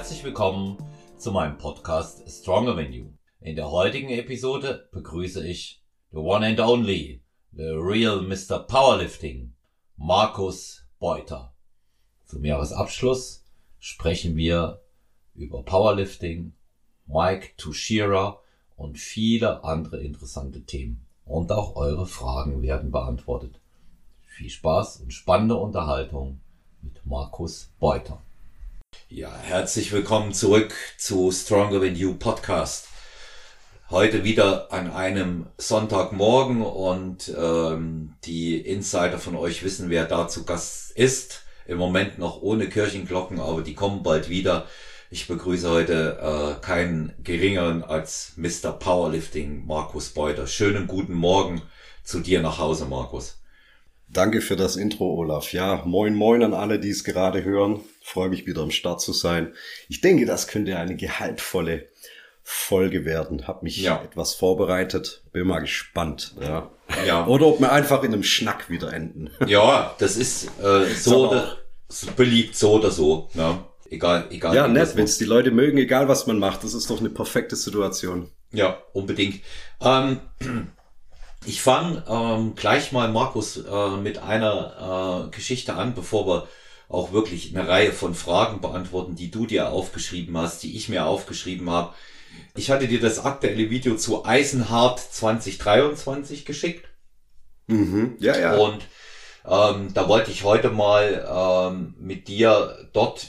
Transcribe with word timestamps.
herzlich 0.00 0.24
willkommen 0.24 0.78
zu 1.18 1.30
meinem 1.30 1.58
Podcast 1.58 2.26
Stronger 2.26 2.74
Than 2.74 2.90
You. 2.90 3.10
In 3.42 3.54
der 3.54 3.70
heutigen 3.70 4.08
Episode 4.08 4.88
begrüße 4.92 5.46
ich 5.46 5.82
the 6.10 6.16
one 6.16 6.46
and 6.46 6.58
only, 6.58 7.20
the 7.52 7.64
real 7.64 8.22
Mr. 8.22 8.60
Powerlifting, 8.60 9.52
Markus 9.98 10.86
Beuter. 11.00 11.52
Zum 12.24 12.42
Jahresabschluss 12.46 13.44
sprechen 13.78 14.36
wir 14.36 14.80
über 15.34 15.62
Powerlifting, 15.62 16.54
Mike 17.06 17.50
Tushira 17.58 18.40
und 18.76 18.96
viele 18.96 19.64
andere 19.64 20.00
interessante 20.00 20.62
Themen. 20.62 21.04
Und 21.26 21.52
auch 21.52 21.76
eure 21.76 22.06
Fragen 22.06 22.62
werden 22.62 22.90
beantwortet. 22.90 23.60
Viel 24.22 24.48
Spaß 24.48 25.02
und 25.02 25.12
spannende 25.12 25.56
Unterhaltung 25.56 26.40
mit 26.80 27.04
Markus 27.04 27.74
Beuter. 27.78 28.22
Ja, 29.12 29.36
herzlich 29.42 29.90
willkommen 29.90 30.32
zurück 30.32 30.72
zu 30.96 31.32
Stronger 31.32 31.80
Than 31.80 31.96
You 31.96 32.14
Podcast. 32.14 32.86
Heute 33.90 34.22
wieder 34.22 34.72
an 34.72 34.90
einem 34.92 35.48
Sonntagmorgen 35.58 36.62
und 36.62 37.34
ähm, 37.36 38.14
die 38.22 38.56
Insider 38.56 39.18
von 39.18 39.34
euch 39.34 39.64
wissen, 39.64 39.90
wer 39.90 40.04
da 40.04 40.28
zu 40.28 40.44
Gast 40.44 40.92
ist. 40.92 41.42
Im 41.66 41.78
Moment 41.78 42.18
noch 42.20 42.40
ohne 42.40 42.68
Kirchenglocken, 42.68 43.40
aber 43.40 43.62
die 43.62 43.74
kommen 43.74 44.04
bald 44.04 44.28
wieder. 44.28 44.68
Ich 45.10 45.26
begrüße 45.26 45.68
heute 45.68 46.18
äh, 46.60 46.64
keinen 46.64 47.12
geringeren 47.24 47.82
als 47.82 48.34
Mr. 48.36 48.70
Powerlifting, 48.70 49.66
Markus 49.66 50.10
Beuter. 50.10 50.46
Schönen 50.46 50.86
guten 50.86 51.14
Morgen 51.14 51.62
zu 52.04 52.20
dir 52.20 52.42
nach 52.42 52.58
Hause, 52.58 52.86
Markus. 52.86 53.39
Danke 54.12 54.40
für 54.40 54.56
das 54.56 54.74
Intro, 54.74 55.14
Olaf. 55.14 55.52
Ja, 55.52 55.82
moin 55.84 56.14
moin 56.14 56.42
an 56.42 56.52
alle, 56.52 56.80
die 56.80 56.90
es 56.90 57.04
gerade 57.04 57.44
hören. 57.44 57.80
Freue 58.02 58.28
mich 58.28 58.44
wieder 58.44 58.62
am 58.62 58.72
Start 58.72 59.00
zu 59.00 59.12
sein. 59.12 59.52
Ich 59.88 60.00
denke, 60.00 60.26
das 60.26 60.48
könnte 60.48 60.76
eine 60.76 60.96
gehaltvolle 60.96 61.86
Folge 62.42 63.04
werden. 63.04 63.46
Hab 63.46 63.62
mich 63.62 63.76
ja. 63.76 64.02
etwas 64.02 64.34
vorbereitet. 64.34 65.22
Bin 65.32 65.46
mal 65.46 65.60
gespannt. 65.60 66.34
Ja. 66.40 66.70
ja. 67.06 67.24
Oder 67.28 67.46
ob 67.46 67.60
wir 67.60 67.70
einfach 67.70 68.02
in 68.02 68.12
einem 68.12 68.24
Schnack 68.24 68.68
wieder 68.68 68.92
enden. 68.92 69.30
Ja, 69.46 69.94
das 69.98 70.16
ist 70.16 70.50
äh, 70.60 70.86
so 70.86 71.28
oder, 71.28 71.58
beliebt 72.16 72.56
so 72.56 72.72
oder 72.72 72.90
so. 72.90 73.28
Ja. 73.34 73.64
Egal, 73.88 74.26
egal. 74.30 74.54
Ja, 74.54 74.66
nett, 74.66 74.96
wenn 74.96 75.04
es 75.04 75.18
die 75.18 75.24
Leute 75.24 75.52
mögen, 75.52 75.78
egal 75.78 76.08
was 76.08 76.26
man 76.26 76.38
macht. 76.38 76.64
Das 76.64 76.74
ist 76.74 76.90
doch 76.90 76.98
eine 76.98 77.10
perfekte 77.10 77.54
Situation. 77.54 78.28
Ja, 78.52 78.82
unbedingt. 78.92 79.40
Ähm, 79.80 80.20
ich 81.44 81.62
fange 81.62 82.04
ähm, 82.08 82.54
gleich 82.54 82.92
mal, 82.92 83.10
Markus, 83.10 83.56
äh, 83.56 83.96
mit 83.96 84.18
einer 84.18 85.26
äh, 85.28 85.30
Geschichte 85.34 85.74
an, 85.74 85.94
bevor 85.94 86.26
wir 86.26 86.48
auch 86.88 87.12
wirklich 87.12 87.56
eine 87.56 87.68
Reihe 87.68 87.92
von 87.92 88.14
Fragen 88.14 88.60
beantworten, 88.60 89.14
die 89.14 89.30
du 89.30 89.46
dir 89.46 89.70
aufgeschrieben 89.70 90.36
hast, 90.36 90.62
die 90.62 90.76
ich 90.76 90.88
mir 90.88 91.06
aufgeschrieben 91.06 91.70
habe. 91.70 91.94
Ich 92.56 92.70
hatte 92.70 92.88
dir 92.88 93.00
das 93.00 93.24
aktuelle 93.24 93.70
Video 93.70 93.96
zu 93.96 94.24
Eisenhart 94.24 94.98
2023 94.98 96.44
geschickt. 96.44 96.88
Mhm, 97.68 98.16
ja, 98.18 98.36
ja. 98.36 98.56
Und 98.56 98.82
ähm, 99.46 99.94
da 99.94 100.08
wollte 100.08 100.30
ich 100.30 100.44
heute 100.44 100.70
mal 100.70 101.26
ähm, 101.72 101.94
mit 101.98 102.28
dir 102.28 102.88
dort, 102.92 103.28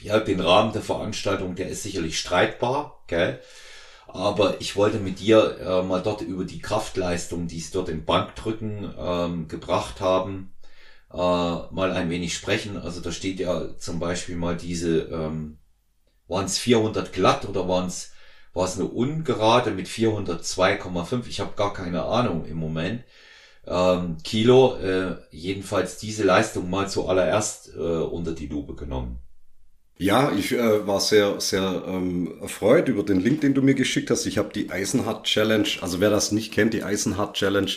ja, 0.00 0.18
den 0.18 0.40
Rahmen 0.40 0.72
der 0.72 0.82
Veranstaltung, 0.82 1.54
der 1.54 1.68
ist 1.68 1.82
sicherlich 1.82 2.18
streitbar, 2.18 3.04
gell? 3.06 3.40
Aber 4.08 4.60
ich 4.60 4.76
wollte 4.76 4.98
mit 4.98 5.20
dir 5.20 5.58
äh, 5.60 5.82
mal 5.82 6.02
dort 6.02 6.22
über 6.22 6.44
die 6.44 6.60
Kraftleistung, 6.60 7.46
die 7.46 7.58
es 7.58 7.70
dort 7.70 7.88
im 7.88 8.04
Bankdrücken 8.04 8.94
ähm, 8.98 9.48
gebracht 9.48 10.00
haben, 10.00 10.52
äh, 11.12 11.16
mal 11.16 11.92
ein 11.92 12.10
wenig 12.10 12.34
sprechen. 12.34 12.78
Also 12.78 13.00
da 13.00 13.12
steht 13.12 13.40
ja 13.40 13.76
zum 13.78 14.00
Beispiel 14.00 14.36
mal 14.36 14.56
diese, 14.56 15.00
ähm, 15.02 15.58
waren 16.28 16.46
es 16.46 16.58
400 16.58 17.12
glatt 17.12 17.48
oder 17.48 17.68
waren 17.68 17.88
es 17.88 18.12
war 18.54 18.66
es 18.66 18.76
eine 18.76 18.88
ungerade 18.88 19.70
mit 19.70 19.88
402,5? 19.88 21.28
Ich 21.28 21.40
habe 21.40 21.54
gar 21.54 21.72
keine 21.72 22.04
Ahnung 22.04 22.44
im 22.44 22.56
Moment. 22.56 23.04
Ähm, 23.66 24.18
Kilo, 24.24 24.76
äh, 24.78 25.16
jedenfalls 25.30 25.98
diese 25.98 26.24
Leistung 26.24 26.70
mal 26.70 26.88
zuallererst 26.88 27.74
äh, 27.76 27.78
unter 27.78 28.32
die 28.32 28.48
Lupe 28.48 28.74
genommen. 28.74 29.20
Ja, 30.00 30.30
ich 30.30 30.52
äh, 30.52 30.86
war 30.86 31.00
sehr, 31.00 31.40
sehr 31.40 31.82
ähm, 31.88 32.32
erfreut 32.40 32.88
über 32.88 33.02
den 33.02 33.18
Link, 33.18 33.40
den 33.40 33.54
du 33.54 33.62
mir 33.62 33.74
geschickt 33.74 34.10
hast. 34.12 34.26
Ich 34.26 34.38
habe 34.38 34.52
die 34.54 34.70
Eisenhart 34.70 35.24
Challenge, 35.24 35.68
also 35.80 35.98
wer 35.98 36.08
das 36.08 36.30
nicht 36.30 36.52
kennt, 36.52 36.72
die 36.72 36.84
Eisenhart 36.84 37.34
Challenge, 37.36 37.72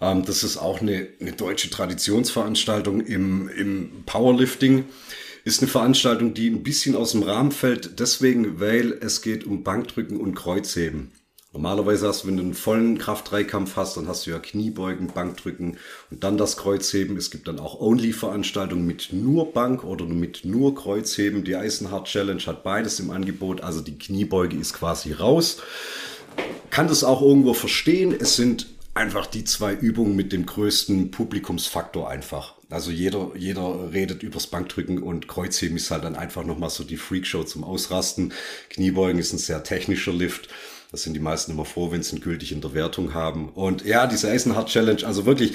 ähm, 0.00 0.24
das 0.24 0.42
ist 0.42 0.56
auch 0.56 0.80
eine, 0.80 1.08
eine 1.20 1.32
deutsche 1.32 1.68
Traditionsveranstaltung 1.68 3.02
im, 3.02 3.50
im 3.50 4.04
Powerlifting. 4.06 4.86
Ist 5.44 5.60
eine 5.60 5.70
Veranstaltung, 5.70 6.32
die 6.32 6.48
ein 6.48 6.62
bisschen 6.62 6.96
aus 6.96 7.12
dem 7.12 7.22
Rahmen 7.22 7.52
fällt, 7.52 8.00
deswegen, 8.00 8.58
weil 8.58 8.96
es 9.00 9.20
geht 9.20 9.44
um 9.44 9.62
Bankdrücken 9.62 10.18
und 10.18 10.34
Kreuzheben. 10.34 11.12
Normalerweise 11.52 12.06
hast 12.06 12.22
du, 12.22 12.28
wenn 12.28 12.36
du 12.36 12.44
einen 12.44 12.54
vollen 12.54 12.98
Kraft-3-Kampf 12.98 13.74
hast, 13.74 13.96
dann 13.96 14.06
hast 14.06 14.24
du 14.24 14.30
ja 14.30 14.38
Kniebeugen, 14.38 15.08
Bankdrücken 15.08 15.78
und 16.10 16.22
dann 16.22 16.38
das 16.38 16.56
Kreuzheben. 16.56 17.16
Es 17.16 17.32
gibt 17.32 17.48
dann 17.48 17.58
auch 17.58 17.80
Only-Veranstaltungen 17.80 18.86
mit 18.86 19.08
nur 19.12 19.52
Bank 19.52 19.82
oder 19.82 20.04
mit 20.04 20.44
nur 20.44 20.76
Kreuzheben. 20.76 21.42
Die 21.42 21.56
Eisenhard 21.56 22.06
Challenge 22.06 22.42
hat 22.46 22.62
beides 22.62 23.00
im 23.00 23.10
Angebot. 23.10 23.62
Also 23.62 23.80
die 23.80 23.98
Kniebeuge 23.98 24.56
ist 24.56 24.74
quasi 24.74 25.12
raus. 25.12 25.60
Kann 26.70 26.86
das 26.86 27.02
auch 27.02 27.20
irgendwo 27.20 27.52
verstehen. 27.52 28.14
Es 28.16 28.36
sind 28.36 28.68
einfach 28.94 29.26
die 29.26 29.42
zwei 29.42 29.74
Übungen 29.74 30.14
mit 30.14 30.32
dem 30.32 30.46
größten 30.46 31.10
Publikumsfaktor 31.10 32.08
einfach. 32.08 32.54
Also 32.70 32.92
jeder, 32.92 33.32
jeder 33.36 33.92
redet 33.92 34.22
übers 34.22 34.46
Bankdrücken 34.46 35.02
und 35.02 35.26
Kreuzheben 35.26 35.76
ist 35.76 35.90
halt 35.90 36.04
dann 36.04 36.14
einfach 36.14 36.44
nochmal 36.44 36.70
so 36.70 36.84
die 36.84 36.96
Freakshow 36.96 37.42
zum 37.42 37.64
Ausrasten. 37.64 38.32
Kniebeugen 38.68 39.18
ist 39.20 39.32
ein 39.32 39.38
sehr 39.38 39.64
technischer 39.64 40.12
Lift. 40.12 40.48
Das 40.90 41.02
sind 41.02 41.14
die 41.14 41.20
meisten 41.20 41.52
immer 41.52 41.64
froh, 41.64 41.92
wenn 41.92 42.02
sie 42.02 42.16
ihn 42.16 42.20
gültig 42.20 42.50
in 42.50 42.60
der 42.60 42.74
Wertung 42.74 43.14
haben. 43.14 43.50
Und 43.50 43.84
ja, 43.84 44.08
diese 44.08 44.28
Eisenhard 44.28 44.68
Challenge, 44.68 45.06
also 45.06 45.24
wirklich, 45.24 45.52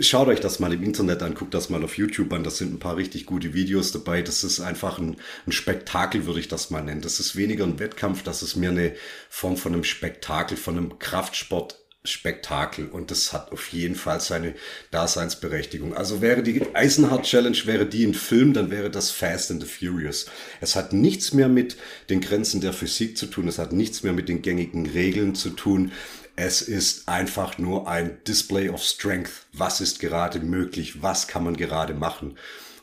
schaut 0.00 0.28
euch 0.28 0.40
das 0.40 0.60
mal 0.60 0.74
im 0.74 0.82
Internet 0.82 1.22
an, 1.22 1.34
guckt 1.34 1.54
das 1.54 1.70
mal 1.70 1.82
auf 1.82 1.96
YouTube 1.96 2.30
an. 2.34 2.44
Das 2.44 2.58
sind 2.58 2.74
ein 2.74 2.78
paar 2.78 2.96
richtig 2.96 3.24
gute 3.24 3.54
Videos 3.54 3.92
dabei. 3.92 4.20
Das 4.20 4.44
ist 4.44 4.60
einfach 4.60 4.98
ein, 4.98 5.16
ein 5.46 5.52
Spektakel, 5.52 6.26
würde 6.26 6.40
ich 6.40 6.48
das 6.48 6.68
mal 6.68 6.82
nennen. 6.82 7.00
Das 7.00 7.18
ist 7.18 7.34
weniger 7.34 7.64
ein 7.64 7.78
Wettkampf, 7.78 8.22
das 8.22 8.42
ist 8.42 8.56
mehr 8.56 8.70
eine 8.70 8.92
Form 9.30 9.56
von 9.56 9.72
einem 9.72 9.84
Spektakel, 9.84 10.58
von 10.58 10.76
einem 10.76 10.98
Kraftsport 10.98 11.83
Spektakel 12.06 12.88
und 12.88 13.10
das 13.10 13.32
hat 13.32 13.50
auf 13.50 13.68
jeden 13.68 13.94
Fall 13.94 14.20
seine 14.20 14.54
Daseinsberechtigung. 14.90 15.94
Also 15.94 16.20
wäre 16.20 16.42
die 16.42 16.60
Eisenhard 16.74 17.24
Challenge, 17.24 17.56
wäre 17.64 17.86
die 17.86 18.04
ein 18.04 18.12
Film, 18.12 18.52
dann 18.52 18.70
wäre 18.70 18.90
das 18.90 19.10
Fast 19.10 19.50
and 19.50 19.62
the 19.62 19.68
Furious. 19.68 20.26
Es 20.60 20.76
hat 20.76 20.92
nichts 20.92 21.32
mehr 21.32 21.48
mit 21.48 21.78
den 22.10 22.20
Grenzen 22.20 22.60
der 22.60 22.74
Physik 22.74 23.16
zu 23.16 23.26
tun, 23.26 23.48
es 23.48 23.58
hat 23.58 23.72
nichts 23.72 24.02
mehr 24.02 24.12
mit 24.12 24.28
den 24.28 24.42
gängigen 24.42 24.84
Regeln 24.84 25.34
zu 25.34 25.50
tun. 25.50 25.92
Es 26.36 26.60
ist 26.60 27.08
einfach 27.08 27.56
nur 27.56 27.88
ein 27.88 28.18
Display 28.28 28.68
of 28.68 28.82
Strength. 28.82 29.46
Was 29.52 29.80
ist 29.80 29.98
gerade 29.98 30.40
möglich? 30.40 31.00
Was 31.00 31.26
kann 31.26 31.44
man 31.44 31.56
gerade 31.56 31.94
machen? 31.94 32.30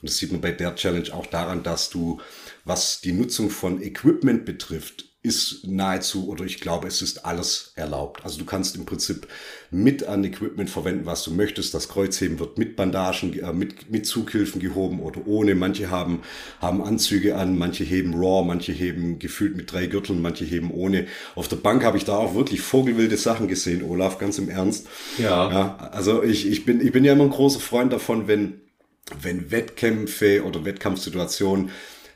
Und 0.01 0.09
das 0.09 0.17
sieht 0.17 0.31
man 0.31 0.41
bei 0.41 0.51
der 0.51 0.75
Challenge 0.75 1.13
auch 1.13 1.27
daran, 1.27 1.61
dass 1.61 1.91
du, 1.91 2.19
was 2.65 3.01
die 3.01 3.11
Nutzung 3.11 3.51
von 3.51 3.83
Equipment 3.83 4.45
betrifft, 4.45 5.10
ist 5.23 5.67
nahezu 5.67 6.27
oder 6.29 6.45
ich 6.45 6.59
glaube, 6.59 6.87
es 6.87 7.03
ist 7.03 7.25
alles 7.25 7.73
erlaubt. 7.75 8.25
Also 8.25 8.39
du 8.39 8.45
kannst 8.45 8.75
im 8.75 8.85
Prinzip 8.85 9.27
mit 9.69 10.03
an 10.03 10.23
Equipment 10.23 10.67
verwenden, 10.67 11.05
was 11.05 11.23
du 11.23 11.31
möchtest. 11.31 11.75
Das 11.75 11.89
Kreuzheben 11.89 12.39
wird 12.39 12.57
mit 12.57 12.75
Bandagen, 12.75 13.37
äh, 13.39 13.53
mit, 13.53 13.91
mit 13.91 14.07
Zughilfen 14.07 14.59
gehoben 14.59 14.99
oder 14.99 15.27
ohne. 15.27 15.53
Manche 15.53 15.91
haben, 15.91 16.23
haben 16.59 16.81
Anzüge 16.81 17.35
an, 17.35 17.55
manche 17.55 17.83
heben 17.83 18.15
raw, 18.15 18.43
manche 18.43 18.71
heben 18.71 19.19
gefühlt 19.19 19.55
mit 19.55 19.71
drei 19.71 19.85
Gürteln, 19.85 20.23
manche 20.23 20.43
heben 20.43 20.71
ohne. 20.71 21.05
Auf 21.35 21.47
der 21.47 21.57
Bank 21.57 21.83
habe 21.83 21.97
ich 21.97 22.05
da 22.05 22.15
auch 22.15 22.33
wirklich 22.33 22.61
vogelwilde 22.61 23.17
Sachen 23.17 23.47
gesehen, 23.47 23.83
Olaf, 23.83 24.17
ganz 24.17 24.39
im 24.39 24.49
Ernst. 24.49 24.87
Ja. 25.19 25.51
ja 25.51 25.90
also 25.91 26.23
ich, 26.23 26.47
ich, 26.47 26.66
bin, 26.66 26.81
ich 26.81 26.91
bin 26.91 27.03
ja 27.03 27.13
immer 27.13 27.25
ein 27.25 27.29
großer 27.29 27.59
Freund 27.59 27.93
davon, 27.93 28.28
wenn, 28.28 28.61
wenn 29.22 29.51
Wettkämpfe 29.51 30.43
oder 30.43 30.66
Wettkampfsituationen 30.66 31.69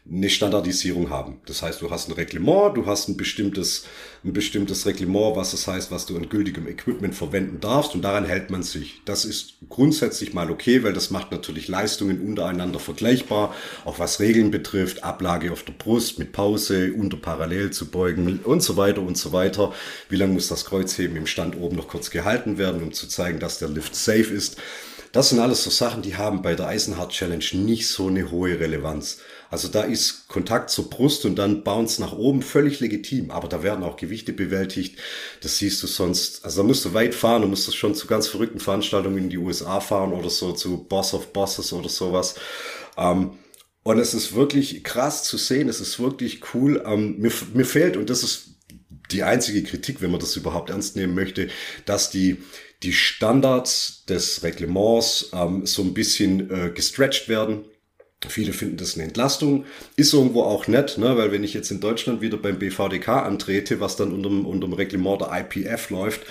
eine 0.07 0.30
Standardisierung 0.30 1.10
haben. 1.10 1.40
Das 1.48 1.63
heißt, 1.63 1.81
du 1.81 1.90
hast 1.90 2.10
ein 2.10 2.13
Reglement, 2.13 2.78
du 2.78 2.86
hast 2.86 3.07
ein 3.07 3.18
bestimmtes, 3.18 3.86
ein 4.24 4.34
bestimmtes 4.34 4.86
Reglement, 4.86 5.36
was 5.36 5.52
das 5.52 5.68
heißt, 5.68 5.90
was 5.90 6.06
du 6.06 6.16
an 6.16 6.30
gültigem 6.30 6.68
Equipment 6.68 7.16
verwenden 7.16 7.60
darfst 7.60 7.96
und 7.96 8.04
daran 8.04 8.25
hält 8.25 8.52
man 8.52 8.62
sich. 8.62 9.02
Das 9.06 9.25
ist 9.25 9.56
grundsätzlich 9.68 10.34
mal 10.34 10.52
okay, 10.52 10.84
weil 10.84 10.94
das 10.94 11.10
macht 11.10 11.31
natürlich 11.31 11.68
Leistungen 11.68 12.22
untereinander 12.22 12.80
vergleichbar, 12.80 13.56
auch 13.84 13.98
was 13.98 14.19
Regeln 14.19 14.52
betrifft, 14.52 15.04
Ablage 15.04 15.52
auf 15.52 15.63
der 15.63 15.74
Brust 15.74 16.19
mit 16.19 16.34
Pause, 16.34 16.94
unter 16.94 17.18
parallel 17.18 17.72
zu 17.72 17.88
beugen 17.88 18.42
und 18.44 18.62
so 18.62 18.78
weiter 18.78 19.02
und 19.02 19.18
so 19.18 19.34
weiter. 19.34 19.74
Wie 20.10 20.18
lange 20.18 20.34
muss 20.34 20.50
das 20.50 20.66
Kreuzheben 20.66 21.18
im 21.18 21.25
Stand 21.25 21.57
oben 21.57 21.78
noch 21.78 21.88
kurz 21.88 22.12
gehalten 22.12 22.60
werden, 22.60 22.84
um 22.84 22.94
zu 22.94 23.07
zeigen, 23.07 23.40
dass 23.40 23.57
der 23.57 23.69
Lift 23.69 23.96
safe 23.96 24.31
ist. 24.31 24.57
Das 25.16 25.30
sind 25.30 25.40
alles 25.40 25.63
so 25.63 25.69
Sachen, 25.69 26.02
die 26.02 26.18
haben 26.18 26.42
bei 26.42 26.56
der 26.56 26.68
Eisenhard 26.68 27.13
Challenge 27.13 27.46
nicht 27.54 27.88
so 27.88 28.07
eine 28.07 28.31
hohe 28.31 28.60
Relevanz. 28.60 29.19
Also 29.56 29.69
da 29.69 29.84
ist 29.84 30.28
Kontakt 30.28 30.69
zur 30.69 30.90
Brust 30.90 31.24
und 31.25 31.38
dann 31.38 31.63
Bounce 31.63 32.02
nach 32.02 32.12
oben 32.12 32.42
völlig 32.42 32.81
legitim. 32.81 33.31
Aber 33.31 33.48
da 33.48 33.63
werden 33.63 33.86
auch 33.86 33.96
Gewichte 33.96 34.34
bewältigt. 34.34 35.00
Das 35.42 35.57
siehst 35.60 35.81
du 35.81 35.88
sonst. 35.88 36.44
Also 36.44 36.62
da 36.62 36.68
musst 36.68 36.84
du 36.84 36.94
weit 36.94 37.16
fahren. 37.16 37.42
Du 37.44 37.48
musst 37.48 37.74
schon 37.75 37.96
zu 37.96 38.06
ganz 38.07 38.28
verrückten 38.28 38.60
Veranstaltungen 38.60 39.18
in 39.18 39.30
die 39.30 39.38
USA 39.38 39.80
fahren 39.80 40.12
oder 40.13 40.30
so 40.30 40.52
zu 40.52 40.84
Boss 40.90 41.13
of 41.13 41.31
Bosses 41.31 41.72
oder 41.74 41.88
sowas. 41.90 42.36
Ähm, 42.98 43.31
Und 43.84 44.00
es 44.00 44.13
ist 44.13 44.34
wirklich 44.36 44.84
krass 44.84 45.24
zu 45.24 45.38
sehen, 45.38 45.69
es 45.69 45.80
ist 45.80 46.00
wirklich 46.00 46.42
cool. 46.54 46.84
Ähm, 46.86 47.18
mir, 47.19 47.31
mir 47.54 47.66
fehlt, 47.66 47.98
und 47.98 48.10
das 48.10 48.24
ist 48.24 48.56
die 49.12 49.24
einzige 49.24 49.63
Kritik, 49.63 50.02
wenn 50.02 50.12
man 50.12 50.19
das 50.19 50.36
überhaupt 50.36 50.69
ernst 50.72 50.96
nehmen 50.96 51.13
möchte, 51.16 51.50
dass 51.86 52.10
die, 52.10 52.38
die 52.84 52.94
Standards 52.94 54.04
des 54.10 54.44
Reglements 54.44 55.30
ähm, 55.34 55.66
so 55.66 55.84
ein 55.84 55.94
bisschen 55.94 56.50
äh, 56.52 56.72
gestretched 56.72 57.30
werden. 57.30 57.66
Viele 58.30 58.54
finden 58.54 58.77
das 58.77 58.95
eine 58.95 59.04
Entlastung. 59.06 59.66
Ist 59.95 60.13
irgendwo 60.13 60.44
auch 60.44 60.68
nett, 60.68 60.98
ne? 60.98 61.18
weil 61.18 61.31
wenn 61.31 61.44
ich 61.44 61.54
jetzt 61.54 61.72
in 61.72 61.80
Deutschland 61.80 62.22
wieder 62.22 62.38
beim 62.38 62.60
BVDK 62.60 63.10
antrete, 63.10 63.80
was 63.80 63.95
dann 63.95 64.12
unter 64.12 64.68
dem 64.68 64.74
Reglement 64.74 65.22
der 65.22 65.31
IPF 65.31 65.89
läuft, 65.89 66.22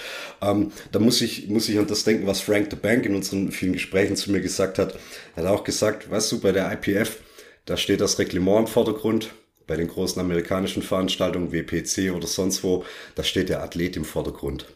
ähm, 0.43 0.73
da 0.93 0.99
muss 0.99 1.21
ich, 1.21 1.49
muss 1.49 1.69
ich 1.69 1.79
an 1.79 1.87
das 1.87 2.05
denken, 2.05 2.27
was 2.27 2.41
Frank 2.41 2.69
the 2.71 2.77
Bank 2.77 3.07
in 3.07 3.15
unseren 3.15 3.51
vielen 3.53 3.75
Gesprächen 3.75 4.17
zu 4.17 4.31
mir 4.33 4.41
gesagt 4.41 4.79
hat. 4.79 4.99
Er 5.37 5.45
hat 5.45 5.51
auch 5.51 5.65
gesagt, 5.65 6.11
weißt 6.11 6.33
du, 6.33 6.41
bei 6.41 6.53
der 6.53 6.73
IPF, 6.73 7.19
da 7.67 7.77
steht 7.77 8.01
das 8.01 8.19
Reglement 8.19 8.61
im 8.61 8.67
Vordergrund. 8.67 9.31
Bei 9.67 9.77
den 9.77 9.89
großen 9.89 10.21
amerikanischen 10.21 10.83
Veranstaltungen, 10.83 11.51
WPC 11.51 12.13
oder 12.15 12.27
sonst 12.27 12.63
wo, 12.63 12.85
da 13.15 13.23
steht 13.23 13.49
der 13.49 13.63
Athlet 13.63 13.97
im 13.97 14.05
Vordergrund. 14.05 14.67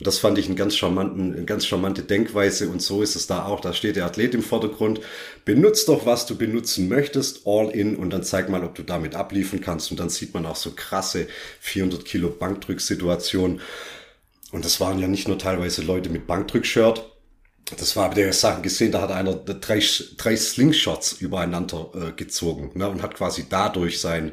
Und 0.00 0.06
das 0.06 0.18
fand 0.18 0.38
ich 0.38 0.46
einen 0.46 0.56
ganz 0.56 0.76
charmanten, 0.76 1.34
eine 1.34 1.44
ganz 1.44 1.66
charmante 1.66 2.02
Denkweise. 2.02 2.70
Und 2.70 2.80
so 2.80 3.02
ist 3.02 3.16
es 3.16 3.26
da 3.26 3.44
auch. 3.44 3.60
Da 3.60 3.74
steht 3.74 3.96
der 3.96 4.06
Athlet 4.06 4.34
im 4.34 4.42
Vordergrund. 4.42 5.00
Benutzt 5.44 5.88
doch, 5.88 6.06
was 6.06 6.24
du 6.24 6.38
benutzen 6.38 6.88
möchtest, 6.88 7.42
all 7.44 7.68
in, 7.68 7.96
und 7.96 8.08
dann 8.08 8.22
zeig 8.22 8.48
mal, 8.48 8.64
ob 8.64 8.74
du 8.74 8.82
damit 8.82 9.14
abliefern 9.14 9.60
kannst. 9.60 9.90
Und 9.90 10.00
dann 10.00 10.08
sieht 10.08 10.32
man 10.32 10.46
auch 10.46 10.56
so 10.56 10.70
krasse 10.74 11.26
400 11.60 12.06
Kilo 12.06 12.30
Bankdrücksituationen. 12.30 13.60
Und 14.52 14.64
das 14.64 14.80
waren 14.80 14.98
ja 14.98 15.06
nicht 15.06 15.28
nur 15.28 15.38
teilweise 15.38 15.82
Leute 15.82 16.08
mit 16.08 16.26
Bankdrückshirt. 16.26 17.04
Das 17.76 17.94
war, 17.94 18.08
der 18.08 18.32
Sachen 18.32 18.62
gesehen, 18.62 18.92
da 18.92 19.02
hat 19.02 19.12
einer 19.12 19.34
drei, 19.34 19.82
drei 20.16 20.34
Slingshots 20.34 21.12
übereinander 21.12 21.90
äh, 21.94 22.12
gezogen 22.12 22.70
ne, 22.74 22.88
und 22.88 23.02
hat 23.02 23.14
quasi 23.14 23.44
dadurch 23.50 24.00
sein, 24.00 24.32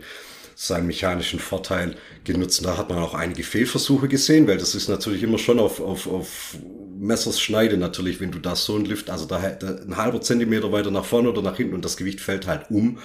seinen 0.59 0.87
mechanischen 0.87 1.39
Vorteil 1.39 1.95
genutzt. 2.23 2.65
da 2.65 2.77
hat 2.77 2.89
man 2.89 2.97
auch 2.97 3.13
einige 3.13 3.43
Fehlversuche 3.43 4.07
gesehen, 4.07 4.47
weil 4.47 4.57
das 4.57 4.73
ist 4.73 4.89
natürlich 4.89 5.21
immer 5.21 5.37
schon 5.37 5.59
auf, 5.59 5.79
auf, 5.79 6.07
auf 6.07 6.57
Messers 6.97 7.39
Schneide 7.39 7.77
natürlich, 7.77 8.19
wenn 8.19 8.31
du 8.31 8.39
da 8.39 8.55
so 8.55 8.75
ein 8.75 8.83
Lift, 8.83 9.11
also 9.11 9.25
da, 9.25 9.37
da 9.51 9.67
ein 9.67 9.97
halber 9.97 10.19
Zentimeter 10.19 10.71
weiter 10.71 10.89
nach 10.89 11.05
vorne 11.05 11.29
oder 11.29 11.43
nach 11.43 11.57
hinten 11.57 11.75
und 11.75 11.85
das 11.85 11.95
Gewicht 11.95 12.21
fällt 12.21 12.47
halt 12.47 12.71
um. 12.71 12.97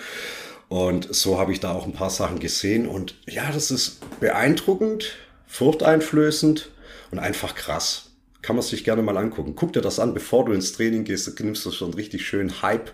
Und 0.70 1.14
so 1.14 1.38
habe 1.38 1.52
ich 1.52 1.60
da 1.60 1.72
auch 1.72 1.84
ein 1.84 1.92
paar 1.92 2.08
Sachen 2.08 2.38
gesehen. 2.38 2.88
Und 2.88 3.16
ja, 3.28 3.52
das 3.52 3.70
ist 3.70 3.98
beeindruckend, 4.18 5.12
furchteinflößend 5.46 6.70
und 7.10 7.18
einfach 7.18 7.54
krass. 7.54 8.12
Kann 8.40 8.56
man 8.56 8.64
sich 8.64 8.82
gerne 8.82 9.02
mal 9.02 9.18
angucken. 9.18 9.54
Guck 9.54 9.74
dir 9.74 9.82
das 9.82 9.98
an, 9.98 10.14
bevor 10.14 10.46
du 10.46 10.52
ins 10.52 10.72
Training 10.72 11.04
gehst. 11.04 11.28
Da 11.28 11.44
nimmst 11.44 11.66
du 11.66 11.70
schon 11.70 11.92
richtig 11.92 12.26
schön 12.26 12.62
Hype 12.62 12.92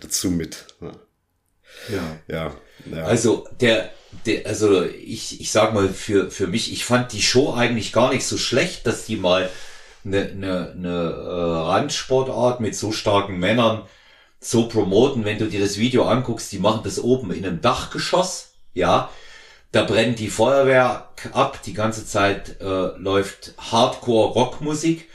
dazu 0.00 0.32
mit. 0.32 0.66
Ja. 0.80 0.90
Ja. 1.88 2.16
ja. 2.28 3.04
Also 3.04 3.46
der, 3.60 3.90
der, 4.26 4.46
also 4.46 4.82
ich, 4.84 5.40
ich 5.40 5.50
sag 5.50 5.74
mal 5.74 5.88
für, 5.88 6.30
für 6.30 6.46
mich, 6.46 6.72
ich 6.72 6.84
fand 6.84 7.12
die 7.12 7.22
Show 7.22 7.54
eigentlich 7.54 7.92
gar 7.92 8.12
nicht 8.12 8.26
so 8.26 8.36
schlecht, 8.38 8.86
dass 8.86 9.06
die 9.06 9.16
mal 9.16 9.50
eine, 10.04 10.22
eine, 10.22 10.74
eine 10.76 10.88
äh, 10.88 11.58
Randsportart 11.68 12.60
mit 12.60 12.74
so 12.74 12.92
starken 12.92 13.38
Männern 13.38 13.82
so 14.40 14.68
promoten. 14.68 15.24
Wenn 15.24 15.38
du 15.38 15.46
dir 15.46 15.60
das 15.60 15.78
Video 15.78 16.04
anguckst, 16.04 16.50
die 16.52 16.58
machen 16.58 16.80
das 16.84 16.98
oben 16.98 17.32
in 17.32 17.44
einem 17.44 17.60
Dachgeschoss, 17.60 18.52
ja. 18.74 19.10
Da 19.72 19.84
brennt 19.84 20.18
die 20.18 20.30
Feuerwehr 20.30 21.10
ab, 21.32 21.60
die 21.64 21.74
ganze 21.74 22.04
Zeit 22.04 22.60
äh, 22.60 22.64
läuft 22.96 23.54
Hardcore-Rockmusik 23.58 25.08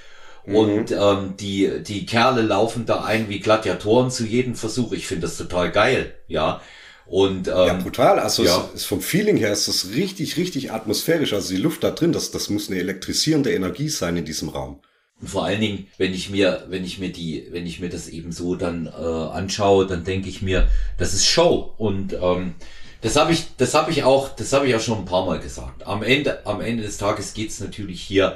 mhm. 0.45 0.55
und 0.55 0.91
ähm, 0.91 1.33
die, 1.39 1.83
die 1.83 2.05
Kerle 2.05 2.41
laufen 2.41 2.85
da 2.85 3.03
ein 3.03 3.29
wie 3.29 3.39
Gladiatoren 3.39 4.11
zu 4.11 4.25
jedem 4.25 4.55
Versuch. 4.55 4.91
Ich 4.91 5.07
finde 5.07 5.23
das 5.23 5.37
total 5.37 5.71
geil, 5.71 6.13
ja. 6.27 6.61
Und, 7.07 7.47
ähm, 7.47 7.53
ja, 7.53 7.73
brutal. 7.73 8.19
Also 8.19 8.43
ja. 8.43 8.67
Es, 8.73 8.81
es 8.81 8.85
vom 8.85 9.01
Feeling 9.01 9.37
her 9.37 9.51
ist 9.51 9.67
das 9.67 9.89
richtig, 9.93 10.37
richtig 10.37 10.71
atmosphärisch. 10.71 11.33
Also 11.33 11.53
die 11.53 11.61
Luft 11.61 11.83
da 11.83 11.91
drin, 11.91 12.11
das, 12.11 12.31
das 12.31 12.49
muss 12.49 12.69
eine 12.69 12.79
elektrisierende 12.79 13.53
Energie 13.53 13.89
sein 13.89 14.17
in 14.17 14.25
diesem 14.25 14.49
Raum. 14.49 14.79
Und 15.21 15.29
vor 15.29 15.45
allen 15.45 15.61
Dingen, 15.61 15.87
wenn 15.97 16.13
ich 16.13 16.29
mir, 16.29 16.65
wenn 16.69 16.83
ich 16.83 16.99
mir 16.99 17.11
die, 17.11 17.47
wenn 17.51 17.65
ich 17.65 17.79
mir 17.79 17.89
das 17.89 18.09
eben 18.09 18.31
so 18.31 18.55
dann 18.55 18.87
äh, 18.87 18.89
anschaue, 18.89 19.85
dann 19.85 20.03
denke 20.03 20.27
ich 20.27 20.41
mir, 20.41 20.67
das 20.97 21.13
ist 21.13 21.25
Show. 21.25 21.73
Und 21.77 22.13
ähm, 22.13 22.55
das 23.01 23.15
habe 23.15 23.31
ich, 23.31 23.55
das 23.57 23.75
habe 23.75 23.91
ich 23.91 24.03
auch, 24.03 24.29
das 24.35 24.51
habe 24.51 24.67
ich 24.67 24.75
auch 24.75 24.81
schon 24.81 24.99
ein 24.99 25.05
paar 25.05 25.25
Mal 25.25 25.39
gesagt. 25.39 25.85
Am 25.85 26.01
Ende, 26.03 26.45
am 26.45 26.59
Ende 26.59 26.83
des 26.83 26.97
Tages 26.97 27.33
geht 27.33 27.51
es 27.51 27.59
natürlich 27.59 28.01
hier 28.01 28.35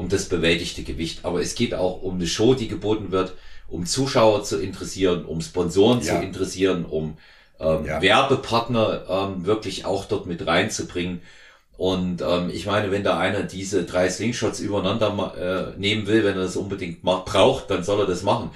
um 0.00 0.08
das 0.08 0.30
bewältigte 0.30 0.82
Gewicht, 0.82 1.26
aber 1.26 1.42
es 1.42 1.54
geht 1.54 1.74
auch 1.74 2.00
um 2.00 2.14
eine 2.14 2.26
Show, 2.26 2.54
die 2.54 2.68
geboten 2.68 3.12
wird, 3.12 3.34
um 3.68 3.84
Zuschauer 3.84 4.44
zu 4.44 4.58
interessieren, 4.58 5.26
um 5.26 5.42
Sponsoren 5.42 6.00
ja. 6.00 6.18
zu 6.18 6.24
interessieren, 6.24 6.86
um 6.86 7.18
ähm, 7.60 7.84
ja. 7.84 8.00
Werbepartner 8.00 9.04
ähm, 9.10 9.44
wirklich 9.44 9.84
auch 9.84 10.06
dort 10.06 10.24
mit 10.24 10.46
reinzubringen. 10.46 11.20
Und 11.76 12.22
ähm, 12.22 12.48
ich 12.50 12.64
meine, 12.64 12.90
wenn 12.90 13.04
da 13.04 13.18
einer 13.18 13.42
diese 13.42 13.84
drei 13.84 14.08
Slingshots 14.08 14.60
übereinander 14.60 15.74
äh, 15.76 15.78
nehmen 15.78 16.06
will, 16.06 16.24
wenn 16.24 16.36
er 16.36 16.44
das 16.44 16.56
unbedingt 16.56 17.04
macht, 17.04 17.26
braucht, 17.26 17.70
dann 17.70 17.84
soll 17.84 18.00
er 18.00 18.06
das 18.06 18.22
machen. 18.22 18.50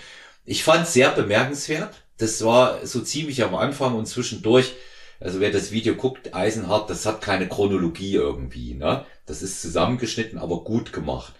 Ich 0.46 0.64
fand 0.64 0.86
sehr 0.86 1.10
bemerkenswert. 1.10 1.94
Das 2.16 2.42
war 2.42 2.86
so 2.86 3.02
ziemlich 3.02 3.44
am 3.44 3.54
Anfang 3.54 3.94
und 3.94 4.06
zwischendurch. 4.06 4.72
Also 5.20 5.40
wer 5.40 5.50
das 5.50 5.72
Video 5.72 5.94
guckt, 5.94 6.34
Eisenhart, 6.34 6.88
das 6.88 7.04
hat 7.04 7.20
keine 7.20 7.48
Chronologie 7.48 8.14
irgendwie. 8.14 8.74
Ne? 8.74 9.04
Das 9.26 9.42
ist 9.42 9.62
zusammengeschnitten, 9.62 10.38
aber 10.38 10.64
gut 10.64 10.92
gemacht. 10.92 11.32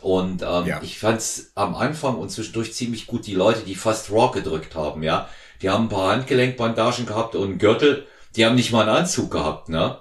Und 0.00 0.42
ähm, 0.42 0.66
ja. 0.66 0.80
ich 0.82 0.98
fand's 0.98 1.52
am 1.54 1.74
Anfang 1.74 2.16
und 2.16 2.30
zwischendurch 2.30 2.74
ziemlich 2.74 3.06
gut, 3.06 3.26
die 3.26 3.34
Leute, 3.34 3.60
die 3.60 3.76
fast 3.76 4.10
Raw 4.10 4.32
gedrückt 4.32 4.74
haben, 4.74 5.02
ja. 5.02 5.28
Die 5.62 5.70
haben 5.70 5.84
ein 5.84 5.88
paar 5.88 6.10
Handgelenkbandagen 6.10 7.06
gehabt 7.06 7.36
und 7.36 7.44
einen 7.44 7.58
Gürtel. 7.58 8.06
Die 8.34 8.44
haben 8.44 8.56
nicht 8.56 8.72
mal 8.72 8.88
einen 8.88 8.96
Anzug 8.96 9.30
gehabt, 9.30 9.68
ne? 9.68 9.98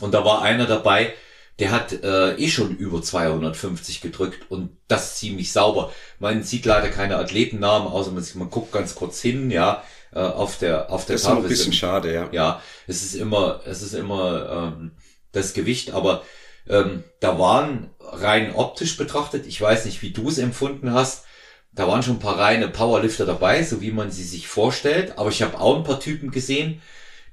Und 0.00 0.12
da 0.12 0.24
war 0.24 0.42
einer 0.42 0.66
dabei, 0.66 1.14
der 1.60 1.70
hat 1.70 1.92
äh, 1.92 2.34
eh 2.36 2.48
schon 2.48 2.76
über 2.76 3.02
250 3.02 4.00
gedrückt 4.00 4.50
und 4.50 4.76
das 4.88 5.18
ziemlich 5.18 5.52
sauber. 5.52 5.92
Man 6.18 6.42
sieht 6.42 6.64
leider 6.64 6.88
keine 6.88 7.16
Athletennamen, 7.16 7.86
außer 7.86 8.10
man, 8.10 8.24
man 8.34 8.50
guckt 8.50 8.72
ganz 8.72 8.94
kurz 8.94 9.20
hin, 9.20 9.50
ja, 9.50 9.84
äh, 10.12 10.20
auf 10.20 10.58
der 10.58 10.90
auf 10.90 11.04
der 11.04 11.16
Das 11.16 11.22
ist 11.22 11.28
ein 11.28 11.42
bisschen 11.42 11.72
schade, 11.72 12.12
ja. 12.12 12.28
Ja, 12.32 12.62
es 12.86 13.02
ist 13.02 13.14
immer 13.14 13.60
es 13.66 13.82
ist 13.82 13.94
immer 13.94 14.74
ähm, 14.74 14.92
das 15.32 15.52
Gewicht, 15.52 15.92
aber 15.92 16.24
ähm, 16.68 17.04
da 17.20 17.38
waren 17.38 17.90
rein 18.00 18.54
optisch 18.54 18.96
betrachtet, 18.96 19.46
ich 19.46 19.60
weiß 19.60 19.84
nicht, 19.84 20.02
wie 20.02 20.10
du 20.10 20.28
es 20.28 20.38
empfunden 20.38 20.92
hast, 20.92 21.24
da 21.72 21.86
waren 21.86 22.02
schon 22.02 22.16
ein 22.16 22.20
paar 22.20 22.38
reine 22.38 22.68
Powerlifter 22.68 23.26
dabei, 23.26 23.62
so 23.62 23.80
wie 23.80 23.92
man 23.92 24.10
sie 24.10 24.24
sich 24.24 24.48
vorstellt. 24.48 25.18
Aber 25.18 25.30
ich 25.30 25.42
habe 25.42 25.58
auch 25.60 25.76
ein 25.76 25.84
paar 25.84 26.00
Typen 26.00 26.30
gesehen, 26.30 26.82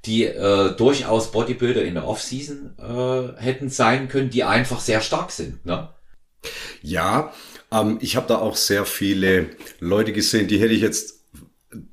die 0.06 0.26
äh, 0.26 0.76
durchaus 0.76 1.32
Bodybuilder 1.32 1.84
in 1.84 1.96
der 1.96 2.08
Offseason 2.08 2.76
äh, 2.78 3.42
hätten 3.42 3.70
sein 3.70 4.08
können, 4.08 4.30
die 4.30 4.44
einfach 4.44 4.80
sehr 4.80 5.02
stark 5.02 5.32
sind. 5.32 5.66
Ne? 5.66 5.90
Ja, 6.82 7.34
ähm, 7.72 7.98
ich 8.00 8.16
habe 8.16 8.28
da 8.28 8.38
auch 8.38 8.56
sehr 8.56 8.86
viele 8.86 9.50
Leute 9.80 10.14
gesehen, 10.14 10.48
die 10.48 10.60
hätte 10.60 10.74
ich 10.74 10.82
jetzt 10.82 11.16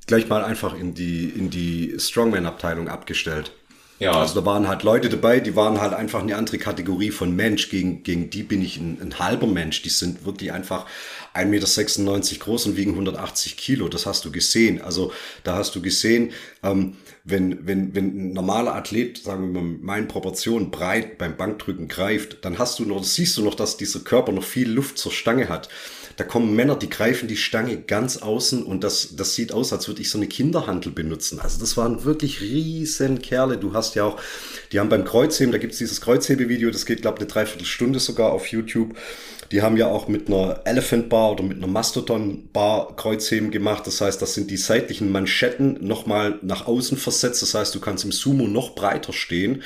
gleich 0.07 0.29
mal 0.29 0.45
einfach 0.45 0.79
in 0.79 0.95
die, 0.95 1.25
in 1.31 1.51
die 1.51 1.95
Strongman-Abteilung 1.99 2.89
abgestellt. 2.89 3.53
Ja. 4.01 4.13
Also 4.13 4.41
da 4.41 4.45
waren 4.45 4.67
halt 4.67 4.83
Leute 4.83 5.09
dabei, 5.09 5.39
die 5.41 5.55
waren 5.55 5.81
halt 5.81 5.95
einfach 5.95 6.21
eine 6.21 6.37
andere 6.37 6.59
Kategorie 6.59 7.11
von 7.11 7.35
Mensch. 7.35 7.71
Gegen, 7.71 8.03
gegen 8.03 8.29
die 8.29 8.43
bin 8.43 8.61
ich 8.61 8.77
ein, 8.77 8.99
ein 9.01 9.19
halber 9.19 9.47
Mensch. 9.47 9.83
Die 9.83 9.89
sind 9.89 10.25
wirklich 10.27 10.53
einfach 10.53 10.87
1,96 11.35 12.05
Meter 12.33 12.45
groß 12.45 12.67
und 12.67 12.77
wiegen 12.77 12.93
180 12.93 13.57
Kilo. 13.57 13.89
Das 13.89 14.07
hast 14.07 14.25
du 14.25 14.33
gesehen. 14.33 14.83
Also 14.83 15.13
da 15.45 15.57
hast 15.57 15.75
du 15.77 15.81
gesehen, 15.81 16.33
ähm, 16.63 16.97
wenn, 17.23 17.67
wenn, 17.67 17.95
wenn 17.95 18.31
ein 18.31 18.33
normaler 18.33 18.75
Athlet, 18.75 19.19
sagen 19.19 19.55
wir 19.55 19.63
mal, 19.63 19.79
meinen 19.81 20.09
Proportionen 20.09 20.71
breit 20.71 21.17
beim 21.17 21.37
Bankdrücken 21.37 21.89
greift, 21.89 22.45
dann 22.45 22.59
hast 22.59 22.81
du 22.81 22.85
noch, 22.85 23.05
siehst 23.05 23.37
du 23.37 23.43
noch, 23.43 23.55
dass 23.55 23.77
dieser 23.77 24.01
Körper 24.01 24.33
noch 24.33 24.45
viel 24.45 24.71
Luft 24.71 24.99
zur 24.99 25.13
Stange 25.13 25.49
hat. 25.49 25.69
Da 26.17 26.25
kommen 26.25 26.55
Männer, 26.55 26.77
die 26.77 26.89
greifen 26.89 27.29
die 27.29 27.37
Stange 27.37 27.77
ganz 27.77 28.19
außen 28.19 28.63
und 28.63 28.85
das, 28.85 29.17
das 29.17 29.35
sieht 29.35 29.53
aus, 29.53 29.73
als 29.73 29.89
würde 29.89 30.01
ich 30.01 30.11
so 30.11 30.19
eine 30.19 30.29
Kinderhandel 30.29 30.93
benutzen. 30.93 31.41
Also 31.41 31.59
das 31.59 31.77
waren 31.77 32.05
wirklich 32.05 32.41
riesen 32.41 33.21
Kerle. 33.21 33.59
Du 33.59 33.73
hast 33.73 33.95
ja 33.95 34.05
auch, 34.05 34.21
die 34.73 34.81
haben 34.81 34.89
beim 34.89 35.05
Kreuzheben, 35.05 35.53
da 35.53 35.59
gibt's 35.59 35.79
dieses 35.79 36.01
Kreuzhebevideo, 36.01 36.71
das 36.71 36.87
geht, 36.87 37.03
glaube 37.03 37.17
ich, 37.19 37.23
eine 37.23 37.31
Dreiviertelstunde 37.31 37.99
sogar 37.99 38.33
auf 38.33 38.47
YouTube. 38.49 38.95
Die 39.53 39.63
haben 39.63 39.77
ja 39.77 39.87
auch 39.87 40.09
mit 40.09 40.29
einer 40.29 40.61
Elephant 40.65 41.09
Bar 41.09 41.33
oder 41.33 41.43
mit 41.43 41.59
einer 41.59 41.67
Mastodon 41.67 42.49
Bar 42.53 42.97
Kreuzheben 42.97 43.51
gemacht. 43.51 43.87
Das 43.87 44.01
heißt, 44.01 44.21
das 44.21 44.35
sind 44.35 44.51
die 44.51 44.57
seitlichen 44.57 45.13
Manschetten 45.13 45.79
nochmal 45.87 46.39
nach 46.43 46.67
außen 46.67 46.97
versetzt. 46.97 47.43
Das 47.43 47.55
heißt, 47.55 47.75
du 47.75 47.81
kannst 47.81 48.05
im 48.05 48.13
Sumo 48.13 48.47
noch 48.47 48.75
breiter 48.75 49.13
stehen. 49.13 49.63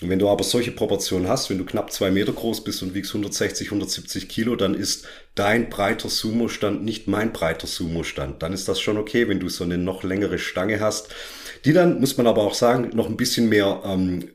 Und 0.00 0.10
wenn 0.10 0.18
du 0.18 0.28
aber 0.28 0.44
solche 0.44 0.70
Proportionen 0.70 1.28
hast, 1.28 1.50
wenn 1.50 1.58
du 1.58 1.64
knapp 1.64 1.92
zwei 1.92 2.10
Meter 2.10 2.32
groß 2.32 2.64
bist 2.64 2.82
und 2.82 2.94
wiegst 2.94 3.12
160, 3.12 3.68
170 3.68 4.28
Kilo, 4.28 4.56
dann 4.56 4.74
ist 4.74 5.06
dein 5.34 5.70
breiter 5.70 6.08
Sumo-Stand 6.08 6.84
nicht 6.84 7.08
mein 7.08 7.32
breiter 7.32 7.66
Sumo-Stand. 7.66 8.42
Dann 8.42 8.52
ist 8.52 8.68
das 8.68 8.80
schon 8.80 8.98
okay, 8.98 9.28
wenn 9.28 9.40
du 9.40 9.48
so 9.48 9.64
eine 9.64 9.78
noch 9.78 10.02
längere 10.02 10.38
Stange 10.38 10.80
hast, 10.80 11.08
die 11.64 11.72
dann, 11.72 12.00
muss 12.00 12.16
man 12.16 12.26
aber 12.26 12.42
auch 12.42 12.54
sagen, 12.54 12.90
noch 12.94 13.08
ein 13.08 13.16
bisschen 13.16 13.48
mehr 13.48 13.82
ähm, 13.84 14.28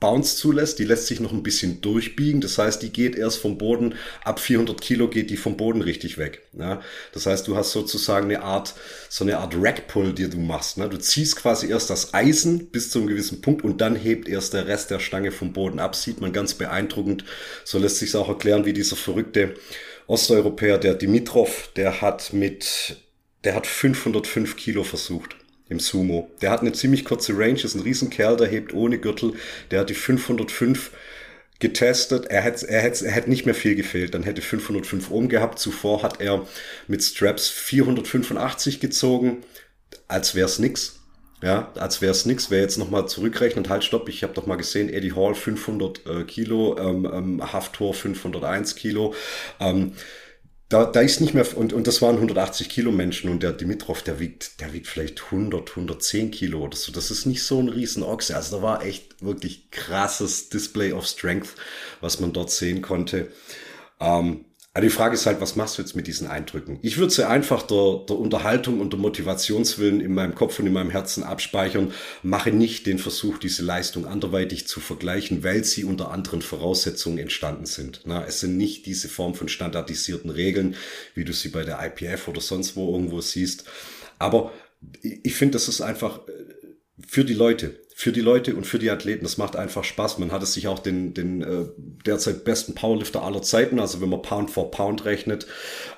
Bounce 0.00 0.36
zulässt. 0.36 0.78
Die 0.78 0.84
lässt 0.84 1.06
sich 1.06 1.20
noch 1.20 1.32
ein 1.32 1.42
bisschen 1.42 1.80
durchbiegen. 1.80 2.40
Das 2.40 2.58
heißt, 2.58 2.82
die 2.82 2.90
geht 2.90 3.16
erst 3.16 3.38
vom 3.38 3.58
Boden, 3.58 3.94
ab 4.24 4.40
400 4.40 4.80
Kilo 4.80 5.08
geht 5.08 5.30
die 5.30 5.36
vom 5.36 5.56
Boden 5.56 5.82
richtig 5.82 6.18
weg. 6.18 6.42
Ja? 6.58 6.80
Das 7.12 7.26
heißt, 7.26 7.48
du 7.48 7.56
hast 7.56 7.72
sozusagen 7.72 8.26
eine 8.26 8.42
Art, 8.42 8.74
so 9.08 9.24
eine 9.24 9.38
Art 9.38 9.54
Rackpull, 9.56 10.12
die 10.12 10.28
du 10.28 10.38
machst. 10.38 10.78
Ne? 10.78 10.88
Du 10.88 10.98
ziehst 10.98 11.36
quasi 11.36 11.68
erst 11.68 11.90
das 11.90 12.14
Eisen 12.14 12.70
bis 12.70 12.90
zu 12.90 12.98
einem 12.98 13.08
gewissen 13.08 13.40
Punkt 13.40 13.64
und 13.64 13.80
dann 13.80 13.96
hebt 13.96 14.28
erst 14.28 14.54
der 14.54 14.66
Rest 14.66 14.90
der 14.90 15.00
Stange 15.00 15.32
vom 15.32 15.52
Boden 15.52 15.78
ab. 15.78 15.96
Sieht 15.96 16.20
man 16.20 16.32
ganz 16.32 16.54
beeindruckend. 16.54 17.24
So 17.64 17.78
lässt 17.78 17.98
sich 17.98 18.14
auch 18.16 18.28
erklären, 18.28 18.64
wie 18.64 18.72
dieser 18.72 18.96
verrückte 18.96 19.54
Osteuropäer, 20.06 20.78
der 20.78 20.94
Dimitrov, 20.94 21.70
der 21.76 22.00
hat 22.00 22.32
mit, 22.32 22.96
der 23.44 23.54
hat 23.54 23.66
505 23.66 24.56
Kilo 24.56 24.84
versucht 24.84 25.36
im 25.68 25.80
Sumo. 25.80 26.30
Der 26.40 26.50
hat 26.50 26.60
eine 26.60 26.72
ziemlich 26.72 27.04
kurze 27.04 27.36
Range, 27.36 27.60
ist 27.60 27.74
ein 27.74 27.82
Riesenkerl, 27.82 28.36
der 28.36 28.48
hebt 28.48 28.72
ohne 28.72 28.98
Gürtel. 28.98 29.34
Der 29.70 29.80
hat 29.80 29.90
die 29.90 29.94
505 29.94 30.90
getestet. 31.58 32.26
Er 32.26 32.42
hätte, 32.42 32.68
er 32.68 32.80
hätte, 32.80 33.06
er 33.06 33.12
hätte 33.12 33.30
nicht 33.30 33.46
mehr 33.46 33.54
viel 33.54 33.74
gefehlt. 33.74 34.14
Dann 34.14 34.22
hätte 34.22 34.42
505 34.42 35.10
oben 35.10 35.28
gehabt. 35.28 35.58
Zuvor 35.58 36.02
hat 36.02 36.20
er 36.20 36.46
mit 36.86 37.02
Straps 37.02 37.48
485 37.48 38.80
gezogen, 38.80 39.38
als 40.06 40.34
wär's 40.34 40.58
nix. 40.58 40.94
Ja, 41.42 41.70
als 41.76 42.02
wär's 42.02 42.26
nix. 42.26 42.50
Wer 42.50 42.60
jetzt 42.60 42.78
nochmal 42.78 43.06
zurückrechnet, 43.06 43.68
halt 43.68 43.84
stopp, 43.84 44.08
ich 44.08 44.24
habe 44.24 44.34
doch 44.34 44.46
mal 44.46 44.56
gesehen, 44.56 44.88
Eddie 44.88 45.12
Hall 45.12 45.36
500 45.36 46.06
äh, 46.06 46.24
Kilo, 46.24 46.76
ähm, 46.78 47.08
ähm, 47.12 47.52
Haftor 47.52 47.94
501 47.94 48.74
Kilo. 48.74 49.14
Ähm, 49.60 49.92
da, 50.68 50.84
da 50.84 51.00
ist 51.00 51.20
nicht 51.20 51.32
mehr, 51.32 51.46
und, 51.56 51.72
und 51.72 51.86
das 51.86 52.02
waren 52.02 52.16
180 52.16 52.68
Kilo 52.68 52.92
Menschen 52.92 53.30
und 53.30 53.42
der 53.42 53.52
Dimitrov, 53.52 54.02
der 54.02 54.20
wiegt, 54.20 54.60
der 54.60 54.74
wiegt 54.74 54.86
vielleicht 54.86 55.24
100, 55.24 55.70
110 55.70 56.30
Kilo 56.30 56.60
oder 56.60 56.76
so. 56.76 56.92
Das 56.92 57.10
ist 57.10 57.24
nicht 57.24 57.42
so 57.42 57.58
ein 57.58 57.68
riesen 57.68 58.02
Ochse. 58.02 58.36
Also 58.36 58.56
da 58.56 58.62
war 58.62 58.84
echt 58.84 59.22
wirklich 59.24 59.70
krasses 59.70 60.50
Display 60.50 60.92
of 60.92 61.06
Strength, 61.06 61.54
was 62.02 62.20
man 62.20 62.34
dort 62.34 62.50
sehen 62.50 62.82
konnte. 62.82 63.28
Ähm, 63.98 64.44
aber 64.78 64.86
die 64.86 64.92
Frage 64.92 65.14
ist 65.14 65.26
halt, 65.26 65.40
was 65.40 65.56
machst 65.56 65.76
du 65.76 65.82
jetzt 65.82 65.96
mit 65.96 66.06
diesen 66.06 66.28
Eindrücken? 66.28 66.78
Ich 66.82 66.98
würde 66.98 67.12
sie 67.12 67.26
einfach 67.26 67.62
der, 67.62 68.04
der 68.08 68.16
Unterhaltung 68.16 68.80
und 68.80 68.92
der 68.92 69.00
Motivationswillen 69.00 70.00
in 70.00 70.14
meinem 70.14 70.36
Kopf 70.36 70.60
und 70.60 70.68
in 70.68 70.72
meinem 70.72 70.90
Herzen 70.90 71.24
abspeichern, 71.24 71.92
mache 72.22 72.52
nicht 72.52 72.86
den 72.86 73.00
Versuch, 73.00 73.38
diese 73.38 73.64
Leistung 73.64 74.06
anderweitig 74.06 74.68
zu 74.68 74.78
vergleichen, 74.78 75.42
weil 75.42 75.64
sie 75.64 75.82
unter 75.82 76.12
anderen 76.12 76.42
Voraussetzungen 76.42 77.18
entstanden 77.18 77.66
sind. 77.66 78.02
Na, 78.04 78.24
es 78.24 78.38
sind 78.38 78.56
nicht 78.56 78.86
diese 78.86 79.08
Form 79.08 79.34
von 79.34 79.48
standardisierten 79.48 80.30
Regeln, 80.30 80.76
wie 81.16 81.24
du 81.24 81.32
sie 81.32 81.48
bei 81.48 81.64
der 81.64 81.84
IPF 81.84 82.28
oder 82.28 82.40
sonst 82.40 82.76
wo 82.76 82.92
irgendwo 82.92 83.20
siehst. 83.20 83.64
Aber 84.20 84.52
ich 85.02 85.34
finde, 85.34 85.54
das 85.54 85.66
ist 85.66 85.80
einfach 85.80 86.20
äh, 86.28 86.32
für 87.04 87.24
die 87.24 87.34
Leute 87.34 87.80
für 88.00 88.12
die 88.12 88.20
Leute 88.20 88.54
und 88.54 88.64
für 88.64 88.78
die 88.78 88.92
Athleten. 88.92 89.24
Das 89.24 89.38
macht 89.38 89.56
einfach 89.56 89.82
Spaß. 89.82 90.18
Man 90.18 90.30
hat 90.30 90.40
es 90.44 90.54
sich 90.54 90.68
auch 90.68 90.78
den, 90.78 91.14
den 91.14 91.42
äh, 91.42 91.64
derzeit 92.06 92.44
besten 92.44 92.76
Powerlifter 92.76 93.24
aller 93.24 93.42
Zeiten, 93.42 93.80
also 93.80 94.00
wenn 94.00 94.08
man 94.08 94.22
Pound 94.22 94.52
for 94.52 94.70
Pound 94.70 95.04
rechnet, 95.04 95.48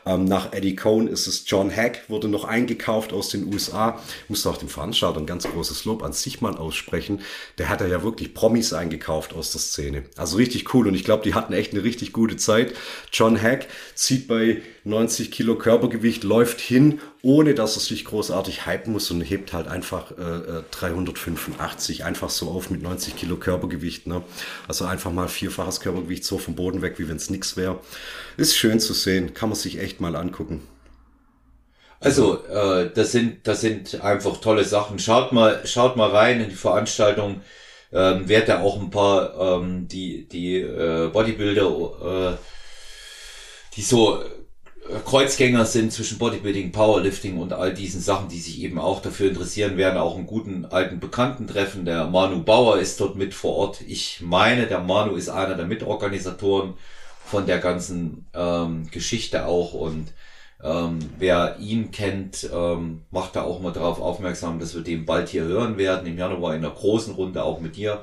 ähm, 0.07 0.25
nach 0.25 0.55
Eddie 0.55 0.77
Cohn 0.77 1.09
ist 1.09 1.27
es 1.27 1.45
John 1.47 1.71
Hack, 1.71 2.09
wurde 2.09 2.29
noch 2.29 2.45
eingekauft 2.45 3.13
aus 3.13 3.29
den 3.29 3.53
USA. 3.53 4.01
Ich 4.25 4.31
musste 4.31 4.49
auch 4.49 4.57
dem 4.57 4.71
Veranstalter 4.71 5.21
ein 5.21 5.27
ganz 5.27 5.45
großes 5.47 5.85
Lob 5.85 6.03
an 6.03 6.15
sich 6.15 6.41
mal 6.41 6.57
aussprechen. 6.57 7.21
Der 7.59 7.69
hat 7.69 7.83
ja 7.83 8.03
wirklich 8.03 8.33
Promis 8.33 8.73
eingekauft 8.73 9.35
aus 9.35 9.53
der 9.53 9.61
Szene. 9.61 10.05
Also 10.17 10.39
richtig 10.39 10.73
cool 10.73 10.89
und 10.89 10.95
ich 10.95 11.05
glaube, 11.05 11.23
die 11.25 11.35
hatten 11.35 11.53
echt 11.53 11.75
eine 11.75 11.85
richtig 11.85 12.15
gute 12.15 12.39
Zeit. 12.39 12.73
John 13.13 13.39
Hack 13.41 13.67
zieht 13.95 14.27
bei 14.27 14.63
90 14.85 15.31
Kilo 15.31 15.57
Körpergewicht, 15.57 16.25
läuft 16.25 16.63
hin, 16.63 16.99
ohne 17.23 17.55
dass 17.55 17.77
er 17.77 17.81
sich 17.81 18.05
großartig 18.05 18.67
hypen 18.67 18.93
muss 18.93 19.11
und 19.11 19.21
hebt 19.21 19.53
halt 19.53 19.69
einfach 19.69 20.11
äh, 20.13 20.63
385 20.71 22.01
äh, 22.01 22.03
einfach 22.05 22.31
so 22.31 22.51
auf 22.51 22.71
mit 22.71 22.83
90 22.83 23.17
Kilo 23.17 23.37
Körpergewicht. 23.37 24.07
Ne? 24.07 24.23
Also 24.67 24.87
einfach 24.87 25.13
mal 25.13 25.29
vierfaches 25.29 25.81
Körpergewicht 25.81 26.25
so 26.25 26.39
vom 26.39 26.55
Boden 26.55 26.81
weg, 26.83 26.95
wie 26.99 27.09
wenn 27.09 27.17
es 27.17 27.29
nix 27.29 27.57
wäre. 27.57 27.81
Ist 28.37 28.57
schön 28.57 28.81
zu 28.81 28.95
sehen, 28.95 29.35
kann 29.35 29.51
man 29.51 29.59
sich 29.59 29.79
echt 29.79 30.01
mal 30.01 30.17
angucken. 30.17 30.63
Also, 32.01 32.47
äh, 32.47 32.91
das 32.95 33.13
sind, 33.13 33.47
das 33.47 33.61
sind 33.61 34.01
einfach 34.03 34.41
tolle 34.41 34.65
Sachen. 34.65 34.99
Schaut 34.99 35.33
mal, 35.33 35.61
schaut 35.67 35.97
mal 35.97 36.11
rein 36.11 36.41
in 36.41 36.49
die 36.49 36.55
Veranstaltung. 36.55 37.43
Ähm, 37.93 38.29
werd 38.29 38.49
da 38.49 38.61
auch 38.61 38.81
ein 38.81 38.91
paar, 38.91 39.35
ähm, 39.39 39.89
die, 39.89 40.27
die 40.27 40.61
äh, 40.61 41.11
Bodybuilder, 41.13 42.37
äh, 42.37 42.37
die 43.77 43.83
so 43.83 44.23
Kreuzgänger 45.05 45.65
sind 45.65 45.93
zwischen 45.93 46.19
Bodybuilding, 46.19 46.73
Powerlifting 46.73 47.39
und 47.39 47.53
all 47.53 47.73
diesen 47.73 48.01
Sachen, 48.01 48.29
die 48.29 48.41
sich 48.41 48.61
eben 48.63 48.79
auch 48.79 49.03
dafür 49.03 49.29
interessieren, 49.29 49.77
werden 49.77 49.99
auch 49.99 50.17
einen 50.17 50.27
guten 50.27 50.65
alten 50.65 51.01
Bekannten 51.01 51.47
treffen. 51.47 51.85
Der 51.85 52.07
Manu 52.07 52.43
Bauer 52.43 52.79
ist 52.79 53.01
dort 53.01 53.17
mit 53.17 53.35
vor 53.35 53.57
Ort. 53.57 53.81
Ich 53.87 54.21
meine, 54.21 54.67
der 54.67 54.81
Manu 54.81 55.15
ist 55.15 55.29
einer 55.29 55.55
der 55.55 55.67
Mitorganisatoren 55.67 56.75
von 57.25 57.47
der 57.47 57.59
ganzen 57.59 58.27
ähm, 58.35 58.91
Geschichte 58.91 59.47
auch 59.47 59.75
und 59.75 60.13
ähm, 60.63 60.99
wer 61.19 61.57
ihn 61.59 61.91
kennt, 61.91 62.49
ähm, 62.53 63.03
macht 63.11 63.37
da 63.37 63.43
auch 63.43 63.61
mal 63.61 63.73
darauf 63.73 64.01
aufmerksam, 64.01 64.59
dass 64.59 64.75
wir 64.75 64.83
den 64.83 65.07
bald 65.07 65.29
hier 65.29 65.45
hören 65.45 65.79
werden, 65.79 66.07
im 66.07 66.19
Januar 66.19 66.55
in 66.55 66.63
der 66.63 66.73
großen 66.73 67.15
Runde 67.15 67.45
auch 67.45 67.61
mit 67.61 67.77
dir. 67.77 68.03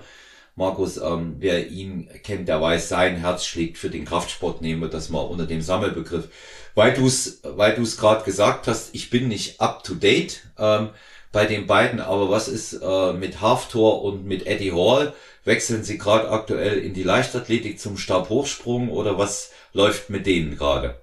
Markus, 0.55 0.97
ähm, 0.97 1.35
wer 1.37 1.69
ihn 1.69 2.09
kennt, 2.23 2.47
der 2.47 2.59
weiß, 2.59 2.89
sein 2.89 3.17
Herz 3.17 3.45
schlägt 3.45 3.77
für 3.77 3.91
den 3.91 4.05
Kraftsport, 4.05 4.61
nehmen 4.61 4.81
wir 4.81 4.89
das 4.89 5.09
mal 5.09 5.19
unter 5.19 5.45
dem 5.45 5.61
Sammelbegriff 5.61 6.29
weil 6.77 6.93
du 6.93 7.07
es 7.07 7.39
weil 7.41 7.73
du 7.73 7.81
es 7.81 7.97
gerade 7.97 8.23
gesagt 8.23 8.67
hast, 8.67 8.93
ich 8.93 9.09
bin 9.09 9.27
nicht 9.27 9.59
up 9.59 9.83
to 9.83 9.95
date 9.95 10.43
ähm, 10.59 10.91
bei 11.31 11.47
den 11.47 11.65
beiden, 11.65 11.99
aber 11.99 12.29
was 12.29 12.47
ist 12.47 12.73
äh, 12.73 13.13
mit 13.13 13.41
Haftor 13.41 14.03
und 14.03 14.25
mit 14.25 14.45
Eddie 14.45 14.73
Hall? 14.73 15.13
Wechseln 15.43 15.83
sie 15.83 15.97
gerade 15.97 16.29
aktuell 16.29 16.77
in 16.77 16.93
die 16.93 17.01
Leichtathletik 17.01 17.79
zum 17.79 17.97
Stabhochsprung 17.97 18.89
oder 18.89 19.17
was 19.17 19.51
läuft 19.73 20.11
mit 20.11 20.27
denen 20.27 20.55
gerade? 20.55 21.01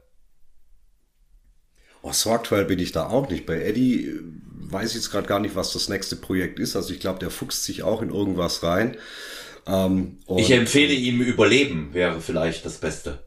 Oh, 2.02 2.12
so 2.12 2.30
aktuell 2.30 2.66
bin 2.66 2.78
ich 2.78 2.92
da 2.92 3.08
auch 3.08 3.28
nicht. 3.28 3.44
Bei 3.44 3.60
Eddie 3.60 4.06
äh, 4.06 4.20
weiß 4.70 4.90
ich 4.90 4.94
jetzt 4.94 5.10
gerade 5.10 5.26
gar 5.26 5.40
nicht, 5.40 5.56
was 5.56 5.72
das 5.72 5.88
nächste 5.88 6.14
Projekt 6.14 6.60
ist. 6.60 6.76
Also 6.76 6.94
ich 6.94 7.00
glaube, 7.00 7.18
der 7.18 7.30
fuchst 7.30 7.64
sich 7.64 7.82
auch 7.82 8.00
in 8.00 8.10
irgendwas 8.10 8.62
rein. 8.62 8.96
Ähm, 9.66 10.18
ich 10.36 10.52
empfehle 10.52 10.94
ihm 10.94 11.20
Überleben, 11.20 11.92
wäre 11.94 12.20
vielleicht 12.20 12.64
das 12.64 12.78
Beste. 12.78 13.24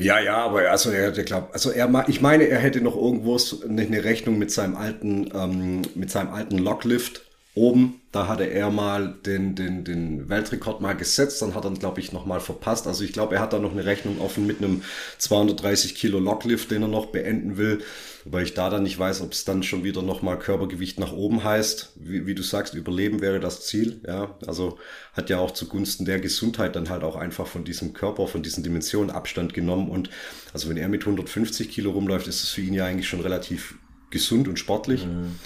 Ja, 0.00 0.18
ja, 0.18 0.38
aber 0.38 0.70
also 0.70 0.90
er, 0.90 1.12
der 1.12 1.24
glaubt, 1.24 1.52
also 1.52 1.70
er, 1.70 2.04
ich 2.08 2.20
meine, 2.20 2.48
er 2.48 2.58
hätte 2.58 2.80
noch 2.80 2.96
irgendwo 2.96 3.38
eine 3.68 4.04
Rechnung 4.04 4.38
mit 4.38 4.50
seinem 4.50 4.76
alten, 4.76 5.30
ähm, 5.34 5.82
mit 5.94 6.10
seinem 6.10 6.32
alten 6.32 6.58
Locklift 6.58 7.22
oben. 7.54 8.00
Da 8.12 8.26
hatte 8.26 8.44
er 8.44 8.70
mal 8.70 9.14
den, 9.24 9.54
den, 9.54 9.84
den 9.84 10.28
Weltrekord 10.28 10.80
mal 10.80 10.94
gesetzt, 10.94 11.42
dann 11.42 11.54
hat 11.54 11.64
er 11.64 11.70
ihn, 11.70 11.78
glaube 11.78 12.00
ich, 12.00 12.12
nochmal 12.12 12.40
verpasst. 12.40 12.86
Also 12.86 13.04
ich 13.04 13.12
glaube, 13.12 13.36
er 13.36 13.40
hat 13.40 13.52
da 13.52 13.58
noch 13.58 13.72
eine 13.72 13.84
Rechnung 13.84 14.20
offen 14.20 14.46
mit 14.46 14.58
einem 14.58 14.82
230 15.18 15.94
Kilo 15.94 16.18
Locklift, 16.18 16.70
den 16.70 16.82
er 16.82 16.88
noch 16.88 17.06
beenden 17.06 17.56
will. 17.56 17.82
Weil 18.24 18.44
ich 18.44 18.54
da 18.54 18.68
dann 18.68 18.82
nicht 18.82 18.98
weiß, 18.98 19.22
ob 19.22 19.32
es 19.32 19.44
dann 19.44 19.62
schon 19.62 19.82
wieder 19.82 20.02
nochmal 20.02 20.38
Körpergewicht 20.38 20.98
nach 20.98 21.12
oben 21.12 21.42
heißt. 21.42 21.92
Wie, 21.96 22.26
wie 22.26 22.34
du 22.34 22.42
sagst, 22.42 22.74
Überleben 22.74 23.20
wäre 23.20 23.40
das 23.40 23.66
Ziel. 23.66 24.00
Ja, 24.06 24.36
also 24.46 24.78
hat 25.12 25.30
ja 25.30 25.38
auch 25.38 25.52
zugunsten 25.52 26.04
der 26.04 26.20
Gesundheit 26.20 26.76
dann 26.76 26.90
halt 26.90 27.02
auch 27.02 27.16
einfach 27.16 27.46
von 27.46 27.64
diesem 27.64 27.94
Körper, 27.94 28.26
von 28.26 28.42
diesen 28.42 28.62
Dimensionen 28.62 29.10
Abstand 29.10 29.54
genommen. 29.54 29.88
Und 29.88 30.10
also 30.52 30.68
wenn 30.68 30.76
er 30.76 30.88
mit 30.88 31.02
150 31.02 31.70
Kilo 31.70 31.92
rumläuft, 31.92 32.26
ist 32.26 32.42
es 32.42 32.50
für 32.50 32.60
ihn 32.60 32.74
ja 32.74 32.84
eigentlich 32.84 33.08
schon 33.08 33.20
relativ 33.20 33.76
gesund 34.10 34.48
und 34.48 34.58
sportlich. 34.58 35.06
Mhm. 35.06 35.36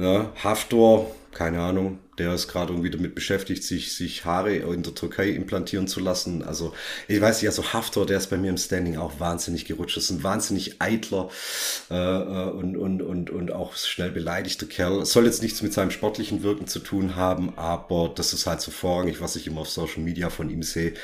Ja, 0.00 0.30
Haftor, 0.44 1.10
keine 1.32 1.60
Ahnung, 1.60 1.98
der 2.18 2.34
ist 2.34 2.48
gerade 2.48 2.72
irgendwie 2.72 2.90
damit 2.90 3.14
beschäftigt, 3.14 3.62
sich, 3.64 3.94
sich 3.94 4.24
Haare 4.24 4.56
in 4.56 4.82
der 4.82 4.94
Türkei 4.94 5.30
implantieren 5.30 5.88
zu 5.88 6.00
lassen. 6.00 6.42
Also, 6.42 6.74
ich 7.06 7.20
weiß 7.20 7.40
nicht, 7.40 7.48
also 7.48 7.72
Haftor, 7.72 8.06
der 8.06 8.18
ist 8.18 8.30
bei 8.30 8.36
mir 8.36 8.50
im 8.50 8.58
Standing 8.58 8.96
auch 8.96 9.20
wahnsinnig 9.20 9.64
gerutscht. 9.64 9.96
Das 9.96 10.04
ist 10.04 10.10
ein 10.10 10.22
wahnsinnig 10.22 10.80
eitler 10.80 11.30
äh, 11.90 11.94
äh, 11.94 12.50
und, 12.50 12.76
und, 12.76 13.02
und, 13.02 13.30
und 13.30 13.52
auch 13.52 13.76
schnell 13.76 14.10
beleidigter 14.10 14.66
Kerl. 14.66 15.04
Soll 15.06 15.26
jetzt 15.26 15.42
nichts 15.42 15.62
mit 15.62 15.72
seinem 15.72 15.90
sportlichen 15.90 16.42
Wirken 16.42 16.66
zu 16.66 16.80
tun 16.80 17.16
haben, 17.16 17.56
aber 17.56 18.12
das 18.14 18.32
ist 18.32 18.46
halt 18.46 18.60
so 18.60 18.70
vorrangig, 18.70 19.20
was 19.20 19.36
ich 19.36 19.46
immer 19.46 19.60
auf 19.60 19.70
Social 19.70 20.02
Media 20.02 20.30
von 20.30 20.50
ihm 20.50 20.62
sehe. 20.62 20.94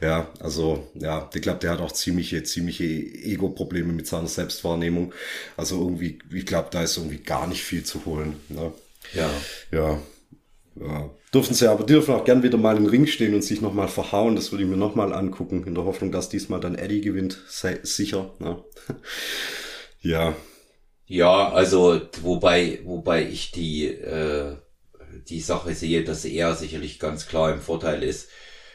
Ja, 0.00 0.28
also, 0.40 0.88
ja, 0.94 1.28
ich 1.34 1.42
glaube, 1.42 1.58
der 1.60 1.72
hat 1.72 1.80
auch 1.80 1.92
ziemliche, 1.92 2.42
ziemliche 2.44 2.84
Ego-Probleme 2.84 3.92
mit 3.92 4.06
seiner 4.06 4.28
Selbstwahrnehmung. 4.28 5.12
Also 5.56 5.78
irgendwie, 5.78 6.18
ich 6.32 6.46
glaube, 6.46 6.68
da 6.70 6.82
ist 6.82 6.96
irgendwie 6.96 7.18
gar 7.18 7.46
nicht 7.46 7.62
viel 7.62 7.84
zu 7.84 8.04
holen. 8.04 8.36
Ne? 8.48 8.72
Ja. 9.14 9.30
Ja. 9.70 9.98
Ja. 10.74 11.10
Dürfen 11.34 11.54
sie 11.54 11.68
aber 11.68 11.84
dürfen 11.84 12.14
auch 12.14 12.24
gern 12.24 12.42
wieder 12.42 12.58
mal 12.58 12.76
im 12.76 12.86
Ring 12.86 13.06
stehen 13.06 13.34
und 13.34 13.42
sich 13.42 13.60
nochmal 13.60 13.88
verhauen. 13.88 14.36
Das 14.36 14.52
würde 14.52 14.64
ich 14.64 14.70
mir 14.70 14.76
nochmal 14.76 15.12
angucken, 15.12 15.64
in 15.66 15.74
der 15.74 15.84
Hoffnung, 15.84 16.12
dass 16.12 16.28
diesmal 16.28 16.60
dann 16.60 16.74
Eddie 16.74 17.00
gewinnt. 17.00 17.42
Sei 17.48 17.80
sicher. 17.82 18.34
Ne? 18.38 18.62
ja. 20.00 20.34
Ja, 21.06 21.52
also 21.52 22.00
wobei, 22.22 22.80
wobei 22.84 23.26
ich 23.26 23.50
die, 23.50 23.86
äh, 23.86 24.56
die 25.28 25.40
Sache 25.40 25.74
sehe, 25.74 26.04
dass 26.04 26.24
er 26.24 26.54
sicherlich 26.54 26.98
ganz 26.98 27.26
klar 27.26 27.52
im 27.52 27.60
Vorteil 27.60 28.02
ist 28.02 28.28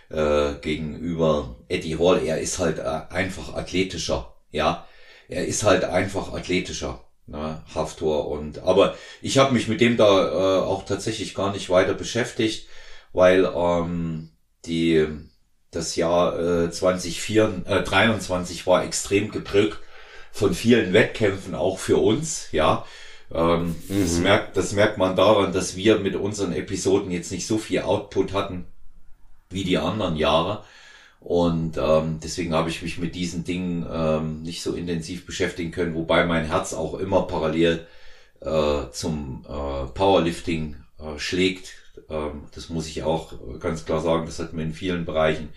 äh, 0.09 0.53
gegenüber 0.61 1.57
Eddie 1.67 1.97
Hall. 1.97 2.23
Er 2.23 2.39
ist 2.39 2.59
halt 2.59 2.79
äh, 2.79 3.01
einfach 3.09 3.55
athletischer. 3.55 4.35
Ja, 4.51 4.87
er 5.29 5.45
ist 5.47 5.63
halt 5.63 5.83
einfach 5.83 6.33
athletischer 6.33 7.06
ne, 7.27 7.62
Haftor 7.74 8.27
und 8.29 8.60
aber 8.60 8.96
ich 9.22 9.38
habe 9.38 9.53
mich 9.53 9.67
mit 9.67 9.81
dem 9.81 9.98
da 9.98 10.27
äh, 10.27 10.62
auch 10.63 10.86
tatsächlich 10.86 11.36
gar 11.36 11.51
nicht 11.51 11.69
weiter 11.69 11.93
beschäftigt 11.93 12.67
weil 13.13 13.51
ähm, 13.55 14.29
die 14.65 15.07
das 15.72 15.96
Jahr 15.96 16.39
äh, 16.39 16.72
2023 16.72 18.62
äh, 18.62 18.65
war 18.65 18.84
extrem 18.84 19.31
geprägt 19.31 19.79
von 20.31 20.53
vielen 20.53 20.93
Wettkämpfen, 20.93 21.55
auch 21.55 21.79
für 21.79 21.98
uns, 21.98 22.50
ja. 22.51 22.86
Ähm, 23.34 23.75
mhm. 23.89 24.01
das, 24.01 24.17
merkt, 24.19 24.57
das 24.57 24.72
merkt 24.74 24.98
man 24.98 25.15
daran, 25.15 25.51
dass 25.51 25.75
wir 25.75 26.00
mit 26.00 26.15
unseren 26.15 26.53
Episoden 26.53 27.12
jetzt 27.12 27.31
nicht 27.31 27.46
so 27.46 27.57
viel 27.57 27.81
Output 27.81 28.34
hatten 28.34 28.65
wie 29.50 29.63
die 29.63 29.77
anderen 29.77 30.15
Jahre. 30.15 30.63
Und 31.27 31.77
ähm, 31.77 32.22
deswegen 32.24 32.53
habe 32.53 32.69
ich 32.69 32.81
mich 32.81 33.00
mit 33.00 33.13
diesen 33.13 33.43
Dingen 33.43 33.86
ähm, 33.91 34.43
nicht 34.43 34.63
so 34.63 34.74
intensiv 34.74 35.25
beschäftigen 35.25 35.72
können, 35.72 35.93
wobei 35.93 36.25
mein 36.25 36.46
Herz 36.46 36.74
auch 36.74 36.93
immer 36.93 37.24
parallel 37.24 37.86
äh, 38.39 38.89
zum 38.93 39.46
äh, 39.46 39.88
Powerlifting 39.93 40.77
äh, 40.98 41.19
schlägt. 41.19 41.74
Ähm, 42.10 42.43
das 42.55 42.69
muss 42.69 42.88
ich 42.88 43.03
auch 43.03 43.34
ganz 43.60 43.84
klar 43.84 44.00
sagen. 44.00 44.25
Das 44.25 44.39
hat 44.39 44.53
mir 44.53 44.63
in 44.63 44.72
vielen 44.72 45.03
Bereichen 45.03 45.50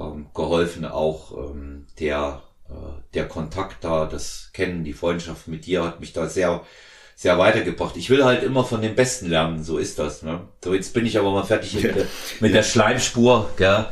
ähm, 0.00 0.28
geholfen. 0.32 0.86
Auch 0.86 1.50
ähm, 1.50 1.88
der, 2.00 2.42
äh, 2.70 2.72
der 3.12 3.28
Kontakt 3.28 3.84
da, 3.84 4.06
das 4.06 4.48
Kennen, 4.54 4.82
die 4.82 4.94
Freundschaft 4.94 5.46
mit 5.46 5.66
dir 5.66 5.84
hat 5.84 6.00
mich 6.00 6.14
da 6.14 6.26
sehr 6.26 6.64
sehr 7.18 7.38
weitergebracht. 7.38 7.98
Ich 7.98 8.08
will 8.08 8.24
halt 8.24 8.42
immer 8.42 8.64
von 8.64 8.80
den 8.80 8.94
Besten 8.94 9.28
lernen, 9.28 9.62
so 9.62 9.76
ist 9.76 9.98
das. 9.98 10.22
Ne? 10.22 10.40
So, 10.62 10.74
jetzt 10.74 10.94
bin 10.94 11.04
ich 11.04 11.18
aber 11.18 11.32
mal 11.32 11.44
fertig 11.44 11.74
mit, 11.74 11.96
der, 11.96 12.06
mit 12.40 12.54
der 12.54 12.62
Schleimspur, 12.62 13.50
gell? 13.56 13.86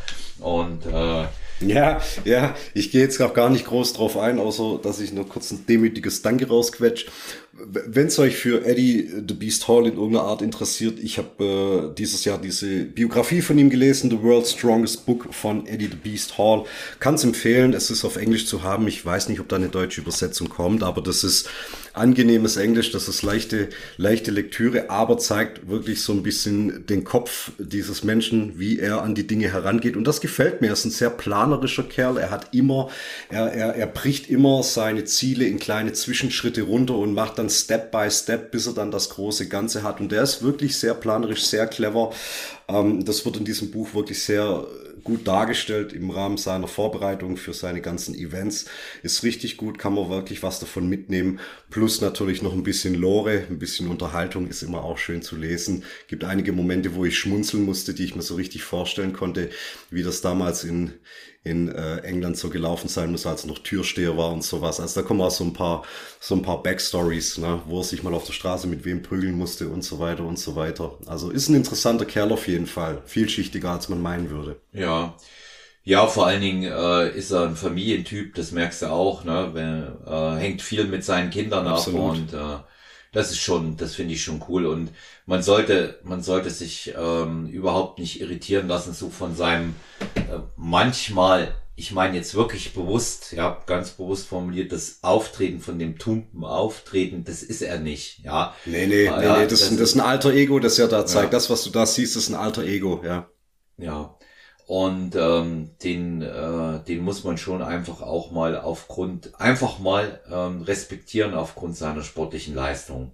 Und 0.44 0.84
äh, 0.84 1.24
ja, 1.60 2.00
ja, 2.24 2.54
ich 2.74 2.90
gehe 2.90 3.00
jetzt 3.00 3.20
auch 3.22 3.32
gar 3.32 3.48
nicht 3.48 3.64
groß 3.64 3.94
drauf 3.94 4.18
ein, 4.18 4.38
außer 4.38 4.78
dass 4.82 5.00
ich 5.00 5.12
noch 5.12 5.28
kurz 5.28 5.50
ein 5.52 5.64
demütiges 5.66 6.20
Danke 6.20 6.48
rausquetsch. 6.48 7.06
Wenn 7.52 8.08
es 8.08 8.18
euch 8.18 8.36
für 8.36 8.66
Eddie 8.66 9.08
the 9.26 9.34
Beast 9.34 9.68
Hall 9.68 9.86
in 9.86 9.94
irgendeiner 9.94 10.24
Art 10.24 10.42
interessiert, 10.42 10.98
ich 11.00 11.16
habe 11.16 11.92
äh, 11.92 11.94
dieses 11.96 12.26
Jahr 12.26 12.38
diese 12.38 12.84
Biografie 12.84 13.40
von 13.40 13.56
ihm 13.56 13.70
gelesen, 13.70 14.10
The 14.10 14.22
World's 14.22 14.52
Strongest 14.52 15.06
Book 15.06 15.32
von 15.32 15.66
Eddie 15.66 15.86
the 15.86 15.96
Beast 15.96 16.36
Hall. 16.36 16.64
Kann 17.00 17.14
es 17.14 17.24
empfehlen, 17.24 17.72
es 17.72 17.90
ist 17.90 18.04
auf 18.04 18.16
Englisch 18.16 18.46
zu 18.46 18.62
haben. 18.62 18.86
Ich 18.88 19.06
weiß 19.06 19.28
nicht, 19.28 19.40
ob 19.40 19.48
da 19.48 19.56
eine 19.56 19.68
deutsche 19.68 20.02
Übersetzung 20.02 20.50
kommt, 20.50 20.82
aber 20.82 21.00
das 21.00 21.24
ist 21.24 21.48
angenehmes 21.94 22.56
Englisch, 22.56 22.90
das 22.90 23.08
ist 23.08 23.22
leichte, 23.22 23.68
leichte 23.96 24.32
Lektüre, 24.32 24.90
aber 24.90 25.16
zeigt 25.16 25.68
wirklich 25.68 26.02
so 26.02 26.12
ein 26.12 26.24
bisschen 26.24 26.86
den 26.86 27.04
Kopf 27.04 27.52
dieses 27.58 28.02
Menschen, 28.02 28.58
wie 28.58 28.80
er 28.80 29.02
an 29.02 29.14
die 29.14 29.26
Dinge 29.26 29.50
herangeht. 29.52 29.96
Und 29.96 30.04
das 30.04 30.20
gefällt 30.20 30.60
mir. 30.60 30.68
Er 30.68 30.72
ist 30.72 30.84
ein 30.84 30.90
sehr 30.90 31.10
planerischer 31.10 31.84
Kerl. 31.84 32.18
Er 32.18 32.32
hat 32.32 32.52
immer, 32.52 32.90
er, 33.30 33.52
er, 33.52 33.74
er 33.76 33.86
bricht 33.86 34.28
immer 34.28 34.64
seine 34.64 35.04
Ziele 35.04 35.46
in 35.46 35.60
kleine 35.60 35.92
Zwischenschritte 35.92 36.62
runter 36.62 36.96
und 36.96 37.14
macht 37.14 37.38
dann 37.38 37.48
Step 37.48 37.92
by 37.92 38.10
Step, 38.10 38.50
bis 38.50 38.66
er 38.66 38.74
dann 38.74 38.90
das 38.90 39.10
große 39.10 39.48
Ganze 39.48 39.84
hat. 39.84 40.00
Und 40.00 40.10
der 40.10 40.24
ist 40.24 40.42
wirklich 40.42 40.76
sehr 40.76 40.94
planerisch, 40.94 41.44
sehr 41.44 41.68
clever. 41.68 42.12
Ähm, 42.66 43.04
das 43.04 43.24
wird 43.24 43.36
in 43.36 43.44
diesem 43.44 43.70
Buch 43.70 43.94
wirklich 43.94 44.20
sehr 44.20 44.66
gut 45.04 45.28
dargestellt 45.28 45.92
im 45.92 46.10
Rahmen 46.10 46.38
seiner 46.38 46.66
Vorbereitung 46.66 47.36
für 47.36 47.52
seine 47.52 47.80
ganzen 47.80 48.14
Events. 48.14 48.66
Ist 49.02 49.22
richtig 49.22 49.56
gut, 49.56 49.78
kann 49.78 49.94
man 49.94 50.08
wirklich 50.08 50.42
was 50.42 50.58
davon 50.58 50.88
mitnehmen. 50.88 51.38
Plus 51.70 52.00
natürlich 52.00 52.42
noch 52.42 52.54
ein 52.54 52.62
bisschen 52.62 52.94
Lore, 52.94 53.44
ein 53.48 53.58
bisschen 53.58 53.88
Unterhaltung 53.88 54.48
ist 54.48 54.62
immer 54.62 54.82
auch 54.82 54.98
schön 54.98 55.22
zu 55.22 55.36
lesen. 55.36 55.84
Gibt 56.08 56.24
einige 56.24 56.52
Momente, 56.52 56.94
wo 56.94 57.04
ich 57.04 57.18
schmunzeln 57.18 57.64
musste, 57.64 57.94
die 57.94 58.04
ich 58.04 58.16
mir 58.16 58.22
so 58.22 58.34
richtig 58.34 58.62
vorstellen 58.62 59.12
konnte, 59.12 59.50
wie 59.90 60.02
das 60.02 60.22
damals 60.22 60.64
in, 60.64 60.94
in 61.44 61.68
äh, 61.68 61.98
England 61.98 62.38
so 62.38 62.48
gelaufen 62.48 62.88
sein 62.88 63.10
muss, 63.10 63.26
als 63.26 63.44
er 63.44 63.48
noch 63.48 63.58
Türsteher 63.58 64.16
war 64.16 64.32
und 64.32 64.42
sowas. 64.42 64.80
Also 64.80 65.00
da 65.02 65.06
kommen 65.06 65.20
auch 65.20 65.30
so 65.30 65.44
ein 65.44 65.52
paar, 65.52 65.84
so 66.18 66.34
ein 66.34 66.42
paar 66.42 66.62
Backstories, 66.62 67.38
ne, 67.38 67.60
wo 67.66 67.80
er 67.80 67.84
sich 67.84 68.02
mal 68.02 68.14
auf 68.14 68.24
der 68.24 68.32
Straße 68.32 68.66
mit 68.66 68.84
wem 68.84 69.02
prügeln 69.02 69.36
musste 69.36 69.68
und 69.68 69.82
so 69.84 69.98
weiter 69.98 70.24
und 70.24 70.38
so 70.38 70.56
weiter. 70.56 70.98
Also 71.06 71.30
ist 71.30 71.48
ein 71.50 71.54
interessanter 71.54 72.06
Kerl 72.06 72.32
auf 72.32 72.48
jeden 72.48 72.66
Fall. 72.66 73.02
Vielschichtiger, 73.04 73.70
als 73.70 73.88
man 73.90 74.00
meinen 74.00 74.30
würde. 74.30 74.56
Ja. 74.72 75.14
Ja, 75.86 76.06
vor 76.06 76.26
allen 76.26 76.40
Dingen 76.40 76.62
äh, 76.62 77.10
ist 77.10 77.30
er 77.30 77.46
ein 77.46 77.56
Familientyp, 77.56 78.34
das 78.34 78.52
merkst 78.52 78.82
du 78.82 78.86
auch, 78.86 79.22
ne? 79.24 79.50
Wenn, 79.52 79.82
äh, 80.06 80.40
hängt 80.40 80.62
viel 80.62 80.86
mit 80.86 81.04
seinen 81.04 81.28
Kindern 81.28 81.66
Absolut. 81.66 82.00
ab 82.00 82.08
und 82.10 82.32
äh, 82.32 82.56
das 83.14 83.30
ist 83.30 83.40
schon, 83.40 83.76
das 83.76 83.94
finde 83.94 84.12
ich 84.14 84.22
schon 84.22 84.42
cool 84.48 84.66
und 84.66 84.90
man 85.24 85.42
sollte, 85.42 85.98
man 86.02 86.22
sollte 86.22 86.50
sich 86.50 86.92
ähm, 86.98 87.46
überhaupt 87.46 87.98
nicht 87.98 88.20
irritieren 88.20 88.68
lassen, 88.68 88.92
so 88.92 89.08
von 89.08 89.34
seinem 89.34 89.74
äh, 90.16 90.40
manchmal, 90.56 91.54
ich 91.76 91.92
meine 91.92 92.16
jetzt 92.16 92.34
wirklich 92.34 92.74
bewusst, 92.74 93.32
ja, 93.32 93.62
ganz 93.66 93.92
bewusst 93.92 94.26
formuliert, 94.26 94.72
das 94.72 94.98
Auftreten 95.02 95.60
von 95.60 95.78
dem 95.78 95.98
tumpen 95.98 96.44
Auftreten, 96.44 97.24
das 97.24 97.42
ist 97.42 97.62
er 97.62 97.78
nicht, 97.78 98.24
ja. 98.24 98.54
Nee, 98.66 98.86
nee, 98.86 99.04
ja, 99.04 99.18
nee, 99.18 99.26
nee, 99.26 99.46
das, 99.46 99.60
das, 99.60 99.70
das 99.70 99.80
ist 99.80 99.94
ein 99.94 100.00
alter 100.00 100.32
Ego, 100.32 100.58
das 100.58 100.78
er 100.78 100.88
da 100.88 101.06
zeigt. 101.06 101.32
Ja. 101.32 101.38
Das, 101.38 101.48
was 101.48 101.64
du 101.64 101.70
da 101.70 101.86
siehst, 101.86 102.16
ist 102.16 102.28
ein 102.28 102.34
alter 102.34 102.64
Ego, 102.64 103.00
ja. 103.04 103.28
Ja. 103.78 104.16
Und 104.66 105.14
ähm, 105.14 105.70
den, 105.82 106.22
äh, 106.22 106.82
den 106.88 107.00
muss 107.00 107.22
man 107.22 107.36
schon 107.36 107.62
einfach 107.62 108.00
auch 108.00 108.30
mal 108.30 108.58
aufgrund, 108.58 109.38
einfach 109.38 109.78
mal 109.78 110.20
ähm, 110.32 110.62
respektieren 110.62 111.34
aufgrund 111.34 111.76
seiner 111.76 112.02
sportlichen 112.02 112.54
Leistung. 112.54 113.12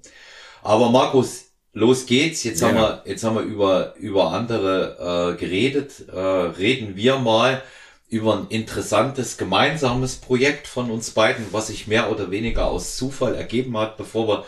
Aber 0.63 0.91
Markus, 0.91 1.47
los 1.73 2.07
geht's. 2.07 2.45
Jetzt 2.45 2.61
ja. 2.61 2.69
haben 2.69 2.77
wir, 2.77 3.03
jetzt 3.05 3.25
haben 3.25 3.35
wir 3.35 3.43
über, 3.43 3.95
über 3.97 4.31
andere 4.31 5.35
äh, 5.35 5.41
geredet. 5.41 6.09
Äh, 6.09 6.19
reden 6.19 6.95
wir 6.97 7.19
mal 7.19 7.63
über 8.09 8.37
ein 8.37 8.49
interessantes 8.49 9.37
gemeinsames 9.37 10.17
Projekt 10.17 10.67
von 10.67 10.91
uns 10.91 11.11
beiden, 11.11 11.47
was 11.53 11.69
sich 11.69 11.87
mehr 11.87 12.11
oder 12.11 12.31
weniger 12.31 12.67
aus 12.67 12.97
Zufall 12.97 13.35
ergeben 13.35 13.77
hat, 13.77 13.97
bevor 13.97 14.29
wir 14.29 14.45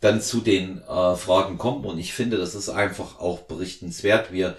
dann 0.00 0.20
zu 0.20 0.40
den 0.40 0.82
äh, 0.82 1.14
Fragen 1.14 1.58
kommen. 1.58 1.84
Und 1.84 1.98
ich 1.98 2.12
finde, 2.12 2.36
das 2.36 2.54
ist 2.54 2.68
einfach 2.68 3.20
auch 3.20 3.40
berichtenswert. 3.40 4.32
Wir 4.32 4.56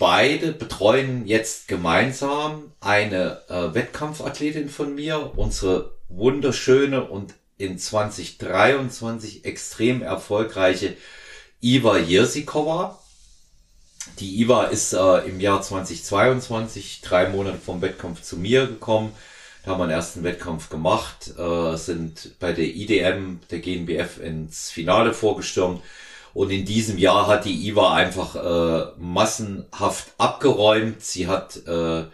beide 0.00 0.52
betreuen 0.52 1.26
jetzt 1.26 1.68
gemeinsam 1.68 2.72
eine 2.80 3.42
äh, 3.48 3.74
Wettkampfathletin 3.74 4.70
von 4.70 4.94
mir, 4.94 5.32
unsere 5.36 5.94
wunderschöne 6.08 7.04
und 7.04 7.34
in 7.58 7.78
2023 7.78 9.44
extrem 9.44 10.00
erfolgreiche 10.00 10.96
Iva 11.60 11.98
Jersikova. 11.98 12.98
Die 14.18 14.40
Iva 14.40 14.64
ist 14.64 14.94
äh, 14.94 15.18
im 15.28 15.38
Jahr 15.38 15.60
2022 15.60 17.02
drei 17.02 17.28
Monate 17.28 17.58
vom 17.58 17.82
Wettkampf 17.82 18.22
zu 18.22 18.38
mir 18.38 18.66
gekommen. 18.66 19.12
Da 19.62 19.72
haben 19.72 19.80
wir 19.80 19.84
einen 19.84 19.92
ersten 19.92 20.24
Wettkampf 20.24 20.70
gemacht, 20.70 21.34
äh, 21.38 21.76
sind 21.76 22.38
bei 22.40 22.54
der 22.54 22.64
IDM 22.64 23.40
der 23.50 23.58
GNBF 23.58 24.18
ins 24.18 24.70
Finale 24.70 25.12
vorgestürmt 25.12 25.82
und 26.34 26.50
in 26.50 26.64
diesem 26.64 26.98
Jahr 26.98 27.26
hat 27.26 27.44
die 27.44 27.68
IWA 27.68 27.94
einfach 27.94 28.36
äh, 28.36 28.92
massenhaft 28.98 30.14
abgeräumt. 30.18 31.02
Sie 31.02 31.26
hat 31.26 31.56
äh, 31.66 32.04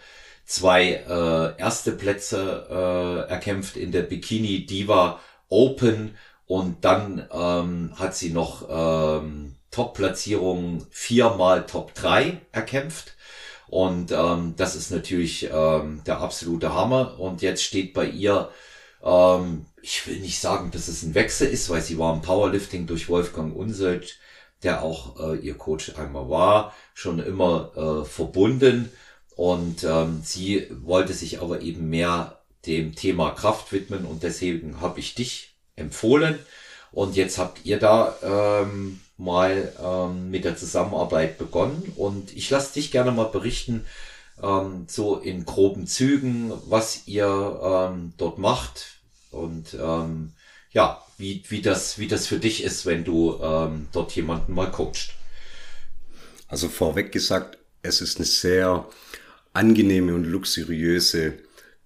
zwei 0.45 0.93
äh, 0.93 1.61
erste 1.61 1.93
Plätze 1.93 2.67
äh, 2.71 3.31
erkämpft 3.31 3.77
in 3.77 3.93
der 3.93 4.03
Bikini 4.03 4.65
Diva 4.65 5.21
Open 5.49 6.17
und 6.47 6.85
dann 6.85 7.29
ähm, 7.33 7.93
hat 7.97 8.15
sie 8.15 8.31
noch 8.31 8.67
ähm, 8.69 9.57
Top-Platzierungen 9.71 10.87
viermal 10.91 11.67
Top 11.67 11.95
3 11.95 12.41
erkämpft. 12.53 13.15
Und 13.69 14.13
ähm, 14.13 14.55
das 14.57 14.77
ist 14.77 14.91
natürlich 14.91 15.51
ähm, 15.53 16.03
der 16.07 16.21
absolute 16.21 16.73
Hammer. 16.73 17.19
Und 17.19 17.43
jetzt 17.43 17.63
steht 17.63 17.93
bei 17.93 18.07
ihr 18.07 18.49
ähm, 19.03 19.67
ich 19.83 20.07
will 20.07 20.19
nicht 20.21 20.41
sagen, 20.41 20.71
dass 20.71 20.89
es 20.89 21.03
ein 21.03 21.15
Wechsel 21.15 21.49
ist, 21.49 21.71
weil 21.71 21.83
sie 21.83 21.99
war 21.99 22.15
im 22.15 22.23
Powerlifting 22.23 22.87
durch 22.87 23.09
Wolfgang 23.09 23.55
Unselt, 23.55 24.19
der 24.63 24.83
auch 24.83 25.21
äh, 25.21 25.37
ihr 25.37 25.55
Coach 25.55 25.95
einmal 25.97 26.29
war, 26.29 26.75
schon 26.95 27.19
immer 27.19 27.73
äh, 27.77 28.05
verbunden. 28.05 28.91
Und 29.37 29.85
ähm, 29.85 30.23
sie 30.25 30.67
wollte 30.71 31.13
sich 31.13 31.41
aber 31.41 31.61
eben 31.61 31.91
mehr 31.91 32.41
dem 32.67 32.95
Thema 32.95 33.31
Kraft 33.31 33.73
widmen 33.73 34.05
und 34.05 34.23
deswegen 34.23 34.81
habe 34.81 34.99
ich 34.99 35.15
dich 35.15 35.55
empfohlen. 35.77 36.39
Und 36.91 37.17
jetzt 37.17 37.39
habt 37.39 37.65
ihr 37.65 37.79
da 37.79 38.17
ähm, 38.23 39.01
mal 39.19 39.73
ähm, 39.83 40.31
mit 40.31 40.45
der 40.45 40.57
Zusammenarbeit 40.57 41.39
begonnen. 41.39 41.93
Und 41.97 42.35
ich 42.35 42.49
lasse 42.51 42.75
dich 42.75 42.91
gerne 42.91 43.13
mal 43.13 43.25
berichten, 43.25 43.85
ähm, 44.43 44.87
so 44.89 45.17
in 45.17 45.45
groben 45.45 45.87
Zügen, 45.87 46.53
was 46.67 47.07
ihr 47.07 47.91
ähm, 47.91 48.13
dort 48.17 48.39
macht, 48.39 48.97
und 49.31 49.75
ähm, 49.81 50.33
ja, 50.73 51.03
wie, 51.19 51.43
wie, 51.49 51.63
das, 51.63 51.99
wie 51.99 52.09
das 52.09 52.27
für 52.27 52.39
dich 52.39 52.63
ist, 52.63 52.87
wenn 52.87 53.05
du 53.05 53.39
ähm, 53.43 53.89
dort 53.93 54.13
jemanden 54.13 54.55
mal 54.55 54.71
coacht. 54.71 55.15
Also 56.49 56.69
vorweg 56.69 57.13
gesagt, 57.13 57.59
es 57.83 58.01
ist 58.01 58.17
eine 58.17 58.27
sehr 58.27 58.89
angenehme 59.53 60.15
und 60.15 60.25
luxuriöse 60.25 61.35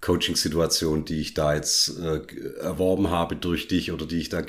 Coaching-Situation, 0.00 1.04
die 1.04 1.20
ich 1.20 1.34
da 1.34 1.54
jetzt 1.54 1.98
äh, 1.98 2.20
erworben 2.60 3.10
habe 3.10 3.36
durch 3.36 3.68
dich 3.68 3.92
oder 3.92 4.06
die 4.06 4.18
ich 4.18 4.28
da 4.28 4.42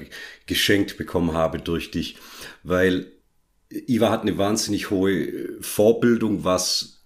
geschenkt 0.46 0.98
bekommen 0.98 1.34
habe 1.34 1.60
durch 1.60 1.92
dich, 1.92 2.16
weil 2.64 3.12
Iva 3.70 4.10
hat 4.10 4.22
eine 4.22 4.38
wahnsinnig 4.38 4.90
hohe 4.90 5.62
Vorbildung, 5.62 6.44
was 6.44 7.01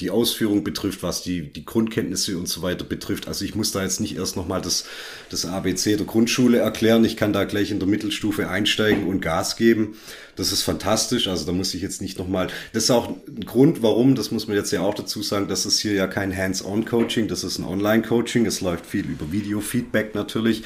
die 0.00 0.10
Ausführung 0.10 0.62
betrifft, 0.62 1.02
was 1.02 1.22
die, 1.22 1.42
die 1.42 1.64
Grundkenntnisse 1.64 2.38
und 2.38 2.48
so 2.48 2.62
weiter 2.62 2.84
betrifft. 2.84 3.26
Also 3.26 3.44
ich 3.44 3.56
muss 3.56 3.72
da 3.72 3.82
jetzt 3.82 4.00
nicht 4.00 4.16
erst 4.16 4.36
nochmal 4.36 4.62
das, 4.62 4.84
das 5.28 5.44
ABC 5.44 5.96
der 5.96 6.06
Grundschule 6.06 6.58
erklären. 6.58 7.04
Ich 7.04 7.16
kann 7.16 7.32
da 7.32 7.44
gleich 7.44 7.72
in 7.72 7.80
der 7.80 7.88
Mittelstufe 7.88 8.48
einsteigen 8.48 9.08
und 9.08 9.20
Gas 9.20 9.56
geben. 9.56 9.96
Das 10.36 10.52
ist 10.52 10.62
fantastisch. 10.62 11.26
Also 11.26 11.46
da 11.46 11.52
muss 11.52 11.74
ich 11.74 11.82
jetzt 11.82 12.00
nicht 12.00 12.16
nochmal. 12.16 12.46
Das 12.72 12.84
ist 12.84 12.90
auch 12.90 13.08
ein 13.08 13.44
Grund, 13.44 13.82
warum, 13.82 14.14
das 14.14 14.30
muss 14.30 14.46
man 14.46 14.56
jetzt 14.56 14.70
ja 14.70 14.82
auch 14.82 14.94
dazu 14.94 15.20
sagen, 15.22 15.48
das 15.48 15.66
ist 15.66 15.80
hier 15.80 15.94
ja 15.94 16.06
kein 16.06 16.36
Hands-on-Coaching, 16.36 17.26
das 17.26 17.42
ist 17.42 17.58
ein 17.58 17.64
Online-Coaching. 17.64 18.46
Es 18.46 18.60
läuft 18.60 18.86
viel 18.86 19.04
über 19.04 19.32
Video-Feedback 19.32 20.14
natürlich. 20.14 20.62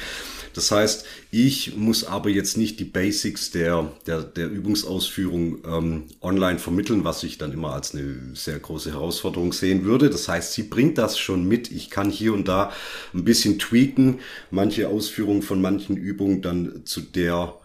Das 0.53 0.71
heißt, 0.71 1.05
ich 1.31 1.75
muss 1.75 2.03
aber 2.03 2.29
jetzt 2.29 2.57
nicht 2.57 2.79
die 2.79 2.85
Basics 2.85 3.51
der, 3.51 3.91
der, 4.05 4.21
der 4.21 4.49
Übungsausführung 4.49 5.57
ähm, 5.65 6.03
online 6.21 6.59
vermitteln, 6.59 7.03
was 7.03 7.23
ich 7.23 7.37
dann 7.37 7.51
immer 7.51 7.73
als 7.73 7.93
eine 7.93 8.35
sehr 8.35 8.59
große 8.59 8.91
Herausforderung 8.91 9.51
sehen 9.53 9.83
würde. 9.83 10.09
Das 10.09 10.27
heißt, 10.27 10.53
sie 10.53 10.63
bringt 10.63 10.97
das 10.97 11.17
schon 11.17 11.47
mit. 11.47 11.71
Ich 11.71 11.89
kann 11.89 12.09
hier 12.09 12.33
und 12.33 12.47
da 12.47 12.71
ein 13.13 13.23
bisschen 13.23 13.59
tweaken, 13.59 14.19
manche 14.51 14.87
Ausführungen 14.87 15.41
von 15.41 15.61
manchen 15.61 15.97
Übungen 15.97 16.41
dann 16.41 16.85
zu 16.85 17.01
der 17.01 17.55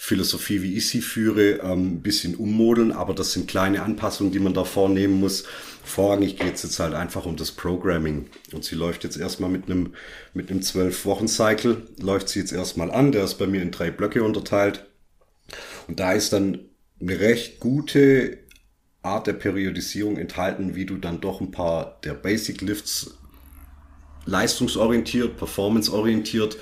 Philosophie, 0.00 0.62
wie 0.62 0.76
ich 0.76 0.88
sie 0.88 1.00
führe, 1.00 1.58
ähm, 1.60 1.94
ein 1.94 2.02
bisschen 2.02 2.36
ummodeln, 2.36 2.92
aber 2.92 3.14
das 3.14 3.32
sind 3.32 3.48
kleine 3.48 3.82
Anpassungen, 3.82 4.32
die 4.32 4.38
man 4.38 4.54
da 4.54 4.62
vornehmen 4.62 5.18
muss. 5.18 5.42
Vorrangig 5.82 6.38
geht 6.38 6.54
es 6.54 6.62
jetzt 6.62 6.78
halt 6.78 6.94
einfach 6.94 7.26
um 7.26 7.34
das 7.34 7.50
Programming. 7.50 8.30
Und 8.52 8.62
sie 8.62 8.76
läuft 8.76 9.02
jetzt 9.02 9.16
erstmal 9.16 9.50
mit 9.50 9.64
einem 9.66 9.94
mit 10.34 10.52
einem 10.52 10.60
12-Wochen-Cycle, 10.60 11.82
läuft 12.00 12.28
sie 12.28 12.38
jetzt 12.38 12.52
erstmal 12.52 12.92
an. 12.92 13.10
Der 13.10 13.24
ist 13.24 13.34
bei 13.34 13.48
mir 13.48 13.60
in 13.60 13.72
drei 13.72 13.90
Blöcke 13.90 14.22
unterteilt. 14.22 14.86
Und 15.88 15.98
da 15.98 16.12
ist 16.12 16.32
dann 16.32 16.60
eine 17.00 17.18
recht 17.18 17.58
gute 17.58 18.38
Art 19.02 19.26
der 19.26 19.32
Periodisierung 19.32 20.16
enthalten, 20.16 20.76
wie 20.76 20.86
du 20.86 20.96
dann 20.96 21.20
doch 21.20 21.40
ein 21.40 21.50
paar 21.50 21.98
der 22.04 22.14
Basic 22.14 22.60
Lifts 22.60 23.18
leistungsorientiert, 24.26 25.38
performanceorientiert 25.38 26.56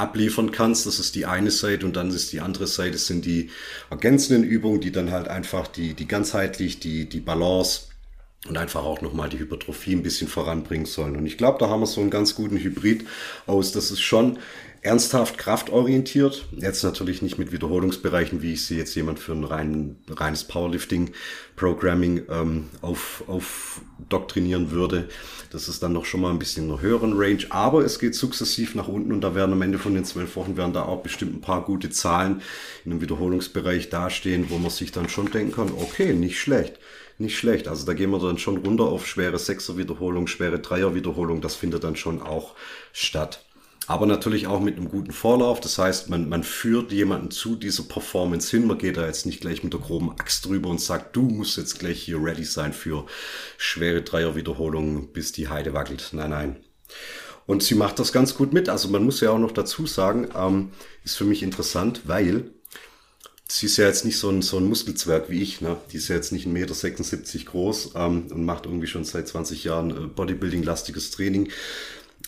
abliefern 0.00 0.50
kannst. 0.50 0.86
Das 0.86 0.98
ist 0.98 1.14
die 1.14 1.26
eine 1.26 1.50
Seite 1.50 1.86
und 1.86 1.96
dann 1.96 2.10
ist 2.10 2.32
die 2.32 2.40
andere 2.40 2.66
Seite 2.66 2.98
sind 2.98 3.24
die 3.24 3.50
ergänzenden 3.90 4.44
Übungen, 4.44 4.80
die 4.80 4.92
dann 4.92 5.10
halt 5.10 5.28
einfach 5.28 5.68
die, 5.68 5.94
die 5.94 6.08
ganzheitlich, 6.08 6.80
die, 6.80 7.08
die 7.08 7.20
Balance 7.20 7.82
und 8.48 8.56
einfach 8.56 8.84
auch 8.84 9.02
nochmal 9.02 9.28
die 9.28 9.38
Hypertrophie 9.38 9.92
ein 9.92 10.02
bisschen 10.02 10.28
voranbringen 10.28 10.86
sollen. 10.86 11.16
Und 11.16 11.26
ich 11.26 11.36
glaube, 11.36 11.58
da 11.58 11.68
haben 11.68 11.80
wir 11.80 11.86
so 11.86 12.00
einen 12.00 12.10
ganz 12.10 12.34
guten 12.34 12.56
Hybrid 12.56 13.04
aus. 13.46 13.72
Das 13.72 13.90
ist 13.90 14.00
schon 14.00 14.38
ernsthaft 14.82 15.36
kraftorientiert. 15.36 16.46
Jetzt 16.52 16.82
natürlich 16.82 17.20
nicht 17.20 17.38
mit 17.38 17.52
Wiederholungsbereichen, 17.52 18.40
wie 18.40 18.54
ich 18.54 18.64
sie 18.64 18.78
jetzt 18.78 18.94
jemand 18.94 19.18
für 19.18 19.32
ein 19.32 19.44
rein, 19.44 19.96
reines 20.08 20.44
Powerlifting-Programming 20.44 22.22
ähm, 22.30 22.68
auf, 22.80 23.22
auf 23.26 23.82
doktrinieren 24.08 24.70
würde. 24.70 25.08
Das 25.50 25.68
ist 25.68 25.82
dann 25.82 25.92
noch 25.92 26.06
schon 26.06 26.22
mal 26.22 26.30
ein 26.30 26.38
bisschen 26.38 26.64
in 26.64 26.70
einer 26.70 26.80
höheren 26.80 27.12
Range. 27.14 27.44
Aber 27.50 27.84
es 27.84 27.98
geht 27.98 28.14
sukzessiv 28.14 28.74
nach 28.74 28.88
unten 28.88 29.12
und 29.12 29.20
da 29.20 29.34
werden 29.34 29.52
am 29.52 29.62
Ende 29.62 29.78
von 29.78 29.94
den 29.94 30.04
zwölf 30.04 30.34
Wochen 30.36 30.56
werden 30.56 30.72
da 30.72 30.82
auch 30.82 31.02
bestimmt 31.02 31.34
ein 31.34 31.40
paar 31.42 31.64
gute 31.64 31.90
Zahlen 31.90 32.40
in 32.84 32.92
einem 32.92 33.02
Wiederholungsbereich 33.02 33.90
dastehen, 33.90 34.46
wo 34.48 34.56
man 34.56 34.70
sich 34.70 34.92
dann 34.92 35.10
schon 35.10 35.30
denken 35.30 35.52
kann, 35.52 35.72
okay, 35.76 36.14
nicht 36.14 36.40
schlecht. 36.40 36.78
Nicht 37.18 37.36
schlecht. 37.36 37.68
Also 37.68 37.84
da 37.84 37.92
gehen 37.92 38.10
wir 38.10 38.18
dann 38.18 38.38
schon 38.38 38.56
runter 38.56 38.84
auf 38.84 39.06
schwere 39.06 39.38
Sechser-Wiederholung, 39.38 40.26
schwere 40.26 40.58
Dreier-Wiederholung. 40.58 41.42
Das 41.42 41.54
findet 41.54 41.84
dann 41.84 41.96
schon 41.96 42.22
auch 42.22 42.54
statt 42.94 43.44
aber 43.90 44.06
natürlich 44.06 44.46
auch 44.46 44.60
mit 44.60 44.76
einem 44.76 44.88
guten 44.88 45.10
Vorlauf. 45.10 45.58
Das 45.58 45.76
heißt, 45.76 46.10
man, 46.10 46.28
man 46.28 46.44
führt 46.44 46.92
jemanden 46.92 47.32
zu 47.32 47.56
dieser 47.56 47.82
Performance 47.82 48.48
hin. 48.56 48.68
Man 48.68 48.78
geht 48.78 48.96
da 48.96 49.04
jetzt 49.04 49.26
nicht 49.26 49.40
gleich 49.40 49.64
mit 49.64 49.72
der 49.72 49.80
groben 49.80 50.12
Axt 50.12 50.46
drüber 50.46 50.68
und 50.68 50.80
sagt, 50.80 51.16
du 51.16 51.22
musst 51.22 51.56
jetzt 51.56 51.80
gleich 51.80 52.00
hier 52.00 52.22
ready 52.22 52.44
sein 52.44 52.72
für 52.72 53.06
schwere 53.58 54.02
Dreierwiederholungen, 54.02 55.08
bis 55.08 55.32
die 55.32 55.48
Heide 55.48 55.74
wackelt. 55.74 56.10
Nein, 56.12 56.30
nein. 56.30 56.56
Und 57.46 57.64
sie 57.64 57.74
macht 57.74 57.98
das 57.98 58.12
ganz 58.12 58.36
gut 58.36 58.52
mit. 58.52 58.68
Also 58.68 58.88
man 58.90 59.02
muss 59.02 59.20
ja 59.20 59.30
auch 59.30 59.40
noch 59.40 59.50
dazu 59.50 59.88
sagen, 59.88 60.28
ähm, 60.36 60.70
ist 61.02 61.16
für 61.16 61.24
mich 61.24 61.42
interessant, 61.42 62.02
weil 62.04 62.44
sie 63.48 63.66
ist 63.66 63.76
ja 63.76 63.86
jetzt 63.86 64.04
nicht 64.04 64.18
so 64.18 64.28
ein, 64.28 64.40
so 64.42 64.58
ein 64.58 64.68
Muskelzwerg 64.68 65.30
wie 65.30 65.42
ich. 65.42 65.62
Ne? 65.62 65.76
Die 65.90 65.96
ist 65.96 66.06
ja 66.06 66.14
jetzt 66.14 66.30
nicht 66.30 66.46
1,76 66.46 66.48
Meter 66.52 67.50
groß 67.50 67.90
ähm, 67.96 68.28
und 68.30 68.44
macht 68.44 68.66
irgendwie 68.66 68.86
schon 68.86 69.02
seit 69.02 69.26
20 69.26 69.64
Jahren 69.64 69.90
äh, 69.90 70.06
Bodybuilding-lastiges 70.06 71.10
Training. 71.10 71.50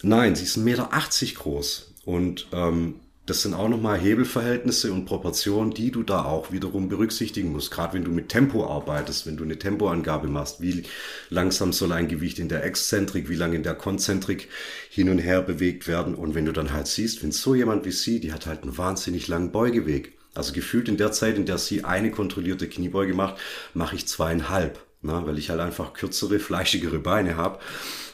Nein, 0.02 0.34
sie 0.34 0.44
ist 0.44 0.58
1,80 0.58 0.62
Meter 0.62 0.88
groß. 1.34 1.94
Und 2.04 2.48
ähm, 2.52 2.96
das 3.24 3.42
sind 3.42 3.54
auch 3.54 3.68
nochmal 3.68 4.00
Hebelverhältnisse 4.00 4.92
und 4.92 5.04
Proportionen, 5.04 5.72
die 5.72 5.92
du 5.92 6.02
da 6.02 6.24
auch 6.24 6.50
wiederum 6.50 6.88
berücksichtigen 6.88 7.52
musst. 7.52 7.70
Gerade 7.70 7.94
wenn 7.94 8.04
du 8.04 8.10
mit 8.10 8.28
Tempo 8.28 8.66
arbeitest, 8.66 9.26
wenn 9.26 9.36
du 9.36 9.44
eine 9.44 9.58
Tempoangabe 9.58 10.26
machst, 10.26 10.60
wie 10.60 10.82
langsam 11.30 11.72
soll 11.72 11.92
ein 11.92 12.08
Gewicht 12.08 12.40
in 12.40 12.48
der 12.48 12.64
Exzentrik, 12.64 13.28
wie 13.28 13.36
lange 13.36 13.54
in 13.54 13.62
der 13.62 13.76
Konzentrik 13.76 14.48
hin 14.90 15.08
und 15.08 15.18
her 15.18 15.40
bewegt 15.40 15.86
werden. 15.86 16.16
Und 16.16 16.34
wenn 16.34 16.46
du 16.46 16.52
dann 16.52 16.72
halt 16.72 16.88
siehst, 16.88 17.22
wenn 17.22 17.30
so 17.30 17.54
jemand 17.54 17.84
wie 17.84 17.92
sie, 17.92 18.18
die 18.18 18.32
hat 18.32 18.46
halt 18.46 18.64
einen 18.64 18.76
wahnsinnig 18.76 19.28
langen 19.28 19.52
Beugeweg. 19.52 20.18
Also 20.34 20.52
gefühlt 20.52 20.88
in 20.88 20.96
der 20.96 21.12
Zeit, 21.12 21.36
in 21.36 21.46
der 21.46 21.58
sie 21.58 21.84
eine 21.84 22.10
kontrollierte 22.10 22.68
Kniebeuge 22.68 23.14
macht, 23.14 23.36
mache 23.72 23.94
ich 23.94 24.08
zweieinhalb. 24.08 24.80
Na, 25.02 25.26
weil 25.26 25.38
ich 25.38 25.50
halt 25.50 25.60
einfach 25.60 25.94
kürzere, 25.94 26.38
fleischigere 26.38 26.98
Beine 26.98 27.36
habe. 27.36 27.58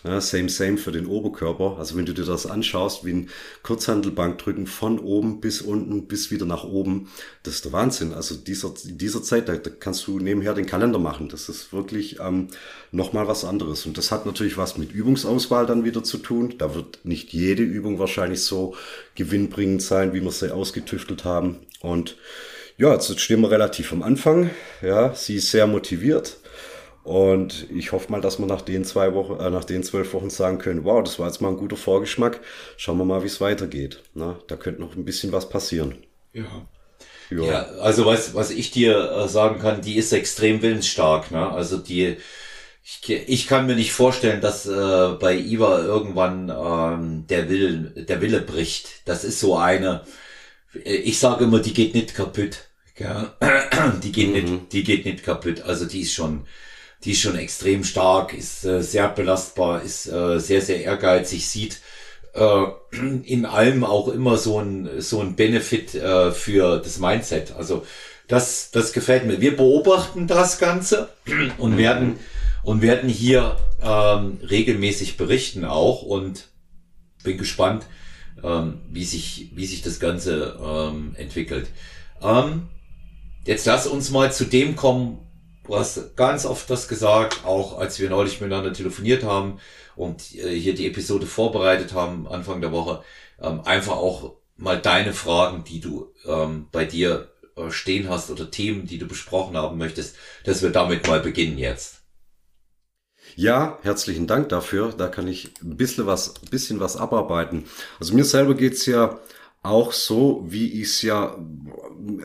Ja, 0.04 0.20
same, 0.20 0.48
same 0.48 0.78
für 0.78 0.92
den 0.92 1.06
Oberkörper. 1.06 1.76
Also 1.78 1.96
wenn 1.96 2.06
du 2.06 2.14
dir 2.14 2.24
das 2.24 2.46
anschaust, 2.46 3.04
wie 3.04 3.12
ein 3.12 3.30
Kurzhandelbankdrücken 3.62 4.66
von 4.66 4.98
oben 4.98 5.40
bis 5.40 5.60
unten 5.60 6.06
bis 6.06 6.30
wieder 6.30 6.46
nach 6.46 6.64
oben, 6.64 7.08
das 7.42 7.54
ist 7.54 7.64
der 7.64 7.72
Wahnsinn. 7.72 8.12
Also 8.12 8.36
dieser, 8.36 8.72
dieser 8.84 9.22
Zeit, 9.22 9.48
da, 9.48 9.56
da 9.56 9.70
kannst 9.70 10.06
du 10.06 10.20
nebenher 10.20 10.54
den 10.54 10.66
Kalender 10.66 10.98
machen. 10.98 11.28
Das 11.28 11.48
ist 11.48 11.72
wirklich 11.72 12.20
ähm, 12.20 12.48
nochmal 12.92 13.26
was 13.26 13.44
anderes. 13.44 13.86
Und 13.86 13.98
das 13.98 14.12
hat 14.12 14.24
natürlich 14.24 14.56
was 14.56 14.78
mit 14.78 14.92
Übungsauswahl 14.92 15.66
dann 15.66 15.84
wieder 15.84 16.04
zu 16.04 16.18
tun. 16.18 16.54
Da 16.58 16.74
wird 16.74 17.00
nicht 17.04 17.32
jede 17.32 17.62
Übung 17.62 17.98
wahrscheinlich 17.98 18.42
so 18.42 18.76
gewinnbringend 19.16 19.82
sein, 19.82 20.12
wie 20.12 20.22
wir 20.22 20.30
sie 20.30 20.54
ausgetüftelt 20.54 21.24
haben. 21.24 21.56
Und 21.80 22.16
ja, 22.76 22.92
jetzt 22.92 23.18
stehen 23.18 23.40
wir 23.40 23.50
relativ 23.50 23.92
am 23.92 24.02
Anfang. 24.02 24.50
Ja, 24.80 25.12
sie 25.12 25.36
ist 25.36 25.50
sehr 25.50 25.66
motiviert. 25.66 26.36
Und 27.08 27.70
ich 27.70 27.92
hoffe 27.92 28.12
mal, 28.12 28.20
dass 28.20 28.38
wir 28.38 28.44
nach 28.44 28.60
den 28.60 28.84
zwei 28.84 29.14
Wochen, 29.14 29.40
äh, 29.40 29.48
nach 29.48 29.64
den 29.64 29.82
zwölf 29.82 30.12
Wochen 30.12 30.28
sagen 30.28 30.58
können, 30.58 30.84
wow, 30.84 31.02
das 31.02 31.18
war 31.18 31.26
jetzt 31.26 31.40
mal 31.40 31.48
ein 31.48 31.56
guter 31.56 31.78
Vorgeschmack. 31.78 32.40
Schauen 32.76 32.98
wir 32.98 33.06
mal, 33.06 33.22
wie 33.22 33.28
es 33.28 33.40
weitergeht. 33.40 34.02
Na, 34.12 34.38
da 34.46 34.56
könnte 34.56 34.82
noch 34.82 34.94
ein 34.94 35.06
bisschen 35.06 35.32
was 35.32 35.48
passieren. 35.48 35.94
Ja. 36.34 36.68
Ja, 37.30 37.44
ja 37.44 37.62
also 37.80 38.04
was, 38.04 38.34
was 38.34 38.50
ich 38.50 38.72
dir 38.72 39.10
äh, 39.10 39.26
sagen 39.26 39.58
kann, 39.58 39.80
die 39.80 39.96
ist 39.96 40.12
extrem 40.12 40.60
willensstark. 40.60 41.30
Ne? 41.30 41.50
Also 41.50 41.78
die, 41.78 42.18
ich, 42.84 43.10
ich 43.10 43.46
kann 43.46 43.66
mir 43.66 43.74
nicht 43.74 43.92
vorstellen, 43.92 44.42
dass 44.42 44.66
äh, 44.66 45.16
bei 45.18 45.34
Iva 45.34 45.78
irgendwann 45.78 46.50
ähm, 46.50 47.26
der 47.26 47.48
Wille, 47.48 48.04
der 48.04 48.20
Wille 48.20 48.42
bricht. 48.42 49.08
Das 49.08 49.24
ist 49.24 49.40
so 49.40 49.56
eine, 49.56 50.02
ich 50.84 51.18
sage 51.18 51.44
immer, 51.44 51.60
die 51.60 51.72
geht 51.72 51.94
nicht 51.94 52.14
kaputt. 52.14 52.68
Ja? 52.98 53.34
Die 54.02 54.12
geht 54.12 54.28
mhm. 54.28 54.34
nicht, 54.34 54.72
die 54.74 54.84
geht 54.84 55.06
nicht 55.06 55.22
kaputt. 55.22 55.62
Also 55.62 55.86
die 55.86 56.00
ist 56.00 56.12
schon, 56.12 56.46
die 57.04 57.12
ist 57.12 57.20
schon 57.20 57.38
extrem 57.38 57.84
stark, 57.84 58.34
ist 58.34 58.64
äh, 58.64 58.82
sehr 58.82 59.08
belastbar, 59.08 59.82
ist 59.82 60.06
äh, 60.06 60.38
sehr, 60.38 60.60
sehr 60.62 60.82
ehrgeizig, 60.82 61.48
sieht 61.48 61.80
äh, 62.34 62.64
in 63.24 63.46
allem 63.46 63.84
auch 63.84 64.08
immer 64.08 64.36
so 64.36 64.60
ein, 64.60 65.00
so 65.00 65.20
ein 65.20 65.36
Benefit 65.36 65.94
äh, 65.94 66.32
für 66.32 66.78
das 66.78 66.98
Mindset. 66.98 67.52
Also 67.56 67.86
das, 68.26 68.70
das 68.70 68.92
gefällt 68.92 69.26
mir. 69.26 69.40
Wir 69.40 69.56
beobachten 69.56 70.26
das 70.26 70.58
Ganze 70.58 71.08
und 71.58 71.72
mhm. 71.72 71.78
werden, 71.78 72.18
und 72.62 72.82
werden 72.82 73.08
hier 73.08 73.56
ähm, 73.82 74.38
regelmäßig 74.48 75.16
berichten 75.16 75.64
auch 75.64 76.02
und 76.02 76.48
bin 77.22 77.38
gespannt, 77.38 77.86
ähm, 78.42 78.80
wie, 78.90 79.04
sich, 79.04 79.50
wie 79.54 79.66
sich 79.66 79.82
das 79.82 80.00
Ganze 80.00 80.58
ähm, 80.62 81.14
entwickelt. 81.16 81.68
Ähm, 82.22 82.68
jetzt 83.44 83.66
lass 83.66 83.86
uns 83.86 84.10
mal 84.10 84.32
zu 84.32 84.44
dem 84.44 84.76
kommen, 84.76 85.18
Du 85.68 85.76
hast 85.76 86.16
ganz 86.16 86.46
oft 86.46 86.68
das 86.70 86.88
gesagt, 86.88 87.44
auch 87.44 87.78
als 87.78 88.00
wir 88.00 88.08
neulich 88.08 88.40
miteinander 88.40 88.72
telefoniert 88.72 89.22
haben 89.22 89.60
und 89.96 90.34
äh, 90.34 90.58
hier 90.58 90.74
die 90.74 90.86
Episode 90.86 91.26
vorbereitet 91.26 91.92
haben, 91.92 92.26
Anfang 92.26 92.62
der 92.62 92.72
Woche, 92.72 93.02
ähm, 93.38 93.60
einfach 93.60 93.96
auch 93.98 94.36
mal 94.56 94.80
deine 94.80 95.12
Fragen, 95.12 95.64
die 95.64 95.80
du 95.80 96.10
ähm, 96.24 96.68
bei 96.72 96.86
dir 96.86 97.28
äh, 97.56 97.70
stehen 97.70 98.08
hast 98.08 98.30
oder 98.30 98.50
Themen, 98.50 98.86
die 98.86 98.96
du 98.96 99.06
besprochen 99.06 99.58
haben 99.58 99.76
möchtest, 99.76 100.16
dass 100.44 100.62
wir 100.62 100.70
damit 100.70 101.06
mal 101.06 101.20
beginnen 101.20 101.58
jetzt. 101.58 101.96
Ja, 103.36 103.78
herzlichen 103.82 104.26
Dank 104.26 104.48
dafür. 104.48 104.94
Da 104.96 105.08
kann 105.08 105.28
ich 105.28 105.52
ein 105.62 105.76
bisschen 105.76 106.06
was, 106.06 106.32
bisschen 106.50 106.80
was 106.80 106.96
abarbeiten. 106.96 107.66
Also 108.00 108.14
mir 108.14 108.24
selber 108.24 108.54
geht's 108.54 108.86
ja 108.86 109.20
auch 109.62 109.92
so, 109.92 110.44
wie 110.48 110.80
ich 110.80 110.88
es 110.88 111.02
ja 111.02 111.36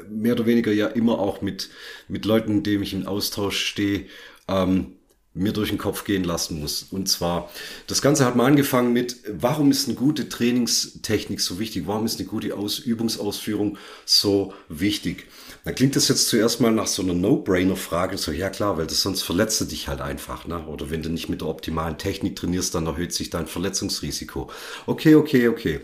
mehr 0.09 0.33
oder 0.33 0.45
weniger 0.45 0.71
ja 0.71 0.87
immer 0.87 1.19
auch 1.19 1.41
mit, 1.41 1.69
mit 2.07 2.25
Leuten, 2.25 2.57
mit 2.57 2.65
denen 2.65 2.83
ich 2.83 2.93
in 2.93 3.07
Austausch 3.07 3.57
stehe, 3.57 4.05
ähm, 4.47 4.93
mir 5.35 5.51
durch 5.51 5.69
den 5.69 5.79
Kopf 5.79 6.03
gehen 6.03 6.23
lassen 6.23 6.59
muss. 6.59 6.83
Und 6.91 7.09
zwar, 7.09 7.49
das 7.87 8.01
Ganze 8.01 8.25
hat 8.25 8.35
mal 8.35 8.45
angefangen 8.45 8.93
mit, 8.93 9.17
warum 9.27 9.71
ist 9.71 9.87
eine 9.87 9.95
gute 9.95 10.29
Trainingstechnik 10.29 11.41
so 11.41 11.59
wichtig? 11.59 11.87
Warum 11.87 12.05
ist 12.05 12.19
eine 12.19 12.27
gute 12.27 12.55
Aus 12.55 12.77
Übungsausführung 12.77 13.77
so 14.05 14.53
wichtig? 14.69 15.25
Da 15.65 15.71
klingt 15.71 15.95
das 15.95 16.07
jetzt 16.07 16.27
zuerst 16.27 16.61
mal 16.61 16.71
nach 16.71 16.87
so 16.87 17.01
einer 17.01 17.13
No-Brainer-Frage. 17.13 18.17
So, 18.17 18.31
ja 18.31 18.49
klar, 18.49 18.77
weil 18.77 18.85
das 18.85 19.01
sonst 19.01 19.23
verletzt 19.23 19.59
du 19.61 19.65
dich 19.65 19.87
halt 19.87 20.01
einfach. 20.01 20.45
Ne? 20.45 20.67
Oder 20.67 20.91
wenn 20.91 21.01
du 21.01 21.09
nicht 21.09 21.29
mit 21.29 21.41
der 21.41 21.47
optimalen 21.47 21.97
Technik 21.97 22.35
trainierst, 22.35 22.75
dann 22.75 22.85
erhöht 22.85 23.13
sich 23.13 23.29
dein 23.31 23.47
Verletzungsrisiko. 23.47 24.51
Okay, 24.85 25.15
okay, 25.15 25.47
okay. 25.47 25.81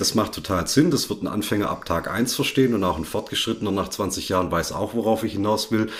Das 0.00 0.14
macht 0.14 0.32
total 0.32 0.66
Sinn. 0.66 0.90
Das 0.90 1.10
wird 1.10 1.22
ein 1.22 1.28
Anfänger 1.28 1.68
ab 1.68 1.84
Tag 1.84 2.10
eins 2.10 2.34
verstehen 2.34 2.72
und 2.74 2.82
auch 2.84 2.96
ein 2.96 3.04
Fortgeschrittener 3.04 3.70
nach 3.70 3.90
20 3.90 4.30
Jahren 4.30 4.50
weiß 4.50 4.72
auch, 4.72 4.94
worauf 4.94 5.24
ich 5.24 5.32
hinaus 5.32 5.70
will. 5.70 5.90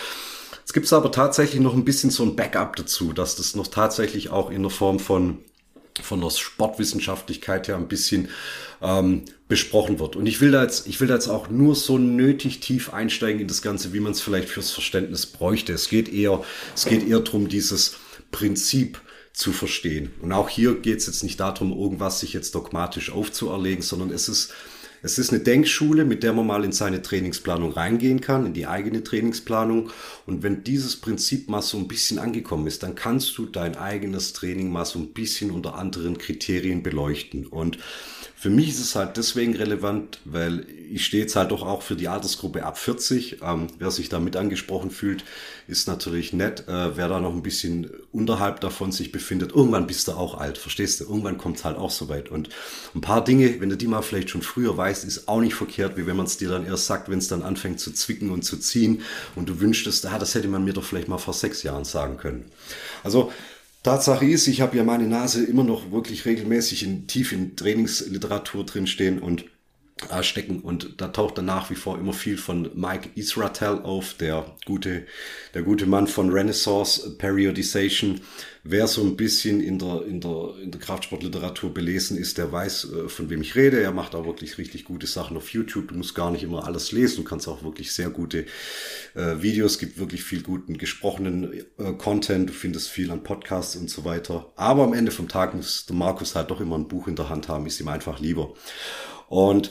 Es 0.64 0.72
gibt 0.72 0.90
aber 0.90 1.12
tatsächlich 1.12 1.60
noch 1.60 1.74
ein 1.74 1.84
bisschen 1.84 2.10
so 2.10 2.22
ein 2.22 2.34
Backup 2.34 2.76
dazu, 2.76 3.12
dass 3.12 3.36
das 3.36 3.54
noch 3.54 3.66
tatsächlich 3.66 4.30
auch 4.30 4.50
in 4.50 4.62
der 4.62 4.70
Form 4.70 4.98
von 4.98 5.38
von 6.00 6.20
der 6.22 6.30
Sportwissenschaftlichkeit 6.30 7.68
her 7.68 7.76
ein 7.76 7.88
bisschen 7.88 8.28
ähm, 8.80 9.24
besprochen 9.48 9.98
wird. 9.98 10.16
Und 10.16 10.26
ich 10.26 10.40
will 10.40 10.50
da 10.52 10.62
jetzt, 10.62 10.86
ich 10.86 10.98
will 11.00 11.08
da 11.08 11.14
jetzt 11.14 11.28
auch 11.28 11.50
nur 11.50 11.74
so 11.74 11.98
nötig 11.98 12.60
tief 12.60 12.94
einsteigen 12.94 13.40
in 13.40 13.48
das 13.48 13.60
Ganze, 13.60 13.92
wie 13.92 14.00
man 14.00 14.12
es 14.12 14.22
vielleicht 14.22 14.48
fürs 14.48 14.70
Verständnis 14.70 15.26
bräuchte. 15.26 15.74
Es 15.74 15.90
geht 15.90 16.10
eher, 16.10 16.42
es 16.74 16.86
geht 16.86 17.06
eher 17.06 17.20
darum, 17.20 17.48
dieses 17.48 17.96
Prinzip 18.30 19.02
zu 19.32 19.52
verstehen. 19.52 20.10
Und 20.20 20.32
auch 20.32 20.48
hier 20.48 20.74
geht 20.74 20.98
es 20.98 21.06
jetzt 21.06 21.22
nicht 21.22 21.40
darum, 21.40 21.72
irgendwas 21.72 22.20
sich 22.20 22.32
jetzt 22.32 22.54
dogmatisch 22.54 23.10
aufzuerlegen, 23.10 23.82
sondern 23.82 24.10
es 24.10 24.28
ist 24.28 24.52
es 25.02 25.18
ist 25.18 25.32
eine 25.32 25.42
Denkschule, 25.42 26.04
mit 26.04 26.22
der 26.22 26.32
man 26.32 26.46
mal 26.46 26.64
in 26.64 26.72
seine 26.72 27.00
Trainingsplanung 27.00 27.72
reingehen 27.72 28.20
kann, 28.20 28.46
in 28.46 28.52
die 28.52 28.66
eigene 28.66 29.02
Trainingsplanung. 29.02 29.90
Und 30.26 30.42
wenn 30.42 30.62
dieses 30.62 30.96
Prinzip 30.96 31.48
mal 31.48 31.62
so 31.62 31.78
ein 31.78 31.88
bisschen 31.88 32.18
angekommen 32.18 32.66
ist, 32.66 32.82
dann 32.82 32.94
kannst 32.94 33.36
du 33.38 33.46
dein 33.46 33.76
eigenes 33.76 34.34
Training 34.34 34.70
mal 34.70 34.84
so 34.84 34.98
ein 34.98 35.12
bisschen 35.14 35.52
unter 35.52 35.76
anderen 35.76 36.18
Kriterien 36.18 36.82
beleuchten. 36.82 37.46
Und 37.46 37.78
für 38.40 38.48
mich 38.48 38.70
ist 38.70 38.80
es 38.80 38.94
halt 38.94 39.18
deswegen 39.18 39.54
relevant, 39.54 40.18
weil 40.24 40.64
ich 40.90 41.04
stehe 41.04 41.24
jetzt 41.24 41.36
halt 41.36 41.50
doch 41.50 41.60
auch 41.60 41.82
für 41.82 41.94
die 41.94 42.08
Altersgruppe 42.08 42.64
ab 42.64 42.78
40. 42.78 43.42
Ähm, 43.42 43.66
wer 43.78 43.90
sich 43.90 44.08
da 44.08 44.18
mit 44.18 44.34
angesprochen 44.34 44.90
fühlt, 44.90 45.24
ist 45.68 45.88
natürlich 45.88 46.32
nett. 46.32 46.66
Äh, 46.66 46.96
wer 46.96 47.08
da 47.08 47.20
noch 47.20 47.34
ein 47.34 47.42
bisschen 47.42 47.90
unterhalb 48.12 48.60
davon 48.60 48.92
sich 48.92 49.12
befindet, 49.12 49.52
irgendwann 49.52 49.86
bist 49.86 50.08
du 50.08 50.12
auch 50.12 50.38
alt, 50.38 50.56
verstehst 50.56 51.00
du? 51.00 51.04
Irgendwann 51.04 51.36
kommt 51.36 51.58
es 51.58 51.66
halt 51.66 51.76
auch 51.76 51.90
so 51.90 52.08
weit. 52.08 52.30
Und 52.30 52.48
ein 52.94 53.02
paar 53.02 53.22
Dinge, 53.22 53.60
wenn 53.60 53.68
du 53.68 53.76
die 53.76 53.86
mal 53.86 54.00
vielleicht 54.00 54.30
schon 54.30 54.40
früher 54.40 54.74
weißt, 54.74 55.04
ist 55.04 55.28
auch 55.28 55.40
nicht 55.40 55.54
verkehrt, 55.54 55.98
wie 55.98 56.06
wenn 56.06 56.16
man 56.16 56.24
es 56.24 56.38
dir 56.38 56.48
dann 56.48 56.64
erst 56.64 56.86
sagt, 56.86 57.10
wenn 57.10 57.18
es 57.18 57.28
dann 57.28 57.42
anfängt 57.42 57.78
zu 57.78 57.92
zwicken 57.92 58.30
und 58.30 58.42
zu 58.42 58.56
ziehen 58.56 59.02
und 59.36 59.50
du 59.50 59.60
wünschtest, 59.60 60.06
ah, 60.06 60.18
das 60.18 60.34
hätte 60.34 60.48
man 60.48 60.64
mir 60.64 60.72
doch 60.72 60.84
vielleicht 60.84 61.08
mal 61.08 61.18
vor 61.18 61.34
sechs 61.34 61.62
Jahren 61.62 61.84
sagen 61.84 62.16
können. 62.16 62.46
Also 63.04 63.30
Tatsache 63.82 64.26
ist, 64.26 64.46
ich 64.46 64.60
habe 64.60 64.76
ja 64.76 64.84
meine 64.84 65.06
Nase 65.06 65.44
immer 65.44 65.64
noch 65.64 65.90
wirklich 65.90 66.26
regelmäßig 66.26 66.82
in, 66.82 67.06
tief 67.06 67.32
in 67.32 67.56
Trainingsliteratur 67.56 68.66
drinstehen 68.66 69.18
und 69.20 69.44
äh, 70.08 70.22
stecken 70.22 70.60
und 70.60 71.00
da 71.00 71.08
taucht 71.08 71.38
dann 71.38 71.44
nach 71.44 71.70
wie 71.70 71.74
vor 71.74 71.98
immer 71.98 72.12
viel 72.12 72.38
von 72.38 72.70
Mike 72.74 73.10
Israel 73.16 73.80
auf, 73.82 74.14
der 74.14 74.56
gute, 74.64 75.06
der 75.54 75.62
gute 75.62 75.86
Mann 75.86 76.06
von 76.06 76.30
Renaissance 76.30 77.16
Periodization. 77.18 78.20
Wer 78.62 78.86
so 78.86 79.02
ein 79.02 79.16
bisschen 79.16 79.60
in 79.60 79.78
der, 79.78 80.04
in 80.04 80.20
der, 80.20 80.54
in 80.62 80.70
der 80.70 80.80
Kraftsportliteratur 80.80 81.72
belesen 81.72 82.18
ist, 82.18 82.36
der 82.36 82.52
weiß, 82.52 82.92
äh, 82.92 83.08
von 83.08 83.30
wem 83.30 83.40
ich 83.40 83.54
rede. 83.54 83.80
Er 83.80 83.92
macht 83.92 84.14
auch 84.14 84.26
wirklich 84.26 84.58
richtig 84.58 84.84
gute 84.84 85.06
Sachen 85.06 85.36
auf 85.36 85.50
YouTube. 85.50 85.88
Du 85.88 85.94
musst 85.94 86.14
gar 86.14 86.30
nicht 86.30 86.42
immer 86.42 86.66
alles 86.66 86.92
lesen. 86.92 87.16
Du 87.16 87.24
kannst 87.24 87.48
auch 87.48 87.62
wirklich 87.62 87.92
sehr 87.92 88.10
gute 88.10 88.44
äh, 89.14 89.40
Videos, 89.40 89.78
gibt 89.78 89.98
wirklich 89.98 90.22
viel 90.24 90.42
guten 90.42 90.76
gesprochenen 90.76 91.64
äh, 91.78 91.92
Content. 91.96 92.50
Du 92.50 92.52
findest 92.52 92.90
viel 92.90 93.10
an 93.10 93.22
Podcasts 93.22 93.76
und 93.76 93.88
so 93.88 94.04
weiter. 94.04 94.52
Aber 94.56 94.84
am 94.84 94.92
Ende 94.92 95.10
vom 95.10 95.28
Tag 95.28 95.54
muss 95.54 95.86
der 95.86 95.96
Markus 95.96 96.34
halt 96.34 96.50
doch 96.50 96.60
immer 96.60 96.76
ein 96.76 96.88
Buch 96.88 97.08
in 97.08 97.16
der 97.16 97.30
Hand 97.30 97.48
haben. 97.48 97.66
Ist 97.66 97.80
ihm 97.80 97.88
einfach 97.88 98.20
lieber. 98.20 98.52
Und 99.30 99.70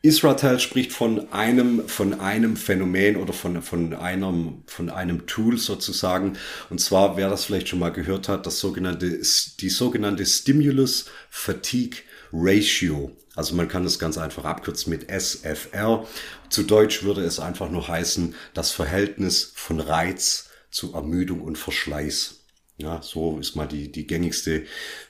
Israel 0.00 0.58
spricht 0.58 0.90
von 0.90 1.30
einem, 1.34 1.86
von 1.86 2.18
einem 2.18 2.56
Phänomen 2.56 3.16
oder 3.16 3.34
von, 3.34 3.60
von 3.60 3.92
einem, 3.92 4.62
von 4.66 4.88
einem 4.88 5.26
Tool 5.26 5.58
sozusagen. 5.58 6.38
Und 6.70 6.80
zwar, 6.80 7.18
wer 7.18 7.28
das 7.28 7.44
vielleicht 7.44 7.68
schon 7.68 7.78
mal 7.78 7.92
gehört 7.92 8.30
hat, 8.30 8.46
das 8.46 8.58
sogenannte, 8.58 9.20
die 9.60 9.68
sogenannte 9.68 10.24
Stimulus 10.24 11.10
Fatigue 11.28 11.98
Ratio. 12.32 13.14
Also 13.34 13.54
man 13.54 13.68
kann 13.68 13.84
das 13.84 13.98
ganz 13.98 14.16
einfach 14.16 14.44
abkürzen 14.46 14.90
mit 14.90 15.10
SFR. 15.10 16.06
Zu 16.48 16.62
Deutsch 16.62 17.02
würde 17.02 17.22
es 17.22 17.38
einfach 17.38 17.68
nur 17.70 17.86
heißen, 17.86 18.34
das 18.54 18.70
Verhältnis 18.70 19.52
von 19.54 19.78
Reiz 19.78 20.48
zu 20.70 20.94
Ermüdung 20.94 21.42
und 21.42 21.58
Verschleiß. 21.58 22.46
Ja, 22.78 23.00
so 23.02 23.38
ist 23.38 23.56
mal 23.56 23.66
die, 23.66 23.90
die 23.90 24.06
gängigste 24.06 24.64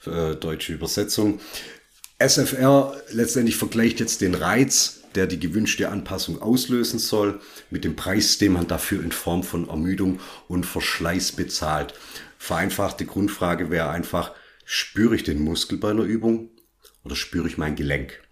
äh, 0.07 0.37
deutsche 0.37 0.73
Übersetzung. 0.73 1.41
SFR 2.19 2.97
letztendlich 3.11 3.57
vergleicht 3.57 4.01
jetzt 4.01 4.23
den 4.23 4.35
Reiz, 4.35 5.03
der 5.15 5.27
die 5.27 5.39
gewünschte 5.39 5.91
Anpassung 5.91 6.41
auslösen 6.41 6.99
soll, 6.99 7.41
mit 7.71 7.85
dem 7.85 7.95
Preis, 7.95 8.39
den 8.39 8.53
man 8.53 8.67
dafür 8.67 9.03
in 9.03 9.13
Form 9.13 9.43
von 9.43 9.69
Ermüdung 9.69 10.21
und 10.49 10.65
Verschleiß 10.65 11.33
bezahlt. 11.33 11.95
Vereinfachte 12.39 13.05
Grundfrage 13.05 13.71
wäre 13.71 13.91
einfach, 13.91 14.33
spüre 14.65 15.15
ich 15.15 15.25
den 15.25 15.43
Muskel 15.43 15.79
bei 15.79 15.91
einer 15.91 16.05
Übung 16.05 16.51
oder 17.05 17.17
spüre 17.17 17.49
ich 17.49 17.59
mein 17.59 17.77
Gelenk? 17.77 18.23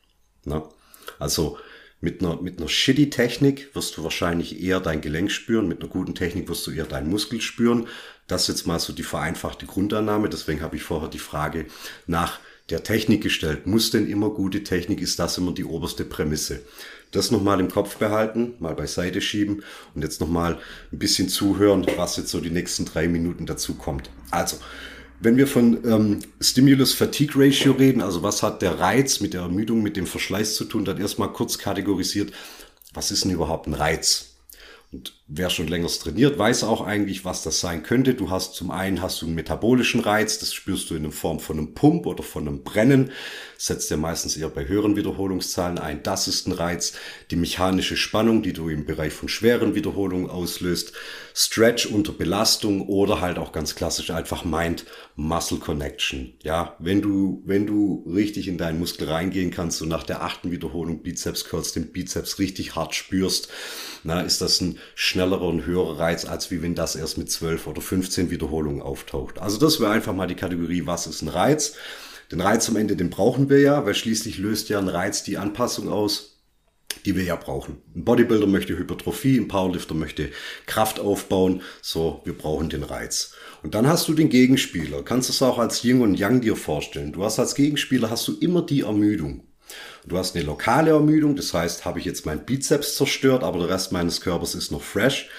Na? 0.45 0.69
Also 1.19 1.59
mit 2.01 2.23
einer, 2.23 2.41
mit 2.41 2.59
einer 2.59 2.69
shitty 2.69 3.11
Technik 3.11 3.75
wirst 3.75 3.97
du 3.97 4.05
wahrscheinlich 4.05 4.63
eher 4.63 4.81
dein 4.81 5.01
Gelenk 5.01 5.31
spüren, 5.31 5.69
mit 5.69 5.81
einer 5.81 5.91
guten 5.91 6.15
Technik 6.15 6.49
wirst 6.49 6.67
du 6.67 6.71
eher 6.71 6.85
deinen 6.85 7.09
Muskel 7.09 7.41
spüren. 7.41 7.87
Das 8.27 8.43
ist 8.43 8.49
jetzt 8.49 8.67
mal 8.67 8.79
so 8.79 8.93
die 8.93 9.03
vereinfachte 9.03 9.67
Grundannahme. 9.67 10.29
Deswegen 10.29 10.63
habe 10.63 10.77
ich 10.77 10.83
vorher 10.83 11.09
die 11.09 11.19
Frage 11.19 11.67
nach 12.07 12.41
der 12.71 12.83
Technik 12.83 13.23
gestellt. 13.23 13.67
Muss 13.67 13.91
denn 13.91 14.09
immer 14.09 14.31
gute 14.31 14.65
Technik? 14.65 15.01
Ist 15.01 15.19
das 15.19 15.39
immer 15.39 15.53
die 15.53 15.65
oberste 15.65 16.05
Prämisse? 16.05 16.63
Das 17.11 17.31
nochmal 17.31 17.61
im 17.61 17.71
Kopf 17.71 17.97
behalten, 17.97 18.55
mal 18.59 18.75
beiseite 18.75 19.21
schieben 19.21 19.63
und 19.95 20.03
jetzt 20.03 20.21
nochmal 20.21 20.59
ein 20.91 20.99
bisschen 20.99 21.29
zuhören, 21.29 21.87
was 21.97 22.17
jetzt 22.17 22.31
so 22.31 22.41
die 22.41 22.51
nächsten 22.51 22.87
drei 22.87 23.07
Minuten 23.07 23.47
dazu 23.47 23.75
kommt. 23.75 24.11
Also, 24.31 24.57
wenn 25.21 25.37
wir 25.37 25.47
von 25.47 25.79
ähm, 25.87 26.19
Stimulus-Fatigue-Ratio 26.41 27.73
reden, 27.73 28.03
also 28.03 28.23
was 28.23 28.43
hat 28.43 28.63
der 28.63 28.81
Reiz 28.81 29.21
mit 29.21 29.33
der 29.33 29.43
Ermüdung, 29.43 29.83
mit 29.83 29.97
dem 29.97 30.07
Verschleiß 30.07 30.57
zu 30.57 30.65
tun, 30.65 30.85
dann 30.85 31.01
erstmal 31.01 31.33
kurz 31.33 31.59
kategorisiert, 31.59 32.33
was 32.93 33.11
ist 33.11 33.25
denn 33.25 33.31
überhaupt 33.31 33.69
ein 33.69 33.75
Reiz? 33.75 34.35
Und 34.93 35.13
wer 35.37 35.51
schon 35.51 35.67
länger 35.67 35.89
trainiert, 35.89 36.39
weiß 36.39 36.65
auch 36.65 36.81
eigentlich, 36.81 37.25
was 37.25 37.43
das 37.43 37.61
sein 37.61 37.83
könnte. 37.83 38.15
Du 38.15 38.31
hast 38.31 38.55
zum 38.55 38.71
einen 38.71 39.03
hast 39.03 39.21
du 39.21 39.27
einen 39.27 39.35
metabolischen 39.35 40.01
Reiz, 40.01 40.39
das 40.39 40.55
spürst 40.55 40.91
du 40.91 40.95
in 40.95 41.03
der 41.03 41.13
Form 41.13 41.41
von 41.41 41.59
einem 41.59 41.75
Pump 41.75 42.07
oder 42.07 42.23
von 42.23 42.47
einem 42.47 42.63
Brennen 42.63 43.11
setzt 43.65 43.91
ja 43.91 43.97
meistens 43.97 44.37
eher 44.37 44.49
bei 44.49 44.69
höheren 44.69 44.97
Wiederholungszahlen 44.97 45.79
ein. 45.79 46.03
Das 46.03 46.29
ist 46.29 46.47
ein 46.47 46.53
Reiz. 46.53 46.93
Die 47.31 47.37
mechanische 47.37 47.97
Spannung, 47.97 48.43
die 48.43 48.53
du 48.53 48.69
im 48.69 48.85
Bereich 48.85 49.13
von 49.13 49.29
schweren 49.29 49.75
Wiederholungen 49.75 50.29
auslöst. 50.29 50.93
Stretch 51.35 51.87
unter 51.87 52.13
Belastung 52.13 52.89
oder 52.89 53.21
halt 53.21 53.39
auch 53.39 53.53
ganz 53.53 53.75
klassisch 53.75 54.11
einfach 54.11 54.45
Mind-Muscle 54.45 55.59
Connection. 55.59 56.35
Ja, 56.43 56.77
wenn 56.79 57.01
du, 57.01 57.43
wenn 57.45 57.67
du 57.67 58.05
richtig 58.07 58.49
in 58.49 58.59
deinen 58.59 58.79
Muskel 58.79 59.09
reingehen 59.09 59.51
kannst 59.51 59.81
und 59.83 59.89
nach 59.89 60.05
der 60.05 60.23
achten 60.23 60.51
Wiederholung 60.51 61.03
Bizeps 61.03 61.45
Curls 61.45 61.73
den 61.73 61.91
Bizeps 61.91 62.39
richtig 62.39 62.77
hart 62.77 62.95
spürst, 62.95 63.49
na, 64.05 64.21
ist 64.21 64.43
das 64.43 64.61
ein 64.61 64.79
schnellerer 65.25 65.49
und 65.49 65.67
höherer 65.67 65.99
Reiz, 65.99 66.25
als 66.25 66.51
wie 66.51 66.63
wenn 66.63 66.75
das 66.75 66.97
erst 66.97 67.19
mit 67.19 67.31
12 67.31 67.67
oder 67.67 67.81
15 67.81 68.31
Wiederholungen 68.31 68.83
auftaucht. 68.83 69.39
Also 69.39 69.59
das 69.59 69.81
wäre 69.81 69.91
einfach 69.91 70.15
mal 70.15 70.27
die 70.27 70.35
Kategorie, 70.35 70.87
was 70.87 71.07
ist 71.07 71.23
ein 71.23 71.29
Reiz? 71.29 71.75
Den 72.31 72.41
Reiz 72.41 72.69
am 72.69 72.77
Ende, 72.77 72.97
den 72.97 73.11
brauchen 73.11 73.49
wir 73.49 73.61
ja, 73.61 73.85
weil 73.87 73.95
schließlich 73.95 74.39
löst 74.39 74.69
ja 74.69 74.79
ein 74.79 74.89
Reiz 74.89 75.23
die 75.23 75.39
Anpassung 75.39 75.89
aus, 75.89 76.43
die 77.05 77.17
wir 77.17 77.25
ja 77.25 77.37
brauchen. 77.37 77.79
Ein 77.95 78.05
Bodybuilder 78.05 78.47
möchte 78.47 78.77
Hypertrophie, 78.77 79.39
ein 79.39 79.49
Powerlifter 79.49 79.95
möchte 79.95 80.31
Kraft 80.67 81.01
aufbauen. 81.01 81.63
So, 81.83 82.23
wir 82.25 82.37
brauchen 82.37 82.69
den 82.69 82.83
Reiz. 82.83 83.35
Und 83.63 83.75
dann 83.75 83.87
hast 83.87 84.09
du 84.09 84.15
den 84.15 84.29
Gegenspieler. 84.29 85.03
Kannst 85.03 85.29
du 85.29 85.33
es 85.33 85.43
auch 85.43 85.59
als 85.59 85.85
Yin 85.85 86.03
und 86.03 86.19
Yang 86.19 86.43
dir 86.43 86.57
vorstellen. 86.57 87.13
Du 87.13 87.25
hast 87.25 87.39
als 87.39 87.55
Gegenspieler 87.55 88.11
hast 88.11 88.29
du 88.29 88.37
immer 88.39 88.63
die 88.63 88.83
Ermüdung. 88.83 89.43
Du 90.07 90.19
hast 90.19 90.37
eine 90.37 90.45
lokale 90.45 90.91
Ermüdung, 90.91 91.35
das 91.35 91.55
heißt, 91.55 91.85
habe 91.85 91.99
ich 91.99 92.05
jetzt 92.05 92.27
meinen 92.27 92.45
Bizeps 92.45 92.97
zerstört, 92.97 93.43
aber 93.43 93.59
der 93.61 93.71
Rest 93.71 93.91
meines 93.93 94.21
Körpers 94.21 94.55
ist 94.55 94.71
noch 94.71 94.83
fresh. 94.83 95.31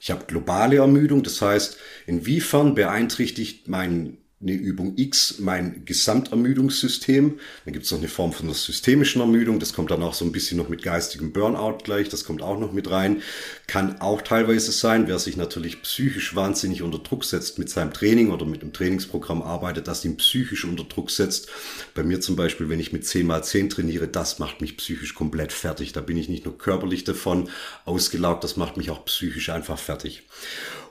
Ich 0.00 0.10
habe 0.10 0.26
globale 0.26 0.76
Ermüdung, 0.76 1.22
das 1.22 1.42
heißt, 1.42 1.76
inwiefern 2.06 2.74
beeinträchtigt 2.74 3.68
mein 3.68 4.18
eine 4.42 4.52
Übung 4.52 4.94
X 4.96 5.36
mein 5.38 5.84
Gesamtermüdungssystem. 5.84 7.38
Dann 7.64 7.72
gibt 7.72 7.84
es 7.84 7.92
noch 7.92 7.98
eine 7.98 8.08
Form 8.08 8.32
von 8.32 8.46
der 8.46 8.56
systemischen 8.56 9.20
Ermüdung. 9.20 9.60
Das 9.60 9.72
kommt 9.72 9.90
dann 9.90 10.02
auch 10.02 10.14
so 10.14 10.24
ein 10.24 10.32
bisschen 10.32 10.58
noch 10.58 10.68
mit 10.68 10.82
geistigem 10.82 11.32
Burnout 11.32 11.78
gleich. 11.84 12.08
Das 12.08 12.24
kommt 12.24 12.42
auch 12.42 12.58
noch 12.58 12.72
mit 12.72 12.90
rein. 12.90 13.22
Kann 13.68 14.00
auch 14.00 14.20
teilweise 14.22 14.72
sein, 14.72 15.06
wer 15.06 15.18
sich 15.18 15.36
natürlich 15.36 15.82
psychisch 15.82 16.34
wahnsinnig 16.34 16.82
unter 16.82 16.98
Druck 16.98 17.24
setzt 17.24 17.58
mit 17.58 17.70
seinem 17.70 17.92
Training 17.92 18.30
oder 18.30 18.44
mit 18.44 18.62
dem 18.62 18.72
Trainingsprogramm 18.72 19.42
arbeitet, 19.42 19.86
das 19.86 20.04
ihn 20.04 20.16
psychisch 20.16 20.64
unter 20.64 20.84
Druck 20.84 21.10
setzt. 21.10 21.48
Bei 21.94 22.02
mir 22.02 22.20
zum 22.20 22.34
Beispiel, 22.34 22.68
wenn 22.68 22.80
ich 22.80 22.92
mit 22.92 23.06
10 23.06 23.26
mal 23.26 23.44
10 23.44 23.70
trainiere, 23.70 24.08
das 24.08 24.40
macht 24.40 24.60
mich 24.60 24.76
psychisch 24.76 25.14
komplett 25.14 25.52
fertig. 25.52 25.92
Da 25.92 26.00
bin 26.00 26.16
ich 26.16 26.28
nicht 26.28 26.44
nur 26.44 26.58
körperlich 26.58 27.04
davon 27.04 27.48
ausgelaugt, 27.84 28.42
das 28.42 28.56
macht 28.56 28.76
mich 28.76 28.90
auch 28.90 29.04
psychisch 29.04 29.50
einfach 29.50 29.78
fertig. 29.78 30.24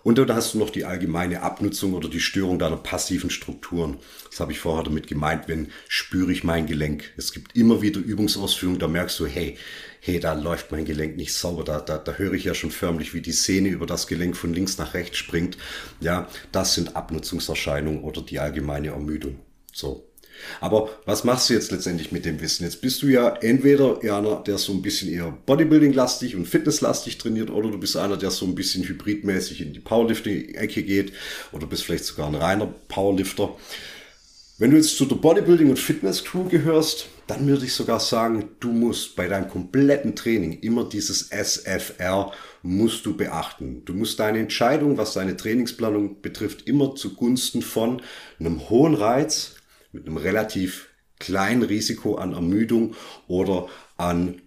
Und 0.03 0.17
dann 0.17 0.33
hast 0.33 0.53
du 0.53 0.57
noch 0.57 0.69
die 0.69 0.85
allgemeine 0.85 1.41
Abnutzung 1.41 1.93
oder 1.93 2.09
die 2.09 2.19
Störung 2.19 2.57
deiner 2.57 2.77
passiven 2.77 3.29
Strukturen. 3.29 3.97
Das 4.29 4.39
habe 4.39 4.51
ich 4.51 4.59
vorher 4.59 4.83
damit 4.83 5.07
gemeint, 5.07 5.47
wenn 5.47 5.69
spüre 5.87 6.31
ich 6.31 6.43
mein 6.43 6.65
Gelenk. 6.65 7.13
Es 7.17 7.33
gibt 7.33 7.55
immer 7.55 7.81
wieder 7.81 7.99
Übungsausführungen, 7.99 8.79
da 8.79 8.87
merkst 8.87 9.19
du, 9.19 9.27
hey, 9.27 9.57
hey, 9.99 10.19
da 10.19 10.33
läuft 10.33 10.71
mein 10.71 10.85
Gelenk 10.85 11.15
nicht 11.17 11.33
sauber, 11.33 11.63
da, 11.63 11.79
da, 11.79 11.97
da 11.97 12.13
höre 12.13 12.33
ich 12.33 12.45
ja 12.45 12.55
schon 12.55 12.71
förmlich, 12.71 13.13
wie 13.13 13.21
die 13.21 13.31
Sehne 13.31 13.69
über 13.69 13.85
das 13.85 14.07
Gelenk 14.07 14.35
von 14.35 14.53
links 14.53 14.77
nach 14.77 14.93
rechts 14.95 15.17
springt. 15.17 15.57
Ja, 15.99 16.27
das 16.51 16.73
sind 16.73 16.95
Abnutzungserscheinungen 16.95 18.03
oder 18.03 18.21
die 18.21 18.39
allgemeine 18.39 18.89
Ermüdung. 18.89 19.39
So. 19.71 20.10
Aber 20.59 20.89
was 21.05 21.23
machst 21.23 21.49
du 21.49 21.53
jetzt 21.53 21.71
letztendlich 21.71 22.11
mit 22.11 22.25
dem 22.25 22.41
Wissen? 22.41 22.63
Jetzt 22.63 22.81
bist 22.81 23.01
du 23.01 23.07
ja 23.07 23.35
entweder 23.41 23.99
einer, 24.01 24.43
der 24.45 24.57
so 24.57 24.73
ein 24.73 24.81
bisschen 24.81 25.11
eher 25.11 25.37
Bodybuilding-lastig 25.45 26.35
und 26.35 26.47
Fitness-lastig 26.47 27.17
trainiert, 27.17 27.49
oder 27.49 27.71
du 27.71 27.79
bist 27.79 27.97
einer, 27.97 28.17
der 28.17 28.31
so 28.31 28.45
ein 28.45 28.55
bisschen 28.55 28.83
hybridmäßig 28.83 29.61
in 29.61 29.73
die 29.73 29.79
Powerlifting-Ecke 29.79 30.83
geht, 30.83 31.13
oder 31.51 31.67
bist 31.67 31.83
vielleicht 31.83 32.05
sogar 32.05 32.27
ein 32.27 32.35
reiner 32.35 32.67
Powerlifter. 32.87 33.55
Wenn 34.61 34.69
du 34.69 34.77
jetzt 34.77 34.95
zu 34.95 35.05
der 35.05 35.17
Bodybuilding- 35.17 35.69
und 35.71 35.79
Fitness-Crew 35.79 36.43
gehörst, 36.43 37.07
dann 37.25 37.47
würde 37.47 37.65
ich 37.65 37.73
sogar 37.73 37.99
sagen, 37.99 38.49
du 38.59 38.71
musst 38.71 39.15
bei 39.15 39.27
deinem 39.27 39.49
kompletten 39.49 40.15
Training 40.15 40.59
immer 40.59 40.83
dieses 40.83 41.31
SFR 41.31 42.31
musst 42.61 43.05
du 43.07 43.17
beachten. 43.17 43.83
Du 43.85 43.93
musst 43.93 44.19
deine 44.19 44.37
Entscheidung, 44.37 44.97
was 44.97 45.13
deine 45.13 45.35
Trainingsplanung 45.35 46.21
betrifft, 46.21 46.67
immer 46.67 46.93
zugunsten 46.93 47.63
von 47.63 48.03
einem 48.39 48.69
hohen 48.69 48.93
Reiz 48.93 49.55
mit 49.91 50.05
einem 50.05 50.17
relativ 50.17 50.89
kleinen 51.19 51.63
Risiko 51.63 52.15
an 52.15 52.33
Ermüdung 52.33 52.95
oder 53.27 53.67
an, 53.97 54.41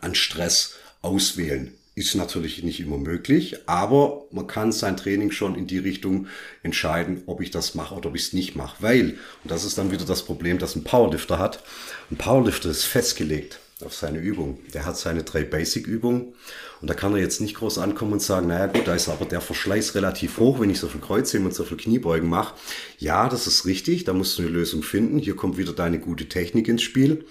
an 0.00 0.14
Stress 0.14 0.76
auswählen. 1.02 1.72
Ist 1.96 2.16
natürlich 2.16 2.62
nicht 2.64 2.80
immer 2.80 2.98
möglich, 2.98 3.68
aber 3.68 4.24
man 4.32 4.48
kann 4.48 4.72
sein 4.72 4.96
Training 4.96 5.30
schon 5.30 5.54
in 5.54 5.68
die 5.68 5.78
Richtung 5.78 6.26
entscheiden, 6.64 7.22
ob 7.26 7.40
ich 7.40 7.52
das 7.52 7.76
mache 7.76 7.94
oder 7.94 8.08
ob 8.08 8.16
ich 8.16 8.22
es 8.22 8.32
nicht 8.32 8.56
mache. 8.56 8.82
Weil, 8.82 9.10
und 9.44 9.50
das 9.50 9.64
ist 9.64 9.78
dann 9.78 9.92
wieder 9.92 10.04
das 10.04 10.24
Problem, 10.24 10.58
das 10.58 10.74
ein 10.74 10.82
Powerlifter 10.82 11.38
hat, 11.38 11.62
ein 12.10 12.16
Powerlifter 12.16 12.68
ist 12.68 12.84
festgelegt 12.84 13.60
auf 13.84 13.94
seine 13.94 14.18
Übung. 14.18 14.58
Der 14.72 14.86
hat 14.86 14.96
seine 14.96 15.22
drei 15.22 15.44
Basic-Übungen 15.44 16.34
und 16.80 16.88
da 16.88 16.94
kann 16.94 17.12
er 17.12 17.20
jetzt 17.20 17.40
nicht 17.40 17.56
groß 17.56 17.78
ankommen 17.78 18.14
und 18.14 18.22
sagen, 18.22 18.48
naja 18.48 18.66
gut, 18.66 18.86
da 18.86 18.94
ist 18.94 19.08
aber 19.08 19.24
der 19.24 19.40
Verschleiß 19.40 19.94
relativ 19.94 20.38
hoch, 20.38 20.60
wenn 20.60 20.70
ich 20.70 20.78
so 20.78 20.88
viel 20.88 21.00
Kreuzheben 21.00 21.46
und 21.46 21.54
so 21.54 21.64
viel 21.64 21.76
Kniebeugen 21.76 22.28
mache. 22.28 22.54
Ja, 22.98 23.28
das 23.28 23.46
ist 23.46 23.66
richtig, 23.66 24.04
da 24.04 24.12
musst 24.12 24.38
du 24.38 24.42
eine 24.42 24.50
Lösung 24.50 24.82
finden. 24.82 25.18
Hier 25.18 25.36
kommt 25.36 25.56
wieder 25.56 25.72
deine 25.72 25.98
gute 25.98 26.28
Technik 26.28 26.68
ins 26.68 26.82
Spiel. 26.82 27.24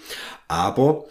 Aber 0.48 1.06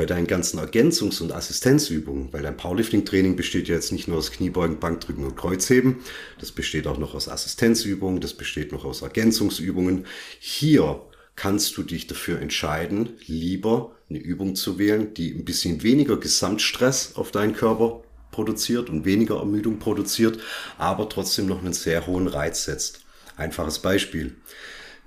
bei 0.00 0.06
deinen 0.06 0.26
ganzen 0.26 0.58
Ergänzungs- 0.58 1.20
und 1.20 1.30
Assistenzübungen, 1.30 2.32
weil 2.32 2.40
dein 2.40 2.56
Powerlifting-Training 2.56 3.36
besteht 3.36 3.68
ja 3.68 3.74
jetzt 3.74 3.92
nicht 3.92 4.08
nur 4.08 4.16
aus 4.16 4.32
Kniebeugen, 4.32 4.78
Bankdrücken 4.78 5.24
und 5.24 5.36
Kreuzheben, 5.36 5.96
das 6.38 6.52
besteht 6.52 6.86
auch 6.86 6.96
noch 6.96 7.14
aus 7.14 7.28
Assistenzübungen, 7.28 8.20
das 8.20 8.32
besteht 8.32 8.72
noch 8.72 8.86
aus 8.86 9.02
Ergänzungsübungen. 9.02 10.06
Hier 10.38 11.02
kannst 11.40 11.74
du 11.78 11.82
dich 11.82 12.06
dafür 12.06 12.38
entscheiden, 12.38 13.14
lieber 13.24 13.96
eine 14.10 14.18
Übung 14.18 14.56
zu 14.56 14.78
wählen, 14.78 15.14
die 15.14 15.32
ein 15.32 15.46
bisschen 15.46 15.82
weniger 15.82 16.18
Gesamtstress 16.18 17.12
auf 17.14 17.30
deinen 17.30 17.54
Körper 17.54 18.02
produziert 18.30 18.90
und 18.90 19.06
weniger 19.06 19.36
Ermüdung 19.36 19.78
produziert, 19.78 20.38
aber 20.76 21.08
trotzdem 21.08 21.46
noch 21.46 21.60
einen 21.60 21.72
sehr 21.72 22.06
hohen 22.06 22.26
Reiz 22.26 22.64
setzt. 22.64 23.00
Einfaches 23.38 23.78
Beispiel. 23.78 24.36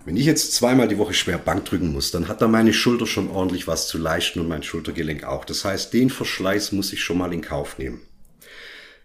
Wenn 0.05 0.17
ich 0.17 0.25
jetzt 0.25 0.53
zweimal 0.53 0.87
die 0.87 0.97
Woche 0.97 1.13
schwer 1.13 1.37
Bank 1.37 1.65
drücken 1.65 1.93
muss, 1.93 2.09
dann 2.09 2.27
hat 2.27 2.41
da 2.41 2.47
meine 2.47 2.73
Schulter 2.73 3.05
schon 3.05 3.29
ordentlich 3.29 3.67
was 3.67 3.87
zu 3.87 3.99
leisten 3.99 4.39
und 4.39 4.47
mein 4.47 4.63
Schultergelenk 4.63 5.25
auch. 5.25 5.45
Das 5.45 5.63
heißt, 5.63 5.93
den 5.93 6.09
Verschleiß 6.09 6.71
muss 6.71 6.93
ich 6.93 7.03
schon 7.03 7.19
mal 7.19 7.31
in 7.31 7.41
Kauf 7.41 7.77
nehmen. 7.77 8.01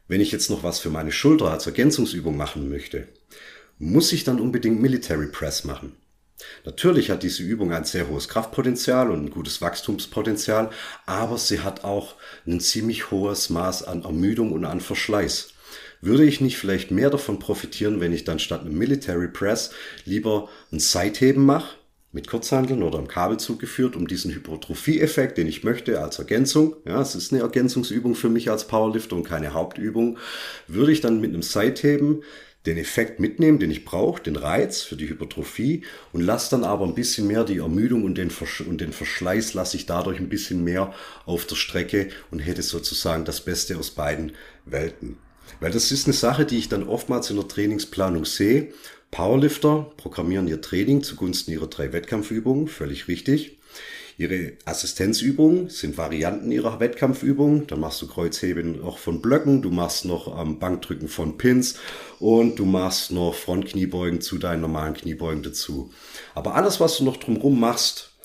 Wenn 0.07 0.23
ich 0.23 0.33
jetzt 0.33 0.49
noch 0.49 0.63
was 0.63 0.79
für 0.79 0.89
meine 0.89 1.13
Schulter 1.13 1.51
als 1.51 1.67
Ergänzungsübung 1.67 2.39
machen 2.39 2.71
möchte, 2.71 3.07
muss 3.79 4.15
ich 4.15 4.25
dann 4.25 4.41
unbedingt 4.41 4.81
Military 4.81 5.27
Press 5.27 5.65
machen. 5.65 5.93
Natürlich 6.65 7.11
hat 7.11 7.23
diese 7.23 7.43
Übung 7.43 7.73
ein 7.73 7.85
sehr 7.85 8.09
hohes 8.09 8.29
Kraftpotenzial 8.29 9.11
und 9.11 9.27
ein 9.27 9.31
gutes 9.31 9.61
Wachstumspotenzial, 9.61 10.71
aber 11.07 11.39
sie 11.39 11.61
hat 11.61 11.85
auch 11.85 12.15
ein 12.47 12.61
ziemlich 12.61 13.11
hohes 13.11 13.51
Maß 13.51 13.85
an 13.85 14.03
Ermüdung 14.03 14.53
und 14.53 14.65
an 14.65 14.81
Verschleiß. 14.81 15.51
Würde 16.01 16.25
ich 16.25 16.41
nicht 16.41 16.59
vielleicht 16.59 16.91
mehr 16.93 17.11
davon 17.11 17.41
profitieren, 17.41 18.01
wenn 18.01 18.13
ich 18.13 18.25
dann 18.25 18.39
statt 18.39 18.61
einem 18.61 18.79
Military 18.79 19.29
Press 19.29 19.71
lieber 20.05 20.49
ein 20.71 20.79
Seitheben 20.79 21.45
mache, 21.45 21.79
mit 22.11 22.27
Kurzhandeln 22.27 22.83
oder 22.83 22.99
im 22.99 23.09
Kabelzug 23.09 23.59
geführt, 23.59 23.95
um 23.95 24.07
diesen 24.07 24.33
Hypertrophie-Effekt, 24.33 25.37
den 25.37 25.47
ich 25.47 25.63
möchte, 25.63 26.01
als 26.01 26.19
Ergänzung, 26.19 26.77
ja, 26.87 27.01
es 27.03 27.15
ist 27.15 27.33
eine 27.33 27.43
Ergänzungsübung 27.43 28.15
für 28.15 28.31
mich 28.31 28.51
als 28.51 28.67
Powerlifter 28.67 29.15
und 29.15 29.25
keine 29.25 29.53
Hauptübung, 29.53 30.19
würde 30.67 30.93
ich 30.93 31.03
dann 31.03 31.21
mit 31.21 31.35
einem 31.35 31.43
Seitheben 31.43 32.23
den 32.69 32.77
Effekt 32.77 33.19
mitnehmen, 33.19 33.59
den 33.59 33.71
ich 33.71 33.85
brauche, 33.87 34.23
den 34.23 34.37
Reiz 34.37 34.83
für 34.83 34.95
die 34.95 35.09
Hypertrophie 35.09 35.83
und 36.13 36.21
lasse 36.21 36.51
dann 36.51 36.65
aber 36.65 36.85
ein 36.85 36.95
bisschen 36.95 37.27
mehr 37.27 37.45
die 37.45 37.59
Ermüdung 37.59 38.05
und 38.05 38.19
den, 38.19 38.31
Versch 38.31 38.61
und 38.61 38.81
den 38.81 38.93
Verschleiß 38.93 39.55
lasse 39.55 39.79
ich 39.79 39.87
dadurch 39.87 40.21
ein 40.21 40.29
bisschen 40.29 40.63
mehr 40.63 40.93
auf 41.25 41.47
der 41.47 41.57
Strecke 41.57 42.11
und 42.31 42.41
hätte 42.41 42.63
sozusagen 42.63 43.25
das 43.25 43.41
Beste 43.41 43.79
aus 43.79 43.91
beiden 43.91 44.33
Welten. 44.67 45.17
Weil 45.61 45.73
das 45.73 45.91
ist 45.91 46.07
eine 46.07 46.13
Sache, 46.13 46.45
die 46.45 46.59
ich 46.59 46.69
dann 46.69 46.87
oftmals 46.87 47.31
in 47.31 47.37
der 47.37 47.49
Trainingsplanung 47.49 48.27
sehe. 48.27 48.73
Powerlifter 49.11 49.91
programmieren 49.97 50.47
ihr 50.47 50.61
Training 50.61 51.03
zugunsten 51.03 51.53
ihrer 51.53 51.69
drei 51.69 51.95
Wettkampfübungen, 51.95 52.69
völlig 52.69 53.09
richtig. 53.09 53.57
Ihre 54.19 54.55
Assistenzübungen 54.65 55.71
sind 55.71 55.97
Varianten 55.97 56.51
ihrer 56.51 56.81
Wettkampfübungen. 56.81 57.69
Da 57.69 57.77
machst 57.77 58.03
du 58.03 58.09
Kreuzheben 58.09 58.81
noch 58.81 58.99
von 58.99 59.23
Blöcken, 59.23 59.63
du 59.63 59.71
machst 59.71 60.05
noch 60.05 60.43
ähm, 60.43 60.59
Bankdrücken 60.59 61.07
von 61.07 61.39
Pins 61.39 61.77
und 62.19 62.59
du 62.59 62.65
machst 62.65 63.13
noch 63.13 63.33
Frontkniebeugen 63.33 64.21
zu 64.21 64.39
deinen 64.39 64.63
normalen 64.63 64.95
Kniebeugen 64.95 65.45
dazu. 65.45 65.93
Aber 66.35 66.57
alles, 66.57 66.81
was 66.81 66.99
du 66.99 67.05
noch 67.05 67.17
drumherum 67.19 67.61
machst, 67.61 68.17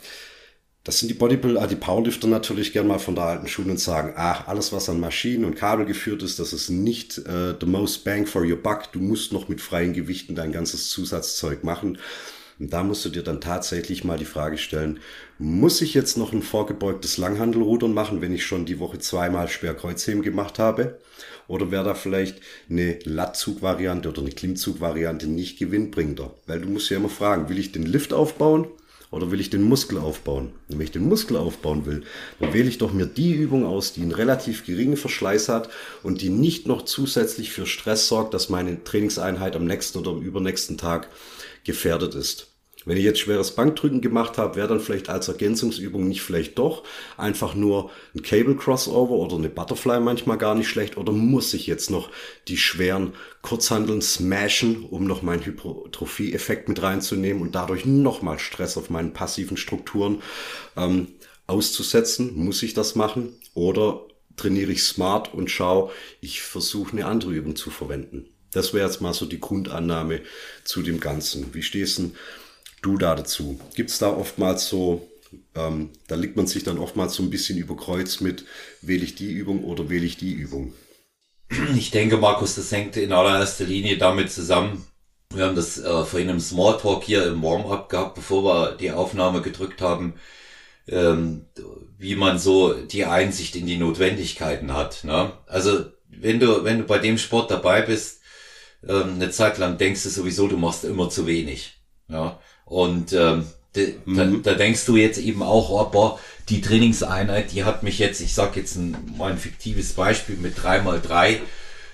das 0.84 0.97
sind 0.97 1.10
die 1.10 1.13
Bodybuilder, 1.13 1.67
die 1.67 1.75
Powerlifter 1.75 2.27
natürlich 2.27 2.73
gern 2.73 2.88
mal 2.88 2.97
von 2.97 3.13
der 3.13 3.25
alten 3.25 3.47
Schule 3.47 3.69
und 3.69 3.79
sagen, 3.79 4.13
ach, 4.17 4.47
alles 4.47 4.73
was 4.73 4.89
an 4.89 4.99
Maschinen 4.99 5.45
und 5.45 5.56
Kabel 5.56 5.86
geführt 5.86 6.23
ist, 6.23 6.39
das 6.39 6.53
ist 6.53 6.71
nicht 6.71 7.19
äh, 7.19 7.53
the 7.62 7.67
most 7.67 8.03
bang 8.03 8.25
for 8.25 8.41
your 8.41 8.58
buck. 8.58 8.91
Du 8.93 8.99
musst 8.99 9.32
noch 9.32 9.47
mit 9.47 9.62
freien 9.62 9.93
Gewichten 9.93 10.34
dein 10.34 10.51
ganzes 10.51 10.89
Zusatzzeug 10.89 11.63
machen. 11.63 11.99
Und 12.60 12.72
da 12.72 12.84
musst 12.84 13.04
du 13.06 13.10
dir 13.10 13.24
dann 13.24 13.42
tatsächlich 13.42 14.04
mal 14.04 14.18
die 14.18 14.26
Frage 14.26 14.58
stellen, 14.58 15.00
muss 15.39 15.82
ich 15.82 15.94
jetzt 15.94 16.18
noch 16.18 16.34
ein 16.34 16.44
vorgebeugtes 16.44 17.18
Langhandelrudern 17.18 17.94
machen, 17.94 18.22
wenn 18.22 18.34
ich 18.34 18.46
schon 18.46 18.66
die 18.66 18.80
Woche 18.80 19.00
zweimal 19.00 19.48
schwer 19.48 19.74
Kreuzheben 19.74 20.22
gemacht 20.22 20.60
habe? 20.60 21.00
Oder 21.48 21.72
wäre 21.72 21.84
da 21.84 21.94
vielleicht 21.94 22.39
eine 22.70 23.00
Lattzug-Variante 23.04 24.10
oder 24.10 24.22
eine 24.22 24.32
Klimmzug-Variante 24.32 25.28
nicht 25.28 25.60
gewinnbringender? 25.60 26.34
Weil 26.48 26.62
du 26.62 26.70
musst 26.70 26.89
ja 26.89 26.98
immer 26.98 27.10
fragen, 27.10 27.50
will 27.50 27.60
ich 27.60 27.72
den 27.72 27.86
Lift 27.86 28.13
aufbauen 28.13 28.68
oder 29.12 29.30
will 29.30 29.42
ich 29.42 29.50
den 29.50 29.63
Muskel 29.63 29.98
aufbauen? 29.98 30.54
Und 30.70 30.80
wenn 30.80 30.86
ich 30.86 30.92
den 30.92 31.08
Muskel 31.08 31.38
aufbauen 31.38 31.86
will, 31.86 32.04
dann 32.39 32.54
wähle 32.54 32.70
ich 32.70 32.78
doch 32.78 32.94
mir 32.94 33.06
die 33.06 33.34
Übung 33.34 33.66
aus, 33.66 33.94
die 33.94 34.02
einen 34.02 34.12
relativ 34.12 34.66
geringen 34.66 34.98
Verschleiß 34.98 35.50
hat 35.50 35.70
und 36.02 36.22
die 36.22 36.30
nicht 36.30 36.66
noch 36.66 36.84
zusätzlich 36.86 37.52
für 37.52 37.66
Stress 37.66 38.08
sorgt, 38.08 38.34
dass 38.34 38.50
meine 38.50 38.84
Trainingseinheit 38.84 39.56
am 39.56 39.66
nächsten 39.66 40.00
oder 40.00 40.12
am 40.12 40.22
übernächsten 40.22 40.78
Tag 40.78 41.10
gefährdet 41.63 42.15
ist. 42.15 42.54
Wenn 42.86 42.97
ich 42.97 43.04
jetzt 43.04 43.19
schweres 43.19 43.52
Bankdrücken 43.52 44.02
gemacht 44.02 44.38
habe, 44.38 44.56
wäre 44.56 44.67
dann 44.67 44.80
vielleicht 44.80 45.10
als 45.10 45.28
Ergänzungsübung 45.30 46.08
nicht 46.08 46.21
vielleicht 46.21 46.60
doch 46.60 46.84
einfach 47.15 47.56
nur 47.56 47.91
ein 48.13 48.23
Cable 48.23 48.56
Crossover 48.56 49.13
oder 49.13 49.38
eine 49.38 49.49
Butterfly 49.49 50.02
manchmal 50.02 50.38
gar 50.38 50.56
nicht 50.56 50.67
schlecht 50.67 50.97
oder 50.97 51.13
muss 51.13 51.54
ich 51.54 51.65
jetzt 51.65 51.89
noch 51.89 52.10
die 52.47 52.58
schweren 52.58 53.13
Kurzhandeln 53.41 54.02
smashen, 54.02 54.84
um 54.84 55.06
noch 55.06 55.21
meinen 55.21 55.45
Hypertrophie-Effekt 55.45 56.67
mit 56.67 56.82
reinzunehmen 56.82 57.41
und 57.41 57.56
dadurch 57.56 57.86
nochmal 57.86 58.39
Stress 58.39 58.78
auf 58.78 58.89
meinen 58.89 59.13
passiven 59.13 59.56
Strukturen 59.56 60.21
ähm, 60.76 61.08
auszusetzen? 61.47 62.36
Muss 62.36 62.63
ich 62.63 62.73
das 62.73 62.95
machen? 62.95 63.39
Oder 63.54 64.02
trainiere 64.36 64.71
ich 64.71 64.84
smart 64.84 65.34
und 65.34 65.49
schaue, 65.49 65.91
ich 66.19 66.41
versuche 66.41 66.93
eine 66.93 67.06
andere 67.06 67.32
Übung 67.32 67.56
zu 67.56 67.69
verwenden? 67.69 68.33
Das 68.54 68.74
wäre 68.74 68.88
jetzt 68.88 69.02
mal 69.02 69.13
so 69.13 69.26
die 69.26 69.39
Grundannahme 69.39 70.22
zu 70.63 70.82
dem 70.82 71.00
Ganzen. 71.00 71.54
Wie 71.54 71.63
stehst 71.63 71.98
du 72.00 72.12
du 72.84 72.98
da 72.98 73.16
dazu? 73.16 73.60
Gibt 73.76 73.89
es 73.89 73.98
da 73.98 74.10
oftmals 74.10 74.68
so, 74.68 75.10
ähm, 75.56 75.89
da 76.08 76.16
liegt 76.16 76.36
man 76.36 76.46
sich 76.46 76.63
dann 76.63 76.78
oftmals 76.78 77.16
so 77.16 77.24
ein 77.24 77.32
bisschen 77.32 77.58
über 77.58 77.76
Kreuz 77.76 78.20
mit, 78.20 78.46
wähle 78.82 79.04
ich 79.04 79.16
die 79.16 79.32
Übung 79.32 79.63
oder 79.63 79.89
wähle 79.89 80.06
ich 80.06 80.18
die 80.18 80.34
Übung? 80.34 80.74
Ich 81.76 81.92
denke, 81.92 82.18
Markus, 82.18 82.56
das 82.56 82.72
hängt 82.72 82.98
in 82.98 83.12
allererster 83.12 83.66
Linie 83.66 83.98
damit 83.98 84.32
zusammen. 84.32 84.86
Wir 85.34 85.46
haben 85.46 85.56
das 85.56 85.80
äh, 85.80 86.04
vorhin 86.04 86.30
im 86.30 86.39
Smalltalk 86.39 87.04
hier 87.04 87.26
im 87.26 87.42
Warm-up 87.42 87.89
gehabt, 87.89 88.16
bevor 88.16 88.44
wir 88.44 88.72
die 88.76 88.92
Aufnahme 88.92 89.42
gedrückt 89.42 89.82
haben, 89.82 90.16
ähm, 90.88 91.46
wie 91.98 92.16
man 92.16 92.38
so 92.38 92.74
die 92.74 93.06
Einsicht 93.06 93.56
in 93.56 93.66
die 93.66 93.78
Notwendigkeiten 93.78 94.74
hat. 94.74 95.04
Ne? 95.04 95.32
Also 95.48 95.86
wenn 96.08 96.39
du, 96.39 96.63
wenn 96.63 96.80
du 96.80 96.84
bei 96.84 97.00
dem 97.00 97.18
Sport 97.18 97.50
dabei 97.50 97.82
bist, 97.82 98.22
ähm, 98.88 99.15
eine 99.15 99.31
Zeit 99.31 99.57
lang 99.57 99.77
denkst 99.77 100.03
du 100.03 100.09
sowieso, 100.09 100.47
du 100.47 100.57
machst 100.57 100.84
immer 100.84 101.09
zu 101.09 101.27
wenig. 101.27 101.81
Ja? 102.07 102.39
Und 102.65 103.13
ähm, 103.13 103.45
de, 103.75 103.95
mhm. 104.05 104.43
da, 104.43 104.51
da 104.51 104.57
denkst 104.57 104.86
du 104.86 104.95
jetzt 104.95 105.19
eben 105.19 105.43
auch, 105.43 105.69
oh, 105.69 105.89
boah, 105.89 106.19
die 106.49 106.61
Trainingseinheit, 106.61 107.51
die 107.51 107.63
hat 107.63 107.84
mich 107.84 107.99
jetzt, 107.99 108.21
ich 108.21 108.34
sag 108.34 108.55
jetzt 108.55 108.75
ein, 108.75 109.15
mal 109.17 109.31
ein 109.31 109.38
fiktives 109.38 109.93
Beispiel 109.93 110.36
mit 110.38 110.61
drei 110.61 110.81
mal 110.81 110.99
drei 111.01 111.41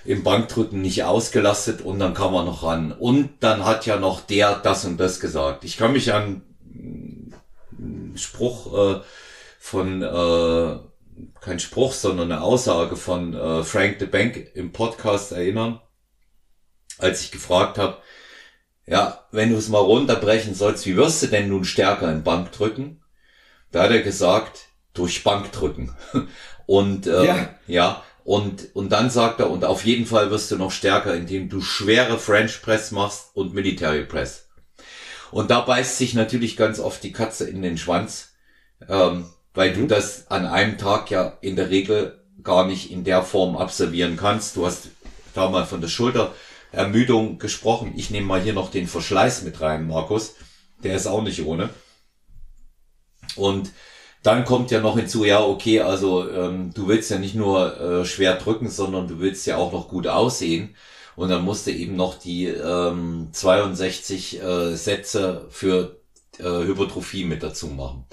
im 0.04 0.22
Bankdrücken 0.22 0.80
nicht 0.80 1.04
ausgelastet 1.04 1.82
und 1.82 1.98
dann 1.98 2.14
kam 2.14 2.34
er 2.34 2.44
noch 2.44 2.62
ran. 2.62 2.92
Und 2.92 3.30
dann 3.40 3.64
hat 3.64 3.86
ja 3.86 3.98
noch 3.98 4.20
der 4.20 4.54
das 4.56 4.84
und 4.84 4.98
das 4.98 5.20
gesagt. 5.20 5.64
Ich 5.64 5.76
kann 5.76 5.92
mich 5.92 6.12
an 6.12 6.42
einen 7.78 8.14
Spruch 8.16 8.96
äh, 8.96 9.00
von, 9.58 10.02
äh, 10.02 10.78
kein 11.40 11.60
Spruch, 11.60 11.92
sondern 11.92 12.32
eine 12.32 12.42
Aussage 12.42 12.96
von 12.96 13.34
äh, 13.34 13.62
Frank 13.62 13.96
the 14.00 14.06
Bank 14.06 14.50
im 14.54 14.72
Podcast 14.72 15.32
erinnern, 15.32 15.80
als 17.00 17.22
ich 17.22 17.30
gefragt 17.30 17.78
habe, 17.78 17.98
ja, 18.86 19.26
wenn 19.30 19.50
du 19.50 19.56
es 19.56 19.68
mal 19.68 19.78
runterbrechen 19.78 20.54
sollst, 20.54 20.86
wie 20.86 20.96
wirst 20.96 21.22
du 21.22 21.26
denn 21.28 21.48
nun 21.48 21.64
stärker 21.64 22.10
im 22.10 22.22
Bankdrücken? 22.22 23.02
Da 23.70 23.84
hat 23.84 23.90
er 23.90 24.02
gesagt, 24.02 24.68
durch 24.94 25.22
Bankdrücken. 25.22 25.94
Und 26.66 27.06
äh, 27.06 27.26
ja. 27.26 27.48
ja, 27.66 28.02
und, 28.22 28.76
und 28.76 28.90
dann 28.90 29.10
sagt 29.10 29.40
er, 29.40 29.50
und 29.50 29.64
auf 29.64 29.84
jeden 29.84 30.06
Fall 30.06 30.30
wirst 30.30 30.52
du 30.52 30.56
noch 30.56 30.70
stärker, 30.70 31.16
indem 31.16 31.48
du 31.48 31.60
schwere 31.60 32.16
French 32.16 32.62
Press 32.62 32.92
machst 32.92 33.30
und 33.34 33.54
Military 33.54 34.04
Press. 34.04 34.48
Und 35.32 35.50
da 35.50 35.62
beißt 35.62 35.98
sich 35.98 36.14
natürlich 36.14 36.56
ganz 36.56 36.78
oft 36.78 37.02
die 37.02 37.10
Katze 37.10 37.48
in 37.48 37.62
den 37.62 37.76
Schwanz, 37.76 38.34
ähm, 38.88 39.26
weil 39.52 39.72
du 39.72 39.80
mhm. 39.80 39.88
das 39.88 40.30
an 40.30 40.46
einem 40.46 40.78
Tag 40.78 41.10
ja 41.10 41.38
in 41.40 41.56
der 41.56 41.70
Regel 41.70 42.22
gar 42.44 42.66
nicht 42.66 42.92
in 42.92 43.02
der 43.02 43.22
Form 43.22 43.56
absolvieren 43.56 44.16
kannst. 44.16 44.54
Du 44.54 44.64
hast 44.64 44.90
da 45.34 45.48
mal 45.48 45.66
von 45.66 45.80
der 45.80 45.88
Schulterermüdung 46.70 47.38
gesprochen. 47.38 47.92
Ich 47.96 48.10
nehme 48.10 48.26
mal 48.26 48.40
hier 48.40 48.52
noch 48.52 48.70
den 48.70 48.86
Verschleiß 48.86 49.42
mit 49.42 49.60
rein, 49.60 49.86
Markus. 49.86 50.36
Der 50.82 50.94
ist 50.94 51.06
auch 51.06 51.22
nicht 51.22 51.44
ohne. 51.44 51.70
Und 53.36 53.70
dann 54.22 54.44
kommt 54.44 54.70
ja 54.70 54.80
noch 54.80 54.96
hinzu, 54.96 55.24
ja, 55.24 55.42
okay, 55.42 55.80
also 55.80 56.30
ähm, 56.30 56.72
du 56.74 56.88
willst 56.88 57.10
ja 57.10 57.18
nicht 57.18 57.34
nur 57.34 57.80
äh, 57.80 58.04
schwer 58.04 58.36
drücken, 58.36 58.68
sondern 58.68 59.08
du 59.08 59.18
willst 59.18 59.46
ja 59.46 59.56
auch 59.56 59.72
noch 59.72 59.88
gut 59.88 60.06
aussehen. 60.06 60.74
Und 61.16 61.28
dann 61.28 61.44
musst 61.44 61.66
du 61.66 61.70
eben 61.70 61.96
noch 61.96 62.18
die 62.18 62.46
ähm, 62.46 63.28
62 63.32 64.42
äh, 64.42 64.76
Sätze 64.76 65.46
für 65.50 66.00
äh, 66.38 66.44
Hypertrophie 66.44 67.24
mit 67.24 67.42
dazu 67.42 67.68
machen. 67.68 68.04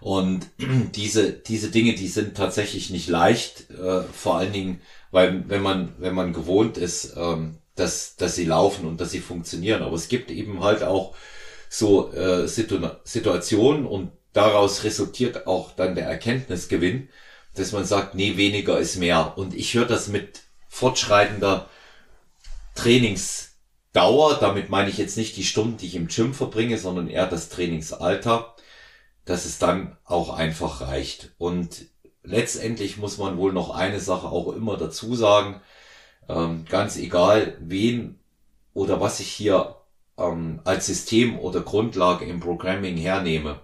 Und 0.00 0.46
diese, 0.94 1.32
diese 1.32 1.70
Dinge, 1.70 1.94
die 1.94 2.08
sind 2.08 2.36
tatsächlich 2.36 2.90
nicht 2.90 3.08
leicht, 3.08 3.70
äh, 3.70 4.02
vor 4.02 4.36
allen 4.36 4.52
Dingen, 4.52 4.80
weil 5.10 5.48
wenn 5.48 5.62
man, 5.62 5.94
wenn 5.98 6.14
man 6.14 6.32
gewohnt 6.32 6.76
ist, 6.76 7.14
ähm, 7.16 7.58
dass, 7.76 8.16
dass 8.16 8.36
sie 8.36 8.44
laufen 8.44 8.86
und 8.86 9.00
dass 9.00 9.10
sie 9.10 9.20
funktionieren. 9.20 9.82
Aber 9.82 9.96
es 9.96 10.08
gibt 10.08 10.30
eben 10.30 10.62
halt 10.62 10.82
auch 10.82 11.14
so 11.68 12.12
äh, 12.12 12.46
Situ 12.46 12.78
Situationen 13.04 13.86
und 13.86 14.12
daraus 14.32 14.84
resultiert 14.84 15.46
auch 15.46 15.72
dann 15.72 15.94
der 15.94 16.06
Erkenntnisgewinn, 16.06 17.08
dass 17.54 17.72
man 17.72 17.84
sagt, 17.84 18.14
nee, 18.14 18.36
weniger 18.36 18.78
ist 18.78 18.96
mehr. 18.96 19.36
Und 19.36 19.54
ich 19.54 19.74
höre 19.74 19.86
das 19.86 20.08
mit 20.08 20.42
fortschreitender 20.68 21.68
Trainingsdauer, 22.74 24.38
damit 24.40 24.70
meine 24.70 24.90
ich 24.90 24.98
jetzt 24.98 25.16
nicht 25.16 25.36
die 25.36 25.44
Stunden, 25.44 25.76
die 25.76 25.86
ich 25.86 25.94
im 25.94 26.08
Gym 26.08 26.34
verbringe, 26.34 26.78
sondern 26.78 27.08
eher 27.08 27.26
das 27.26 27.48
Trainingsalter, 27.48 28.54
dass 29.24 29.44
es 29.44 29.58
dann 29.58 29.96
auch 30.04 30.30
einfach 30.30 30.80
reicht. 30.80 31.32
Und 31.38 31.86
letztendlich 32.22 32.96
muss 32.96 33.18
man 33.18 33.36
wohl 33.36 33.52
noch 33.52 33.70
eine 33.70 34.00
Sache 34.00 34.28
auch 34.28 34.52
immer 34.52 34.76
dazu 34.76 35.14
sagen, 35.14 35.60
ähm, 36.28 36.64
ganz 36.68 36.96
egal 36.96 37.56
wen 37.60 38.18
oder 38.72 39.00
was 39.00 39.20
ich 39.20 39.28
hier 39.28 39.76
ähm, 40.18 40.60
als 40.64 40.86
System 40.86 41.38
oder 41.38 41.60
Grundlage 41.60 42.24
im 42.24 42.40
Programming 42.40 42.96
hernehme, 42.96 43.60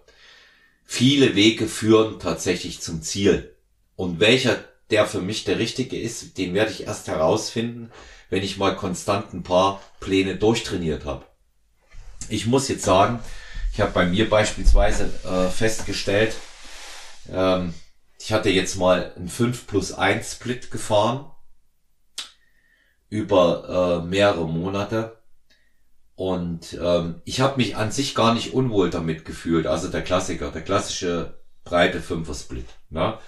viele 0.84 1.34
Wege 1.34 1.66
führen 1.66 2.18
tatsächlich 2.18 2.80
zum 2.80 3.02
Ziel. 3.02 3.54
Und 3.96 4.20
welcher 4.20 4.64
der 4.90 5.06
für 5.06 5.20
mich 5.20 5.44
der 5.44 5.58
richtige 5.58 5.98
ist, 6.00 6.36
den 6.38 6.54
werde 6.54 6.72
ich 6.72 6.86
erst 6.86 7.06
herausfinden, 7.08 7.92
wenn 8.28 8.42
ich 8.42 8.58
mal 8.58 8.76
konstant 8.76 9.32
ein 9.32 9.42
paar 9.42 9.80
Pläne 10.00 10.36
durchtrainiert 10.36 11.04
habe. 11.04 11.24
Ich 12.28 12.46
muss 12.46 12.68
jetzt 12.68 12.84
sagen, 12.84 13.20
ich 13.72 13.80
habe 13.80 13.92
bei 13.92 14.06
mir 14.06 14.28
beispielsweise 14.28 15.10
äh, 15.24 15.48
festgestellt, 15.48 16.34
ähm, 17.32 17.74
ich 18.18 18.32
hatte 18.32 18.50
jetzt 18.50 18.76
mal 18.76 19.12
ein 19.16 19.28
5 19.28 19.66
plus 19.66 19.92
1 19.92 20.32
Split 20.32 20.70
gefahren 20.70 21.30
über 23.10 24.00
äh, 24.02 24.06
mehrere 24.06 24.48
Monate 24.48 25.20
und 26.20 26.78
ähm, 26.78 27.22
ich 27.24 27.40
habe 27.40 27.56
mich 27.56 27.76
an 27.76 27.90
sich 27.90 28.14
gar 28.14 28.34
nicht 28.34 28.52
unwohl 28.52 28.90
damit 28.90 29.24
gefühlt. 29.24 29.66
Also 29.66 29.88
der 29.88 30.02
Klassiker, 30.02 30.50
der 30.50 30.60
klassische 30.60 31.40
breite 31.64 32.00
Fünfer-Split. 32.00 32.66
Ne? 32.90 33.18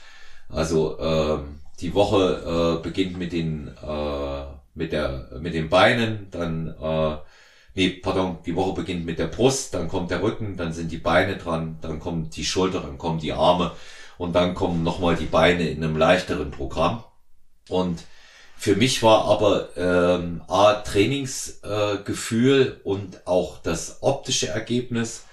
Also 0.50 0.98
ähm, 1.00 1.60
die 1.80 1.94
Woche 1.94 2.78
äh, 2.78 2.82
beginnt 2.82 3.16
mit 3.18 3.32
den 3.32 3.68
äh, 3.68 4.44
mit 4.74 4.92
der 4.92 5.30
mit 5.40 5.54
den 5.54 5.70
Beinen, 5.70 6.28
dann 6.30 6.68
äh, 6.68 7.16
nee, 7.74 7.88
pardon, 7.90 8.38
die 8.44 8.56
Woche 8.56 8.74
beginnt 8.74 9.06
mit 9.06 9.18
der 9.18 9.28
Brust, 9.28 9.72
dann 9.72 9.88
kommt 9.88 10.10
der 10.10 10.22
Rücken, 10.22 10.58
dann 10.58 10.74
sind 10.74 10.92
die 10.92 10.98
Beine 10.98 11.38
dran, 11.38 11.78
dann 11.80 11.98
kommt 11.98 12.36
die 12.36 12.44
Schulter, 12.44 12.80
dann 12.80 12.98
kommen 12.98 13.20
die 13.20 13.32
Arme 13.32 13.72
und 14.18 14.34
dann 14.34 14.52
kommen 14.54 14.82
nochmal 14.82 15.16
die 15.16 15.24
Beine 15.24 15.66
in 15.68 15.82
einem 15.82 15.96
leichteren 15.96 16.50
Programm. 16.50 17.04
Und 17.70 18.04
für 18.62 18.76
mich 18.76 19.02
war 19.02 19.24
aber 19.24 19.76
ähm, 19.76 20.40
A, 20.46 20.74
Trainingsgefühl 20.74 22.78
äh, 22.78 22.88
und 22.88 23.26
auch 23.26 23.58
das 23.58 24.04
optische 24.04 24.50
Ergebnis 24.50 25.24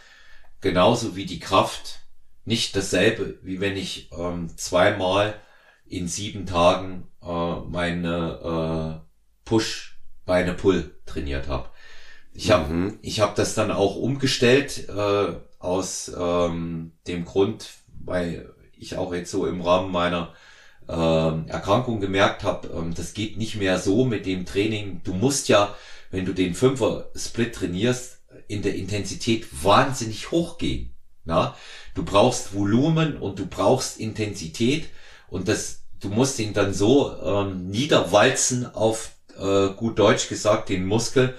genauso 0.62 1.16
wie 1.16 1.28
die 1.28 1.38
Kraft 1.38 2.00
nicht 2.44 2.76
dasselbe, 2.76 3.38
wie 3.44 3.62
wenn 3.62 3.78
ich 3.78 4.10
ähm, 4.18 4.50
zweimal 4.58 5.40
in 5.86 6.08
sieben 6.08 6.48
Tagen 6.48 7.08
äh, 7.22 7.56
meine 7.68 8.98
äh, 8.98 9.46
Push 9.46 10.00
Beine 10.26 10.56
Pull 10.56 10.96
trainiert 11.06 11.48
habe. 11.48 11.70
Ich 12.34 12.50
habe 12.50 12.74
mhm. 12.74 12.98
ich 13.04 13.20
habe 13.20 13.36
das 13.36 13.54
dann 13.54 13.70
auch 13.70 13.96
umgestellt 13.96 14.90
äh, 14.90 15.36
aus 15.60 16.12
ähm, 16.20 16.94
dem 17.06 17.26
Grund, 17.26 17.70
weil 18.04 18.52
ich 18.76 18.98
auch 18.98 19.14
jetzt 19.14 19.30
so 19.30 19.46
im 19.46 19.62
Rahmen 19.62 19.92
meiner 19.92 20.34
äh, 20.90 21.50
Erkrankung 21.50 22.02
gemerkt 22.02 22.44
habe, 22.44 22.70
ähm, 22.76 22.94
das 22.96 23.14
geht 23.14 23.38
nicht 23.38 23.56
mehr 23.56 23.80
so 23.80 24.06
mit 24.06 24.26
dem 24.26 24.46
Training. 24.46 25.02
Du 25.04 25.14
musst 25.14 25.48
ja, 25.48 25.76
wenn 26.10 26.26
du 26.26 26.34
den 26.34 26.56
Fünfer-Split 26.56 27.56
trainierst, 27.56 28.18
in 28.48 28.64
der 28.64 28.76
Intensität 28.76 29.48
wahnsinnig 29.64 30.32
hochgehen. 30.32 30.96
Na? 31.26 31.56
Du 31.94 32.04
brauchst 32.04 32.56
Volumen 32.56 33.18
und 33.18 33.38
du 33.38 33.46
brauchst 33.46 34.00
Intensität 34.00 34.90
und 35.30 35.48
das, 35.48 35.84
du 36.00 36.10
musst 36.10 36.40
ihn 36.40 36.54
dann 36.54 36.74
so 36.74 37.16
ähm, 37.22 37.70
niederwalzen 37.70 38.74
auf 38.74 39.12
äh, 39.38 39.70
gut 39.70 40.00
Deutsch 40.00 40.28
gesagt 40.28 40.70
den 40.70 40.86
Muskel, 40.86 41.36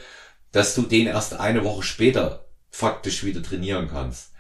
dass 0.53 0.75
du 0.75 0.83
den 0.83 1.07
erst 1.07 1.35
eine 1.35 1.65
Woche 1.65 1.83
später 1.83 2.47
faktisch 2.71 3.25
wieder 3.25 3.43
trainieren 3.43 3.89
kannst. 3.89 4.31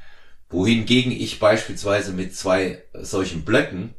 Wohingegen 0.48 1.12
ich 1.12 1.40
beispielsweise 1.40 2.12
mit 2.12 2.36
zwei 2.36 2.82
solchen 2.94 3.44
Blöcken 3.44 3.94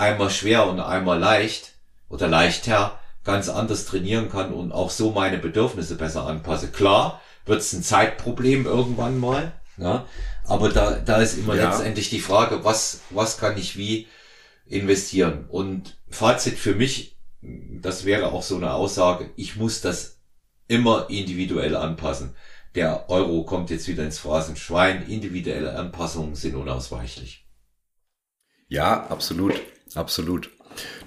einmal 0.00 0.30
schwer 0.30 0.66
und 0.66 0.80
einmal 0.80 1.18
leicht 1.18 1.74
oder 2.08 2.26
leichter 2.26 2.98
ganz 3.22 3.48
anders 3.48 3.84
trainieren 3.84 4.30
kann 4.30 4.52
und 4.52 4.72
auch 4.72 4.90
so 4.90 5.10
meine 5.10 5.38
Bedürfnisse 5.38 5.94
besser 5.94 6.26
anpasse. 6.26 6.68
Klar, 6.68 7.20
wird 7.44 7.60
es 7.60 7.72
ein 7.72 7.82
Zeitproblem 7.82 8.64
irgendwann 8.64 9.18
mal, 9.18 9.52
ja, 9.76 10.06
aber 10.44 10.70
da, 10.70 10.92
da 10.92 11.18
ist 11.18 11.38
immer 11.38 11.54
ja. 11.54 11.68
letztendlich 11.68 12.10
die 12.10 12.20
Frage, 12.20 12.64
was, 12.64 13.00
was 13.10 13.38
kann 13.38 13.58
ich 13.58 13.76
wie 13.76 14.08
investieren? 14.66 15.44
Und 15.48 15.98
Fazit 16.08 16.58
für 16.58 16.74
mich, 16.74 17.18
das 17.42 18.04
wäre 18.04 18.32
auch 18.32 18.42
so 18.42 18.56
eine 18.56 18.72
Aussage, 18.72 19.30
ich 19.36 19.56
muss 19.56 19.80
das 19.80 20.18
immer 20.66 21.10
individuell 21.10 21.76
anpassen. 21.76 22.34
Der 22.74 23.10
Euro 23.10 23.44
kommt 23.44 23.70
jetzt 23.70 23.88
wieder 23.88 24.04
ins 24.04 24.18
Phrasenschwein. 24.18 25.08
Individuelle 25.08 25.76
Anpassungen 25.76 26.36
sind 26.36 26.54
unausweichlich. 26.54 27.44
Ja, 28.68 29.08
absolut. 29.08 29.54
Absolut. 29.94 30.50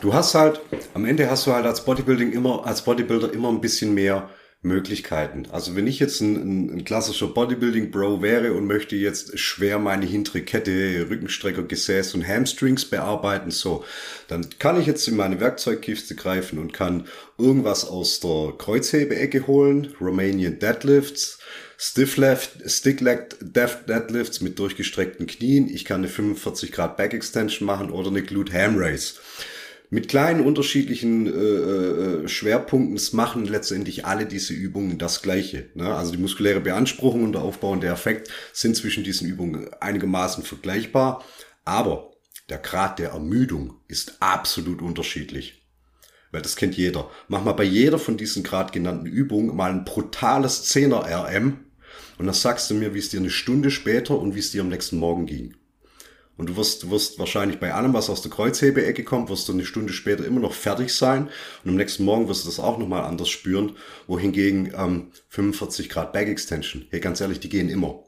Du 0.01 0.13
hast 0.13 0.35
halt, 0.35 0.59
am 0.93 1.05
Ende 1.05 1.29
hast 1.29 1.47
du 1.47 1.53
halt 1.53 1.65
als 1.65 1.85
Bodybuilding 1.85 2.31
immer, 2.31 2.65
als 2.65 2.83
Bodybuilder 2.83 3.31
immer 3.33 3.49
ein 3.49 3.61
bisschen 3.61 3.93
mehr 3.93 4.29
Möglichkeiten. 4.63 5.45
Also 5.51 5.75
wenn 5.75 5.87
ich 5.87 5.99
jetzt 5.99 6.21
ein, 6.21 6.73
ein 6.73 6.85
klassischer 6.85 7.27
Bodybuilding-Bro 7.27 8.21
wäre 8.21 8.53
und 8.53 8.65
möchte 8.65 8.95
jetzt 8.95 9.37
schwer 9.37 9.77
meine 9.77 10.05
hintere 10.05 10.41
Kette, 10.41 11.07
Rückenstrecker, 11.09 11.63
Gesäß 11.63 12.15
und 12.15 12.25
Hamstrings 12.25 12.85
bearbeiten, 12.85 13.51
so, 13.51 13.83
dann 14.29 14.47
kann 14.59 14.79
ich 14.79 14.87
jetzt 14.87 15.07
in 15.07 15.17
meine 15.17 15.41
Werkzeugkiste 15.41 16.15
greifen 16.15 16.59
und 16.59 16.71
kann 16.71 17.07
irgendwas 17.37 17.85
aus 17.85 18.21
der 18.21 18.53
Kreuzhebeecke 18.57 19.47
holen, 19.47 19.93
Romanian 19.99 20.59
Deadlifts, 20.59 21.39
Stiff 21.77 22.17
Left, 22.17 22.69
Stick 22.69 23.01
Leg 23.01 23.35
Deadlifts 23.41 24.41
mit 24.41 24.59
durchgestreckten 24.59 25.27
Knien. 25.27 25.67
Ich 25.67 25.85
kann 25.85 26.01
eine 26.01 26.07
45 26.07 26.71
Grad 26.71 26.97
Back 26.97 27.13
Extension 27.13 27.65
machen 27.65 27.89
oder 27.89 28.09
eine 28.09 28.23
Glute 28.23 28.53
Ham 28.53 28.75
Race. 28.77 29.19
Mit 29.89 30.07
kleinen 30.07 30.43
unterschiedlichen 30.43 31.27
äh, 31.27 31.29
äh, 31.29 32.27
Schwerpunkten 32.27 32.99
machen 33.15 33.45
letztendlich 33.45 34.05
alle 34.05 34.25
diese 34.25 34.53
Übungen 34.53 34.97
das 34.97 35.21
Gleiche. 35.21 35.69
Ne? 35.75 35.93
Also 35.93 36.11
die 36.11 36.17
muskuläre 36.17 36.61
Beanspruchung 36.61 37.23
und 37.23 37.33
der 37.33 37.43
Aufbau 37.43 37.71
und 37.71 37.83
der 37.83 37.93
Effekt 37.93 38.29
sind 38.53 38.75
zwischen 38.75 39.03
diesen 39.03 39.27
Übungen 39.27 39.71
einigermaßen 39.79 40.43
vergleichbar. 40.43 41.23
Aber 41.63 42.11
der 42.49 42.57
Grad 42.57 42.97
der 42.97 43.11
Ermüdung 43.11 43.75
ist 43.87 44.17
absolut 44.19 44.81
unterschiedlich. 44.81 45.62
Weil 46.33 46.41
das 46.41 46.57
kennt 46.57 46.75
jeder. 46.75 47.09
Mach 47.29 47.43
mal 47.43 47.53
bei 47.53 47.63
jeder 47.63 47.99
von 47.99 48.17
diesen 48.17 48.43
gerade 48.43 48.73
genannten 48.73 49.05
Übungen 49.05 49.55
mal 49.55 49.71
ein 49.71 49.85
brutales 49.85 50.65
10er 50.65 51.05
RM 51.05 51.59
und 52.17 52.25
dann 52.25 52.35
sagst 52.35 52.69
du 52.69 52.73
mir, 52.73 52.93
wie 52.93 52.99
es 52.99 53.09
dir 53.09 53.19
eine 53.19 53.29
Stunde 53.29 53.71
später 53.71 54.19
und 54.19 54.35
wie 54.35 54.39
es 54.39 54.51
dir 54.51 54.61
am 54.61 54.69
nächsten 54.69 54.97
Morgen 54.97 55.27
ging. 55.27 55.55
Und 56.35 56.49
du 56.49 56.57
wirst, 56.57 56.81
du 56.81 56.89
wirst 56.89 57.19
wahrscheinlich 57.19 57.59
bei 57.59 57.73
allem, 57.73 57.93
was 57.93 58.09
aus 58.09 58.23
der 58.23 58.31
Kreuzhebeecke 58.31 59.03
kommt, 59.03 59.29
wirst 59.29 59.47
du 59.47 59.53
eine 59.53 59.65
Stunde 59.65 59.93
später 59.93 60.25
immer 60.25 60.39
noch 60.39 60.53
fertig 60.53 60.91
sein. 60.91 61.29
Und 61.63 61.69
am 61.69 61.75
nächsten 61.75 62.03
Morgen 62.03 62.27
wirst 62.27 62.43
du 62.43 62.49
das 62.49 62.59
auch 62.59 62.79
nochmal 62.79 63.03
anders 63.03 63.29
spüren. 63.29 63.73
Wohingegen 64.07 64.73
ähm, 64.75 65.11
45 65.29 65.89
Grad 65.89 66.11
Back 66.11 66.27
Extension, 66.27 66.87
hey, 66.89 66.99
ganz 66.99 67.21
ehrlich, 67.21 67.39
die 67.39 67.49
gehen 67.49 67.69
immer. 67.69 68.03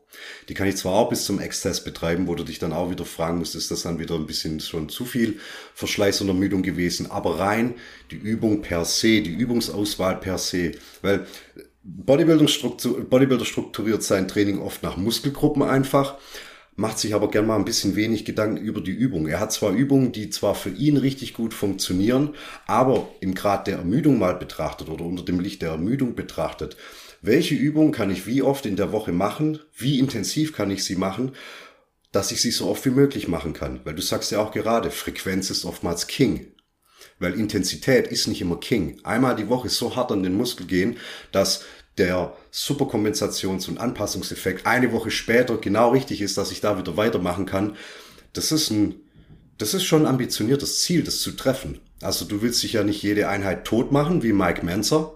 Die 0.50 0.54
kann 0.54 0.68
ich 0.68 0.78
zwar 0.78 0.94
auch 0.94 1.10
bis 1.10 1.26
zum 1.26 1.40
Exzess 1.40 1.84
betreiben, 1.84 2.28
wo 2.28 2.36
du 2.36 2.44
dich 2.44 2.60
dann 2.60 2.74
auch 2.74 2.92
wieder 2.92 3.06
fragen 3.06 3.40
musst, 3.40 3.56
ist 3.56 3.72
das 3.72 3.84
dann 3.84 4.00
wieder 4.00 4.16
ein 4.16 4.28
bisschen 4.28 4.60
schon 4.60 4.90
zu 4.90 5.06
viel 5.06 5.40
Verschleiß 5.74 6.22
und 6.22 6.28
Ermüdung 6.28 6.64
gewesen, 6.64 7.10
aber 7.10 7.40
rein 7.40 7.76
die 8.12 8.18
Übung 8.18 8.62
per 8.62 8.86
se, 8.86 9.22
die 9.22 9.34
Übungsauswahl 9.34 10.20
per 10.20 10.38
se, 10.38 10.72
weil 11.02 11.26
Bodybuilder, 11.84 12.48
struktur, 12.48 13.08
Bodybuilder 13.08 13.46
strukturiert 13.46 14.02
sein 14.02 14.28
Training 14.28 14.60
oft 14.60 14.82
nach 14.82 14.98
Muskelgruppen 14.98 15.62
einfach, 15.62 16.16
macht 16.76 17.00
sich 17.00 17.14
aber 17.14 17.30
gern 17.30 17.48
mal 17.48 17.58
ein 17.58 17.66
bisschen 17.66 17.96
wenig 17.96 18.26
Gedanken 18.26 18.58
über 18.58 18.82
die 18.82 18.92
Übung. 18.92 19.28
Er 19.28 19.40
hat 19.40 19.54
zwar 19.54 19.72
Übungen, 19.72 20.12
die 20.12 20.30
zwar 20.30 20.56
für 20.56 20.72
ihn 20.72 20.98
richtig 20.98 21.34
gut 21.34 21.54
funktionieren, 21.54 22.36
aber 22.68 23.08
im 23.22 23.34
Grad 23.34 23.68
der 23.68 23.78
Ermüdung 23.78 24.20
mal 24.20 24.36
betrachtet 24.36 24.90
oder 24.90 25.06
unter 25.06 25.24
dem 25.24 25.40
Licht 25.40 25.62
der 25.62 25.70
Ermüdung 25.72 26.16
betrachtet, 26.16 26.76
welche 27.26 27.56
Übung 27.56 27.92
kann 27.92 28.12
ich 28.12 28.28
wie 28.28 28.42
oft 28.42 28.66
in 28.66 28.76
der 28.76 28.92
Woche 28.92 29.12
machen, 29.12 29.60
wie 29.76 30.00
intensiv 30.00 30.54
kann 30.54 30.72
ich 30.72 30.84
sie 30.84 30.96
machen, 30.96 31.32
dass 32.12 32.32
ich 32.32 32.42
sie 32.42 32.52
so 32.52 32.68
oft 32.68 32.86
wie 32.86 32.92
möglich 32.92 33.28
machen 33.28 33.54
kann. 33.54 33.82
Weil 33.84 33.96
du 33.96 34.02
sagst 34.02 34.32
ja 34.32 34.40
auch 34.40 34.52
gerade, 34.52 34.92
Frequenz 34.92 35.50
ist 35.50 35.66
oftmals 35.66 36.08
King. 36.08 36.54
Weil 37.20 37.34
Intensität 37.34 38.08
ist 38.08 38.28
nicht 38.28 38.42
immer 38.42 38.60
King. 38.60 39.00
Einmal 39.04 39.36
die 39.36 39.50
Woche 39.50 39.70
so 39.70 39.96
hart 39.96 40.12
an 40.12 40.24
den 40.24 40.36
Muskel 40.36 40.66
gehen, 40.66 40.98
dass 41.32 41.64
der 41.98 42.36
Superkompensations- 42.54 43.70
und 43.70 43.80
Anpassungseffekt 43.80 44.66
eine 44.66 44.92
Woche 44.92 45.12
später 45.12 45.58
genau 45.58 45.92
richtig 45.92 46.22
ist, 46.22 46.38
dass 46.38 46.52
ich 46.52 46.62
da 46.62 46.78
wieder 46.78 46.98
weitermachen 46.98 47.46
kann. 47.46 47.76
Das 48.34 48.52
ist 48.52 48.70
ein, 48.70 48.96
das 49.58 49.74
ist 49.74 49.86
schon 49.86 50.04
ein 50.04 50.08
ambitioniertes 50.08 50.82
Ziel, 50.82 51.04
das 51.04 51.22
zu 51.22 51.32
treffen. 51.32 51.80
Also 52.02 52.26
du 52.26 52.42
willst 52.42 52.64
dich 52.64 52.74
ja 52.74 52.84
nicht 52.84 53.02
jede 53.02 53.30
Einheit 53.30 53.66
tot 53.66 53.92
machen, 53.92 54.24
wie 54.24 54.34
Mike 54.34 54.66
Manzer, 54.66 55.15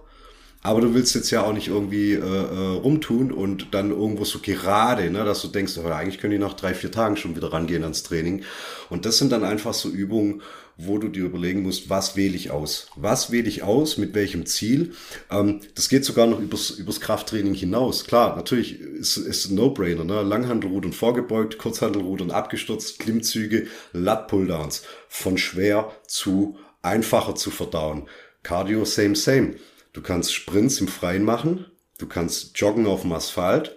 aber 0.62 0.82
du 0.82 0.94
willst 0.94 1.14
jetzt 1.14 1.30
ja 1.30 1.42
auch 1.42 1.54
nicht 1.54 1.68
irgendwie 1.68 2.12
äh, 2.12 2.18
äh, 2.18 2.76
rumtun 2.78 3.32
und 3.32 3.68
dann 3.72 3.90
irgendwo 3.90 4.24
so 4.24 4.40
gerade, 4.40 5.10
ne, 5.10 5.24
dass 5.24 5.40
du 5.40 5.48
denkst, 5.48 5.78
oh, 5.78 5.88
eigentlich 5.88 6.18
können 6.18 6.32
die 6.32 6.38
nach 6.38 6.52
drei, 6.52 6.74
vier 6.74 6.92
Tagen 6.92 7.16
schon 7.16 7.34
wieder 7.34 7.52
rangehen 7.52 7.82
ans 7.82 8.02
Training. 8.02 8.42
Und 8.90 9.06
das 9.06 9.16
sind 9.18 9.32
dann 9.32 9.44
einfach 9.44 9.72
so 9.72 9.88
Übungen, 9.88 10.42
wo 10.76 10.98
du 10.98 11.08
dir 11.08 11.24
überlegen 11.24 11.62
musst, 11.62 11.90
was 11.90 12.16
wähle 12.16 12.36
ich 12.36 12.50
aus? 12.50 12.88
Was 12.96 13.30
wähle 13.30 13.48
ich 13.48 13.62
aus? 13.62 13.96
Mit 13.96 14.14
welchem 14.14 14.44
Ziel? 14.46 14.92
Ähm, 15.30 15.60
das 15.74 15.88
geht 15.88 16.04
sogar 16.04 16.26
noch 16.26 16.40
übers, 16.40 16.70
übers 16.70 17.00
Krafttraining 17.00 17.54
hinaus. 17.54 18.04
Klar, 18.04 18.36
natürlich 18.36 18.80
ist, 18.80 19.16
ist 19.16 19.50
ein 19.50 19.54
No-Brainer. 19.54 20.04
Ne? 20.04 20.22
Langhandelrudern 20.22 20.92
vorgebeugt, 20.92 21.58
Kurzhandelrudern 21.58 22.30
abgestürzt, 22.30 22.98
Klimmzüge, 22.98 23.66
Lat-Pulldowns. 23.92 24.82
Von 25.08 25.38
schwer 25.38 25.90
zu 26.06 26.56
einfacher 26.82 27.34
zu 27.34 27.50
verdauen. 27.50 28.08
Cardio, 28.42 28.84
same, 28.84 29.16
same. 29.16 29.54
Du 29.92 30.02
kannst 30.02 30.34
Sprints 30.34 30.80
im 30.80 30.88
Freien 30.88 31.24
machen. 31.24 31.66
Du 31.98 32.06
kannst 32.06 32.58
joggen 32.58 32.86
auf 32.86 33.02
dem 33.02 33.12
Asphalt. 33.12 33.76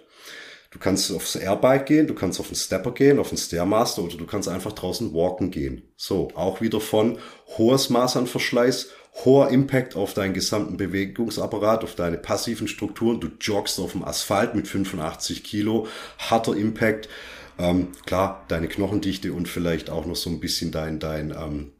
Du 0.74 0.80
kannst 0.80 1.12
aufs 1.12 1.36
Airbike 1.36 1.86
gehen, 1.86 2.08
du 2.08 2.14
kannst 2.14 2.40
auf 2.40 2.48
den 2.48 2.56
Stepper 2.56 2.90
gehen, 2.90 3.20
auf 3.20 3.28
den 3.28 3.38
Stairmaster 3.38 4.02
oder 4.02 4.16
du 4.16 4.26
kannst 4.26 4.48
einfach 4.48 4.72
draußen 4.72 5.14
walken 5.14 5.52
gehen. 5.52 5.82
So, 5.96 6.32
auch 6.34 6.60
wieder 6.60 6.80
von 6.80 7.18
hohes 7.56 7.90
Maß 7.90 8.16
an 8.16 8.26
Verschleiß, 8.26 8.88
hoher 9.24 9.50
Impact 9.50 9.94
auf 9.94 10.14
deinen 10.14 10.34
gesamten 10.34 10.76
Bewegungsapparat, 10.76 11.84
auf 11.84 11.94
deine 11.94 12.18
passiven 12.18 12.66
Strukturen. 12.66 13.20
Du 13.20 13.28
joggst 13.40 13.78
auf 13.78 13.92
dem 13.92 14.04
Asphalt 14.04 14.56
mit 14.56 14.66
85 14.66 15.44
Kilo, 15.44 15.86
harter 16.18 16.56
Impact. 16.56 17.08
Ähm, 17.56 17.92
klar, 18.04 18.44
deine 18.48 18.66
Knochendichte 18.66 19.32
und 19.32 19.46
vielleicht 19.46 19.90
auch 19.90 20.06
noch 20.06 20.16
so 20.16 20.28
ein 20.28 20.40
bisschen 20.40 20.72
dein, 20.72 20.98
dein 20.98 21.30
ähm, 21.30 21.70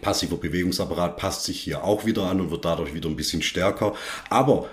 passiver 0.00 0.36
Bewegungsapparat 0.36 1.16
passt 1.16 1.44
sich 1.44 1.60
hier 1.60 1.84
auch 1.84 2.04
wieder 2.04 2.24
an 2.24 2.40
und 2.40 2.50
wird 2.50 2.64
dadurch 2.64 2.94
wieder 2.94 3.08
ein 3.08 3.16
bisschen 3.16 3.42
stärker. 3.42 3.94
Aber 4.30 4.68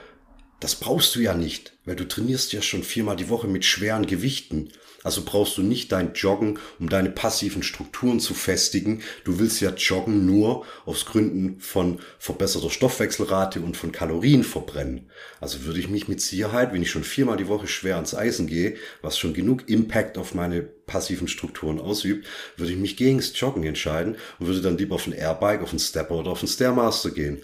das 0.59 0.75
brauchst 0.75 1.15
du 1.15 1.19
ja 1.19 1.33
nicht, 1.33 1.73
weil 1.85 1.97
du 1.97 2.07
trainierst 2.07 2.53
ja 2.53 2.61
schon 2.61 2.83
viermal 2.83 3.17
die 3.17 3.29
Woche 3.29 3.47
mit 3.47 3.65
schweren 3.65 4.05
Gewichten. 4.05 4.69
Also 5.03 5.23
brauchst 5.25 5.57
du 5.57 5.61
nicht 5.61 5.91
dein 5.91 6.13
Joggen, 6.13 6.57
um 6.79 6.87
deine 6.87 7.09
passiven 7.09 7.61
Strukturen 7.61 8.21
zu 8.21 8.33
festigen. 8.33 9.01
Du 9.25 9.39
willst 9.39 9.59
ja 9.59 9.71
joggen 9.71 10.25
nur 10.25 10.65
aus 10.85 11.05
Gründen 11.05 11.59
von 11.59 11.99
verbesserter 12.17 12.69
Stoffwechselrate 12.69 13.59
und 13.59 13.75
von 13.75 13.91
Kalorien 13.91 14.45
verbrennen. 14.45 15.09
Also 15.41 15.65
würde 15.65 15.81
ich 15.81 15.89
mich 15.89 16.07
mit 16.07 16.21
Sicherheit, 16.21 16.71
wenn 16.71 16.81
ich 16.81 16.91
schon 16.91 17.03
viermal 17.03 17.35
die 17.35 17.49
Woche 17.49 17.67
schwer 17.67 17.95
ans 17.95 18.15
Eisen 18.15 18.47
gehe, 18.47 18.77
was 19.01 19.19
schon 19.19 19.33
genug 19.33 19.67
Impact 19.67 20.17
auf 20.17 20.33
meine 20.33 20.61
passiven 20.93 21.27
Strukturen 21.27 21.79
ausübt, 21.79 22.27
würde 22.55 22.71
ich 22.71 22.77
mich 22.77 22.95
gegen 22.97 23.17
das 23.17 23.37
Joggen 23.39 23.63
entscheiden 23.63 24.15
und 24.39 24.45
würde 24.45 24.61
dann 24.61 24.77
lieber 24.77 24.95
auf 24.95 25.07
ein 25.07 25.13
Airbike, 25.13 25.63
auf 25.63 25.73
ein 25.73 25.79
Stepper 25.79 26.15
oder 26.15 26.29
auf 26.31 26.43
ein 26.43 26.47
Stairmaster 26.47 27.09
gehen. 27.09 27.41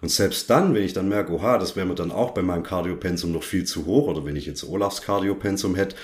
Und 0.00 0.10
selbst 0.10 0.48
dann, 0.48 0.74
wenn 0.74 0.84
ich 0.84 0.92
dann 0.92 1.08
merke, 1.08 1.32
oha, 1.32 1.58
das 1.58 1.74
wäre 1.74 1.86
mir 1.86 1.96
dann 1.96 2.12
auch 2.12 2.30
bei 2.30 2.42
meinem 2.42 2.62
Cardiopensum 2.62 3.32
noch 3.32 3.42
viel 3.42 3.64
zu 3.64 3.84
hoch, 3.84 4.06
oder 4.06 4.24
wenn 4.24 4.36
ich 4.36 4.46
jetzt 4.46 4.62
Olafs 4.62 5.02
Cardiopensum 5.02 5.74
hätte, 5.74 5.96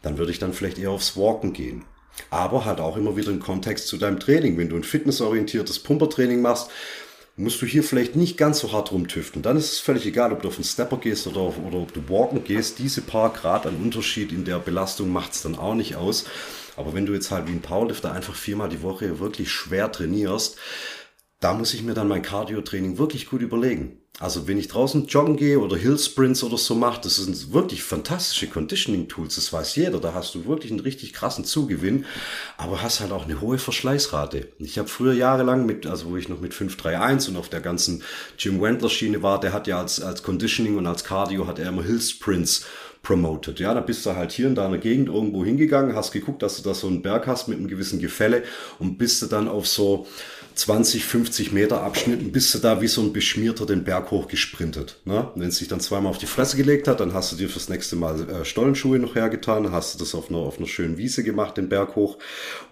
dann 0.00 0.16
würde 0.16 0.32
ich 0.32 0.38
dann 0.38 0.54
vielleicht 0.54 0.78
eher 0.78 0.90
aufs 0.90 1.16
Walken 1.16 1.52
gehen. 1.52 1.84
Aber 2.30 2.64
halt 2.64 2.80
auch 2.80 2.96
immer 2.96 3.16
wieder 3.16 3.30
im 3.30 3.40
Kontext 3.40 3.88
zu 3.88 3.98
deinem 3.98 4.18
Training. 4.18 4.56
Wenn 4.56 4.70
du 4.70 4.76
ein 4.76 4.84
fitnessorientiertes 4.84 5.80
Pumpertraining 5.80 6.40
machst, 6.40 6.70
musst 7.38 7.62
du 7.62 7.66
hier 7.66 7.84
vielleicht 7.84 8.16
nicht 8.16 8.36
ganz 8.36 8.58
so 8.58 8.72
hart 8.72 8.90
rumtüften. 8.90 9.42
Dann 9.42 9.56
ist 9.56 9.72
es 9.72 9.78
völlig 9.78 10.04
egal, 10.06 10.32
ob 10.32 10.42
du 10.42 10.48
auf 10.48 10.56
einen 10.56 10.64
Stepper 10.64 10.96
gehst 10.96 11.26
oder, 11.28 11.40
auf, 11.40 11.54
oder 11.58 11.78
ob 11.78 11.94
du 11.94 12.08
walken 12.08 12.42
gehst. 12.42 12.80
Diese 12.80 13.00
paar 13.00 13.32
Grad 13.32 13.64
an 13.64 13.76
Unterschied 13.76 14.32
in 14.32 14.44
der 14.44 14.58
Belastung 14.58 15.10
macht 15.10 15.32
es 15.32 15.42
dann 15.42 15.56
auch 15.56 15.74
nicht 15.74 15.94
aus. 15.94 16.24
Aber 16.76 16.94
wenn 16.94 17.06
du 17.06 17.14
jetzt 17.14 17.30
halt 17.30 17.46
wie 17.46 17.52
ein 17.52 17.62
Powerlifter 17.62 18.12
einfach 18.12 18.34
viermal 18.34 18.68
die 18.68 18.82
Woche 18.82 19.20
wirklich 19.20 19.50
schwer 19.50 19.90
trainierst, 19.90 20.58
da 21.38 21.54
muss 21.54 21.74
ich 21.74 21.84
mir 21.84 21.94
dann 21.94 22.08
mein 22.08 22.22
Cardio-Training 22.22 22.98
wirklich 22.98 23.28
gut 23.28 23.40
überlegen. 23.40 24.00
Also 24.20 24.48
wenn 24.48 24.58
ich 24.58 24.66
draußen 24.66 25.06
joggen 25.06 25.36
gehe 25.36 25.60
oder 25.60 25.76
Hill 25.76 25.96
Sprints 25.96 26.42
oder 26.42 26.58
so 26.58 26.74
mache, 26.74 27.00
das 27.02 27.16
sind 27.16 27.52
wirklich 27.52 27.84
fantastische 27.84 28.48
Conditioning-Tools, 28.48 29.36
das 29.36 29.52
weiß 29.52 29.76
jeder. 29.76 30.00
Da 30.00 30.12
hast 30.12 30.34
du 30.34 30.46
wirklich 30.46 30.72
einen 30.72 30.80
richtig 30.80 31.12
krassen 31.12 31.44
Zugewinn, 31.44 32.04
aber 32.56 32.82
hast 32.82 32.98
halt 32.98 33.12
auch 33.12 33.24
eine 33.24 33.40
hohe 33.40 33.58
Verschleißrate. 33.58 34.48
Ich 34.58 34.78
habe 34.78 34.88
früher 34.88 35.12
jahrelang 35.12 35.66
mit, 35.66 35.86
also 35.86 36.10
wo 36.10 36.16
ich 36.16 36.28
noch 36.28 36.40
mit 36.40 36.52
531 36.52 37.30
und 37.30 37.36
auf 37.36 37.48
der 37.48 37.60
ganzen 37.60 38.02
Jim 38.36 38.60
Wendler 38.60 38.90
Schiene 38.90 39.22
war, 39.22 39.38
der 39.38 39.52
hat 39.52 39.68
ja 39.68 39.78
als, 39.78 40.00
als 40.00 40.24
Conditioning 40.24 40.76
und 40.76 40.86
als 40.86 41.04
Cardio 41.04 41.46
hat 41.46 41.60
er 41.60 41.68
immer 41.68 41.84
Hill 41.84 42.00
Sprints 42.00 42.66
promoted. 43.02 43.60
Ja, 43.60 43.72
da 43.72 43.80
bist 43.80 44.04
du 44.04 44.16
halt 44.16 44.32
hier 44.32 44.48
in 44.48 44.54
deiner 44.54 44.78
Gegend 44.78 45.08
irgendwo 45.08 45.44
hingegangen, 45.44 45.94
hast 45.94 46.12
geguckt, 46.12 46.42
dass 46.42 46.56
du 46.56 46.62
da 46.62 46.74
so 46.74 46.88
einen 46.88 47.02
Berg 47.02 47.26
hast 47.26 47.48
mit 47.48 47.58
einem 47.58 47.68
gewissen 47.68 48.00
Gefälle 48.00 48.42
und 48.78 48.98
bist 48.98 49.22
du 49.22 49.26
dann 49.26 49.48
auf 49.48 49.66
so 49.66 50.06
20, 50.58 51.04
50 51.04 51.52
Meter 51.52 51.82
Abschnitten 51.82 52.32
bist 52.32 52.52
du 52.52 52.58
da 52.58 52.80
wie 52.80 52.88
so 52.88 53.00
ein 53.00 53.12
Beschmierter 53.12 53.64
den 53.64 53.84
Berg 53.84 54.10
hoch 54.10 54.26
gesprintet. 54.26 54.98
Ne? 55.04 55.30
Wenn 55.36 55.50
es 55.50 55.58
sich 55.58 55.68
dann 55.68 55.78
zweimal 55.78 56.10
auf 56.10 56.18
die 56.18 56.26
Fresse 56.26 56.56
gelegt 56.56 56.88
hat, 56.88 56.98
dann 56.98 57.14
hast 57.14 57.30
du 57.30 57.36
dir 57.36 57.48
fürs 57.48 57.68
nächste 57.68 57.94
Mal 57.94 58.28
äh, 58.28 58.44
Stollenschuhe 58.44 58.98
noch 58.98 59.14
hergetan, 59.14 59.70
hast 59.70 59.94
du 59.94 60.00
das 60.00 60.16
auf 60.16 60.30
einer, 60.30 60.38
auf 60.38 60.58
einer 60.58 60.66
schönen 60.66 60.98
Wiese 60.98 61.22
gemacht, 61.22 61.56
den 61.56 61.68
Berg 61.68 61.94
hoch. 61.94 62.18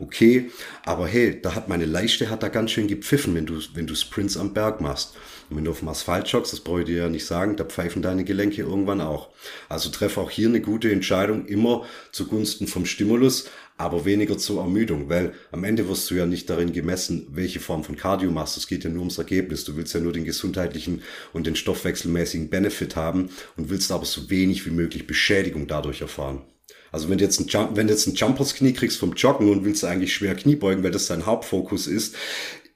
Okay, 0.01 0.51
aber 0.84 1.07
hey, 1.07 1.41
da 1.41 1.55
hat 1.55 1.68
meine 1.68 1.87
Leichte 1.87 2.28
hat 2.28 2.43
da 2.43 2.49
ganz 2.49 2.72
schön 2.72 2.89
gepfiffen, 2.89 3.37
wenn 3.37 3.47
du, 3.47 3.61
wenn 3.74 3.87
du 3.87 3.95
Sprints 3.95 4.37
am 4.37 4.53
Berg 4.53 4.80
machst. 4.80 5.14
Und 5.49 5.59
wenn 5.59 5.64
du 5.64 5.70
auf 5.70 5.78
dem 5.78 5.89
Asphalt 5.89 6.26
joggst, 6.26 6.53
das 6.53 6.61
brauche 6.61 6.80
ich 6.80 6.87
dir 6.87 7.03
ja 7.03 7.09
nicht 7.09 7.24
sagen, 7.24 7.55
da 7.55 7.64
pfeifen 7.64 8.03
deine 8.03 8.24
Gelenke 8.24 8.62
irgendwann 8.62 9.01
auch. 9.01 9.28
Also 9.68 9.91
treffe 9.91 10.20
auch 10.20 10.30
hier 10.30 10.49
eine 10.49 10.61
gute 10.61 10.91
Entscheidung, 10.91 11.47
immer 11.47 11.84
zugunsten 12.11 12.66
vom 12.66 12.84
Stimulus, 12.84 13.49
aber 13.79 14.05
weniger 14.05 14.39
zur 14.39 14.62
Ermüdung, 14.62 15.09
weil 15.09 15.35
am 15.53 15.64
Ende 15.64 15.89
wirst 15.89 16.11
du 16.11 16.14
ja 16.14 16.27
nicht 16.27 16.49
darin 16.49 16.72
gemessen, 16.72 17.27
welche 17.31 17.61
Form 17.61 17.85
von 17.85 17.97
Cardio 17.97 18.31
machst. 18.31 18.57
Es 18.57 18.66
geht 18.66 18.85
ja 18.85 18.91
nur 18.91 19.01
ums 19.01 19.18
Ergebnis. 19.18 19.64
Du 19.64 19.77
willst 19.77 19.95
ja 19.95 20.01
nur 20.01 20.12
den 20.12 20.24
gesundheitlichen 20.24 21.03
und 21.33 21.47
den 21.47 21.57
stoffwechselmäßigen 21.57 22.49
Benefit 22.49 22.97
haben 22.97 23.31
und 23.57 23.68
willst 23.68 23.93
aber 23.93 24.07
so 24.07 24.31
wenig 24.31 24.64
wie 24.66 24.70
möglich 24.70 25.07
Beschädigung 25.07 25.66
dadurch 25.66 26.01
erfahren. 26.01 26.43
Also 26.91 27.11
wenn 27.11 27.18
du 27.18 27.24
jetzt 27.24 27.39
ein, 27.41 27.47
Jump, 27.47 27.77
wenn 27.77 27.89
du 27.89 27.93
jetzt 27.93 28.07
ein 28.07 28.14
Jumpers 28.14 28.55
Knie 28.55 28.72
kriegst 28.72 28.99
vom 28.99 29.12
Joggen 29.12 29.51
und 29.51 29.64
willst 29.64 29.85
eigentlich 29.85 30.14
schwer 30.14 30.35
Knie 30.35 30.57
beugen, 30.57 30.83
weil 30.83 30.93
das 30.93 31.09
dein 31.09 31.27
Hauptfokus 31.27 31.87
ist, 31.87 32.14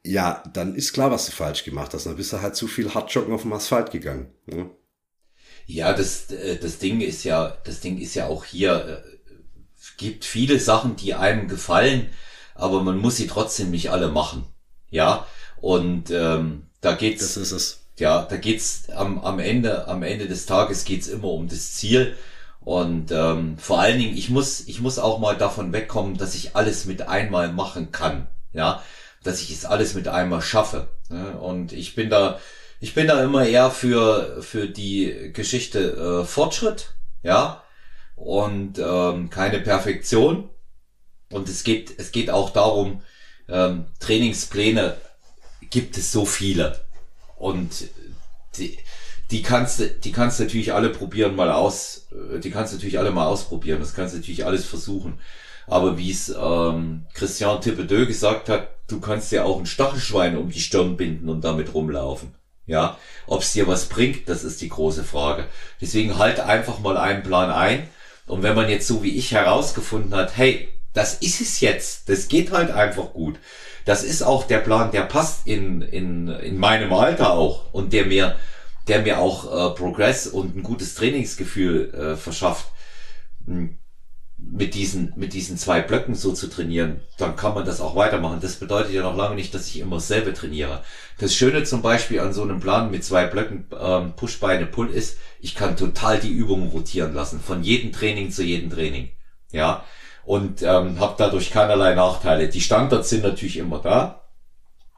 ja, 0.05 0.43
dann 0.53 0.75
ist 0.75 0.93
klar, 0.93 1.11
was 1.11 1.27
du 1.27 1.33
falsch 1.33 1.65
gemacht 1.65 1.95
hast. 1.95 2.07
Dann 2.07 2.17
bist 2.17 2.33
du 2.33 2.41
halt 2.41 2.57
zu 2.57 2.67
viel 2.67 2.93
Hardjoggen 2.93 3.33
auf 3.33 3.43
dem 3.43 3.53
Asphalt 3.53 3.91
gegangen. 3.91 4.33
Ja, 4.47 4.71
ja 5.67 5.93
das, 5.93 6.31
äh, 6.31 6.59
das 6.59 6.79
Ding 6.79 7.01
ist 7.01 7.25
ja, 7.25 7.57
das 7.65 7.81
Ding 7.81 7.99
ist 7.99 8.15
ja 8.15 8.27
auch 8.27 8.45
hier, 8.45 9.05
äh, 9.05 9.20
gibt 10.01 10.25
viele 10.25 10.59
Sachen, 10.59 10.97
die 10.97 11.15
einem 11.15 11.47
gefallen, 11.47 12.09
aber 12.55 12.83
man 12.83 12.97
muss 12.99 13.17
sie 13.17 13.27
trotzdem 13.27 13.71
nicht 13.71 13.91
alle 13.91 14.09
machen. 14.09 14.47
Ja, 14.89 15.27
und 15.61 16.11
ähm, 16.11 16.67
da 16.81 16.95
geht's. 16.95 17.23
Das 17.23 17.37
ist 17.37 17.53
es. 17.53 17.87
Ja, 17.99 18.23
da 18.23 18.39
geht's 18.39 18.89
am, 18.97 19.21
am 19.21 19.39
Ende, 19.39 19.87
am 19.89 20.03
Ende 20.03 20.27
des 20.27 20.47
Tages 20.47 20.85
geht's 20.85 21.07
immer 21.07 21.29
um 21.29 21.49
das 21.49 21.75
Ziel. 21.75 22.17
Und 22.61 23.13
ähm, 23.13 23.59
vor 23.59 23.81
allen 23.81 23.99
Dingen, 23.99 24.17
ich 24.17 24.31
muss, 24.31 24.61
ich 24.67 24.81
muss 24.81 24.99
auch 24.99 25.19
mal 25.19 25.37
davon 25.37 25.73
wegkommen, 25.73 26.17
dass 26.17 26.35
ich 26.35 26.57
alles 26.57 26.87
mit 26.87 27.03
einmal 27.03 27.53
machen 27.53 27.93
kann. 27.93 28.27
Ja, 28.55 28.83
dass 29.23 29.43
ich 29.43 29.51
es 29.53 29.67
alles 29.67 29.95
mit 29.95 30.09
einmal 30.09 30.41
schaffe. 30.41 30.89
Ne? 31.11 31.39
Und 31.39 31.73
ich 31.73 31.95
bin 31.95 32.09
da, 32.09 32.41
ich 32.81 32.95
bin 32.95 33.07
da 33.07 33.23
immer 33.23 33.45
eher 33.45 33.71
für, 33.71 34.43
für 34.43 34.67
die 34.67 35.31
Geschichte 35.35 36.23
äh, 36.23 36.25
Fortschritt, 36.25 36.95
ja, 37.23 37.63
und 38.21 38.79
ähm, 38.79 39.31
keine 39.31 39.61
Perfektion. 39.61 40.49
Und 41.33 41.49
es 41.49 41.65
geht, 41.65 41.99
es 41.99 42.13
geht 42.13 42.31
auch 42.31 42.51
darum, 42.51 43.03
ähm, 43.49 43.87
Trainingspläne 43.99 44.97
gibt 45.71 45.97
es 45.97 46.13
so 46.13 46.25
viele. 46.25 46.81
Und 47.37 47.89
die, 48.59 48.79
die 49.31 49.43
kannst 49.43 49.81
du, 49.81 49.89
die 49.89 50.13
kannst 50.13 50.39
du 50.39 50.45
natürlich 50.45 50.75
alle 50.75 50.91
probieren 50.91 51.37
mal 51.37 51.51
aus, 51.51 52.09
äh, 52.13 52.39
die 52.41 52.51
kannst 52.51 52.73
du 52.73 52.77
natürlich 52.77 52.99
alle 52.99 53.13
mal 53.13 53.27
ausprobieren, 53.27 53.81
das 53.81 53.95
kannst 53.95 54.15
du 54.15 54.19
natürlich 54.19 54.45
alles 54.45 54.65
versuchen. 54.65 55.21
Aber 55.67 55.97
wie 55.97 56.11
es 56.11 56.35
ähm, 56.37 57.07
Christian 57.15 57.61
Tippedeux 57.61 58.07
gesagt 58.07 58.49
hat, 58.49 58.69
du 58.89 59.01
kannst 59.01 59.31
ja 59.31 59.45
auch 59.45 59.59
ein 59.59 59.67
Stachelschwein 59.67 60.37
um 60.37 60.51
die 60.51 60.61
Stirn 60.61 60.97
binden 60.97 61.29
und 61.29 61.43
damit 61.43 61.75
rumlaufen. 61.75 62.35
Ja, 62.67 62.99
ob 63.27 63.43
es 63.43 63.53
dir 63.53 63.67
was 63.67 63.87
bringt, 63.87 64.29
das 64.29 64.45
ist 64.45 64.61
die 64.61 64.69
große 64.69 65.05
Frage. 65.05 65.47
Deswegen 65.81 66.19
halte 66.19 66.47
einfach 66.47 66.79
mal 66.81 66.97
einen 66.97 67.23
Plan 67.23 67.51
ein. 67.51 67.89
Und 68.31 68.43
wenn 68.43 68.55
man 68.55 68.71
jetzt 68.71 68.87
so 68.87 69.03
wie 69.03 69.17
ich 69.17 69.33
herausgefunden 69.33 70.15
hat, 70.15 70.37
hey, 70.37 70.69
das 70.93 71.15
ist 71.15 71.41
es 71.41 71.61
jetzt, 71.61 72.09
das 72.09 72.29
geht 72.29 72.53
halt 72.53 72.71
einfach 72.71 73.13
gut. 73.13 73.39
Das 73.85 74.05
ist 74.05 74.23
auch 74.23 74.47
der 74.47 74.59
Plan, 74.59 74.93
der 74.93 75.03
passt 75.03 75.47
in, 75.47 75.83
in, 75.83 76.29
in 76.29 76.59
meinem 76.59 76.93
Alter 76.93 77.33
auch 77.33 77.73
und 77.73 77.93
der 77.93 78.07
mir, 78.07 78.37
der 78.89 79.03
mir 79.03 79.19
auch 79.19 79.45
äh, 79.47 79.75
Progress 79.75 80.27
und 80.27 80.57
ein 80.57 80.63
gutes 80.63 80.95
Trainingsgefühl 80.95 81.93
äh, 81.95 82.17
verschafft. 82.17 82.67
Mit 84.43 84.75
diesen, 84.75 85.13
mit 85.17 85.33
diesen 85.33 85.57
zwei 85.57 85.81
Blöcken 85.81 86.15
so 86.15 86.33
zu 86.33 86.49
trainieren, 86.49 87.01
dann 87.19 87.37
kann 87.37 87.55
man 87.55 87.65
das 87.65 87.81
auch 87.81 87.95
weitermachen. 87.95 88.41
Das 88.41 88.57
bedeutet 88.57 88.93
ja 88.93 89.03
noch 89.03 89.17
lange 89.17 89.35
nicht, 89.35 89.55
dass 89.55 89.69
ich 89.69 89.79
immer 89.79 89.97
dasselbe 89.97 90.33
trainiere. 90.33 90.83
Das 91.19 91.35
Schöne 91.35 91.63
zum 91.65 91.83
Beispiel 91.83 92.21
an 92.21 92.33
so 92.33 92.43
einem 92.43 92.59
Plan 92.59 92.91
mit 92.91 93.05
zwei 93.05 93.27
Blöcken 93.27 93.67
ähm, 93.79 94.15
Push-Beine 94.17 94.67
Pull 94.67 94.89
ist, 94.91 95.19
ich 95.41 95.55
kann 95.55 95.77
total 95.77 96.19
die 96.19 96.33
Übungen 96.33 96.71
rotieren 96.71 97.15
lassen, 97.15 97.41
von 97.41 97.63
jedem 97.63 97.93
Training 97.93 98.31
zu 98.31 98.43
jedem 98.43 98.71
Training. 98.71 99.11
Ja, 99.53 99.85
und 100.25 100.63
ähm, 100.63 101.01
habe 101.01 101.15
dadurch 101.19 101.51
keinerlei 101.51 101.95
Nachteile. 101.95 102.49
Die 102.49 102.61
Standards 102.61 103.11
sind 103.11 103.23
natürlich 103.23 103.57
immer 103.57 103.79
da. 103.79 104.29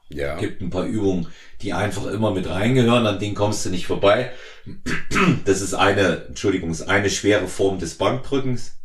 Ja. 0.09 0.37
Gibt 0.37 0.61
ein 0.61 0.69
paar 0.69 0.85
Übungen, 0.85 1.27
die 1.61 1.73
einfach 1.73 2.05
immer 2.05 2.31
mit 2.31 2.47
reingehören, 2.47 3.07
an 3.07 3.19
denen 3.19 3.35
kommst 3.35 3.65
du 3.65 3.69
nicht 3.69 3.87
vorbei. 3.87 4.31
Das 5.45 5.61
ist 5.61 5.73
eine, 5.73 6.25
Entschuldigung, 6.27 6.71
ist 6.71 6.83
eine 6.83 7.09
schwere 7.09 7.47
Form 7.47 7.79
des 7.79 7.97
Bankdrückens 7.97 8.77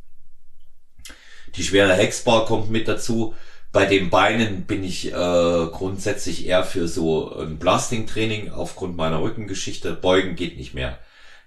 die 1.56 1.62
schwere 1.62 1.94
Hexbar 1.94 2.44
kommt 2.44 2.70
mit 2.70 2.88
dazu. 2.88 3.34
Bei 3.70 3.84
den 3.84 4.08
Beinen 4.10 4.62
bin 4.64 4.82
ich 4.82 5.12
äh, 5.12 5.12
grundsätzlich 5.12 6.46
eher 6.46 6.64
für 6.64 6.88
so 6.88 7.36
ein 7.36 7.58
Blasting-Training 7.58 8.50
aufgrund 8.50 8.96
meiner 8.96 9.20
Rückengeschichte. 9.20 9.92
Beugen 9.92 10.36
geht 10.36 10.56
nicht 10.56 10.74
mehr. 10.74 10.98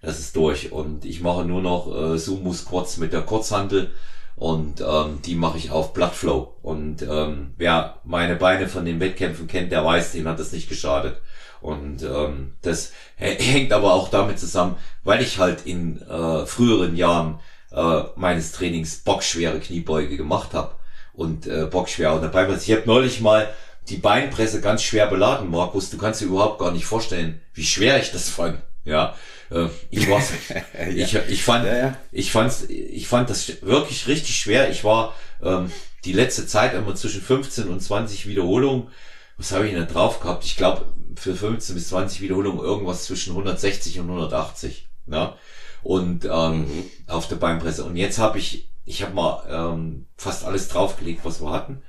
Das 0.02 0.20
ist 0.20 0.36
durch. 0.36 0.72
Und 0.72 1.06
ich 1.06 1.22
mache 1.22 1.46
nur 1.46 1.62
noch 1.62 2.14
äh, 2.14 2.18
Sumo 2.18 2.54
Squats 2.54 2.98
mit 2.98 3.14
der 3.14 3.22
Kurzhantel 3.22 3.92
und 4.36 4.82
ähm, 4.82 5.20
die 5.26 5.36
mache 5.36 5.58
ich 5.58 5.72
auf 5.72 5.94
Bloodflow. 5.94 6.56
Und 6.62 7.04
ähm, 7.04 7.54
wer 7.58 7.98
meine 8.04 8.36
Beine 8.36 8.68
von 8.68 8.86
den 8.86 9.00
Wettkämpfen 9.00 9.48
kennt, 9.48 9.72
der 9.72 9.86
weiß, 9.86 10.14
dem 10.14 10.28
hat 10.28 10.40
das 10.40 10.52
nicht 10.52 10.70
geschadet. 10.70 11.22
Und 11.62 12.02
ähm, 12.02 12.54
das 12.64 12.92
hängt 13.18 13.72
aber 13.72 13.94
auch 13.94 14.10
damit 14.10 14.40
zusammen, 14.40 14.78
weil 15.04 15.22
ich 15.22 15.38
halt 15.38 15.66
in 15.66 16.02
äh, 16.02 16.46
früheren 16.48 16.96
Jahren 16.96 17.40
äh, 17.72 18.04
meines 18.16 18.52
Trainings 18.52 18.98
bockschwere 18.98 19.60
Kniebeuge 19.60 20.18
gemacht 20.18 20.54
habe 20.54 20.76
und 21.14 21.48
äh, 21.48 21.66
bockschwer 21.66 22.14
und 22.14 22.22
dabei 22.22 22.48
Ich 22.56 22.72
habe 22.72 22.84
neulich 22.86 23.22
mal 23.22 23.54
die 23.90 23.98
Beinpresse 23.98 24.62
ganz 24.62 24.84
schwer 24.84 25.08
beladen, 25.08 25.50
Markus. 25.50 25.90
Du 25.90 25.98
kannst 25.98 26.22
dir 26.22 26.26
überhaupt 26.26 26.60
gar 26.60 26.72
nicht 26.72 26.86
vorstellen, 26.86 27.42
wie 27.54 27.64
schwer 27.64 28.00
ich 28.00 28.12
das 28.12 28.30
fand. 28.30 28.62
Ja, 28.84 29.16
äh, 29.50 29.68
ich 29.90 30.10
war, 30.10 30.22
ja. 30.94 31.06
ich, 31.06 31.16
ich 31.16 31.44
fand, 31.44 31.66
ja, 31.66 31.78
ja. 31.78 31.98
ich 32.12 32.32
fand, 32.32 32.70
ich 32.70 33.08
fand 33.08 33.30
das 33.30 33.62
wirklich 33.62 34.08
richtig 34.08 34.36
schwer. 34.36 34.70
Ich 34.70 34.84
war 34.84 35.16
ähm, 35.42 35.72
die 36.06 36.14
letzte 36.14 36.48
Zeit 36.48 36.74
immer 36.74 36.96
zwischen 36.96 37.22
15 37.22 37.68
und 37.68 37.82
20 37.82 38.28
Wiederholungen. 38.28 38.90
Was 39.38 39.52
habe 39.52 39.68
ich 39.68 39.74
denn 39.74 39.88
drauf 39.88 40.20
gehabt? 40.20 40.46
Ich 40.46 40.56
glaube 40.56 40.86
für 41.16 41.36
15 41.36 41.76
bis 41.76 41.90
20 41.90 42.22
Wiederholungen 42.22 42.60
irgendwas 42.60 43.06
zwischen 43.06 43.32
160 43.32 44.00
und 44.00 44.08
180. 44.08 44.88
Ja 45.08 45.38
und 45.84 46.26
ähm, 46.26 46.62
mhm. 46.62 46.86
auf 47.08 47.28
der 47.28 47.38
Beinpresse. 47.38 47.84
Und 47.84 47.96
jetzt 47.96 48.20
habe 48.20 48.40
ich, 48.40 48.70
ich 48.86 49.04
habe 49.04 49.14
mal 49.14 49.44
ähm, 49.50 50.06
fast 50.18 50.46
alles 50.46 50.68
draufgelegt, 50.68 51.24
was 51.24 51.42
wir 51.42 51.52
hatten 51.52 51.82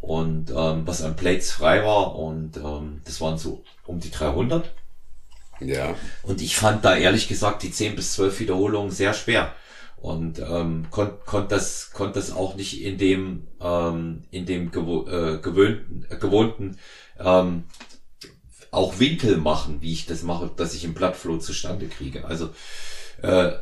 und 0.00 0.50
ähm, 0.50 0.86
was 0.86 1.02
an 1.02 1.16
Plates 1.16 1.52
frei 1.52 1.84
war 1.84 2.16
und 2.16 2.56
ähm, 2.56 3.02
das 3.04 3.20
waren 3.20 3.38
so 3.38 3.62
um 3.86 4.00
die 4.00 4.10
300. 4.10 4.72
Ja. 5.60 5.94
Und 6.22 6.40
ich 6.40 6.56
fand 6.56 6.84
da 6.84 6.96
ehrlich 6.96 7.28
gesagt 7.28 7.62
die 7.62 7.70
10 7.70 7.96
bis 7.96 8.14
12 8.14 8.40
Wiederholungen 8.40 8.90
sehr 8.90 9.12
schwer 9.12 9.54
und 9.96 10.38
ähm, 10.38 10.86
konnte 10.90 11.18
konnt 11.26 11.52
das 11.52 11.90
konnte 11.92 12.18
das 12.18 12.32
auch 12.32 12.56
nicht 12.56 12.82
in 12.82 12.96
dem 12.96 13.48
ähm, 13.60 14.22
in 14.30 14.46
dem 14.46 14.70
gewo 14.70 15.06
äh, 15.06 15.38
gewöhnten 15.38 16.06
äh, 16.08 16.16
gewohnten 16.16 16.78
ähm, 17.18 17.64
auch 18.70 18.98
Winkel 18.98 19.36
machen, 19.36 19.82
wie 19.82 19.92
ich 19.92 20.06
das 20.06 20.22
mache, 20.22 20.50
dass 20.56 20.74
ich 20.74 20.84
im 20.84 20.94
Blattflow 20.94 21.38
zustande 21.38 21.88
kriege. 21.88 22.24
Also 22.24 22.50
äh, 23.22 23.52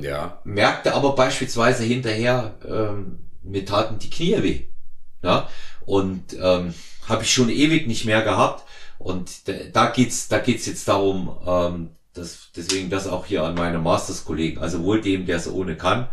ja. 0.00 0.40
Merkte 0.44 0.94
aber 0.94 1.14
beispielsweise 1.14 1.84
hinterher, 1.84 2.54
ähm, 2.66 3.20
mir 3.42 3.64
taten 3.64 3.98
die 3.98 4.10
Knie 4.10 4.42
weh. 4.42 4.60
Ja? 5.22 5.48
Und 5.84 6.36
ähm, 6.40 6.74
habe 7.08 7.22
ich 7.22 7.32
schon 7.32 7.48
ewig 7.48 7.86
nicht 7.86 8.04
mehr 8.04 8.22
gehabt. 8.22 8.64
Und 8.98 9.48
da 9.72 9.90
geht's, 9.90 10.28
da 10.28 10.38
geht's 10.38 10.66
jetzt 10.66 10.88
darum, 10.88 11.38
ähm, 11.46 11.90
dass, 12.14 12.48
deswegen 12.56 12.90
das 12.90 13.06
auch 13.06 13.26
hier 13.26 13.44
an 13.44 13.54
meine 13.54 13.78
Masters-Kollegen, 13.78 14.60
also 14.60 14.82
wohl 14.82 15.00
dem, 15.00 15.24
der 15.24 15.36
es 15.36 15.48
ohne 15.48 15.76
kann, 15.76 16.08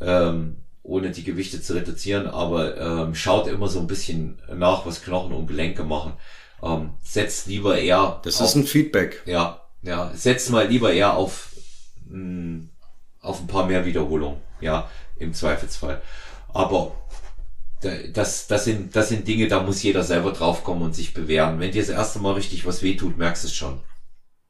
ähm, 0.00 0.56
ohne 0.82 1.10
die 1.10 1.24
Gewichte 1.24 1.60
zu 1.60 1.74
reduzieren, 1.74 2.26
aber 2.26 2.76
ähm, 2.78 3.14
schaut 3.14 3.48
immer 3.48 3.68
so 3.68 3.80
ein 3.80 3.86
bisschen 3.86 4.40
nach, 4.54 4.86
was 4.86 5.02
Knochen 5.02 5.32
und 5.32 5.46
Gelenke 5.46 5.84
machen. 5.84 6.14
Ähm, 6.62 6.94
setzt 7.02 7.48
lieber 7.48 7.78
eher. 7.78 8.20
Das 8.24 8.40
auf, 8.40 8.48
ist 8.48 8.54
ein 8.54 8.66
Feedback. 8.66 9.22
Ja, 9.26 9.60
ja, 9.82 10.10
setzt 10.14 10.50
mal 10.50 10.66
lieber 10.66 10.92
eher 10.92 11.14
auf 11.14 11.50
auf 13.20 13.40
ein 13.40 13.46
paar 13.46 13.66
mehr 13.66 13.84
Wiederholungen, 13.84 14.40
ja, 14.60 14.88
im 15.18 15.34
Zweifelsfall. 15.34 16.02
Aber 16.52 16.94
das, 18.12 18.46
das, 18.46 18.64
sind, 18.64 18.96
das 18.96 19.10
sind 19.10 19.28
Dinge, 19.28 19.48
da 19.48 19.62
muss 19.62 19.82
jeder 19.82 20.02
selber 20.02 20.32
draufkommen 20.32 20.82
und 20.82 20.94
sich 20.94 21.14
bewähren. 21.14 21.60
Wenn 21.60 21.72
dir 21.72 21.82
das 21.82 21.90
erste 21.90 22.18
Mal 22.18 22.34
richtig 22.34 22.66
was 22.66 22.82
wehtut, 22.82 23.18
merkst 23.18 23.44
du 23.44 23.48
es 23.48 23.54
schon. 23.54 23.80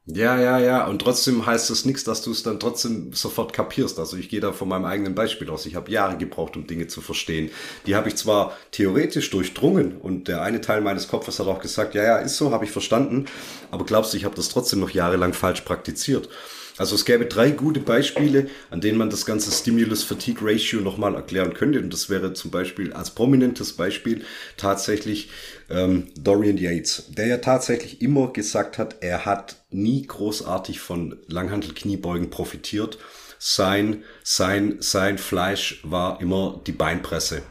Ja, 0.09 0.39
ja, 0.39 0.57
ja. 0.57 0.87
Und 0.87 1.01
trotzdem 1.01 1.45
heißt 1.45 1.69
es 1.69 1.83
nichts, 1.83 2.05
dass 2.05 2.21
du 2.21 2.31
es 2.31 2.41
dann 2.41 2.61
trotzdem 2.61 3.11
sofort 3.11 3.51
kapierst. 3.51 3.99
Also 3.99 4.15
ich 4.15 4.29
gehe 4.29 4.39
da 4.39 4.53
von 4.53 4.69
meinem 4.69 4.85
eigenen 4.85 5.15
Beispiel 5.15 5.49
aus. 5.49 5.65
Ich 5.65 5.75
habe 5.75 5.91
Jahre 5.91 6.17
gebraucht, 6.17 6.55
um 6.55 6.65
Dinge 6.65 6.87
zu 6.87 7.01
verstehen. 7.01 7.51
Die 7.85 7.95
habe 7.95 8.07
ich 8.07 8.15
zwar 8.15 8.55
theoretisch 8.71 9.29
durchdrungen 9.31 9.97
und 9.97 10.29
der 10.29 10.43
eine 10.43 10.61
Teil 10.61 10.79
meines 10.79 11.09
Kopfes 11.09 11.39
hat 11.39 11.47
auch 11.47 11.59
gesagt, 11.59 11.93
ja, 11.93 12.03
ja, 12.03 12.17
ist 12.19 12.37
so, 12.37 12.51
habe 12.51 12.63
ich 12.63 12.71
verstanden. 12.71 13.25
Aber 13.69 13.85
glaubst 13.85 14.13
du, 14.13 14.17
ich 14.17 14.23
habe 14.23 14.35
das 14.35 14.47
trotzdem 14.47 14.79
noch 14.79 14.91
jahrelang 14.91 15.33
falsch 15.33 15.61
praktiziert. 15.61 16.29
Also 16.77 16.95
es 16.95 17.05
gäbe 17.05 17.25
drei 17.25 17.51
gute 17.51 17.79
Beispiele, 17.79 18.49
an 18.69 18.81
denen 18.81 18.97
man 18.97 19.09
das 19.09 19.25
ganze 19.25 19.51
Stimulus-Fatigue-Ratio 19.51 20.81
nochmal 20.81 21.15
erklären 21.15 21.53
könnte. 21.53 21.79
Und 21.79 21.91
das 21.91 22.09
wäre 22.09 22.33
zum 22.33 22.51
Beispiel 22.51 22.93
als 22.93 23.09
prominentes 23.11 23.73
Beispiel 23.73 24.23
tatsächlich 24.57 25.29
ähm, 25.69 26.07
Dorian 26.19 26.57
Yates, 26.57 27.05
der 27.09 27.27
ja 27.27 27.37
tatsächlich 27.37 28.01
immer 28.01 28.31
gesagt 28.31 28.77
hat, 28.77 28.97
er 29.01 29.25
hat 29.25 29.63
nie 29.71 30.05
großartig 30.05 30.79
von 30.79 31.17
Langhantel-Kniebeugen 31.27 32.29
profitiert. 32.29 32.99
Sein, 33.39 34.03
sein, 34.23 34.77
sein 34.79 35.17
Fleisch 35.17 35.81
war 35.83 36.21
immer 36.21 36.61
die 36.65 36.71
Beinpresse. 36.71 37.41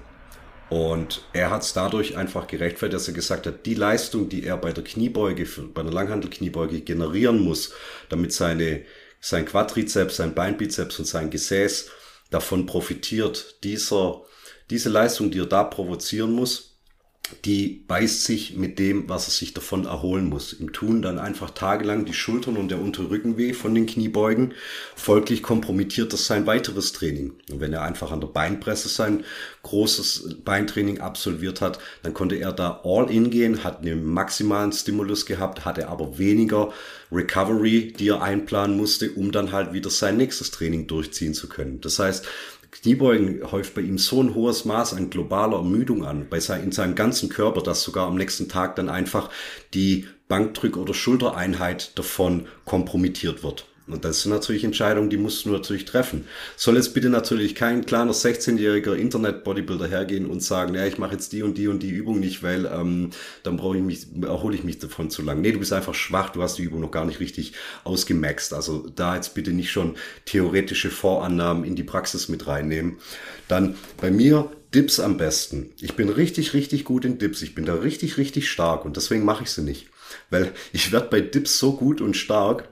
Und 0.69 1.23
er 1.33 1.51
hat 1.51 1.63
es 1.63 1.73
dadurch 1.75 2.17
einfach 2.17 2.49
gerechtfertigt, 2.49 2.95
dass 2.95 3.09
er 3.09 3.15
gesagt 3.15 3.47
hat, 3.47 3.67
die 3.67 3.75
Leistung, 3.75 4.29
die 4.29 4.45
er 4.45 4.57
bei 4.57 4.73
der 4.73 4.83
Kniebeuge, 4.83 5.47
bei 5.73 5.83
der 5.83 5.93
Langhantelkniebeuge 5.93 6.81
generieren 6.81 7.39
muss, 7.41 7.73
damit 8.09 8.33
seine 8.33 8.83
sein 9.29 9.45
Quadrizeps, 9.45 10.17
sein 10.17 10.35
Beinbizeps 10.35 11.01
und 11.01 11.05
sein 11.05 11.31
Gesäß 11.31 11.91
davon 12.31 12.65
profitiert. 12.65 13.57
Dieser, 13.65 14.23
diese 14.71 14.89
Leistung, 14.89 15.33
die 15.33 15.41
er 15.41 15.47
da 15.47 15.65
provozieren 15.65 16.31
muss, 16.31 16.66
die 17.45 17.83
beißt 17.87 18.25
sich 18.25 18.57
mit 18.57 18.79
dem, 18.79 19.09
was 19.09 19.29
er 19.29 19.33
sich 19.33 19.53
davon 19.53 19.85
erholen 19.85 20.29
muss. 20.29 20.53
Im 20.53 20.73
Tun 20.73 21.03
dann 21.03 21.19
einfach 21.19 21.51
tagelang 21.51 22.05
die 22.05 22.15
Schultern 22.15 22.57
und 22.57 22.71
der 22.71 22.81
untere 22.81 23.11
Rücken 23.11 23.37
weh 23.37 23.53
von 23.53 23.75
den 23.75 23.87
Kniebeugen. 23.87 24.55
Folglich 24.95 25.43
kompromittiert 25.43 26.13
das 26.13 26.27
sein 26.27 26.47
weiteres 26.47 26.93
Training. 26.93 27.33
Und 27.51 27.61
wenn 27.61 27.73
er 27.73 27.83
einfach 27.83 28.13
an 28.13 28.21
der 28.21 28.29
Beinpresse 28.29 28.89
sein 28.89 29.25
großes 29.63 30.37
Beintraining 30.45 31.01
absolviert 31.01 31.61
hat, 31.61 31.79
dann 32.03 32.15
konnte 32.15 32.37
er 32.37 32.53
da 32.53 32.81
all 32.85 33.11
in 33.11 33.31
gehen, 33.31 33.65
hat 33.65 33.81
einen 33.81 34.05
maximalen 34.05 34.73
Stimulus 34.73 35.27
gehabt, 35.27 35.65
hatte 35.65 35.89
aber 35.89 36.19
weniger 36.19 36.73
Recovery, 37.11 37.93
die 37.93 38.09
er 38.09 38.23
einplanen 38.23 38.77
musste, 38.77 39.11
um 39.13 39.33
dann 39.33 39.53
halt 39.53 39.73
wieder 39.73 39.91
sein 39.91 40.17
nächstes 40.17 40.51
Training 40.51 40.87
durchziehen 40.87 41.35
zu 41.35 41.49
können. 41.49 41.81
Das 41.81 41.99
heißt, 41.99 42.27
Kniebeugen 42.83 43.51
häuft 43.51 43.75
bei 43.75 43.81
ihm 43.83 43.99
so 43.99 44.23
ein 44.23 44.35
hohes 44.35 44.65
Maß 44.65 44.95
an 44.95 45.11
globaler 45.11 45.59
Ermüdung 45.59 46.05
an, 46.05 46.29
bei 46.29 46.41
sein, 46.41 46.63
in 46.63 46.73
seinem 46.73 46.95
ganzen 46.95 47.29
Körper, 47.29 47.63
dass 47.63 47.83
sogar 47.83 48.07
am 48.07 48.17
nächsten 48.17 48.49
Tag 48.49 48.77
dann 48.77 48.89
einfach 48.89 49.31
die 49.75 50.07
Bankdrück- 50.29 50.77
oder 50.77 50.95
Schultereinheit 50.95 51.97
davon 51.99 52.47
kompromittiert 52.65 53.43
wird. 53.43 53.67
Und 53.89 54.05
das 54.05 54.23
sind 54.23 54.33
natürlich 54.33 54.65
Entscheidungen, 54.65 55.11
die 55.11 55.17
musst 55.17 55.45
du 55.45 55.51
natürlich 55.51 55.85
treffen. 55.85 56.27
Soll 56.57 56.77
jetzt 56.77 56.93
bitte 56.93 57.09
natürlich 57.09 57.55
kein 57.55 57.87
kleiner 57.87 58.13
16-jähriger 58.13 58.95
Internet-Bodybuilder 58.95 59.87
hergehen 59.87 60.27
und 60.27 60.43
sagen, 60.43 60.75
ja, 60.75 60.87
ich 60.87 60.99
mache 60.99 61.13
jetzt 61.13 61.33
die 61.33 61.43
und 61.43 61.57
die 61.57 61.69
und 61.69 61.83
die 61.85 61.91
Übung 61.91 62.19
nicht, 62.19 62.43
weil 62.43 62.67
ähm, 62.67 63.11
dann 63.45 63.57
brauche 63.57 63.77
ich 63.77 63.83
mich, 63.83 64.07
erhole 64.23 64.57
ich 64.57 64.65
mich 64.65 64.81
davon 64.81 65.09
zu 65.09 65.23
lang. 65.23 65.41
Nee, 65.41 65.53
du 65.53 65.61
bist 65.61 65.73
einfach 65.73 65.95
schwach, 65.95 66.31
du 66.31 66.43
hast 66.43 66.59
die 66.59 66.65
Übung 66.65 66.81
noch 66.81 66.91
gar 66.91 67.05
nicht 67.05 67.21
richtig 67.21 67.53
ausgemaxt. 67.85 68.55
Also 68.55 68.89
da 68.89 69.15
jetzt 69.15 69.35
bitte 69.35 69.53
nicht 69.53 69.71
schon 69.71 69.95
theoretische 70.25 70.91
Vorannahmen 70.91 71.63
in 71.63 71.77
die 71.77 71.85
Praxis 71.85 72.29
mit 72.29 72.49
reinnehmen. 72.49 72.97
Dann 73.47 73.77
bei 74.01 74.11
mir 74.11 74.51
Dips 74.75 74.99
am 74.99 75.17
besten. 75.17 75.71
Ich 75.81 75.95
bin 75.95 76.09
richtig, 76.09 76.53
richtig 76.53 76.85
gut 76.85 77.05
in 77.05 77.19
Dips. 77.19 77.41
Ich 77.43 77.55
bin 77.55 77.65
da 77.65 77.75
richtig, 77.75 78.19
richtig 78.19 78.51
stark 78.51 78.85
und 78.85 78.97
deswegen 78.97 79.25
mache 79.25 79.45
ich 79.45 79.51
sie 79.51 79.63
nicht. 79.63 79.87
Weil 80.29 80.53
ich 80.73 80.93
werde 80.93 81.09
bei 81.09 81.21
Dips 81.21 81.59
so 81.59 81.77
gut 81.77 82.01
und 82.01 82.17
stark, 82.17 82.69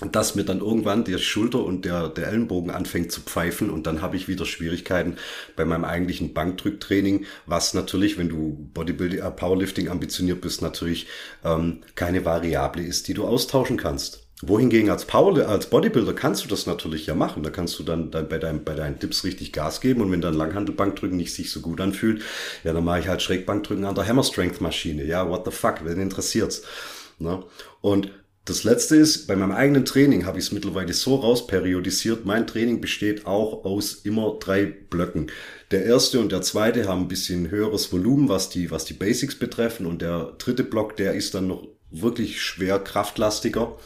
dass 0.00 0.34
mir 0.34 0.44
dann 0.44 0.60
irgendwann 0.60 1.04
der 1.04 1.18
Schulter 1.18 1.64
und 1.64 1.84
der, 1.84 2.08
der 2.08 2.26
Ellenbogen 2.26 2.70
anfängt 2.70 3.12
zu 3.12 3.20
pfeifen 3.20 3.70
und 3.70 3.86
dann 3.86 4.02
habe 4.02 4.16
ich 4.16 4.26
wieder 4.26 4.44
Schwierigkeiten 4.44 5.16
bei 5.54 5.64
meinem 5.64 5.84
eigentlichen 5.84 6.34
Bankdrücktraining, 6.34 7.26
was 7.46 7.74
natürlich, 7.74 8.18
wenn 8.18 8.28
du 8.28 8.68
Bodybuilding, 8.74 9.20
äh, 9.20 9.30
Powerlifting 9.30 9.88
ambitioniert 9.88 10.40
bist, 10.40 10.62
natürlich 10.62 11.06
ähm, 11.44 11.82
keine 11.94 12.24
Variable 12.24 12.82
ist, 12.82 13.06
die 13.06 13.14
du 13.14 13.24
austauschen 13.24 13.76
kannst. 13.76 14.24
Wohingegen 14.42 14.90
als 14.90 15.04
Power, 15.04 15.48
als 15.48 15.70
Bodybuilder 15.70 16.12
kannst 16.12 16.44
du 16.44 16.48
das 16.48 16.66
natürlich 16.66 17.06
ja 17.06 17.14
machen. 17.14 17.44
Da 17.44 17.50
kannst 17.50 17.78
du 17.78 17.84
dann, 17.84 18.10
dann 18.10 18.28
bei, 18.28 18.38
deinem, 18.38 18.64
bei 18.64 18.74
deinen 18.74 18.98
Tipps 18.98 19.22
richtig 19.22 19.52
Gas 19.52 19.80
geben 19.80 20.02
und 20.02 20.10
wenn 20.10 20.20
dann 20.20 20.34
Langhandelbankdrücken 20.34 21.16
nicht 21.16 21.32
sich 21.32 21.52
so 21.52 21.60
gut 21.60 21.80
anfühlt, 21.80 22.20
ja, 22.64 22.72
dann 22.72 22.84
mache 22.84 22.98
ich 22.98 23.08
halt 23.08 23.22
Schrägbankdrücken 23.22 23.84
an 23.84 23.94
der 23.94 24.06
Hammer 24.06 24.24
Strength 24.24 24.60
Maschine. 24.60 25.04
Ja, 25.04 25.28
what 25.30 25.44
the 25.44 25.52
fuck, 25.52 25.84
wen 25.84 26.00
interessiert's? 26.00 26.62
Ne? 27.20 27.44
Und 27.80 28.10
das 28.44 28.62
letzte 28.62 28.96
ist, 28.96 29.26
bei 29.26 29.36
meinem 29.36 29.52
eigenen 29.52 29.86
Training 29.86 30.26
habe 30.26 30.38
ich 30.38 30.46
es 30.46 30.52
mittlerweile 30.52 30.92
so 30.92 31.16
rausperiodisiert. 31.16 32.26
Mein 32.26 32.46
Training 32.46 32.82
besteht 32.82 33.24
auch 33.24 33.64
aus 33.64 33.94
immer 34.04 34.36
drei 34.38 34.66
Blöcken. 34.66 35.30
Der 35.70 35.84
erste 35.86 36.20
und 36.20 36.30
der 36.30 36.42
zweite 36.42 36.86
haben 36.86 37.02
ein 37.02 37.08
bisschen 37.08 37.50
höheres 37.50 37.90
Volumen, 37.90 38.28
was 38.28 38.50
die, 38.50 38.70
was 38.70 38.84
die 38.84 38.92
Basics 38.92 39.38
betreffen. 39.38 39.86
Und 39.86 40.02
der 40.02 40.34
dritte 40.36 40.62
Block, 40.62 40.96
der 40.96 41.14
ist 41.14 41.34
dann 41.34 41.46
noch 41.46 41.66
wirklich 41.90 42.42
schwer 42.42 42.78
kraftlastiger. 42.80 43.78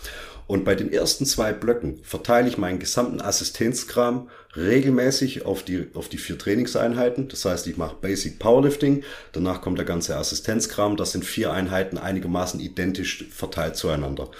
Und 0.48 0.64
bei 0.64 0.74
den 0.74 0.92
ersten 0.92 1.24
zwei 1.24 1.52
Blöcken 1.52 2.00
verteile 2.02 2.48
ich 2.48 2.58
meinen 2.58 2.80
gesamten 2.80 3.20
Assistenzkram 3.20 4.28
regelmäßig 4.58 5.46
auf 5.46 5.62
die, 5.62 5.88
auf 5.94 6.08
die 6.08 6.18
vier 6.18 6.38
Trainingseinheiten. 6.38 7.28
Das 7.28 7.44
heißt, 7.44 7.66
ich 7.66 7.76
mache 7.76 7.96
Basic 8.00 8.38
Powerlifting, 8.38 9.02
danach 9.32 9.60
kommt 9.60 9.78
der 9.78 9.86
ganze 9.86 10.16
Assistenzkram. 10.16 10.96
Das 10.96 11.12
sind 11.12 11.24
vier 11.24 11.52
Einheiten 11.52 11.98
einigermaßen 11.98 12.60
identisch 12.60 13.26
verteilt 13.30 13.76
zueinander. 13.76 14.30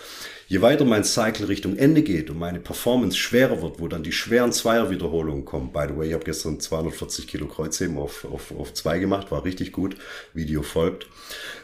Je 0.51 0.63
weiter 0.63 0.87
mein 0.87 1.05
Cycle 1.05 1.47
Richtung 1.49 1.77
Ende 1.77 2.01
geht 2.01 2.31
und 2.31 2.39
meine 2.39 2.59
Performance 2.59 3.19
schwerer 3.19 3.61
wird, 3.61 3.81
wo 3.81 3.87
dann 3.87 4.03
die 4.03 4.13
schweren 4.13 4.51
Zweierwiederholungen 4.51 5.45
kommen. 5.45 5.75
By 5.75 5.85
the 5.91 5.95
way, 5.99 6.09
ich 6.09 6.15
habe 6.15 6.25
gestern 6.25 6.59
240 6.59 7.27
Kilo 7.27 7.47
Kreuzheben 7.47 7.99
auf, 7.99 8.25
auf, 8.25 8.51
auf 8.59 8.73
zwei 8.73 8.99
gemacht, 8.99 9.31
war 9.31 9.45
richtig 9.45 9.73
gut. 9.73 9.97
Video 10.33 10.63
folgt. 10.63 11.07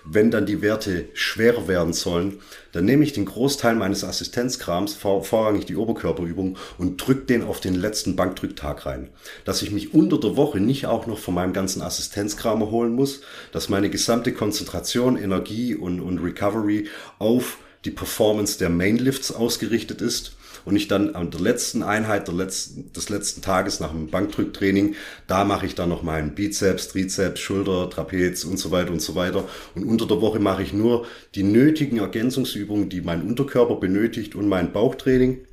Wenn 0.05 0.31
dann 0.31 0.45
die 0.45 0.61
Werte 0.61 1.09
schwerer 1.15 1.67
werden 1.67 1.95
sollen, 1.95 2.41
dann 2.73 2.85
nehme 2.85 3.05
ich 3.05 3.15
den 3.15 3.25
Großteil 3.25 3.75
meines 3.75 4.05
Assistenzkrams, 4.05 4.93
vor, 4.93 5.25
vorrangig 5.25 5.65
die 5.65 5.77
Oberkörperübung, 5.77 6.59
und 6.77 6.99
drücke 6.99 7.25
den 7.25 7.43
auf 7.43 7.61
den 7.61 7.77
letzten 7.77 8.17
Bankdrücktag 8.17 8.85
rein. 8.85 9.09
Dass 9.47 9.63
ich 9.63 9.71
mich 9.71 9.95
unter 9.95 10.21
der 10.21 10.37
Woche 10.37 10.61
nicht 10.61 10.85
auch 10.85 11.07
noch 11.07 11.19
von 11.19 11.33
meinem 11.33 11.55
ganzen 11.55 11.81
Assistenzkram 11.81 12.61
erholen 12.61 12.93
muss, 12.93 13.23
dass 13.51 13.71
meine 13.71 13.89
gesamte 13.89 14.35
Konzentration, 14.35 15.17
Energie 15.17 15.75
und, 15.75 16.01
und 16.01 16.19
Recovery 16.19 16.89
auf 17.19 17.57
die 17.85 17.91
Performance 17.91 18.59
der 18.59 18.71
Mainlifts 18.71 19.33
ausgerichtet 19.33 20.01
ist 20.01 20.37
und 20.65 20.77
ich 20.77 20.89
dann 20.89 21.15
an 21.15 21.31
der 21.31 21.41
letzten 21.41 21.83
Einheit 21.83 22.29
der 22.29 22.35
letzten, 22.35 22.93
des 22.93 23.09
letzten 23.09 23.43
Tages 23.43 23.81
nach 23.81 23.91
dem 23.91 24.09
Bankdrücktraining, 24.09 24.95
da 25.27 25.45
mache 25.45 25.67
ich 25.67 25.75
dann 25.75 25.91
noch 25.91 26.03
meinen 26.03 26.35
Bizeps, 26.35 26.89
Trizeps, 26.89 27.41
Schulter, 27.41 27.91
Trapez 27.91 28.45
und 28.45 28.59
so 28.59 28.71
weiter 28.71 28.91
und 28.91 29.03
so 29.03 29.15
weiter. 29.15 29.47
Und 29.75 29.85
unter 29.85 30.07
der 30.07 30.21
Woche 30.21 30.39
mache 30.39 30.63
ich 30.63 30.73
nur 30.73 31.07
die 31.35 31.43
nötigen 31.43 31.99
Ergänzungsübungen, 31.99 32.89
die 32.89 33.03
mein 33.03 33.23
Unterkörper 33.23 33.77
benötigt 33.77 34.35
und 34.35 34.49
mein 34.49 34.73
Bauchtraining. 34.73 35.45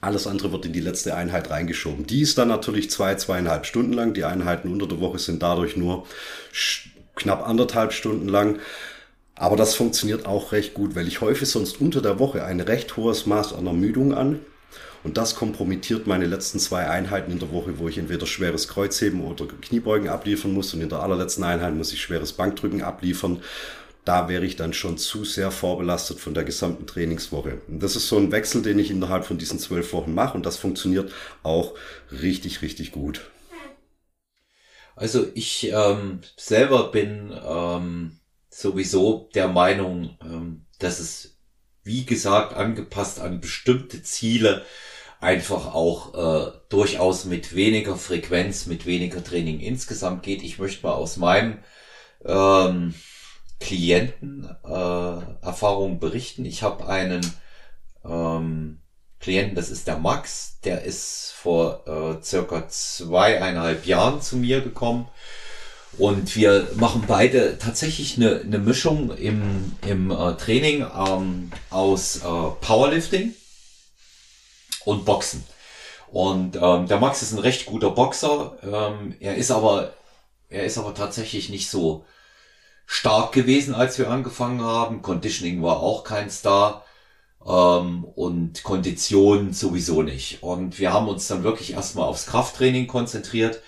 Alles 0.00 0.26
andere 0.26 0.52
wird 0.52 0.66
in 0.66 0.72
die 0.72 0.80
letzte 0.80 1.14
Einheit 1.14 1.50
reingeschoben. 1.50 2.06
Die 2.06 2.20
ist 2.20 2.36
dann 2.36 2.48
natürlich 2.48 2.90
zwei, 2.90 3.14
zweieinhalb 3.14 3.64
Stunden 3.64 3.92
lang. 3.92 4.12
Die 4.12 4.24
Einheiten 4.24 4.70
unter 4.70 4.86
der 4.86 5.00
Woche 5.00 5.18
sind 5.18 5.42
dadurch 5.42 5.76
nur 5.76 6.06
knapp 7.14 7.46
anderthalb 7.46 7.92
Stunden 7.92 8.28
lang. 8.28 8.58
Aber 9.38 9.56
das 9.56 9.76
funktioniert 9.76 10.26
auch 10.26 10.50
recht 10.50 10.74
gut, 10.74 10.96
weil 10.96 11.06
ich 11.06 11.20
häufig 11.20 11.48
sonst 11.48 11.80
unter 11.80 12.02
der 12.02 12.18
Woche 12.18 12.44
ein 12.44 12.60
recht 12.60 12.96
hohes 12.96 13.24
Maß 13.24 13.52
an 13.52 13.66
Ermüdung 13.66 14.12
an. 14.12 14.40
Und 15.04 15.16
das 15.16 15.36
kompromittiert 15.36 16.08
meine 16.08 16.26
letzten 16.26 16.58
zwei 16.58 16.88
Einheiten 16.88 17.30
in 17.30 17.38
der 17.38 17.52
Woche, 17.52 17.78
wo 17.78 17.88
ich 17.88 17.98
entweder 17.98 18.26
schweres 18.26 18.66
Kreuzheben 18.66 19.20
oder 19.20 19.46
Kniebeugen 19.46 20.08
abliefern 20.08 20.52
muss. 20.52 20.74
Und 20.74 20.80
in 20.80 20.88
der 20.88 20.98
allerletzten 20.98 21.44
Einheit 21.44 21.74
muss 21.76 21.92
ich 21.92 22.02
schweres 22.02 22.32
Bankdrücken 22.32 22.82
abliefern. 22.82 23.40
Da 24.04 24.28
wäre 24.28 24.44
ich 24.44 24.56
dann 24.56 24.72
schon 24.72 24.98
zu 24.98 25.24
sehr 25.24 25.52
vorbelastet 25.52 26.18
von 26.18 26.34
der 26.34 26.42
gesamten 26.42 26.88
Trainingswoche. 26.88 27.60
Und 27.68 27.80
das 27.80 27.94
ist 27.94 28.08
so 28.08 28.16
ein 28.16 28.32
Wechsel, 28.32 28.62
den 28.62 28.80
ich 28.80 28.90
innerhalb 28.90 29.24
von 29.24 29.38
diesen 29.38 29.60
zwölf 29.60 29.92
Wochen 29.92 30.14
mache. 30.14 30.36
Und 30.36 30.46
das 30.46 30.56
funktioniert 30.56 31.12
auch 31.44 31.74
richtig, 32.10 32.60
richtig 32.62 32.90
gut. 32.90 33.30
Also 34.96 35.28
ich 35.34 35.70
ähm, 35.72 36.22
selber 36.36 36.90
bin 36.90 37.32
ähm, 37.46 38.17
sowieso 38.58 39.30
der 39.34 39.48
Meinung, 39.48 40.16
ähm, 40.22 40.66
dass 40.78 40.98
es, 40.98 41.38
wie 41.84 42.04
gesagt, 42.04 42.54
angepasst 42.54 43.20
an 43.20 43.40
bestimmte 43.40 44.02
Ziele 44.02 44.64
einfach 45.20 45.74
auch 45.74 46.14
äh, 46.14 46.52
durchaus 46.68 47.24
mit 47.24 47.54
weniger 47.54 47.96
Frequenz, 47.96 48.66
mit 48.66 48.86
weniger 48.86 49.22
Training 49.22 49.60
insgesamt 49.60 50.22
geht. 50.22 50.42
Ich 50.42 50.58
möchte 50.58 50.86
mal 50.86 50.94
aus 50.94 51.16
meinem 51.16 51.58
ähm, 52.24 52.94
Klienten 53.60 54.48
äh, 54.64 55.44
Erfahrungen 55.44 55.98
berichten. 55.98 56.44
Ich 56.44 56.62
habe 56.62 56.88
einen 56.88 57.20
ähm, 58.04 58.80
Klienten, 59.20 59.56
das 59.56 59.70
ist 59.70 59.88
der 59.88 59.98
Max, 59.98 60.60
der 60.60 60.82
ist 60.82 61.32
vor 61.32 61.86
äh, 61.86 62.22
circa 62.22 62.68
zweieinhalb 62.68 63.86
Jahren 63.86 64.20
zu 64.20 64.36
mir 64.36 64.60
gekommen 64.60 65.08
und 65.98 66.36
wir 66.36 66.68
machen 66.76 67.04
beide 67.06 67.58
tatsächlich 67.58 68.16
eine, 68.16 68.40
eine 68.40 68.58
Mischung 68.58 69.10
im, 69.16 69.72
im 69.86 70.10
äh, 70.10 70.34
Training 70.36 70.86
ähm, 70.96 71.50
aus 71.70 72.18
äh, 72.18 72.20
Powerlifting 72.60 73.34
und 74.84 75.04
Boxen. 75.04 75.44
Und 76.10 76.56
ähm, 76.56 76.86
der 76.86 77.00
Max 77.00 77.22
ist 77.22 77.32
ein 77.32 77.40
recht 77.40 77.66
guter 77.66 77.90
Boxer. 77.90 78.58
Ähm, 78.62 79.16
er 79.20 79.34
ist 79.34 79.50
aber, 79.50 79.92
er 80.48 80.64
ist 80.64 80.78
aber 80.78 80.94
tatsächlich 80.94 81.50
nicht 81.50 81.68
so 81.68 82.04
stark 82.86 83.32
gewesen, 83.32 83.74
als 83.74 83.98
wir 83.98 84.08
angefangen 84.08 84.62
haben. 84.62 85.02
Conditioning 85.02 85.62
war 85.62 85.80
auch 85.80 86.04
kein 86.04 86.30
Star. 86.30 86.84
Ähm, 87.44 88.04
und 88.04 88.62
Kondition 88.62 89.52
sowieso 89.52 90.02
nicht. 90.02 90.42
Und 90.44 90.78
wir 90.78 90.92
haben 90.92 91.08
uns 91.08 91.26
dann 91.26 91.42
wirklich 91.42 91.72
erstmal 91.72 92.06
aufs 92.06 92.26
Krafttraining 92.26 92.86
konzentriert 92.86 93.60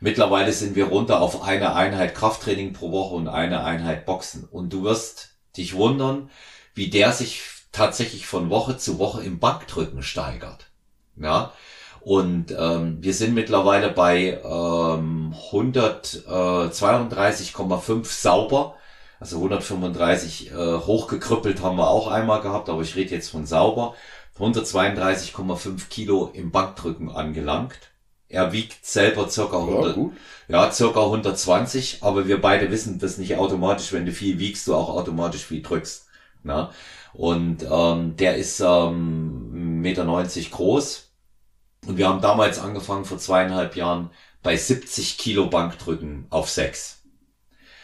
Mittlerweile 0.00 0.52
sind 0.52 0.74
wir 0.76 0.86
runter 0.86 1.20
auf 1.20 1.42
eine 1.42 1.74
Einheit 1.74 2.14
Krafttraining 2.14 2.72
pro 2.72 2.92
Woche 2.92 3.14
und 3.14 3.28
eine 3.28 3.64
Einheit 3.64 4.06
Boxen. 4.06 4.44
Und 4.44 4.72
du 4.72 4.84
wirst 4.84 5.36
dich 5.56 5.74
wundern, 5.74 6.30
wie 6.74 6.88
der 6.90 7.12
sich 7.12 7.42
tatsächlich 7.72 8.26
von 8.26 8.50
Woche 8.50 8.76
zu 8.76 8.98
Woche 8.98 9.22
im 9.22 9.38
Bankdrücken 9.38 10.02
steigert. 10.02 10.66
Ja. 11.16 11.52
Und 12.00 12.54
ähm, 12.56 12.98
wir 13.00 13.14
sind 13.14 13.34
mittlerweile 13.34 13.90
bei 13.90 14.40
ähm, 14.44 15.34
132,5 15.50 18.04
sauber. 18.04 18.76
Also 19.18 19.38
135 19.38 20.52
äh, 20.52 20.54
hochgekrüppelt 20.54 21.62
haben 21.62 21.78
wir 21.78 21.88
auch 21.88 22.08
einmal 22.08 22.42
gehabt, 22.42 22.68
aber 22.68 22.82
ich 22.82 22.96
rede 22.96 23.14
jetzt 23.14 23.30
von 23.30 23.46
sauber. 23.46 23.94
132,5 24.38 25.88
Kilo 25.88 26.30
im 26.34 26.50
Bankdrücken 26.52 27.10
angelangt. 27.10 27.78
Er 28.28 28.52
wiegt 28.52 28.84
selber 28.84 29.28
circa 29.28 29.58
100, 29.58 29.96
ja, 29.96 30.10
ja, 30.48 30.72
circa 30.72 31.00
120, 31.04 32.02
aber 32.02 32.26
wir 32.26 32.40
beide 32.40 32.70
wissen, 32.70 32.98
dass 32.98 33.18
nicht 33.18 33.36
automatisch, 33.36 33.92
wenn 33.92 34.06
du 34.06 34.12
viel 34.12 34.38
wiegst, 34.38 34.66
du 34.66 34.74
auch 34.74 34.88
automatisch 34.88 35.44
viel 35.44 35.62
drückst. 35.62 36.06
Na? 36.42 36.72
Und 37.12 37.64
ähm, 37.70 38.16
der 38.16 38.36
ist 38.36 38.60
ähm, 38.60 39.82
1,90 39.82 39.82
Meter 39.82 40.04
groß. 40.50 41.10
Und 41.86 41.96
wir 41.96 42.08
haben 42.08 42.20
damals 42.20 42.58
angefangen, 42.58 43.04
vor 43.04 43.18
zweieinhalb 43.18 43.76
Jahren, 43.76 44.10
bei 44.42 44.56
70 44.56 45.18
Kilo 45.18 45.46
Bankdrücken 45.48 46.26
auf 46.30 46.50
6. 46.50 46.95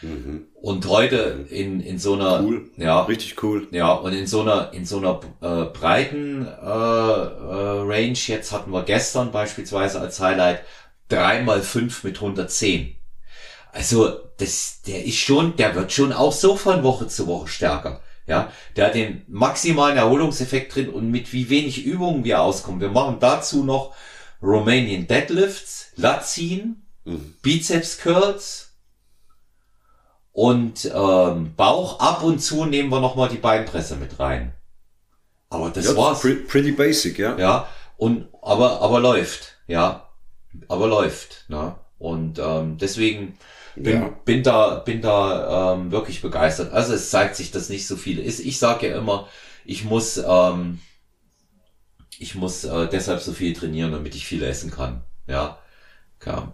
Mhm. 0.03 0.49
Und 0.55 0.87
heute 0.87 1.47
in, 1.51 1.81
in 1.81 1.99
so 1.99 2.15
einer, 2.15 2.43
cool. 2.43 2.71
ja, 2.77 3.03
richtig 3.03 3.43
cool. 3.43 3.69
Ja, 3.71 3.93
und 3.93 4.13
in 4.13 4.27
so 4.27 4.43
einer, 4.43 4.73
in 4.73 4.85
so 4.85 4.99
einer 4.99 5.21
äh, 5.41 5.65
breiten 5.67 6.47
äh, 6.47 6.51
äh, 6.51 7.81
Range, 7.81 8.19
jetzt 8.27 8.53
hatten 8.53 8.73
wir 8.73 8.83
gestern 8.83 9.33
beispielsweise 9.33 10.01
als 10.01 10.21
Highlight 10.21 10.63
dreimal 11.09 11.63
fünf 11.63 12.05
mit 12.05 12.17
110. 12.17 12.97
Also, 13.73 14.19
das, 14.39 14.83
der 14.87 15.05
ist 15.05 15.19
schon, 15.19 15.57
der 15.57 15.75
wird 15.75 15.93
schon 15.93 16.13
auch 16.13 16.33
so 16.33 16.57
von 16.57 16.83
Woche 16.83 17.07
zu 17.07 17.27
Woche 17.27 17.49
stärker. 17.49 18.01
Ja, 18.27 18.53
der 18.77 18.87
hat 18.87 18.95
den 18.95 19.23
maximalen 19.29 19.97
Erholungseffekt 19.97 20.75
drin 20.75 20.89
und 20.89 21.11
mit 21.11 21.33
wie 21.33 21.49
wenig 21.49 21.85
Übungen 21.85 22.25
wir 22.25 22.41
auskommen. 22.41 22.81
Wir 22.81 22.91
machen 22.91 23.17
dazu 23.19 23.65
noch 23.65 23.95
Romanian 24.41 25.07
Deadlifts, 25.07 25.93
Latziehen, 25.97 26.87
mhm. 27.05 27.35
Bizeps 27.43 27.99
Curls 27.99 28.72
und 30.33 30.91
ähm, 30.93 31.55
Bauch. 31.57 32.01
Ab 32.01 32.23
und 32.23 32.41
zu 32.41 32.65
nehmen 32.65 32.91
wir 32.91 33.01
nochmal 33.01 33.29
die 33.29 33.37
Beinpresse 33.37 33.97
mit 33.97 34.19
rein. 34.19 34.53
Aber 35.51 35.71
das 35.71 35.87
ja, 35.87 35.97
war's. 35.97 36.21
Pretty, 36.21 36.73
basic, 36.73 37.19
ja. 37.19 37.37
Ja, 37.39 37.69
und 37.97 38.29
aber 38.41 38.81
aber 38.81 39.01
läuft, 39.01 39.59
ja, 39.67 40.09
aber 40.69 40.87
läuft. 40.89 41.45
Ne? 41.49 41.75
Und 41.99 42.39
ähm, 42.39 42.79
deswegen 42.79 43.39
bin, 43.77 44.03
ja. 44.03 44.09
bin 44.25 44.43
da, 44.43 44.77
bin 44.77 45.01
da 45.01 45.75
ähm, 45.75 45.93
wirklich 45.93 46.21
begeistert. 46.21 46.73
Also 46.73 46.95
es 46.95 47.11
zeigt 47.11 47.37
sich, 47.37 47.51
dass 47.51 47.69
nicht 47.69 47.87
so 47.87 47.97
viel 47.97 48.19
ist. 48.19 48.41
Ich 48.41 48.59
sage 48.59 48.89
ja 48.89 48.99
immer, 48.99 49.29
ich 49.65 49.85
muss, 49.85 50.17
ähm, 50.17 50.81
ich 52.19 52.35
muss 52.35 52.65
äh, 52.65 52.89
deshalb 52.89 53.21
so 53.21 53.33
viel 53.33 53.55
trainieren, 53.55 53.93
damit 53.93 54.15
ich 54.15 54.27
viel 54.27 54.43
essen 54.43 54.71
kann. 54.71 55.03
Ja, 55.27 55.59
ja. 56.27 56.53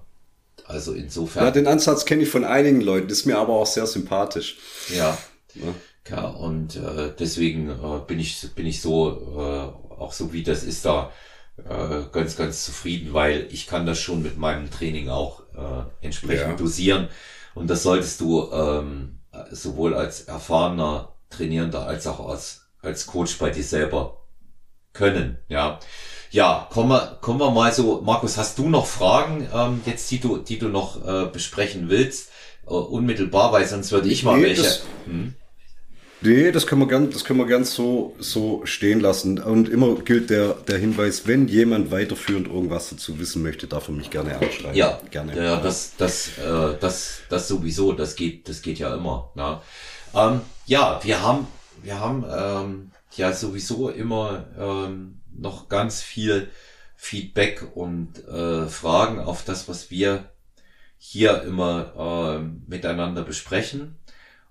Also 0.69 0.93
insofern. 0.93 1.45
Ja, 1.45 1.51
den 1.51 1.67
Ansatz 1.67 2.05
kenne 2.05 2.25
ich 2.25 2.29
von 2.29 2.45
einigen 2.45 2.83
Leuten, 2.83 3.09
ist 3.09 3.25
mir 3.25 3.39
aber 3.39 3.55
auch 3.55 3.67
sehr 3.67 3.87
sympathisch. 3.87 4.59
Ja. 4.95 5.17
ja. 5.55 5.75
Ja, 6.11 6.27
und 6.27 6.77
äh, 6.77 7.13
deswegen 7.19 7.69
äh, 7.69 8.01
bin 8.07 8.19
ich 8.19 8.55
bin 8.55 8.67
ich 8.67 8.81
so 8.81 9.11
äh, 9.37 9.95
auch 9.95 10.13
so 10.13 10.33
wie 10.33 10.43
das 10.43 10.65
ist 10.65 10.87
da 10.87 11.13
äh, 11.59 12.03
ganz 12.13 12.37
ganz 12.37 12.65
zufrieden, 12.65 13.13
weil 13.13 13.47
ich 13.51 13.67
kann 13.67 13.85
das 13.85 14.01
schon 14.01 14.23
mit 14.23 14.39
meinem 14.39 14.71
Training 14.71 15.11
auch 15.11 15.41
äh, 15.55 16.07
entsprechend 16.07 16.51
ja. 16.51 16.57
dosieren. 16.57 17.09
Und 17.55 17.69
das 17.69 17.83
solltest 17.83 18.21
du 18.21 18.51
ähm, 18.53 19.21
sowohl 19.51 19.95
als 19.95 20.23
erfahrener 20.23 21.15
Trainierender 21.31 21.87
als 21.87 22.07
auch 22.07 22.27
als, 22.27 22.71
als 22.81 23.07
Coach 23.07 23.39
bei 23.39 23.51
dir 23.51 23.65
selber 23.65 24.23
können. 24.93 25.39
Ja, 25.49 25.79
ja, 26.31 26.69
kommen 26.71 26.91
wir, 26.91 27.19
kommen 27.21 27.41
wir 27.41 27.51
mal 27.51 27.73
so, 27.73 28.03
Markus, 28.03 28.37
hast 28.37 28.59
du 28.59 28.69
noch 28.69 28.87
Fragen 28.87 29.47
ähm, 29.55 29.81
jetzt, 29.87 30.11
die 30.11 30.21
du, 30.21 30.39
die 30.39 30.59
du 30.59 30.69
noch 30.69 31.07
äh, 31.07 31.27
besprechen 31.27 31.89
willst? 31.89 32.31
Äh, 32.67 32.71
unmittelbar, 32.73 33.53
weil 33.53 33.67
sonst 33.67 33.93
würde 33.93 34.09
ich 34.09 34.25
mal 34.25 34.37
nee, 34.37 34.45
welche. 34.45 34.63
Das, 34.63 34.83
hm? 35.07 35.35
Nee, 36.21 36.51
das 36.51 36.67
können 36.67 36.81
wir 36.81 36.89
gern, 36.89 37.11
das 37.11 37.25
können 37.25 37.39
wir 37.39 37.47
gern 37.47 37.65
so, 37.65 38.17
so 38.19 38.63
stehen 38.65 39.01
lassen. 39.01 39.39
Und 39.39 39.69
immer 39.69 39.95
gilt 39.95 40.31
der, 40.31 40.55
der 40.55 40.79
Hinweis, 40.79 41.27
wenn 41.29 41.47
jemand 41.47 41.93
weiterführend 41.93 42.49
irgendwas 42.49 42.91
dazu 42.91 43.21
wissen 43.21 43.43
möchte, 43.43 43.69
darf 43.69 43.89
er 43.89 43.95
mich 43.95 44.11
gerne 44.11 44.37
anschreiben. 44.37 44.77
Ja, 44.77 45.01
gerne. 45.11 45.37
Ja, 45.37 45.61
das, 45.61 45.93
das, 45.97 46.29
äh, 46.39 46.77
das, 46.81 47.21
das 47.29 47.47
sowieso, 47.47 47.93
das 47.93 48.17
geht, 48.17 48.49
das 48.49 48.63
geht 48.63 48.81
ja 48.81 48.95
immer. 48.95 49.31
Na? 49.37 49.63
Ähm, 50.13 50.41
ja, 50.67 51.01
wir 51.05 51.23
haben, 51.23 51.47
wir 51.83 52.01
haben 52.01 52.25
ähm, 52.29 52.91
ja 53.17 53.33
sowieso 53.33 53.89
immer 53.89 54.45
ähm, 54.59 55.18
noch 55.39 55.69
ganz 55.69 56.03
viel 56.03 56.51
Feedback 56.97 57.65
und 57.75 58.27
äh, 58.27 58.67
Fragen 58.67 59.21
auf 59.21 59.45
das, 59.45 59.69
was 59.69 59.91
wir 59.91 60.31
hier 60.99 61.43
immer 61.43 62.41
äh, 62.41 62.69
miteinander 62.69 63.23
besprechen. 63.23 63.97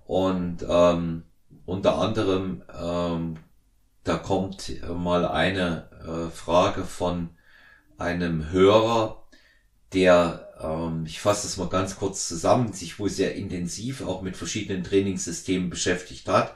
Und 0.06 0.66
ähm, 0.68 1.24
unter 1.66 1.98
anderem, 1.98 2.64
ähm, 2.74 3.38
da 4.06 4.18
kommt 4.18 4.82
mal 4.88 5.26
eine 5.26 5.90
äh, 6.08 6.32
Frage 6.32 6.86
von 6.86 7.32
einem 7.98 8.50
Hörer, 8.52 9.28
der, 9.94 10.54
ähm, 10.62 11.04
ich 11.06 11.20
fasse 11.20 11.48
es 11.48 11.58
mal 11.58 11.68
ganz 11.70 11.98
kurz 11.98 12.28
zusammen, 12.28 12.72
sich 12.72 13.00
wohl 13.00 13.10
sehr 13.10 13.36
intensiv 13.36 14.02
auch 14.06 14.22
mit 14.22 14.38
verschiedenen 14.38 14.84
Trainingssystemen 14.84 15.70
beschäftigt 15.70 16.30
hat. 16.30 16.56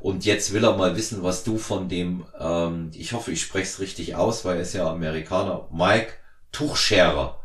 Und 0.00 0.24
jetzt 0.24 0.52
will 0.52 0.64
er 0.64 0.76
mal 0.76 0.96
wissen, 0.96 1.22
was 1.22 1.44
du 1.44 1.58
von 1.58 1.88
dem, 1.88 2.24
ähm, 2.38 2.90
ich 2.94 3.12
hoffe, 3.12 3.32
ich 3.32 3.42
spreche 3.42 3.66
es 3.66 3.80
richtig 3.80 4.14
aus, 4.14 4.44
weil 4.44 4.56
er 4.56 4.62
ist 4.62 4.74
ja 4.74 4.88
Amerikaner, 4.90 5.68
Mike 5.72 6.12
Tuchscherer. 6.52 7.40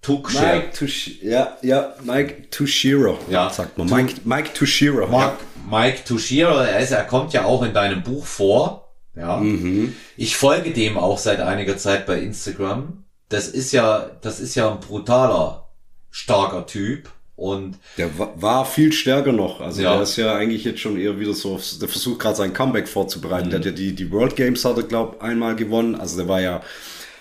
Tuchscherer. 0.00 0.56
Mike 0.56 0.72
Tuch, 0.72 1.22
ja, 1.22 1.56
ja, 1.62 1.94
Mike 2.02 2.50
Tuchiro, 2.50 3.18
ja, 3.30 3.48
sagt 3.50 3.78
man. 3.78 3.88
Mike, 3.88 4.20
Mike 4.24 4.50
Tuchiro. 4.52 5.06
Mike. 5.06 5.36
Mike 5.70 6.04
Tushiro, 6.04 6.56
er, 6.58 6.80
ist, 6.80 6.90
er 6.90 7.04
kommt 7.04 7.32
ja 7.32 7.44
auch 7.44 7.62
in 7.62 7.72
deinem 7.72 8.02
Buch 8.02 8.26
vor. 8.26 8.92
Ja. 9.14 9.36
Mhm. 9.36 9.94
Ich 10.16 10.36
folge 10.36 10.72
dem 10.72 10.98
auch 10.98 11.18
seit 11.18 11.40
einiger 11.40 11.76
Zeit 11.76 12.06
bei 12.06 12.18
Instagram. 12.18 13.04
Das 13.28 13.48
ist 13.48 13.72
ja, 13.72 14.10
das 14.20 14.40
ist 14.40 14.54
ja 14.54 14.70
ein 14.70 14.80
brutaler, 14.80 15.68
starker 16.10 16.66
Typ. 16.66 17.10
Und 17.34 17.78
der 17.96 18.10
war 18.36 18.64
viel 18.64 18.92
stärker 18.92 19.32
noch. 19.32 19.60
Also 19.60 19.82
ja. 19.82 19.94
der 19.94 20.02
ist 20.02 20.16
ja 20.16 20.34
eigentlich 20.34 20.64
jetzt 20.64 20.80
schon 20.80 20.98
eher 20.98 21.18
wieder 21.18 21.32
so, 21.32 21.58
der 21.80 21.88
versucht 21.88 22.20
gerade 22.20 22.36
sein 22.36 22.52
Comeback 22.52 22.88
vorzubereiten. 22.88 23.46
Mhm. 23.46 23.50
Der 23.50 23.58
hat 23.60 23.66
ja 23.66 23.72
die, 23.72 23.94
die 23.94 24.10
World 24.10 24.36
Games 24.36 24.64
hat 24.64 24.76
er, 24.76 24.82
glaube 24.82 25.20
einmal 25.22 25.56
gewonnen. 25.56 25.94
Also 25.94 26.18
der 26.18 26.28
war 26.28 26.40
ja 26.40 26.62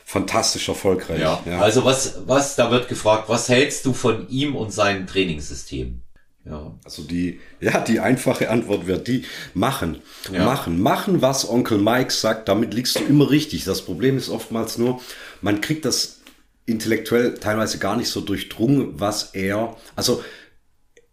fantastisch 0.05 0.67
erfolgreich. 0.67 1.21
Ja. 1.21 1.41
ja. 1.45 1.61
Also 1.61 1.85
was, 1.85 2.19
was, 2.25 2.55
da 2.55 2.69
wird 2.69 2.89
gefragt, 2.89 3.29
was 3.29 3.47
hältst 3.47 3.85
du 3.85 3.93
von 3.93 4.27
ihm 4.27 4.55
und 4.55 4.73
seinem 4.73 5.07
Trainingssystem? 5.07 6.01
Ja. 6.45 6.75
Also 6.83 7.03
die, 7.03 7.39
ja, 7.59 7.79
die 7.79 7.99
einfache 7.99 8.49
Antwort 8.49 8.87
wird 8.87 9.07
die 9.07 9.25
machen. 9.53 10.01
Ja. 10.31 10.43
Machen. 10.43 10.81
Machen, 10.81 11.21
was 11.21 11.47
Onkel 11.47 11.77
Mike 11.77 12.11
sagt, 12.11 12.49
damit 12.49 12.73
liegst 12.73 12.99
du 12.99 13.03
immer 13.05 13.29
richtig. 13.29 13.63
Das 13.63 13.83
Problem 13.83 14.17
ist 14.17 14.29
oftmals 14.29 14.77
nur, 14.77 14.99
man 15.41 15.61
kriegt 15.61 15.85
das 15.85 16.20
intellektuell 16.65 17.35
teilweise 17.35 17.79
gar 17.79 17.95
nicht 17.95 18.09
so 18.09 18.21
durchdrungen, 18.21 18.99
was 18.99 19.33
er, 19.33 19.77
also 19.95 20.23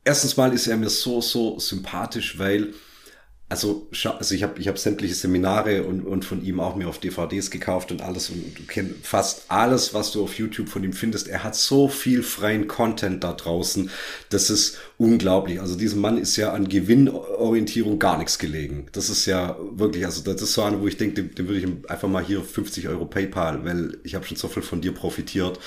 erstens 0.04 0.36
mal 0.36 0.52
ist 0.52 0.66
er 0.66 0.76
mir 0.76 0.90
so, 0.90 1.20
so 1.20 1.58
sympathisch, 1.58 2.38
weil 2.38 2.74
also, 3.50 3.88
also 4.04 4.34
ich 4.34 4.42
habe 4.42 4.60
ich 4.60 4.68
hab 4.68 4.78
sämtliche 4.78 5.14
Seminare 5.14 5.84
und, 5.84 6.02
und 6.02 6.26
von 6.26 6.44
ihm 6.44 6.60
auch 6.60 6.76
mir 6.76 6.86
auf 6.86 6.98
DVDs 6.98 7.50
gekauft 7.50 7.90
und 7.90 8.02
alles 8.02 8.28
und 8.28 8.58
du 8.58 8.62
kennst 8.66 9.06
fast 9.06 9.44
alles, 9.48 9.94
was 9.94 10.12
du 10.12 10.22
auf 10.22 10.38
YouTube 10.38 10.68
von 10.68 10.84
ihm 10.84 10.92
findest. 10.92 11.28
Er 11.28 11.44
hat 11.44 11.56
so 11.56 11.88
viel 11.88 12.22
freien 12.22 12.68
Content 12.68 13.24
da 13.24 13.32
draußen. 13.32 13.90
Das 14.28 14.50
ist 14.50 14.76
unglaublich. 14.98 15.62
Also 15.62 15.76
diesem 15.76 16.02
Mann 16.02 16.18
ist 16.18 16.36
ja 16.36 16.52
an 16.52 16.68
Gewinnorientierung 16.68 17.98
gar 17.98 18.18
nichts 18.18 18.38
gelegen. 18.38 18.86
Das 18.92 19.08
ist 19.08 19.24
ja 19.24 19.56
wirklich, 19.72 20.04
also 20.04 20.22
das 20.22 20.42
ist 20.42 20.52
so 20.52 20.62
einer, 20.62 20.82
wo 20.82 20.86
ich 20.86 20.98
denke, 20.98 21.22
dem, 21.22 21.34
dem 21.34 21.48
würde 21.48 21.60
ich 21.60 21.90
einfach 21.90 22.08
mal 22.08 22.22
hier 22.22 22.42
50 22.42 22.88
Euro 22.88 23.06
PayPal, 23.06 23.64
weil 23.64 23.96
ich 24.04 24.14
habe 24.14 24.26
schon 24.26 24.36
so 24.36 24.48
viel 24.48 24.62
von 24.62 24.82
dir 24.82 24.92
profitiert. 24.92 25.58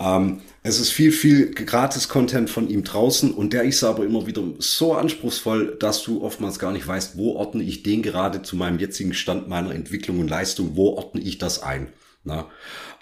Ähm, 0.00 0.40
es 0.64 0.78
ist 0.78 0.90
viel, 0.90 1.10
viel 1.10 1.50
Gratis-Content 1.50 2.48
von 2.48 2.68
ihm 2.68 2.84
draußen 2.84 3.34
und 3.34 3.52
der 3.52 3.64
ist 3.64 3.82
aber 3.82 4.04
immer 4.04 4.26
wieder 4.26 4.42
so 4.58 4.94
anspruchsvoll, 4.94 5.76
dass 5.80 6.02
du 6.04 6.22
oftmals 6.22 6.60
gar 6.60 6.70
nicht 6.70 6.86
weißt, 6.86 7.16
wo 7.16 7.34
ordne 7.34 7.64
ich 7.64 7.82
den 7.82 8.02
gerade 8.02 8.42
zu 8.42 8.54
meinem 8.54 8.78
jetzigen 8.78 9.12
Stand 9.12 9.48
meiner 9.48 9.74
Entwicklung 9.74 10.20
und 10.20 10.28
Leistung, 10.28 10.76
wo 10.76 10.90
ordne 10.90 11.20
ich 11.20 11.38
das 11.38 11.62
ein. 11.62 11.88
Na? 12.22 12.48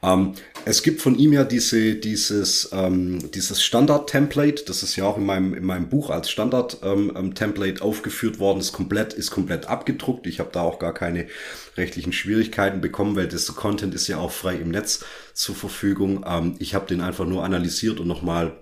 Ähm, 0.03 0.35
es 0.65 0.83
gibt 0.83 1.01
von 1.01 1.19
ihm 1.19 1.33
ja 1.33 1.45
diese, 1.45 1.95
dieses, 1.95 2.71
ähm, 2.73 3.31
dieses 3.33 3.63
Standard-Template, 3.63 4.65
das 4.67 4.83
ist 4.83 4.97
ja 4.97 5.05
auch 5.05 5.17
in 5.17 5.27
meinem, 5.27 5.55
in 5.55 5.65
meinem 5.65 5.89
Buch 5.89 6.11
als 6.11 6.31
Standard-Template 6.31 7.71
ähm, 7.71 7.77
ähm 7.77 7.83
aufgeführt 7.83 8.39
worden, 8.39 8.61
ist 8.61 8.73
komplett, 8.73 9.13
ist 9.13 9.31
komplett 9.31 9.67
abgedruckt. 9.67 10.27
Ich 10.27 10.41
habe 10.41 10.51
da 10.53 10.63
auch 10.63 10.79
gar 10.79 10.95
keine 10.95 11.27
rechtlichen 11.77 12.13
Schwierigkeiten 12.13 12.81
bekommen, 12.81 13.17
weil 13.17 13.29
das 13.29 13.47
Content 13.55 13.95
ist 13.95 14.09
ja 14.09 14.19
auch 14.19 14.33
frei 14.33 14.57
im 14.57 14.71
Netz 14.71 15.05
zur 15.35 15.55
Verfügung. 15.55 16.25
Ähm, 16.27 16.57
ich 16.59 16.75
habe 16.75 16.87
den 16.87 17.01
einfach 17.01 17.27
nur 17.27 17.45
analysiert 17.45 18.01
und 18.01 18.09
nochmal 18.09 18.57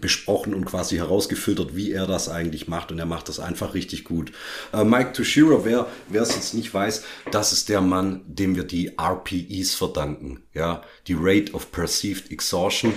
besprochen 0.00 0.54
und 0.54 0.64
quasi 0.64 0.96
herausgefiltert, 0.96 1.76
wie 1.76 1.92
er 1.92 2.06
das 2.06 2.28
eigentlich 2.28 2.68
macht. 2.68 2.90
Und 2.90 2.98
er 2.98 3.06
macht 3.06 3.28
das 3.28 3.38
einfach 3.38 3.74
richtig 3.74 4.04
gut. 4.04 4.32
Äh, 4.72 4.84
Mike 4.84 5.12
Toshiro, 5.12 5.64
wer 5.64 5.86
wer 6.08 6.22
es 6.22 6.34
jetzt 6.34 6.54
nicht 6.54 6.72
weiß, 6.72 7.04
das 7.30 7.52
ist 7.52 7.68
der 7.68 7.80
Mann, 7.80 8.22
dem 8.26 8.56
wir 8.56 8.64
die 8.64 8.92
RPEs 8.98 9.74
verdanken. 9.74 10.42
Ja, 10.54 10.82
die 11.06 11.16
Rate 11.18 11.52
of 11.52 11.70
Perceived 11.70 12.30
Exhaustion. 12.30 12.94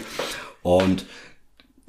Und 0.62 1.06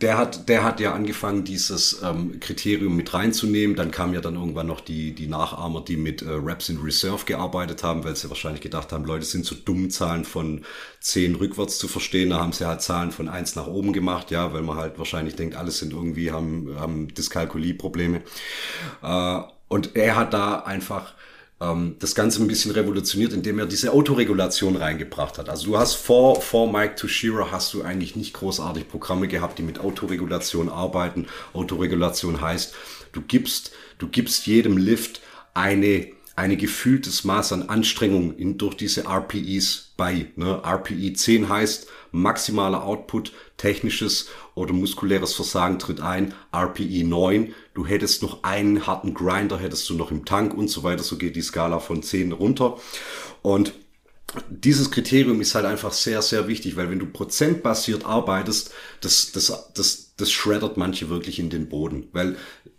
der 0.01 0.17
hat, 0.17 0.49
der 0.49 0.63
hat 0.63 0.79
ja 0.79 0.93
angefangen, 0.93 1.43
dieses 1.43 2.03
ähm, 2.05 2.39
Kriterium 2.39 2.95
mit 2.97 3.13
reinzunehmen. 3.15 3.75
Dann 3.75 3.91
kam 3.91 4.15
ja 4.15 4.21
dann 4.21 4.37
irgendwann 4.37 4.69
noch 4.69 4.81
die, 4.81 5.13
die 5.13 5.27
Nachahmer, 5.27 5.81
die 5.81 5.97
mit 5.97 6.23
äh, 6.23 6.27
Raps 6.31 6.69
in 6.69 6.79
Reserve 6.79 7.25
gearbeitet 7.25 7.83
haben, 7.83 8.05
weil 8.05 8.15
sie 8.15 8.29
wahrscheinlich 8.29 8.61
gedacht 8.61 8.93
haben, 8.93 9.05
Leute 9.05 9.25
sind 9.25 9.45
zu 9.45 9.57
dumm, 9.57 9.91
Zahlen 9.91 10.25
von 10.25 10.65
10 11.01 11.35
rückwärts 11.35 11.79
zu 11.79 11.89
verstehen. 11.89 12.31
Da 12.31 12.39
haben 12.39 12.53
sie 12.53 12.67
halt 12.67 12.81
Zahlen 12.81 13.11
von 13.11 13.29
1 13.29 13.57
nach 13.57 13.67
oben 13.67 13.93
gemacht, 13.93 14.31
ja, 14.31 14.53
weil 14.53 14.63
man 14.63 14.77
halt 14.77 14.99
wahrscheinlich 14.99 15.35
denkt, 15.35 15.57
alles 15.57 15.79
sind 15.79 15.93
irgendwie, 15.93 16.31
haben, 16.31 16.77
haben 16.79 17.09
Dyskalkulie-Probleme. 17.13 18.23
Äh, 19.03 19.41
und 19.67 19.97
er 19.97 20.15
hat 20.15 20.33
da 20.33 20.61
einfach 20.61 21.15
ähm, 21.61 21.97
das 21.99 22.15
Ganze 22.15 22.43
ein 22.43 22.49
bisschen 22.49 22.71
revolutioniert, 22.71 23.33
indem 23.33 23.59
er 23.59 23.67
diese 23.67 23.93
Autoregulation 23.93 24.77
reingebracht 24.77 25.39
hat. 25.39 25.49
Also 25.49 25.67
du 25.67 25.79
hast 25.79 25.95
vor, 25.95 26.41
vor 26.41 26.71
Mike 26.71 26.95
Toshiro 26.97 27.51
hast 27.51 27.75
du 27.75 27.83
eigentlich 27.83 28.17
nicht 28.17 28.35
großartig 28.35 28.89
Programme 28.89 29.29
gehabt, 29.29 29.59
die 29.59 29.63
mit 29.63 29.81
Autoregulation 29.81 30.69
arbeiten. 30.69 31.27
Autoregulation 31.53 32.41
heißt, 32.41 32.75
du 33.13 33.23
gibst, 33.23 33.73
du 33.99 34.09
gibst 34.09 34.47
jedem 34.47 34.77
Lift 34.77 35.21
eine 35.55 36.18
ein 36.39 36.57
gefühltes 36.57 37.25
Maß 37.25 37.53
an 37.53 37.69
Anstrengung 37.69 38.37
in, 38.37 38.59
durch 38.59 38.77
diese 38.77 39.07
RPEs 39.07 39.93
bei. 39.97 40.31
Ne? 40.37 40.63
RPE 40.65 41.13
10 41.13 41.49
heißt 41.49 41.89
maximaler 42.13 42.85
Output, 42.85 43.33
technisches 43.57 44.29
oder 44.55 44.73
muskuläres 44.73 45.35
Versagen 45.35 45.81
tritt 45.81 46.01
ein. 46.01 46.35
RPE 46.55 47.05
9, 47.05 47.55
du 47.75 47.87
hättest 47.87 48.23
noch 48.23 48.45
einen 48.45 48.87
harten 48.87 49.15
Grinder, 49.15 49.59
hättest 49.59 49.91
du 49.91 49.95
noch 49.95 50.13
im 50.13 50.25
Tank 50.25 50.55
und 50.55 50.69
so 50.69 50.85
weiter. 50.85 51.03
So 51.03 51.17
geht 51.17 51.35
die 51.35 51.43
Skala 51.43 51.81
von 51.81 52.05
10 52.05 52.31
runter. 52.31 52.79
Und 53.43 53.73
dieses 54.49 54.91
Kriterium 54.91 55.41
ist 55.41 55.55
halt 55.55 55.65
einfach 55.65 55.93
sehr, 55.93 56.21
sehr 56.23 56.49
wichtig, 56.49 56.77
weil 56.77 56.91
wenn 56.91 56.99
du 56.99 57.07
prozentbasiert 57.07 58.05
arbeitest, 58.05 58.73
das, 59.01 59.33
das, 59.33 59.73
das, 59.75 60.13
das 60.17 60.31
shreddert 60.31 60.77
manche 60.77 61.09
wirklich 61.09 61.39
in 61.39 61.49
den 61.51 61.69
Boden, 61.69 62.09
weil 62.13 62.37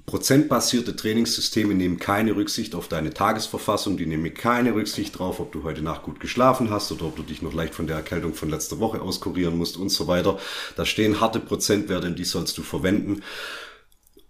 prozentbasierte 0.10 0.96
Trainingssysteme 0.96 1.76
nehmen 1.76 2.00
keine 2.00 2.36
Rücksicht 2.36 2.74
auf 2.74 2.88
deine 2.88 3.14
Tagesverfassung, 3.14 3.96
die 3.96 4.08
nehmen 4.08 4.34
keine 4.34 4.74
Rücksicht 4.74 5.20
drauf, 5.20 5.40
ob 5.40 5.52
du 5.52 5.62
heute 5.62 5.84
Nacht 5.84 6.02
gut 6.02 6.20
geschlafen 6.20 6.72
hast 6.72 6.92
oder 6.92 7.06
ob 7.06 7.16
du 7.16 7.22
dich 7.22 7.44
noch 7.44 7.54
leicht 7.54 7.76
von 7.76 7.86
der 7.86 7.98
Erkältung 7.98 8.34
von 8.34 8.50
letzter 8.50 8.80
Woche 8.80 9.04
auskurieren 9.04 9.56
musst 9.56 9.78
und 9.78 9.90
so 9.90 10.08
weiter. 10.08 10.40
Da 10.76 10.84
stehen 10.88 11.22
harte 11.22 11.40
Prozentwerte 11.40 12.08
und 12.08 12.18
die 12.18 12.24
sollst 12.24 12.58
du 12.58 12.64
verwenden. 12.64 13.22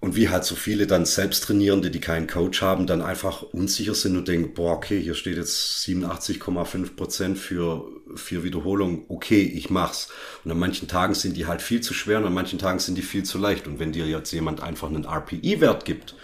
Und 0.02 0.16
wie 0.16 0.30
halt 0.30 0.46
so 0.46 0.56
viele 0.56 0.88
dann 0.88 1.06
Selbsttrainierende, 1.06 1.92
die 1.92 2.00
keinen 2.00 2.28
Coach 2.28 2.62
haben, 2.62 2.88
dann 2.88 3.02
einfach 3.02 3.42
unsicher 3.42 3.94
sind 3.94 4.16
und 4.16 4.30
denken, 4.30 4.54
boah, 4.54 4.72
okay, 4.72 5.02
hier 5.02 5.14
steht 5.14 5.36
jetzt 5.36 5.84
87,5 5.86 6.96
Prozent 6.96 7.38
für 7.38 7.86
vier 8.16 8.46
Wiederholungen, 8.46 9.04
okay, 9.10 9.42
ich 9.42 9.70
mach's. 9.70 10.08
Und 10.46 10.52
an 10.52 10.60
manchen 10.60 10.88
Tagen 10.88 11.16
sind 11.16 11.36
die 11.36 11.48
halt 11.48 11.62
viel 11.62 11.82
zu 11.82 11.94
schwer 11.94 12.20
und 12.20 12.26
an 12.28 12.34
manchen 12.34 12.60
Tagen 12.60 12.80
sind 12.80 12.98
die 12.98 13.02
viel 13.02 13.24
zu 13.24 13.38
leicht. 13.38 13.68
Und 13.68 13.80
wenn 13.80 13.92
dir 13.92 14.08
jetzt 14.08 14.32
jemand 14.32 14.64
einfach 14.64 14.88
einen 14.88 15.06
RPE-Wert 15.06 15.84
gibt 15.84 16.16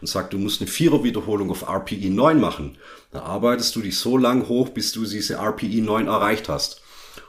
und 0.00 0.06
sagt, 0.06 0.32
du 0.32 0.38
musst 0.38 0.60
eine 0.60 0.70
Vierer-Wiederholung 0.70 1.50
auf 1.50 1.68
RPE 1.68 2.10
9 2.10 2.40
machen, 2.40 2.78
dann 3.10 3.22
arbeitest 3.22 3.74
du 3.74 3.82
dich 3.82 3.98
so 3.98 4.16
lang 4.16 4.48
hoch, 4.48 4.68
bis 4.68 4.92
du 4.92 5.04
diese 5.04 5.38
RPE 5.38 5.82
9 5.82 6.06
erreicht 6.06 6.48
hast. 6.48 6.82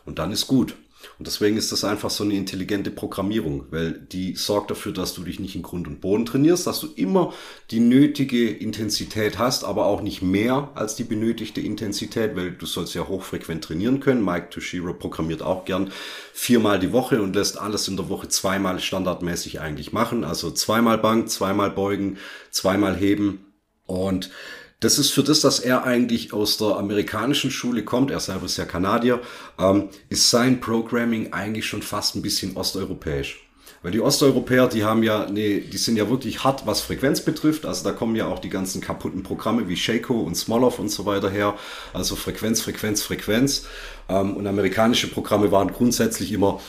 Und 0.06 0.20
dann 0.20 0.32
ist 0.32 0.46
gut. 0.46 0.76
Und 1.18 1.28
deswegen 1.28 1.56
ist 1.56 1.72
das 1.72 1.84
einfach 1.84 2.10
so 2.10 2.24
eine 2.24 2.34
intelligente 2.34 2.92
Programmierung, 2.92 3.66
weil 3.72 3.94
die 3.94 4.36
sorgt 4.36 4.72
dafür, 4.72 4.92
dass 4.92 5.14
du 5.14 5.24
dich 5.24 5.40
nicht 5.40 5.56
in 5.56 5.64
Grund 5.64 5.88
und 5.88 6.02
Boden 6.02 6.26
trainierst, 6.26 6.68
dass 6.68 6.82
du 6.82 6.88
immer 6.96 7.34
die 7.72 7.80
nötige 7.80 8.50
Intensität 8.50 9.38
hast, 9.38 9.64
aber 9.64 9.86
auch 9.86 10.02
nicht 10.02 10.22
mehr 10.22 10.72
als 10.76 10.96
die 10.96 11.06
benötigte 11.06 11.62
Intensität, 11.62 12.36
weil 12.36 12.52
du 12.52 12.66
sollst 12.66 12.96
ja 12.96 13.08
hochfrequent 13.08 13.64
trainieren 13.64 14.02
können. 14.02 14.26
Mike 14.26 14.50
Toshiro 14.50 14.94
programmiert 14.94 15.42
auch 15.42 15.64
gern 15.64 15.92
viermal 16.34 16.80
die 16.80 16.92
Woche 16.92 17.22
und 17.22 17.36
lässt 17.36 17.58
alles 17.58 17.88
in 17.88 17.96
der 17.96 18.10
Woche 18.10 18.28
zweimal 18.28 18.80
standardmäßig 18.80 19.62
eigentlich 19.62 19.94
machen. 19.94 20.26
Also 20.26 20.52
zweimal 20.52 20.98
Bank, 20.98 21.30
zweimal 21.30 21.72
beugen, 21.72 22.18
zweimal 22.52 22.98
heben 22.98 23.46
und 23.86 24.32
das 24.80 25.00
ist 25.00 25.12
für 25.12 25.24
das, 25.24 25.42
dass 25.42 25.60
er 25.60 25.84
eigentlich 25.84 26.34
aus 26.34 26.58
der 26.58 26.78
amerikanischen 26.78 27.52
Schule 27.52 27.84
kommt, 27.84 28.12
er 28.12 28.20
selber 28.20 28.46
ist 28.46 28.58
ja 28.58 28.66
Kanadier, 28.66 29.22
ähm, 29.58 29.90
ist 30.10 30.30
sein 30.30 30.60
Programming 30.60 31.34
eigentlich 31.34 31.66
schon 31.66 31.82
fast 31.82 32.16
ein 32.16 32.22
bisschen 32.22 32.56
osteuropäisch. 32.58 33.42
Weil 33.86 33.92
die 33.92 34.02
Osteuropäer, 34.02 34.68
die 34.68 34.84
haben 34.84 35.04
ja, 35.04 35.28
nee, 35.30 35.60
die 35.60 35.78
sind 35.78 35.96
ja 35.96 36.10
wirklich 36.10 36.44
hart, 36.44 36.66
was 36.66 36.82
Frequenz 36.82 37.22
betrifft. 37.22 37.68
Also 37.68 37.84
da 37.84 37.92
kommen 37.92 38.16
ja 38.16 38.26
auch 38.26 38.40
die 38.40 38.50
ganzen 38.50 38.82
kaputten 38.82 39.22
Programme 39.22 39.68
wie 39.70 39.78
Shaco 39.78 40.22
und 40.22 40.34
Smolov 40.34 40.80
und 40.80 40.90
so 40.90 41.06
weiter 41.06 41.30
her. 41.30 41.54
Also 41.94 42.16
Frequenz, 42.16 42.62
Frequenz, 42.62 43.04
Frequenz. 43.04 43.68
Ähm, 44.10 44.36
und 44.36 44.48
amerikanische 44.48 45.08
Programme 45.08 45.52
waren 45.52 45.72
grundsätzlich 45.72 46.32
immer 46.32 46.60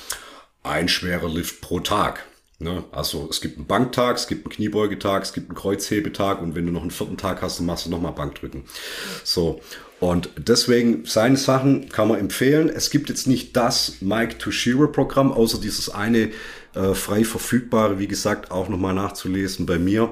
ein 0.62 0.88
schwerer 0.88 1.30
Lift 1.30 1.62
pro 1.62 1.80
Tag. 1.80 2.26
Ne? 2.58 2.84
Also 2.90 3.28
es 3.30 3.40
gibt 3.40 3.58
einen 3.58 3.66
Banktag, 3.66 4.16
es 4.16 4.26
gibt 4.26 4.46
einen 4.46 4.52
Kniebeugetag, 4.52 5.22
es 5.22 5.32
gibt 5.32 5.50
einen 5.50 5.58
Kreuzhebetag 5.58 6.40
und 6.40 6.54
wenn 6.54 6.66
du 6.66 6.72
noch 6.72 6.82
einen 6.82 6.90
vierten 6.90 7.18
Tag 7.18 7.42
hast, 7.42 7.58
dann 7.58 7.66
machst 7.66 7.86
du 7.86 7.90
nochmal 7.90 8.12
Bankdrücken. 8.12 8.64
So. 9.24 9.60
Und 9.98 10.30
deswegen, 10.36 11.04
seine 11.06 11.36
Sachen 11.36 11.88
kann 11.88 12.08
man 12.08 12.18
empfehlen. 12.18 12.68
Es 12.68 12.90
gibt 12.90 13.08
jetzt 13.08 13.26
nicht 13.26 13.56
das 13.56 13.96
Mike 14.00 14.38
Toshiro 14.38 14.88
Programm, 14.88 15.32
außer 15.32 15.58
dieses 15.58 15.88
eine 15.88 16.30
äh, 16.74 16.94
frei 16.94 17.24
verfügbare, 17.24 17.98
wie 17.98 18.08
gesagt, 18.08 18.50
auch 18.50 18.68
nochmal 18.68 18.94
nachzulesen 18.94 19.64
bei 19.64 19.78
mir. 19.78 20.10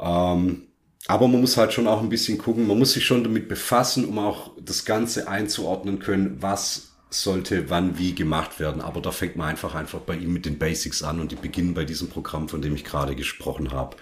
Ähm, 0.00 0.62
aber 1.08 1.28
man 1.28 1.40
muss 1.40 1.56
halt 1.56 1.72
schon 1.72 1.86
auch 1.86 2.00
ein 2.00 2.08
bisschen 2.08 2.38
gucken, 2.38 2.66
man 2.66 2.78
muss 2.78 2.92
sich 2.92 3.04
schon 3.04 3.24
damit 3.24 3.48
befassen, 3.48 4.04
um 4.04 4.18
auch 4.18 4.52
das 4.60 4.84
Ganze 4.84 5.28
einzuordnen 5.28 5.98
können, 5.98 6.38
was 6.40 6.91
sollte 7.14 7.70
wann 7.70 7.98
wie 7.98 8.14
gemacht 8.14 8.60
werden. 8.60 8.80
Aber 8.80 9.00
da 9.00 9.10
fängt 9.10 9.36
man 9.36 9.48
einfach 9.48 9.74
einfach 9.74 10.00
bei 10.00 10.16
ihm 10.16 10.32
mit 10.32 10.46
den 10.46 10.58
Basics 10.58 11.02
an 11.02 11.20
und 11.20 11.32
die 11.32 11.36
beginnen 11.36 11.74
bei 11.74 11.84
diesem 11.84 12.08
Programm, 12.08 12.48
von 12.48 12.62
dem 12.62 12.74
ich 12.74 12.84
gerade 12.84 13.14
gesprochen 13.14 13.72
habe. 13.72 13.96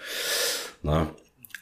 Na, 0.83 1.13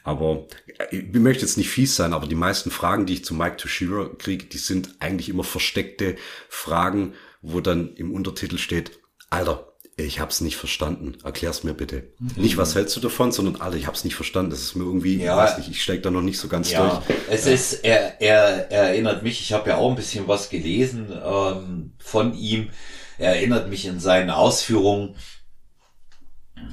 aber 0.02 0.46
äh, 0.78 0.96
ich 0.96 1.12
möchte 1.12 1.44
jetzt 1.44 1.58
nicht 1.58 1.70
fies 1.70 1.96
sein, 1.96 2.12
aber 2.12 2.26
die 2.26 2.34
meisten 2.34 2.70
Fragen, 2.70 3.06
die 3.06 3.14
ich 3.14 3.24
zu 3.24 3.34
Mike 3.34 3.56
Toshiro 3.56 4.10
kriege, 4.16 4.46
die 4.46 4.58
sind 4.58 4.96
eigentlich 4.98 5.28
immer 5.28 5.44
versteckte 5.44 6.16
Fragen, 6.48 7.14
wo 7.42 7.60
dann 7.60 7.94
im 7.94 8.12
Untertitel 8.12 8.58
steht, 8.58 8.98
Alter, 9.30 9.69
ich 10.02 10.20
habe 10.20 10.30
es 10.30 10.40
nicht 10.40 10.56
verstanden. 10.56 11.16
Erklär's 11.24 11.64
mir 11.64 11.74
bitte. 11.74 12.04
Mhm. 12.18 12.42
Nicht, 12.42 12.56
was 12.56 12.74
hältst 12.74 12.96
du 12.96 13.00
davon, 13.00 13.32
sondern 13.32 13.60
alle, 13.60 13.76
ich 13.76 13.86
habe 13.86 13.96
es 13.96 14.04
nicht 14.04 14.14
verstanden. 14.14 14.50
Das 14.50 14.60
ist 14.60 14.74
mir 14.74 14.84
irgendwie, 14.84 15.16
ja, 15.16 15.36
weiß 15.36 15.58
nicht, 15.58 15.70
ich 15.70 15.82
steig 15.82 16.02
da 16.02 16.10
noch 16.10 16.22
nicht 16.22 16.38
so 16.38 16.48
ganz 16.48 16.70
ja, 16.70 17.02
durch. 17.06 17.18
Es 17.30 17.46
ja. 17.46 17.52
ist, 17.52 17.72
er, 17.84 18.20
er, 18.20 18.70
er 18.70 18.82
erinnert 18.88 19.22
mich, 19.22 19.40
ich 19.40 19.52
habe 19.52 19.70
ja 19.70 19.76
auch 19.76 19.90
ein 19.90 19.96
bisschen 19.96 20.28
was 20.28 20.50
gelesen 20.50 21.12
ähm, 21.24 21.92
von 21.98 22.34
ihm. 22.34 22.70
Er 23.18 23.36
erinnert 23.36 23.68
mich 23.68 23.86
in 23.86 24.00
seinen 24.00 24.30
Ausführungen 24.30 25.16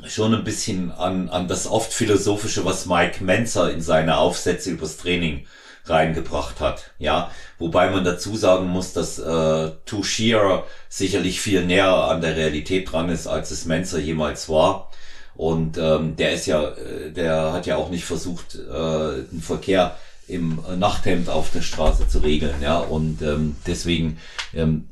schon 0.05 0.34
ein 0.34 0.43
bisschen 0.43 0.91
an, 0.91 1.30
an 1.30 1.47
das 1.47 1.67
oft 1.67 1.93
philosophische, 1.93 2.65
was 2.65 2.86
Mike 2.86 3.23
Menzer 3.23 3.71
in 3.71 3.82
seine 3.82 4.17
Aufsätze 4.17 4.71
übers 4.71 4.97
Training 4.97 5.45
reingebracht 5.89 6.59
hat. 6.59 6.91
Ja, 6.99 7.31
wobei 7.59 7.89
man 7.89 8.03
dazu 8.03 8.35
sagen 8.35 8.67
muss, 8.67 8.93
dass 8.93 9.19
äh, 9.19 9.71
Shearer 10.03 10.65
sicherlich 10.89 11.41
viel 11.41 11.65
näher 11.65 11.93
an 11.93 12.21
der 12.21 12.35
Realität 12.35 12.91
dran 12.91 13.09
ist, 13.09 13.27
als 13.27 13.51
es 13.51 13.65
Menzer 13.65 13.99
jemals 13.99 14.49
war. 14.49 14.91
Und 15.35 15.77
ähm, 15.77 16.15
der 16.15 16.33
ist 16.33 16.47
ja, 16.47 16.63
äh, 16.63 17.11
der 17.11 17.53
hat 17.53 17.65
ja 17.67 17.77
auch 17.77 17.89
nicht 17.89 18.05
versucht, 18.05 18.55
äh, 18.55 19.23
den 19.31 19.41
Verkehr 19.41 19.95
im 20.27 20.59
Nachthemd 20.77 21.29
auf 21.29 21.51
der 21.51 21.61
Straße 21.61 22.07
zu 22.07 22.19
regeln. 22.19 22.61
Ja, 22.61 22.79
und 22.79 23.21
ähm, 23.21 23.55
deswegen 23.65 24.19
ähm, 24.53 24.89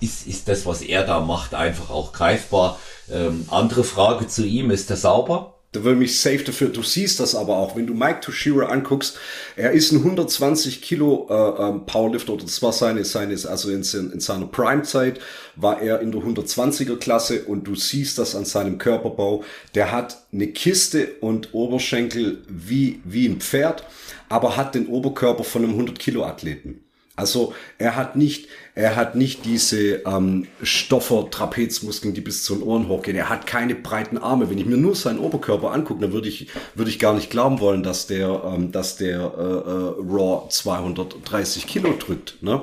ist, 0.00 0.26
ist 0.26 0.48
das, 0.48 0.66
was 0.66 0.82
er 0.82 1.04
da 1.04 1.20
macht, 1.20 1.54
einfach 1.54 1.90
auch 1.90 2.12
greifbar. 2.12 2.78
Ähm, 3.10 3.46
andere 3.50 3.84
Frage 3.84 4.28
zu 4.28 4.44
ihm, 4.44 4.70
ist 4.70 4.90
er 4.90 4.96
sauber? 4.96 5.57
Da 5.72 5.84
würde 5.84 5.98
mich 5.98 6.18
safe 6.18 6.44
dafür. 6.44 6.68
Du 6.68 6.82
siehst 6.82 7.20
das 7.20 7.34
aber 7.34 7.58
auch, 7.58 7.76
wenn 7.76 7.86
du 7.86 7.92
Mike 7.92 8.20
Toshiro 8.22 8.64
anguckst. 8.64 9.18
Er 9.54 9.72
ist 9.72 9.92
ein 9.92 9.98
120 9.98 10.80
Kilo 10.80 11.26
äh, 11.28 11.62
ähm, 11.62 11.84
Powerlifter 11.84 12.32
oder 12.32 12.44
das 12.44 12.62
war 12.62 12.72
seine, 12.72 13.04
seine 13.04 13.34
also 13.48 13.70
in, 13.70 13.82
in 13.82 14.20
seiner 14.20 14.46
Prime-Zeit 14.46 15.20
war 15.56 15.82
er 15.82 16.00
in 16.00 16.10
der 16.10 16.22
120er 16.22 16.96
Klasse 16.96 17.44
und 17.44 17.64
du 17.64 17.74
siehst 17.74 18.18
das 18.18 18.34
an 18.34 18.46
seinem 18.46 18.78
Körperbau. 18.78 19.44
Der 19.74 19.92
hat 19.92 20.24
eine 20.32 20.46
Kiste 20.48 21.16
und 21.20 21.52
Oberschenkel 21.52 22.42
wie 22.48 23.00
wie 23.04 23.28
ein 23.28 23.40
Pferd, 23.40 23.84
aber 24.30 24.56
hat 24.56 24.74
den 24.74 24.86
Oberkörper 24.86 25.44
von 25.44 25.64
einem 25.64 25.72
100 25.72 25.98
Kilo 25.98 26.24
Athleten. 26.24 26.87
Also 27.18 27.52
er 27.78 27.96
hat 27.96 28.14
nicht, 28.14 28.48
er 28.76 28.94
hat 28.94 29.16
nicht 29.16 29.44
diese 29.44 30.02
ähm, 30.06 30.46
Stoffer 30.62 31.28
Trapezmuskeln, 31.30 32.14
die 32.14 32.20
bis 32.20 32.44
zu 32.44 32.54
den 32.54 32.62
Ohren 32.62 32.88
hochgehen. 32.88 33.16
Er 33.16 33.28
hat 33.28 33.44
keine 33.44 33.74
breiten 33.74 34.18
Arme. 34.18 34.48
Wenn 34.50 34.58
ich 34.58 34.66
mir 34.66 34.76
nur 34.76 34.94
seinen 34.94 35.18
Oberkörper 35.18 35.72
angucke, 35.72 36.00
dann 36.00 36.12
würde 36.12 36.28
ich, 36.28 36.46
würde 36.76 36.90
ich 36.90 37.00
gar 37.00 37.14
nicht 37.14 37.28
glauben 37.28 37.58
wollen, 37.58 37.82
dass 37.82 38.06
der, 38.06 38.42
ähm, 38.46 38.70
dass 38.70 38.96
der 38.96 39.18
äh, 39.18 39.20
äh, 39.20 40.16
Raw 40.16 40.48
230 40.48 41.66
Kilo 41.66 41.92
drückt. 41.98 42.40
Ne? 42.40 42.62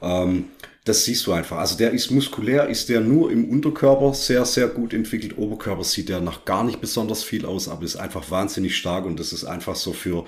Ähm, 0.00 0.44
das 0.84 1.04
siehst 1.04 1.26
du 1.26 1.32
einfach. 1.32 1.58
Also 1.58 1.76
der 1.76 1.90
ist 1.90 2.10
muskulär, 2.10 2.68
ist 2.68 2.88
der 2.88 3.00
nur 3.00 3.30
im 3.32 3.48
Unterkörper 3.48 4.14
sehr, 4.14 4.44
sehr 4.44 4.68
gut 4.68 4.92
entwickelt. 4.94 5.38
Oberkörper 5.38 5.84
sieht 5.84 6.08
der 6.08 6.20
nach 6.20 6.44
gar 6.44 6.62
nicht 6.62 6.80
besonders 6.80 7.22
viel 7.22 7.46
aus, 7.46 7.68
aber 7.68 7.84
ist 7.84 7.96
einfach 7.96 8.30
wahnsinnig 8.30 8.76
stark 8.76 9.04
und 9.04 9.18
das 9.18 9.32
ist 9.32 9.44
einfach 9.44 9.76
so 9.76 9.92
für 9.92 10.24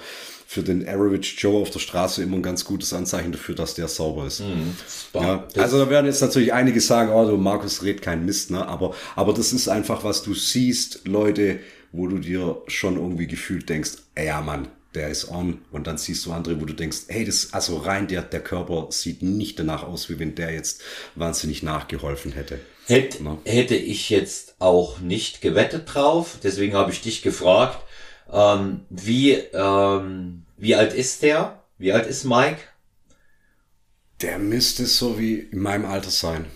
für 0.47 0.63
den 0.63 0.87
Average 0.87 1.37
Joe 1.39 1.61
auf 1.61 1.71
der 1.71 1.81
Straße 1.81 2.23
immer 2.23 2.37
ein 2.37 2.43
ganz 2.43 2.65
gutes 2.65 2.93
Anzeichen 2.93 3.33
dafür, 3.33 3.55
dass 3.55 3.75
der 3.75 3.89
sauber 3.89 4.27
ist. 4.27 4.41
Mhm. 4.41 4.77
Ja, 5.15 5.47
also 5.57 5.79
da 5.79 5.91
werden 5.91 6.07
jetzt 6.07 6.21
natürlich 6.21 6.53
einige 6.53 6.81
sagen, 6.81 7.11
oh, 7.11 7.29
du 7.29 7.37
Markus 7.37 7.83
red 7.83 8.03
kein 8.03 8.25
Mist, 8.25 8.51
ne? 8.51 8.67
Aber, 8.67 8.95
aber 9.17 9.33
das 9.33 9.53
ist 9.53 9.69
einfach, 9.69 10.05
was 10.05 10.23
du 10.23 10.35
siehst, 10.35 11.07
Leute, 11.07 11.61
wo 11.93 12.07
du 12.07 12.19
dir 12.19 12.63
schon 12.67 12.97
irgendwie 12.97 13.27
gefühlt 13.27 13.69
denkst, 13.69 13.93
ey, 14.15 14.27
ja 14.27 14.41
Mann, 14.41 14.69
der 14.95 15.09
ist 15.09 15.31
on. 15.31 15.59
Und 15.73 15.87
dann 15.87 15.99
siehst 15.99 16.25
du 16.27 16.33
andere, 16.33 16.61
wo 16.61 16.65
du 16.65 16.73
denkst, 16.73 16.99
hey, 17.09 17.25
das, 17.25 17.53
also 17.53 17.79
rein 17.79 18.07
der, 18.09 18.23
der 18.23 18.41
Körper 18.41 18.89
sieht 18.91 19.23
nicht 19.23 19.59
danach 19.59 19.83
aus, 19.83 20.09
wie 20.09 20.19
wenn 20.19 20.35
der 20.35 20.53
jetzt 20.53 20.83
wahnsinnig 21.15 21.63
nachgeholfen 21.63 22.33
hätte. 22.33 22.61
Hätt, 22.87 23.19
hätte 23.45 23.77
ich 23.77 24.11
jetzt 24.11 24.57
auch 24.59 25.01
nicht 25.01 25.41
gewettet 25.41 25.95
drauf, 25.95 26.39
deswegen 26.43 26.75
habe 26.75 26.93
ich 26.93 27.01
dich 27.01 27.23
gefragt, 27.23 27.79
ähm, 28.35 28.81
wie, 28.91 29.33
ähm, 29.33 30.45
wie 30.59 30.75
alt 30.75 30.93
ist 30.95 31.23
der? 31.23 31.63
Wie 31.79 31.93
alt 31.93 32.07
ist 32.07 32.25
Mike? 32.25 32.59
Der 34.23 34.39
müsste 34.39 34.87
so 34.87 35.19
wie 35.19 35.35
in 35.51 35.59
meinem 35.59 35.85
Alter 35.85 36.09
sein. 36.09 36.47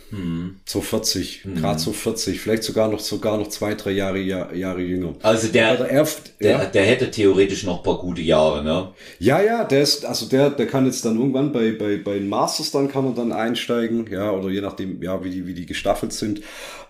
So 0.65 0.81
40, 0.81 1.43
gerade 1.57 1.79
so 1.81 1.93
40, 1.93 2.41
vielleicht 2.41 2.63
sogar 2.63 2.89
noch 2.89 3.01
sogar 3.01 3.37
noch 3.37 3.49
zwei, 3.49 3.75
drei 3.75 3.91
Jahre, 3.91 4.21
Jahr, 4.21 4.55
Jahre 4.55 4.81
jünger. 4.81 5.15
Also 5.23 5.49
der, 5.49 5.73
Aber 5.73 5.89
er- 5.91 6.07
der, 6.41 6.51
ja. 6.51 6.65
der 6.67 6.85
hätte 6.87 7.11
theoretisch 7.11 7.65
noch 7.65 7.79
ein 7.79 7.83
paar 7.83 7.99
gute 7.99 8.23
Jahre, 8.23 8.63
ne? 8.63 8.93
Ja, 9.19 9.43
ja, 9.43 9.65
der 9.65 9.83
ist, 9.83 10.05
also 10.07 10.27
der, 10.27 10.51
der 10.51 10.69
kann 10.69 10.87
jetzt 10.87 11.05
dann 11.05 11.19
irgendwann 11.19 11.53
bei, 11.53 11.73
bei, 11.73 11.97
bei 11.99 12.15
den 12.15 12.29
Masters 12.29 12.71
dann 12.71 12.89
kann 12.89 13.05
er 13.07 13.13
dann 13.15 13.33
einsteigen, 13.33 14.07
ja, 14.11 14.31
oder 14.31 14.51
je 14.51 14.61
nachdem, 14.61 15.03
ja, 15.03 15.23
wie 15.25 15.31
die, 15.31 15.47
wie 15.47 15.55
die 15.55 15.67
gestaffelt 15.67 16.13
sind. 16.13 16.41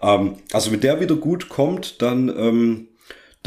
Ähm, 0.03 0.34
also 0.53 0.70
wenn 0.70 0.80
der 0.80 1.01
wieder 1.01 1.16
gut 1.16 1.49
kommt, 1.49 2.03
dann, 2.03 2.28
ähm, 2.28 2.88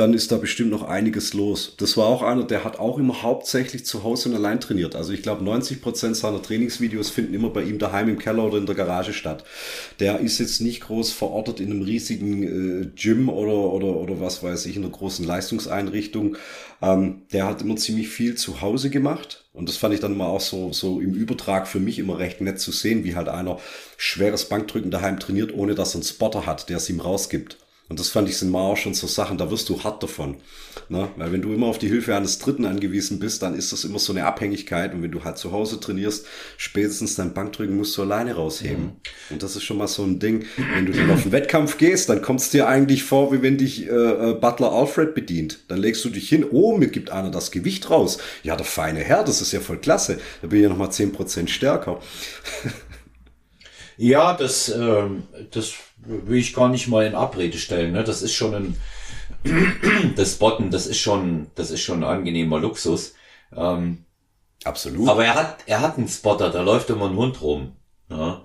dann 0.01 0.15
ist 0.15 0.31
da 0.31 0.37
bestimmt 0.37 0.71
noch 0.71 0.81
einiges 0.81 1.35
los. 1.35 1.75
Das 1.77 1.95
war 1.95 2.07
auch 2.07 2.23
einer, 2.23 2.43
der 2.43 2.63
hat 2.63 2.79
auch 2.79 2.97
immer 2.97 3.21
hauptsächlich 3.21 3.85
zu 3.85 4.03
Hause 4.03 4.29
und 4.29 4.35
allein 4.35 4.59
trainiert. 4.59 4.95
Also 4.95 5.13
ich 5.13 5.21
glaube, 5.21 5.43
90 5.43 5.79
Prozent 5.79 6.17
seiner 6.17 6.41
Trainingsvideos 6.41 7.11
finden 7.11 7.35
immer 7.35 7.51
bei 7.51 7.61
ihm 7.61 7.77
daheim 7.77 8.09
im 8.09 8.17
Keller 8.17 8.43
oder 8.43 8.57
in 8.57 8.65
der 8.65 8.73
Garage 8.73 9.13
statt. 9.13 9.43
Der 9.99 10.19
ist 10.19 10.39
jetzt 10.39 10.59
nicht 10.59 10.81
groß 10.81 11.11
verortet 11.11 11.59
in 11.59 11.69
einem 11.69 11.83
riesigen 11.83 12.81
äh, 12.81 12.85
Gym 12.95 13.29
oder, 13.29 13.53
oder, 13.53 13.95
oder 13.95 14.19
was 14.19 14.41
weiß 14.41 14.65
ich, 14.65 14.75
in 14.75 14.83
einer 14.83 14.91
großen 14.91 15.23
Leistungseinrichtung. 15.23 16.35
Ähm, 16.81 17.21
der 17.31 17.45
hat 17.45 17.61
immer 17.61 17.75
ziemlich 17.75 18.09
viel 18.09 18.33
zu 18.33 18.61
Hause 18.61 18.89
gemacht. 18.89 19.45
Und 19.53 19.69
das 19.69 19.77
fand 19.77 19.93
ich 19.93 19.99
dann 19.99 20.13
immer 20.13 20.29
auch 20.29 20.41
so, 20.41 20.73
so 20.73 20.99
im 20.99 21.13
Übertrag 21.13 21.67
für 21.67 21.79
mich 21.79 21.99
immer 21.99 22.17
recht 22.17 22.41
nett 22.41 22.59
zu 22.59 22.71
sehen, 22.71 23.03
wie 23.03 23.15
halt 23.15 23.29
einer 23.29 23.59
schweres 23.97 24.49
Bankdrücken 24.49 24.89
daheim 24.89 25.19
trainiert, 25.19 25.53
ohne 25.53 25.75
dass 25.75 25.93
er 25.93 25.97
einen 25.97 26.03
Spotter 26.05 26.47
hat, 26.47 26.69
der 26.69 26.77
es 26.77 26.89
ihm 26.89 27.01
rausgibt. 27.01 27.57
Und 27.91 27.99
das 27.99 28.07
fand 28.07 28.29
ich 28.29 28.37
sind 28.37 28.51
mal 28.51 28.61
auch 28.61 28.77
schon 28.77 28.93
so 28.93 29.05
Sachen, 29.05 29.37
da 29.37 29.51
wirst 29.51 29.67
du 29.67 29.83
hart 29.83 30.01
davon. 30.01 30.37
Ne? 30.87 31.09
Weil 31.17 31.33
wenn 31.33 31.41
du 31.41 31.51
immer 31.51 31.67
auf 31.67 31.77
die 31.77 31.89
Hilfe 31.89 32.15
eines 32.15 32.39
Dritten 32.39 32.63
angewiesen 32.63 33.19
bist, 33.19 33.41
dann 33.41 33.53
ist 33.53 33.73
das 33.73 33.83
immer 33.83 33.99
so 33.99 34.13
eine 34.13 34.23
Abhängigkeit. 34.23 34.93
Und 34.93 35.03
wenn 35.03 35.11
du 35.11 35.25
halt 35.25 35.37
zu 35.37 35.51
Hause 35.51 35.77
trainierst, 35.77 36.25
spätestens 36.55 37.15
dein 37.15 37.33
Bankdrücken 37.33 37.75
musst 37.75 37.97
du 37.97 38.03
alleine 38.03 38.35
rausheben. 38.35 38.93
Und 39.29 39.43
das 39.43 39.57
ist 39.57 39.63
schon 39.63 39.75
mal 39.77 39.89
so 39.89 40.03
ein 40.03 40.19
Ding. 40.19 40.45
Wenn 40.73 40.85
du 40.85 40.93
dann 40.93 41.11
auf 41.11 41.23
den 41.23 41.33
Wettkampf 41.33 41.77
gehst, 41.77 42.07
dann 42.07 42.21
kommt 42.21 42.39
es 42.39 42.49
dir 42.49 42.65
eigentlich 42.69 43.03
vor, 43.03 43.33
wie 43.33 43.41
wenn 43.41 43.57
dich 43.57 43.85
äh, 43.85 43.89
äh, 43.89 44.33
Butler 44.35 44.71
Alfred 44.71 45.13
bedient. 45.13 45.59
Dann 45.67 45.79
legst 45.79 46.05
du 46.05 46.09
dich 46.09 46.29
hin, 46.29 46.45
oh, 46.49 46.77
mir 46.77 46.87
gibt 46.87 47.09
einer 47.09 47.29
das 47.29 47.51
Gewicht 47.51 47.89
raus. 47.89 48.19
Ja, 48.41 48.55
der 48.55 48.65
feine 48.65 49.01
Herr, 49.01 49.25
das 49.25 49.41
ist 49.41 49.51
ja 49.51 49.59
voll 49.59 49.79
klasse. 49.79 50.17
Da 50.41 50.47
bin 50.47 50.59
ich 50.59 50.63
ja 50.63 50.69
nochmal 50.69 50.91
10% 50.91 51.49
stärker. 51.49 51.99
Ja, 53.97 54.33
das, 54.33 54.69
ähm, 54.69 55.23
das 55.51 55.73
will 56.05 56.39
ich 56.39 56.53
gar 56.53 56.69
nicht 56.69 56.87
mal 56.87 57.05
in 57.05 57.15
Abrede 57.15 57.57
stellen. 57.57 57.93
Ne? 57.93 58.03
Das 58.03 58.21
ist 58.21 58.33
schon 58.33 58.53
ein, 58.53 58.77
das 60.15 60.35
Botten, 60.35 60.71
das 60.71 60.87
ist 60.87 60.99
schon, 60.99 61.47
das 61.55 61.71
ist 61.71 61.81
schon 61.81 62.03
ein 62.03 62.17
angenehmer 62.17 62.59
Luxus. 62.59 63.13
Ähm, 63.55 64.05
Absolut. 64.63 65.09
aber 65.09 65.25
er 65.25 65.35
hat, 65.35 65.57
er 65.65 65.81
hat 65.81 65.97
einen 65.97 66.07
Spotter, 66.07 66.49
da 66.49 66.61
läuft 66.61 66.89
immer 66.89 67.09
ein 67.09 67.15
Hund 67.15 67.41
rum. 67.41 67.73
Ne? 68.09 68.41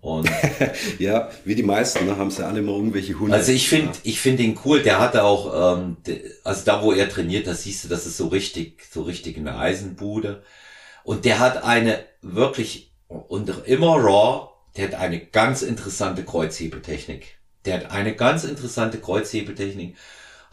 Und 0.00 0.30
ja, 0.98 1.28
wie 1.44 1.54
die 1.54 1.62
meisten, 1.62 2.06
ne, 2.06 2.16
haben 2.16 2.30
sie 2.30 2.46
alle 2.46 2.60
immer 2.60 2.72
irgendwelche 2.72 3.18
Hunde. 3.18 3.34
also 3.34 3.50
ich 3.50 3.68
finde, 3.68 3.92
ich 4.04 4.20
finde 4.20 4.44
ihn 4.44 4.58
cool. 4.64 4.82
Der 4.82 5.00
hatte 5.00 5.24
auch, 5.24 5.76
ähm, 5.76 5.96
also 6.44 6.64
da 6.64 6.82
wo 6.82 6.92
er 6.92 7.08
trainiert, 7.08 7.46
da 7.46 7.54
siehst 7.54 7.84
du, 7.84 7.88
das 7.88 8.06
ist 8.06 8.16
so 8.16 8.28
richtig, 8.28 8.84
so 8.90 9.02
richtig 9.02 9.36
eine 9.36 9.58
Eisenbude. 9.58 10.42
Und 11.02 11.24
der 11.24 11.40
hat 11.40 11.64
eine 11.64 12.04
wirklich 12.22 12.92
und 13.08 13.50
immer 13.66 13.96
raw. 13.96 14.47
Der 14.78 14.86
hat 14.88 14.94
eine 14.94 15.18
ganz 15.18 15.62
interessante 15.62 16.24
Kreuzhebetechnik. 16.24 17.36
Der 17.64 17.74
hat 17.74 17.90
eine 17.90 18.14
ganz 18.14 18.44
interessante 18.44 18.98
Kreuzhebetechnik. 18.98 19.96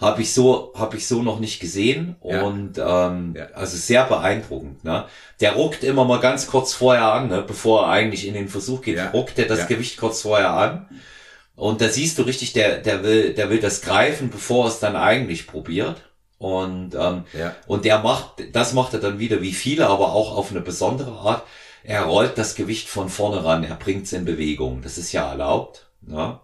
Habe 0.02 0.24
ich 0.24 0.34
so, 0.34 0.74
habe 0.76 0.98
ich 0.98 1.08
so 1.08 1.22
noch 1.22 1.40
nicht 1.40 1.62
gesehen 1.62 2.18
Ja. 2.24 2.42
und 2.42 2.78
ähm, 2.78 3.34
Ja. 3.38 3.46
also 3.54 3.78
sehr 3.78 4.04
beeindruckend. 4.06 4.84
Ne? 4.84 5.06
Der 5.40 5.54
ruckt 5.54 5.84
immer 5.86 6.04
mal 6.04 6.20
ganz 6.20 6.48
kurz 6.48 6.74
vorher 6.74 7.06
an, 7.14 7.30
ne? 7.30 7.44
bevor 7.48 7.84
er 7.84 7.90
eigentlich 7.90 8.28
in 8.28 8.34
den 8.34 8.50
Versuch 8.50 8.82
geht, 8.82 8.98
Ja. 8.98 9.12
ruckt 9.12 9.40
er 9.40 9.46
das. 9.46 9.68
Gewicht 9.68 9.98
kurz 9.98 10.24
vorher 10.24 10.50
an. 10.50 10.90
Und 11.56 11.80
da 11.80 11.88
siehst 11.88 12.18
du 12.18 12.24
richtig, 12.24 12.52
der, 12.52 12.80
der 12.80 13.04
will, 13.04 13.34
der 13.34 13.50
will 13.50 13.60
das 13.62 13.82
greifen, 13.82 14.30
bevor 14.30 14.66
er 14.66 14.70
es 14.70 14.80
dann 14.80 14.98
eigentlich 14.98 15.48
probiert. 15.48 16.02
Und, 16.38 16.94
ähm, 16.96 17.24
Ja. 17.32 17.56
und 17.68 17.86
der 17.86 18.00
macht, 18.00 18.44
das 18.54 18.74
macht 18.74 18.94
er 18.94 19.00
dann 19.00 19.20
wieder 19.20 19.42
wie 19.42 19.54
viele, 19.54 19.88
aber 19.88 20.12
auch 20.14 20.36
auf 20.36 20.52
eine 20.52 20.60
besondere 20.62 21.12
Art. 21.12 21.44
Er 21.88 22.04
rollt 22.04 22.38
das 22.38 22.56
Gewicht 22.56 22.88
von 22.90 23.10
vorne 23.10 23.44
ran, 23.44 23.64
er 23.64 23.76
bringt 23.76 24.06
es 24.06 24.14
in 24.14 24.26
Bewegung. 24.26 24.82
Das 24.82 24.98
ist 24.98 25.12
ja 25.12 25.30
erlaubt. 25.30 25.88
Ne? 26.02 26.40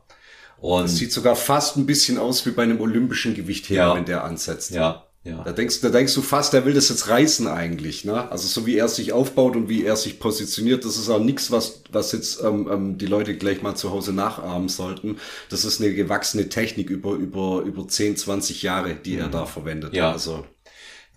Und 0.60 0.84
Das 0.84 0.98
sieht 0.98 1.12
sogar 1.12 1.36
fast 1.36 1.78
ein 1.78 1.86
bisschen 1.88 2.18
aus 2.20 2.46
wie 2.46 2.52
bei 2.52 2.64
einem 2.64 2.80
olympischen 2.80 3.34
Gewichtheber, 3.34 3.80
Ja. 3.82 3.96
wenn 3.96 4.06
der 4.06 4.24
ansetzt. 4.24 4.72
ja, 4.72 5.06
ja. 5.24 5.44
Da 5.44 5.52
denkst, 5.52 5.82
da 5.82 5.90
denkst 5.90 6.14
du 6.16 6.22
fast, 6.22 6.54
der 6.54 6.66
will 6.66 6.74
das 6.74 6.90
jetzt 6.90 7.08
reißen 7.08 7.48
eigentlich. 7.48 8.06
Ne? 8.06 8.32
Also 8.32 8.48
so 8.48 8.66
wie 8.68 8.78
er 8.78 8.88
sich 8.88 9.14
aufbaut 9.14 9.56
und 9.56 9.70
wie 9.70 9.84
er 9.86 9.96
sich 9.96 10.20
positioniert, 10.20 10.84
das 10.86 10.98
ist 10.98 11.10
auch 11.10 11.20
nichts, 11.20 11.52
was, 11.52 11.84
was 11.92 12.12
jetzt 12.12 12.42
ähm, 12.44 12.68
ähm, 12.72 12.98
die 12.98 13.06
Leute 13.08 13.36
gleich 13.38 13.62
mal 13.64 13.76
zu 13.76 13.92
Hause 13.92 14.14
nachahmen 14.14 14.68
sollten. 14.70 15.18
Das 15.50 15.64
ist 15.66 15.80
eine 15.82 15.94
gewachsene 15.94 16.50
Technik 16.50 16.90
über, 16.90 17.14
über, 17.14 17.62
über 17.62 17.88
10, 17.88 18.18
20 18.18 18.62
Jahre, 18.64 18.96
die 18.96 19.16
er 19.18 19.28
da 19.30 19.46
verwendet. 19.46 19.92
Mhm. 19.94 19.98
Ja. 19.98 20.12
Also, 20.12 20.46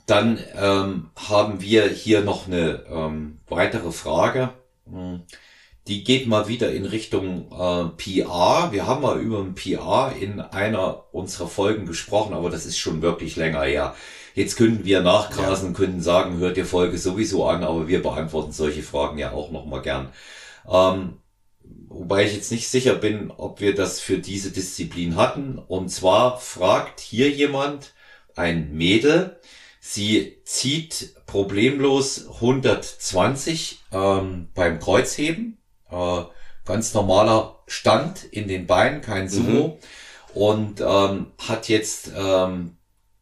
Dann 0.07 0.39
ähm, 0.55 1.11
haben 1.17 1.61
wir 1.61 1.89
hier 1.89 2.21
noch 2.21 2.47
eine 2.47 2.85
ähm, 2.91 3.39
weitere 3.49 3.91
Frage. 3.91 4.51
Hm. 4.91 5.23
Die 5.87 6.03
geht 6.03 6.27
mal 6.27 6.49
wieder 6.49 6.73
in 6.73 6.87
Richtung 6.87 7.53
äh, 7.53 7.85
PR. 7.97 8.73
Wir 8.73 8.87
haben 8.87 9.03
mal 9.03 9.21
über 9.21 9.41
ein 9.41 9.55
PR 9.55 10.13
in 10.19 10.41
einer 10.41 11.05
unserer 11.13 11.49
Folgen 11.49 11.87
gesprochen, 11.87 12.33
aber 12.35 12.49
das 12.49 12.65
ist 12.65 12.79
schon 12.79 13.03
wirklich 13.03 13.37
länger 13.37 13.63
her. 13.63 13.95
Jetzt 14.35 14.57
könnten 14.57 14.85
wir 14.85 15.03
nachgrasen 15.03 15.69
und 15.69 15.75
könnten 15.75 16.01
sagen, 16.01 16.39
hört 16.39 16.57
ihr 16.57 16.67
Folge 16.67 16.99
sowieso 16.99 17.47
an, 17.47 17.63
aber 17.63 17.87
wir 17.87 18.03
beantworten 18.03 18.53
solche 18.53 18.83
Fragen 18.83 19.19
ja 19.19 19.33
auch 19.33 19.51
nochmal 19.51 19.83
gern. 19.83 20.09
Ähm, 20.69 21.19
wobei 21.89 22.25
ich 22.25 22.35
jetzt 22.35 22.51
nicht 22.51 22.69
sicher 22.69 22.95
bin, 22.95 23.31
ob 23.31 23.61
wir 23.61 23.75
das 23.75 24.01
für 24.01 24.19
diese 24.19 24.51
Disziplin 24.51 25.17
hatten. 25.17 25.59
Und 25.59 25.91
zwar 25.91 26.39
fragt 26.39 27.01
hier 27.01 27.31
jemand, 27.31 27.93
ein 28.37 28.75
Mädel, 28.75 29.39
sie 29.87 30.39
zieht 30.45 31.15
problemlos 31.27 32.27
120 32.37 33.81
ähm, 33.93 34.49
beim 34.55 34.81
Kreuzheben, 34.81 35.59
äh, 35.91 36.23
ganz 36.65 36.95
normaler 36.95 37.59
Stand 37.67 38.25
in 38.25 38.49
den 38.49 38.67
Beinen, 38.67 39.03
kein 39.03 39.29
Sumo, 39.29 39.79
und 40.33 40.81
ähm, 40.81 41.27
hat 41.37 41.69
jetzt 41.69 42.11
ähm, 42.17 42.79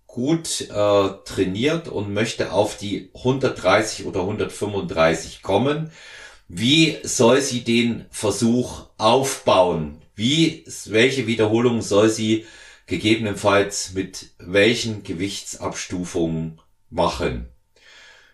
gut 0.06 0.60
äh, 0.70 1.08
trainiert 1.24 1.88
und 1.88 2.14
möchte 2.14 2.52
auf 2.52 2.76
die 2.76 3.10
130 3.12 4.06
oder 4.06 4.20
135 4.20 5.42
kommen. 5.42 5.90
Wie 6.46 6.96
soll 7.02 7.40
sie 7.40 7.64
den 7.64 8.06
Versuch 8.10 8.86
aufbauen? 8.98 10.00
Wie, 10.14 10.64
welche 10.86 11.26
Wiederholung 11.26 11.82
soll 11.82 12.08
sie 12.08 12.46
gegebenenfalls 12.86 13.92
mit 13.94 14.30
welchen 14.38 15.02
Gewichtsabstufungen 15.02 16.60
machen? 16.90 17.48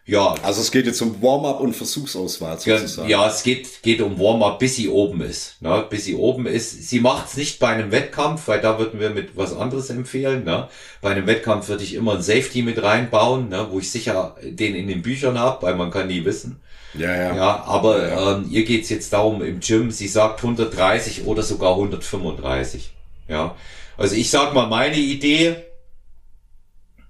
Ja, 0.09 0.34
also 0.42 0.62
es 0.62 0.70
geht 0.70 0.86
jetzt 0.86 1.03
um 1.03 1.20
Warm-up 1.20 1.61
und 1.61 1.76
Versuchsauswahl 1.76 2.57
ja, 2.64 2.78
sozusagen. 2.78 3.11
ja, 3.11 3.28
es 3.28 3.42
geht, 3.42 3.82
geht 3.82 4.01
um 4.01 4.18
Warm-up, 4.18 4.59
bis 4.59 4.76
sie 4.76 4.88
oben 4.88 5.20
ist. 5.20 5.61
Ne? 5.61 5.84
Bis 5.90 6.07
sie 6.07 6.14
oben 6.14 6.46
ist. 6.46 6.88
Sie 6.88 7.01
macht 7.01 7.28
es 7.28 7.36
nicht 7.36 7.59
bei 7.59 7.68
einem 7.68 7.92
Wettkampf, 7.92 8.49
weil 8.49 8.62
da 8.62 8.78
würden 8.78 9.01
wir 9.01 9.11
mit 9.11 9.36
was 9.36 9.55
anderes 9.55 9.90
empfehlen. 9.90 10.44
Ne? 10.44 10.68
Bei 11.03 11.11
einem 11.11 11.26
Wettkampf 11.26 11.68
würde 11.68 11.84
ich 11.84 11.92
immer 11.92 12.14
ein 12.14 12.22
Safety 12.22 12.62
mit 12.62 12.82
reinbauen, 12.82 13.51
ne? 13.51 13.66
wo 13.70 13.80
ich 13.80 13.90
sicher 13.90 14.36
den 14.42 14.74
in 14.74 14.88
den 14.88 15.03
Büchern 15.03 15.38
habe, 15.38 15.66
weil 15.66 15.74
man 15.74 15.90
kann 15.90 16.07
nie 16.07 16.24
wissen. 16.24 16.59
ja, 16.94 17.14
ja. 17.14 17.36
Ja, 17.36 17.64
aber 17.64 18.03
Ja, 18.03 18.09
ja. 18.09 18.36
Ähm, 18.38 18.46
ihr 18.51 18.64
geht's 18.64 18.88
jetzt 18.88 19.12
darum 19.12 19.42
im 19.42 19.61
Gym, 19.61 19.90
sie 19.90 20.09
sagt 20.09 20.42
130 20.42 21.26
oder 21.26 21.42
sogar 21.42 21.72
135. 21.72 22.94
Ja, 23.28 23.55
also 23.99 24.14
ich 24.14 24.30
sag 24.30 24.55
mal 24.55 24.68
meine 24.68 24.96
Idee. 24.96 25.57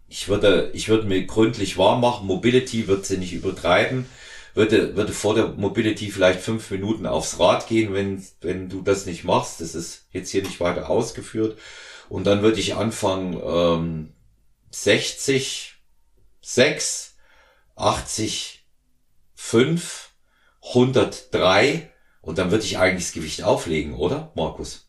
Ich 0.08 0.28
würde, 0.28 0.70
ich 0.72 0.88
würde 0.88 1.06
mir 1.06 1.24
gründlich 1.26 1.76
warm 1.76 2.00
machen. 2.00 2.26
Mobility 2.26 2.88
wird 2.88 3.04
sie 3.04 3.18
nicht 3.18 3.34
übertreiben. 3.34 4.06
Würde, 4.54 4.96
würde 4.96 5.12
vor 5.12 5.34
der 5.34 5.48
Mobility 5.48 6.10
vielleicht 6.10 6.40
fünf 6.40 6.70
Minuten 6.70 7.06
aufs 7.06 7.38
Rad 7.38 7.68
gehen, 7.68 7.92
wenn, 7.92 8.24
wenn 8.40 8.70
du 8.70 8.80
das 8.80 9.04
nicht 9.04 9.22
machst. 9.24 9.60
Das 9.60 9.74
ist 9.74 10.06
jetzt 10.12 10.30
hier 10.30 10.42
nicht 10.42 10.60
weiter 10.60 10.88
ausgeführt. 10.88 11.58
Und 12.08 12.26
dann 12.26 12.42
würde 12.42 12.58
ich 12.58 12.74
anfangen, 12.74 13.38
ähm, 13.44 14.12
60, 14.70 15.74
6, 16.40 17.16
80, 17.76 18.64
5, 19.34 20.10
103 20.62 21.90
und 22.22 22.38
dann 22.38 22.50
würde 22.50 22.64
ich 22.64 22.78
eigentlich 22.78 23.04
das 23.04 23.12
Gewicht 23.12 23.42
auflegen, 23.42 23.94
oder, 23.94 24.32
Markus? 24.34 24.87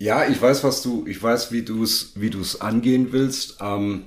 Ja, 0.00 0.26
ich 0.26 0.40
weiß, 0.40 0.64
was 0.64 0.80
du, 0.80 1.04
ich 1.06 1.22
weiß, 1.22 1.52
wie 1.52 1.62
du 1.62 1.82
es, 1.82 2.12
wie 2.14 2.30
du 2.30 2.40
es 2.40 2.62
angehen 2.62 3.12
willst. 3.12 3.58
Ähm, 3.60 4.06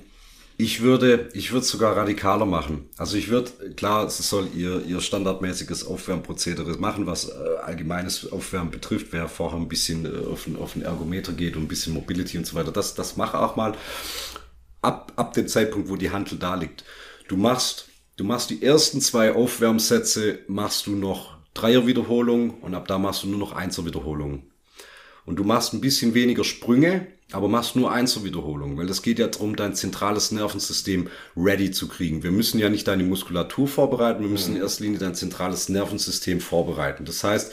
ich 0.56 0.82
würde, 0.82 1.28
ich 1.34 1.52
würde 1.52 1.64
sogar 1.64 1.96
radikaler 1.96 2.46
machen. 2.46 2.88
Also 2.96 3.16
ich 3.16 3.28
würde, 3.28 3.52
klar, 3.76 4.04
es 4.04 4.18
soll 4.28 4.48
ihr, 4.56 4.84
ihr 4.84 5.00
standardmäßiges 5.00 5.86
Aufwärmprozedere 5.86 6.78
machen, 6.78 7.06
was 7.06 7.28
äh, 7.28 7.32
allgemeines 7.62 8.32
Aufwärmen 8.32 8.72
betrifft, 8.72 9.08
wer 9.12 9.28
vorher 9.28 9.60
ein 9.60 9.68
bisschen 9.68 10.04
äh, 10.04 10.26
auf, 10.26 10.44
den, 10.44 10.56
auf 10.56 10.72
den 10.72 10.82
Ergometer 10.82 11.32
geht 11.32 11.54
und 11.56 11.62
ein 11.62 11.68
bisschen 11.68 11.94
Mobility 11.94 12.38
und 12.38 12.46
so 12.46 12.56
weiter. 12.56 12.72
Das, 12.72 12.94
das 12.96 13.16
mache 13.16 13.38
auch 13.38 13.54
mal 13.54 13.76
ab, 14.82 15.12
ab 15.14 15.32
dem 15.34 15.46
Zeitpunkt, 15.46 15.88
wo 15.88 15.94
die 15.96 16.10
Hantel 16.10 16.38
da 16.38 16.56
liegt. 16.56 16.82
Du 17.28 17.36
machst, 17.36 17.88
du 18.16 18.24
machst 18.24 18.50
die 18.50 18.64
ersten 18.64 19.00
zwei 19.00 19.32
Aufwärmsätze, 19.32 20.40
machst 20.48 20.88
du 20.88 20.96
noch 20.96 21.36
Dreier-Wiederholung 21.54 22.58
und 22.62 22.74
ab 22.74 22.88
da 22.88 22.98
machst 22.98 23.22
du 23.22 23.28
nur 23.28 23.38
noch 23.38 23.52
Einser-Wiederholungen. 23.52 24.50
Und 25.26 25.36
du 25.36 25.44
machst 25.44 25.72
ein 25.72 25.80
bisschen 25.80 26.14
weniger 26.14 26.44
Sprünge, 26.44 27.06
aber 27.32 27.48
machst 27.48 27.76
nur 27.76 27.90
Einser-Wiederholungen, 27.90 28.76
weil 28.76 28.86
das 28.86 29.02
geht 29.02 29.18
ja 29.18 29.26
darum, 29.26 29.56
dein 29.56 29.74
zentrales 29.74 30.30
Nervensystem 30.30 31.08
ready 31.36 31.70
zu 31.70 31.88
kriegen. 31.88 32.22
Wir 32.22 32.30
müssen 32.30 32.58
ja 32.58 32.68
nicht 32.68 32.86
deine 32.86 33.04
Muskulatur 33.04 33.66
vorbereiten, 33.66 34.22
wir 34.22 34.30
müssen 34.30 34.54
in 34.54 34.62
erster 34.62 34.84
Linie 34.84 34.98
dein 34.98 35.14
zentrales 35.14 35.68
Nervensystem 35.68 36.40
vorbereiten. 36.40 37.04
Das 37.04 37.24
heißt, 37.24 37.52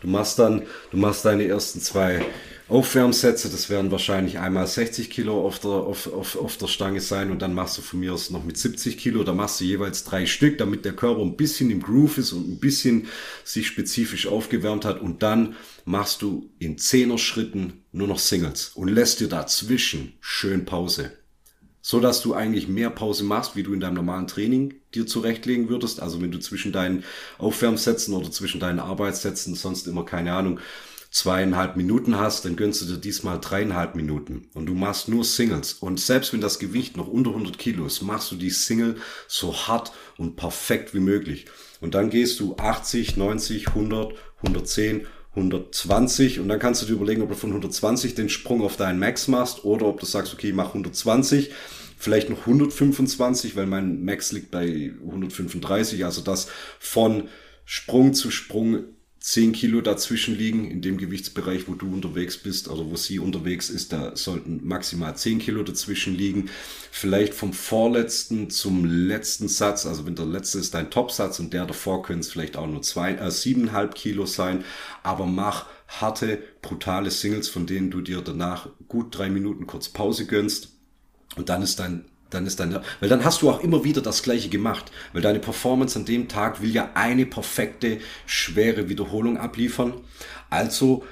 du 0.00 0.08
machst 0.08 0.38
dann, 0.38 0.62
du 0.90 0.96
machst 0.96 1.24
deine 1.24 1.46
ersten 1.46 1.80
zwei 1.80 2.24
Aufwärmsätze, 2.66 3.50
das 3.50 3.68
werden 3.68 3.90
wahrscheinlich 3.90 4.38
einmal 4.38 4.66
60 4.66 5.10
Kilo 5.10 5.46
auf 5.46 5.58
der, 5.58 5.70
auf, 5.70 6.10
auf, 6.10 6.36
auf 6.36 6.56
der 6.56 6.66
Stange 6.66 7.02
sein 7.02 7.30
und 7.30 7.42
dann 7.42 7.52
machst 7.52 7.76
du 7.76 7.82
von 7.82 8.00
mir 8.00 8.14
aus 8.14 8.30
noch 8.30 8.42
mit 8.42 8.56
70 8.56 8.96
Kilo, 8.96 9.22
da 9.22 9.34
machst 9.34 9.60
du 9.60 9.64
jeweils 9.64 10.04
drei 10.04 10.24
Stück, 10.24 10.56
damit 10.56 10.86
der 10.86 10.94
Körper 10.94 11.20
ein 11.20 11.36
bisschen 11.36 11.70
im 11.70 11.82
Groove 11.82 12.16
ist 12.16 12.32
und 12.32 12.48
ein 12.48 12.58
bisschen 12.60 13.08
sich 13.44 13.66
spezifisch 13.66 14.26
aufgewärmt 14.26 14.86
hat 14.86 15.02
und 15.02 15.22
dann 15.22 15.56
machst 15.84 16.22
du 16.22 16.48
in 16.58 16.78
zehner 16.78 17.18
Schritten 17.18 17.84
nur 17.92 18.08
noch 18.08 18.18
Singles 18.18 18.70
und 18.74 18.88
lässt 18.88 19.20
dir 19.20 19.28
dazwischen 19.28 20.14
schön 20.20 20.64
Pause. 20.64 21.12
So 21.82 22.00
dass 22.00 22.22
du 22.22 22.32
eigentlich 22.32 22.66
mehr 22.66 22.88
Pause 22.88 23.24
machst, 23.24 23.56
wie 23.56 23.62
du 23.62 23.74
in 23.74 23.80
deinem 23.80 23.96
normalen 23.96 24.26
Training 24.26 24.72
dir 24.94 25.06
zurechtlegen 25.06 25.68
würdest. 25.68 26.00
Also 26.00 26.22
wenn 26.22 26.30
du 26.30 26.38
zwischen 26.38 26.72
deinen 26.72 27.04
Aufwärmsätzen 27.36 28.14
oder 28.14 28.30
zwischen 28.30 28.58
deinen 28.58 28.80
Arbeitssätzen 28.80 29.54
sonst 29.54 29.86
immer 29.86 30.06
keine 30.06 30.32
Ahnung 30.32 30.60
zweieinhalb 31.14 31.76
Minuten 31.76 32.18
hast, 32.18 32.44
dann 32.44 32.56
gönnst 32.56 32.82
du 32.82 32.86
dir 32.86 32.96
diesmal 32.96 33.38
dreieinhalb 33.40 33.94
Minuten 33.94 34.48
und 34.52 34.66
du 34.66 34.74
machst 34.74 35.08
nur 35.08 35.24
Singles. 35.24 35.74
Und 35.74 36.00
selbst 36.00 36.32
wenn 36.32 36.40
das 36.40 36.58
Gewicht 36.58 36.96
noch 36.96 37.06
unter 37.06 37.30
100 37.30 37.56
Kilo 37.56 37.86
ist, 37.86 38.02
machst 38.02 38.32
du 38.32 38.36
die 38.36 38.50
Single 38.50 38.96
so 39.28 39.54
hart 39.54 39.92
und 40.18 40.34
perfekt 40.34 40.92
wie 40.92 40.98
möglich. 40.98 41.46
Und 41.80 41.94
dann 41.94 42.10
gehst 42.10 42.40
du 42.40 42.56
80, 42.56 43.16
90, 43.16 43.68
100, 43.68 44.12
110, 44.38 45.06
120 45.36 46.40
und 46.40 46.48
dann 46.48 46.58
kannst 46.58 46.82
du 46.82 46.86
dir 46.86 46.94
überlegen, 46.94 47.22
ob 47.22 47.28
du 47.28 47.36
von 47.36 47.50
120 47.50 48.16
den 48.16 48.28
Sprung 48.28 48.62
auf 48.62 48.76
deinen 48.76 48.98
Max 48.98 49.28
machst 49.28 49.64
oder 49.64 49.86
ob 49.86 50.00
du 50.00 50.06
sagst, 50.06 50.34
okay, 50.34 50.52
mach 50.52 50.68
120, 50.68 51.52
vielleicht 51.96 52.28
noch 52.28 52.40
125, 52.40 53.54
weil 53.54 53.66
mein 53.66 54.04
Max 54.04 54.32
liegt 54.32 54.50
bei 54.50 54.92
135, 55.00 56.04
also 56.04 56.22
das 56.22 56.48
von 56.80 57.28
Sprung 57.64 58.14
zu 58.14 58.32
Sprung 58.32 58.84
10 59.24 59.54
Kilo 59.54 59.80
dazwischen 59.80 60.36
liegen, 60.36 60.70
in 60.70 60.82
dem 60.82 60.98
Gewichtsbereich, 60.98 61.66
wo 61.66 61.72
du 61.72 61.90
unterwegs 61.90 62.36
bist 62.36 62.68
oder 62.68 62.90
wo 62.90 62.96
sie 62.96 63.18
unterwegs 63.18 63.70
ist, 63.70 63.90
da 63.94 64.14
sollten 64.14 64.60
maximal 64.64 65.16
10 65.16 65.38
Kilo 65.38 65.62
dazwischen 65.62 66.14
liegen. 66.14 66.50
Vielleicht 66.90 67.32
vom 67.32 67.54
vorletzten 67.54 68.50
zum 68.50 68.84
letzten 68.84 69.48
Satz, 69.48 69.86
also 69.86 70.04
wenn 70.04 70.14
der 70.14 70.26
letzte 70.26 70.58
ist 70.58 70.74
dein 70.74 70.90
Topsatz 70.90 71.40
und 71.40 71.54
der 71.54 71.64
davor 71.64 72.02
können 72.02 72.20
es 72.20 72.28
vielleicht 72.28 72.58
auch 72.58 72.66
nur 72.66 72.82
zwei, 72.82 73.12
äh, 73.12 73.30
7,5 73.30 73.94
Kilo 73.94 74.26
sein, 74.26 74.62
aber 75.02 75.24
mach 75.24 75.68
harte, 75.88 76.42
brutale 76.60 77.10
Singles, 77.10 77.48
von 77.48 77.64
denen 77.64 77.90
du 77.90 78.02
dir 78.02 78.20
danach 78.20 78.68
gut 78.88 79.16
drei 79.16 79.30
Minuten 79.30 79.66
kurz 79.66 79.88
Pause 79.88 80.26
gönnst 80.26 80.76
und 81.36 81.48
dann 81.48 81.62
ist 81.62 81.78
dein 81.78 82.04
dann 82.34 82.46
ist 82.46 82.60
dann, 82.60 82.80
weil 83.00 83.08
dann 83.08 83.24
hast 83.24 83.42
du 83.42 83.50
auch 83.50 83.62
immer 83.62 83.84
wieder 83.84 84.02
das 84.02 84.22
Gleiche 84.22 84.48
gemacht, 84.48 84.90
weil 85.12 85.22
deine 85.22 85.38
Performance 85.38 85.98
an 85.98 86.04
dem 86.04 86.28
Tag 86.28 86.60
will 86.60 86.70
ja 86.70 86.90
eine 86.94 87.26
perfekte, 87.26 87.98
schwere 88.26 88.88
Wiederholung 88.88 89.38
abliefern. 89.38 89.94
Also 90.50 91.04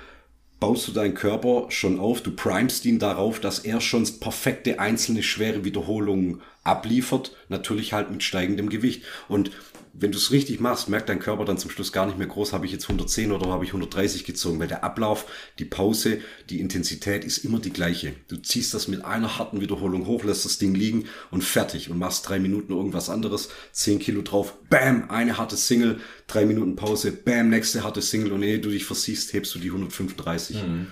baust 0.61 0.87
du 0.87 0.93
deinen 0.93 1.15
Körper 1.15 1.67
schon 1.71 1.99
auf, 1.99 2.21
du 2.21 2.31
primest 2.31 2.85
ihn 2.85 3.01
darauf, 3.01 3.41
dass 3.41 3.61
er 3.61 3.81
schon 3.81 4.07
perfekte 4.21 4.79
einzelne 4.79 5.25
schwere 5.25 5.65
Wiederholungen 5.65 6.41
abliefert, 6.63 7.35
natürlich 7.49 7.93
halt 7.93 8.11
mit 8.13 8.23
steigendem 8.23 8.69
Gewicht. 8.69 9.03
Und 9.29 9.51
wenn 9.95 10.11
du 10.11 10.19
es 10.19 10.31
richtig 10.31 10.61
machst, 10.61 10.89
merkt 10.89 11.09
dein 11.09 11.19
Körper 11.19 11.45
dann 11.45 11.59
zum 11.59 11.71
Schluss 11.71 11.93
gar 11.93 12.07
nicht 12.07 12.19
mehr 12.19 12.27
groß, 12.27 12.53
habe 12.53 12.65
ich 12.65 12.73
jetzt 12.73 12.85
110 12.85 13.31
oder 13.31 13.49
habe 13.51 13.65
ich 13.65 13.71
130 13.71 14.25
gezogen, 14.25 14.59
weil 14.59 14.69
der 14.69 14.85
Ablauf, 14.85 15.27
die 15.59 15.65
Pause, 15.65 16.21
die 16.49 16.61
Intensität 16.61 17.25
ist 17.25 17.39
immer 17.39 17.59
die 17.59 17.73
gleiche. 17.73 18.15
Du 18.29 18.37
ziehst 18.37 18.73
das 18.73 18.89
mit 18.89 19.05
einer 19.05 19.39
harten 19.39 19.61
Wiederholung 19.61 20.07
hoch, 20.07 20.25
lässt 20.25 20.45
das 20.45 20.59
Ding 20.59 20.75
liegen 20.75 21.05
und 21.31 21.45
fertig 21.45 21.91
und 21.91 21.99
machst 21.99 22.29
drei 22.29 22.39
Minuten 22.39 22.73
irgendwas 22.73 23.11
anderes, 23.11 23.51
10 23.73 23.99
Kilo 23.99 24.23
drauf, 24.23 24.55
bam, 24.71 25.11
eine 25.11 25.37
harte 25.37 25.57
Single, 25.57 26.01
drei 26.27 26.47
Minuten 26.47 26.75
Pause, 26.77 27.13
bam, 27.13 27.51
nächste 27.51 27.85
harte 27.85 28.01
Single 28.01 28.33
und 28.33 28.43
ehe 28.43 28.61
du 28.61 28.71
dich 28.71 28.85
versiehst, 28.85 29.33
hebst 29.35 29.55
du 29.55 29.59
die 29.59 29.69
135. 29.69 30.63
Mhm. 30.63 30.87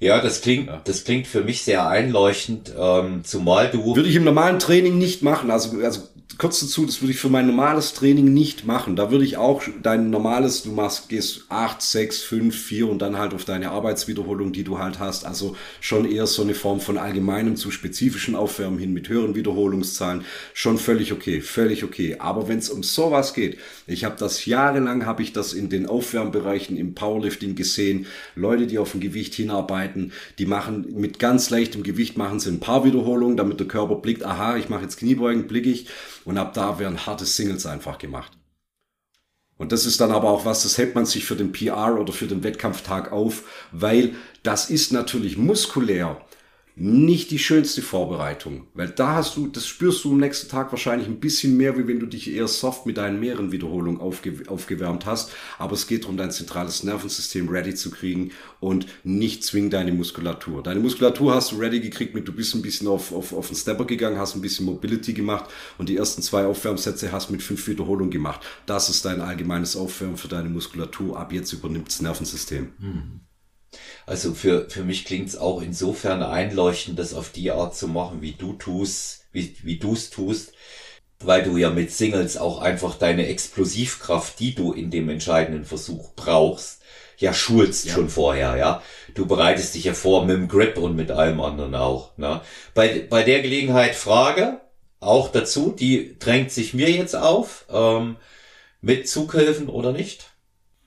Ja, 0.00 0.18
das 0.22 0.40
klingt, 0.40 0.70
das 0.84 1.04
klingt 1.04 1.26
für 1.26 1.44
mich 1.44 1.60
sehr 1.62 1.86
einleuchtend, 1.86 2.72
ähm, 2.76 3.22
zumal 3.22 3.70
du. 3.70 3.96
Würde 3.96 4.08
ich 4.08 4.16
im 4.16 4.24
normalen 4.24 4.58
Training 4.58 4.96
nicht 4.96 5.22
machen. 5.22 5.50
Also, 5.50 5.78
also 5.82 6.08
kurz 6.38 6.60
dazu, 6.60 6.86
das 6.86 7.02
würde 7.02 7.12
ich 7.12 7.18
für 7.18 7.28
mein 7.28 7.46
normales 7.46 7.92
Training 7.92 8.32
nicht 8.32 8.66
machen. 8.66 8.96
Da 8.96 9.10
würde 9.10 9.24
ich 9.24 9.36
auch 9.36 9.62
dein 9.82 10.10
normales, 10.10 10.62
du 10.62 10.70
machst, 10.72 11.08
gehst 11.08 11.44
acht, 11.48 11.82
sechs, 11.82 12.22
fünf, 12.22 12.56
vier 12.56 12.88
und 12.88 13.00
dann 13.00 13.18
halt 13.18 13.34
auf 13.34 13.44
deine 13.44 13.70
Arbeitswiederholung, 13.70 14.52
die 14.52 14.64
du 14.64 14.78
halt 14.78 14.98
hast. 14.98 15.26
Also 15.26 15.56
schon 15.80 16.10
eher 16.10 16.26
so 16.26 16.42
eine 16.42 16.54
Form 16.54 16.80
von 16.80 16.98
allgemeinem 16.98 17.56
zu 17.56 17.70
spezifischen 17.70 18.34
Aufwärmen 18.34 18.78
hin 18.78 18.92
mit 18.92 19.08
höheren 19.08 19.34
Wiederholungszahlen. 19.34 20.24
Schon 20.54 20.78
völlig 20.78 21.12
okay, 21.12 21.40
völlig 21.40 21.84
okay. 21.84 22.16
Aber 22.18 22.48
wenn 22.48 22.58
es 22.58 22.70
um 22.70 22.82
sowas 22.82 23.34
geht, 23.34 23.58
ich 23.86 24.04
habe 24.04 24.16
das 24.18 24.46
jahrelang, 24.46 25.06
habe 25.06 25.22
ich 25.22 25.32
das 25.32 25.52
in 25.52 25.68
den 25.68 25.86
Aufwärmbereichen 25.86 26.76
im 26.76 26.94
Powerlifting 26.94 27.54
gesehen. 27.54 28.06
Leute, 28.34 28.66
die 28.66 28.78
auf 28.78 28.94
ein 28.94 29.00
Gewicht 29.00 29.34
hinarbeiten, 29.34 30.12
die 30.38 30.46
machen 30.46 30.86
mit 30.94 31.18
ganz 31.18 31.50
leichtem 31.50 31.82
Gewicht, 31.82 32.16
machen 32.16 32.40
sie 32.40 32.50
ein 32.50 32.60
paar 32.60 32.84
Wiederholungen, 32.84 33.36
damit 33.36 33.60
der 33.60 33.68
Körper 33.68 33.96
blickt, 33.96 34.24
aha, 34.24 34.56
ich 34.56 34.68
mache 34.68 34.82
jetzt 34.82 34.98
Kniebeugen, 34.98 35.46
blicke 35.46 35.70
ich 35.70 35.86
und 36.24 36.38
ab 36.38 36.54
da 36.54 36.78
werden 36.78 37.06
harte 37.06 37.24
Singles 37.24 37.66
einfach 37.66 37.98
gemacht. 37.98 38.32
Und 39.56 39.72
das 39.72 39.84
ist 39.84 40.00
dann 40.00 40.10
aber 40.10 40.30
auch 40.30 40.46
was, 40.46 40.62
das 40.62 40.78
hält 40.78 40.94
man 40.94 41.04
sich 41.04 41.26
für 41.26 41.36
den 41.36 41.52
PR 41.52 41.98
oder 41.98 42.14
für 42.14 42.26
den 42.26 42.42
Wettkampftag 42.42 43.12
auf, 43.12 43.44
weil 43.72 44.14
das 44.42 44.70
ist 44.70 44.90
natürlich 44.90 45.36
muskulär 45.36 46.18
nicht 46.76 47.30
die 47.30 47.38
schönste 47.38 47.82
Vorbereitung, 47.82 48.66
weil 48.74 48.88
da 48.88 49.14
hast 49.14 49.36
du, 49.36 49.48
das 49.48 49.66
spürst 49.66 50.04
du 50.04 50.12
am 50.12 50.18
nächsten 50.18 50.48
Tag 50.48 50.72
wahrscheinlich 50.72 51.08
ein 51.08 51.20
bisschen 51.20 51.56
mehr, 51.56 51.76
wie 51.76 51.86
wenn 51.86 52.00
du 52.00 52.06
dich 52.06 52.30
eher 52.30 52.48
soft 52.48 52.86
mit 52.86 52.96
deinen 52.96 53.20
mehreren 53.20 53.52
Wiederholungen 53.52 54.00
aufge, 54.00 54.42
aufgewärmt 54.46 55.06
hast. 55.06 55.32
Aber 55.58 55.74
es 55.74 55.86
geht 55.86 56.04
darum, 56.04 56.16
dein 56.16 56.30
zentrales 56.30 56.82
Nervensystem 56.82 57.48
ready 57.48 57.74
zu 57.74 57.90
kriegen 57.90 58.30
und 58.60 58.86
nicht 59.04 59.44
zwingend 59.44 59.72
deine 59.72 59.92
Muskulatur. 59.92 60.62
Deine 60.62 60.80
Muskulatur 60.80 61.34
hast 61.34 61.52
du 61.52 61.56
ready 61.56 61.80
gekriegt 61.80 62.14
mit, 62.14 62.26
du 62.26 62.32
bist 62.32 62.54
ein 62.54 62.62
bisschen 62.62 62.88
auf, 62.88 63.12
auf, 63.12 63.32
auf 63.32 63.48
den 63.48 63.56
Stepper 63.56 63.84
gegangen, 63.84 64.18
hast 64.18 64.34
ein 64.34 64.40
bisschen 64.40 64.66
Mobility 64.66 65.12
gemacht 65.12 65.50
und 65.78 65.88
die 65.88 65.96
ersten 65.96 66.22
zwei 66.22 66.46
Aufwärmsätze 66.46 67.12
hast 67.12 67.30
mit 67.30 67.42
fünf 67.42 67.66
Wiederholungen 67.66 68.10
gemacht. 68.10 68.40
Das 68.66 68.88
ist 68.88 69.04
dein 69.04 69.20
allgemeines 69.20 69.76
Aufwärmen 69.76 70.16
für 70.16 70.28
deine 70.28 70.48
Muskulatur. 70.48 71.18
Ab 71.18 71.32
jetzt 71.32 71.52
übernimmt 71.52 71.88
das 71.88 72.00
Nervensystem. 72.00 72.68
Hm. 72.78 73.20
Also 74.06 74.34
für, 74.34 74.68
für 74.68 74.82
mich 74.82 75.04
klingt 75.04 75.28
es 75.28 75.36
auch 75.36 75.62
insofern 75.62 76.22
einleuchtend, 76.22 76.98
das 76.98 77.14
auf 77.14 77.30
die 77.30 77.50
Art 77.50 77.76
zu 77.76 77.88
machen, 77.88 78.22
wie 78.22 78.32
du 78.32 78.54
tust, 78.54 79.26
wie, 79.32 79.56
wie 79.62 79.78
du 79.78 79.92
es 79.92 80.10
tust, 80.10 80.52
weil 81.20 81.42
du 81.42 81.56
ja 81.56 81.70
mit 81.70 81.92
Singles 81.92 82.36
auch 82.36 82.60
einfach 82.60 82.96
deine 82.96 83.26
Explosivkraft, 83.28 84.40
die 84.40 84.54
du 84.54 84.72
in 84.72 84.90
dem 84.90 85.08
entscheidenden 85.08 85.64
Versuch 85.64 86.12
brauchst, 86.16 86.80
ja 87.18 87.34
schulst 87.34 87.86
ja. 87.86 87.94
schon 87.94 88.08
vorher, 88.08 88.56
ja. 88.56 88.82
Du 89.14 89.26
bereitest 89.26 89.74
dich 89.74 89.84
ja 89.84 89.94
vor 89.94 90.24
mit 90.24 90.36
dem 90.36 90.48
Grip 90.48 90.78
und 90.78 90.96
mit 90.96 91.10
allem 91.10 91.40
anderen 91.40 91.74
auch. 91.74 92.16
Ne? 92.16 92.40
Bei, 92.74 93.06
bei 93.08 93.22
der 93.22 93.42
Gelegenheit 93.42 93.94
Frage 93.94 94.60
auch 94.98 95.30
dazu, 95.30 95.74
die 95.78 96.18
drängt 96.18 96.50
sich 96.50 96.74
mir 96.74 96.90
jetzt 96.90 97.14
auf, 97.14 97.66
ähm, 97.70 98.16
mit 98.80 99.08
Zughilfen 99.08 99.68
oder 99.68 99.92
nicht? 99.92 100.30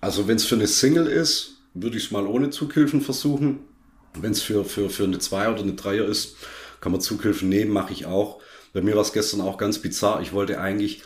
Also 0.01 0.27
wenn 0.27 0.37
es 0.37 0.45
für 0.45 0.55
eine 0.55 0.67
Single 0.67 1.07
ist, 1.07 1.52
würde 1.73 1.97
ich 1.97 2.05
es 2.05 2.11
mal 2.11 2.27
ohne 2.27 2.49
Zughilfen 2.49 3.01
versuchen. 3.01 3.59
Wenn 4.19 4.31
es 4.31 4.41
für, 4.41 4.63
für, 4.63 4.89
für 4.89 5.05
eine 5.05 5.19
Zweier 5.19 5.53
oder 5.53 5.63
eine 5.63 5.73
Dreier 5.73 6.05
ist, 6.05 6.35
kann 6.81 6.91
man 6.91 7.01
Zughilfen 7.01 7.49
nehmen, 7.49 7.71
mache 7.71 7.93
ich 7.93 8.05
auch. 8.05 8.41
Bei 8.73 8.81
mir 8.81 8.95
war 8.95 9.01
es 9.01 9.13
gestern 9.13 9.41
auch 9.41 9.57
ganz 9.57 9.79
bizarr. 9.79 10.21
Ich 10.21 10.33
wollte 10.33 10.59
eigentlich, 10.59 11.01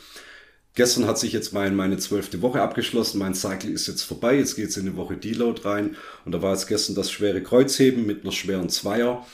gestern 0.74 1.06
hat 1.06 1.20
sich 1.20 1.34
jetzt 1.34 1.54
mein, 1.54 1.76
meine 1.76 1.98
zwölfte 1.98 2.42
Woche 2.42 2.62
abgeschlossen, 2.62 3.20
mein 3.20 3.34
Cycle 3.34 3.72
ist 3.72 3.88
jetzt 3.88 4.04
vorbei, 4.04 4.36
jetzt 4.38 4.56
geht 4.56 4.70
es 4.70 4.78
in 4.78 4.88
eine 4.88 4.98
Woche 4.98 5.18
Deload 5.18 5.62
rein 5.64 5.96
und 6.26 6.32
da 6.32 6.42
war 6.42 6.54
jetzt 6.54 6.68
gestern 6.68 6.96
das 6.96 7.12
schwere 7.12 7.42
Kreuzheben 7.42 8.06
mit 8.06 8.24
einer 8.24 8.32
schweren 8.32 8.70
Zweier. 8.70 9.26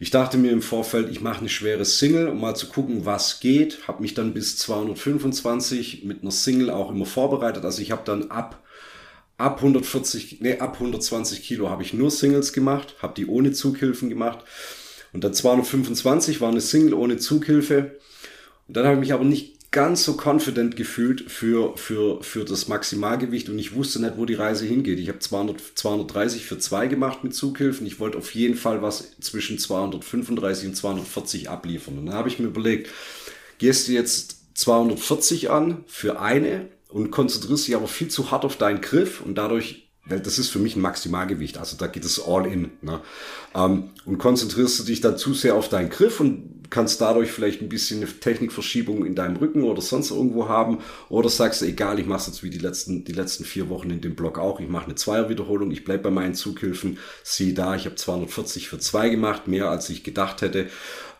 Ich 0.00 0.10
dachte 0.10 0.38
mir 0.38 0.52
im 0.52 0.62
Vorfeld, 0.62 1.10
ich 1.10 1.20
mache 1.20 1.40
eine 1.40 1.48
schwere 1.48 1.84
Single, 1.84 2.28
um 2.28 2.40
mal 2.40 2.54
zu 2.54 2.68
gucken, 2.68 3.04
was 3.04 3.40
geht. 3.40 3.88
Habe 3.88 4.02
mich 4.02 4.14
dann 4.14 4.32
bis 4.32 4.56
225 4.58 6.04
mit 6.04 6.22
einer 6.22 6.30
Single 6.30 6.70
auch 6.70 6.92
immer 6.92 7.06
vorbereitet. 7.06 7.64
Also 7.64 7.82
ich 7.82 7.90
habe 7.90 8.02
dann 8.04 8.30
ab 8.30 8.62
ab 9.38 9.58
140, 9.58 10.40
nee, 10.40 10.58
ab 10.58 10.74
120 10.74 11.42
Kilo 11.42 11.70
habe 11.70 11.82
ich 11.82 11.94
nur 11.94 12.10
Singles 12.10 12.52
gemacht, 12.52 12.96
habe 13.00 13.14
die 13.14 13.26
ohne 13.26 13.52
Zughilfen 13.52 14.08
gemacht. 14.10 14.44
Und 15.12 15.24
dann 15.24 15.32
225 15.32 16.40
war 16.40 16.50
eine 16.50 16.60
Single 16.60 16.92
ohne 16.92 17.16
Zughilfe. 17.16 17.98
Und 18.66 18.76
dann 18.76 18.84
habe 18.84 18.94
ich 18.96 19.00
mich 19.00 19.12
aber 19.14 19.24
nicht 19.24 19.70
ganz 19.70 20.04
so 20.04 20.16
confident 20.16 20.76
gefühlt 20.76 21.30
für, 21.30 21.76
für, 21.76 22.22
für 22.22 22.44
das 22.44 22.68
Maximalgewicht 22.68 23.50
und 23.50 23.58
ich 23.58 23.74
wusste 23.74 24.00
nicht, 24.00 24.16
wo 24.16 24.24
die 24.24 24.34
Reise 24.34 24.64
hingeht. 24.64 24.98
Ich 24.98 25.08
habe 25.08 25.18
200, 25.18 25.60
230 25.74 26.46
für 26.46 26.58
zwei 26.58 26.86
gemacht 26.86 27.22
mit 27.22 27.34
Zughilfen. 27.34 27.86
Ich 27.86 28.00
wollte 28.00 28.18
auf 28.18 28.34
jeden 28.34 28.56
Fall 28.56 28.82
was 28.82 29.18
zwischen 29.20 29.58
235 29.58 30.68
und 30.68 30.74
240 30.74 31.50
abliefern. 31.50 31.98
Und 31.98 32.06
dann 32.06 32.14
habe 32.14 32.28
ich 32.28 32.38
mir 32.38 32.46
überlegt, 32.46 32.88
gehst 33.58 33.88
du 33.88 33.92
jetzt 33.92 34.38
240 34.54 35.50
an 35.50 35.84
für 35.86 36.18
eine 36.18 36.68
und 36.88 37.10
konzentrierst 37.10 37.68
dich 37.68 37.76
aber 37.76 37.88
viel 37.88 38.08
zu 38.08 38.30
hart 38.30 38.44
auf 38.44 38.56
deinen 38.56 38.80
Griff 38.80 39.20
und 39.20 39.36
dadurch 39.36 39.88
weil 40.08 40.20
das 40.20 40.38
ist 40.38 40.48
für 40.48 40.58
mich 40.58 40.74
ein 40.74 40.80
Maximalgewicht, 40.80 41.58
also 41.58 41.76
da 41.76 41.86
geht 41.86 42.04
es 42.04 42.20
all 42.20 42.46
in. 42.46 42.70
Ne? 42.80 43.00
Ähm, 43.54 43.90
und 44.04 44.18
konzentrierst 44.18 44.78
du 44.80 44.84
dich 44.84 45.00
dann 45.00 45.18
zu 45.18 45.34
sehr 45.34 45.54
auf 45.54 45.68
deinen 45.68 45.90
Griff 45.90 46.20
und 46.20 46.70
kannst 46.70 47.00
dadurch 47.00 47.30
vielleicht 47.30 47.62
ein 47.62 47.68
bisschen 47.68 48.02
eine 48.02 48.10
Technikverschiebung 48.10 49.04
in 49.04 49.14
deinem 49.14 49.36
Rücken 49.36 49.64
oder 49.64 49.82
sonst 49.82 50.10
irgendwo 50.10 50.48
haben. 50.48 50.78
Oder 51.08 51.28
sagst 51.28 51.60
du, 51.60 51.66
egal, 51.66 51.98
ich 51.98 52.06
mache 52.06 52.30
jetzt 52.30 52.42
wie 52.42 52.50
die 52.50 52.58
letzten, 52.58 53.04
die 53.04 53.12
letzten 53.12 53.44
vier 53.44 53.68
Wochen 53.68 53.90
in 53.90 54.00
dem 54.00 54.14
Blog 54.14 54.38
auch. 54.38 54.60
Ich 54.60 54.68
mache 54.68 54.86
eine 54.86 54.94
Zweierwiederholung, 54.94 55.70
ich 55.70 55.84
bleib 55.84 56.02
bei 56.02 56.10
meinen 56.10 56.34
Zughilfen. 56.34 56.98
Sieh 57.22 57.54
da, 57.54 57.74
ich 57.74 57.84
habe 57.84 57.96
240 57.96 58.68
für 58.68 58.78
zwei 58.78 59.08
gemacht, 59.08 59.46
mehr 59.46 59.70
als 59.70 59.90
ich 59.90 60.04
gedacht 60.04 60.42
hätte. 60.42 60.68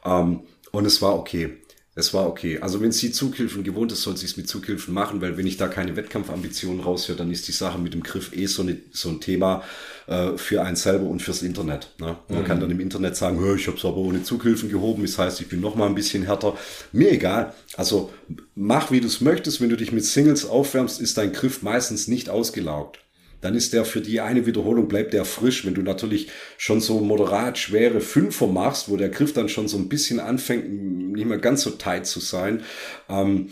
Ähm, 0.05 0.41
und 0.71 0.87
es 0.87 1.03
war 1.03 1.15
okay. 1.15 1.59
Es 1.99 2.15
war 2.15 2.29
okay. 2.29 2.61
Also 2.61 2.81
wenn 2.81 2.93
sie 2.93 3.11
Zughilfen 3.11 3.65
gewohnt 3.65 3.91
ist, 3.91 4.03
soll 4.03 4.17
sie 4.17 4.27
es 4.27 4.37
mit 4.37 4.49
Zughilfen 4.49 4.95
machen, 4.95 5.21
weil 5.21 5.37
wenn 5.37 5.49
ich 5.49 5.57
da 5.57 5.67
keine 5.67 5.97
Wettkampfambitionen 5.97 6.79
raushöre, 6.79 7.19
dann 7.19 7.33
ist 7.33 7.49
die 7.49 7.53
Sache 7.53 7.77
mit 7.81 7.93
dem 7.93 8.05
Griff 8.05 8.31
eh 8.37 8.47
so, 8.47 8.63
eine, 8.63 8.77
so 8.93 9.09
ein 9.09 9.21
Thema 9.21 9.65
äh, 10.07 10.37
für 10.37 10.63
einen 10.63 10.77
selber 10.77 11.07
und 11.07 11.21
fürs 11.21 11.43
Internet. 11.43 11.91
Ne? 11.99 12.17
Man 12.29 12.43
mhm. 12.43 12.45
kann 12.45 12.61
dann 12.61 12.71
im 12.71 12.79
Internet 12.79 13.17
sagen, 13.17 13.39
ich 13.57 13.67
habe 13.67 13.77
es 13.77 13.85
aber 13.85 13.97
ohne 13.97 14.23
Zughilfen 14.23 14.69
gehoben, 14.69 15.03
das 15.03 15.19
heißt, 15.19 15.41
ich 15.41 15.49
bin 15.49 15.61
noch 15.61 15.75
mal 15.75 15.87
ein 15.87 15.97
bisschen 15.97 16.23
härter. 16.23 16.57
Mir 16.93 17.11
egal. 17.11 17.53
Also 17.77 18.13
mach, 18.55 18.93
wie 18.93 19.01
du 19.01 19.09
es 19.09 19.21
möchtest. 19.21 19.61
Wenn 19.61 19.71
du 19.71 19.77
dich 19.77 19.91
mit 19.91 20.05
Singles 20.05 20.47
aufwärmst, 20.47 21.01
ist 21.01 21.19
dein 21.19 21.33
Griff 21.33 21.63
meistens 21.63 22.07
nicht 22.07 22.31
ausgelaugt 22.31 23.01
dann 23.41 23.55
ist 23.55 23.73
der 23.73 23.85
für 23.85 24.01
die 24.01 24.21
eine 24.21 24.47
Wiederholung 24.47 24.89
bleibt 24.89 25.13
der 25.13 25.25
frisch. 25.25 25.65
Wenn 25.65 25.75
du 25.75 25.83
natürlich 25.83 26.29
schon 26.57 26.81
so 26.81 27.01
moderat 27.01 27.59
schwere 27.59 28.01
Fünfer 28.01 28.47
machst, 28.47 28.89
wo 28.89 28.97
der 28.97 29.09
Griff 29.09 29.33
dann 29.33 29.49
schon 29.49 29.69
so 29.69 29.79
ein 29.79 29.89
bisschen 29.89 30.21
anfängt, 30.21 30.69
nicht 31.13 31.27
mehr 31.27 31.39
ganz 31.39 31.63
so 31.63 31.71
tight 31.71 32.07
zu 32.07 32.21
sein, 32.21 32.63
ähm, 33.09 33.49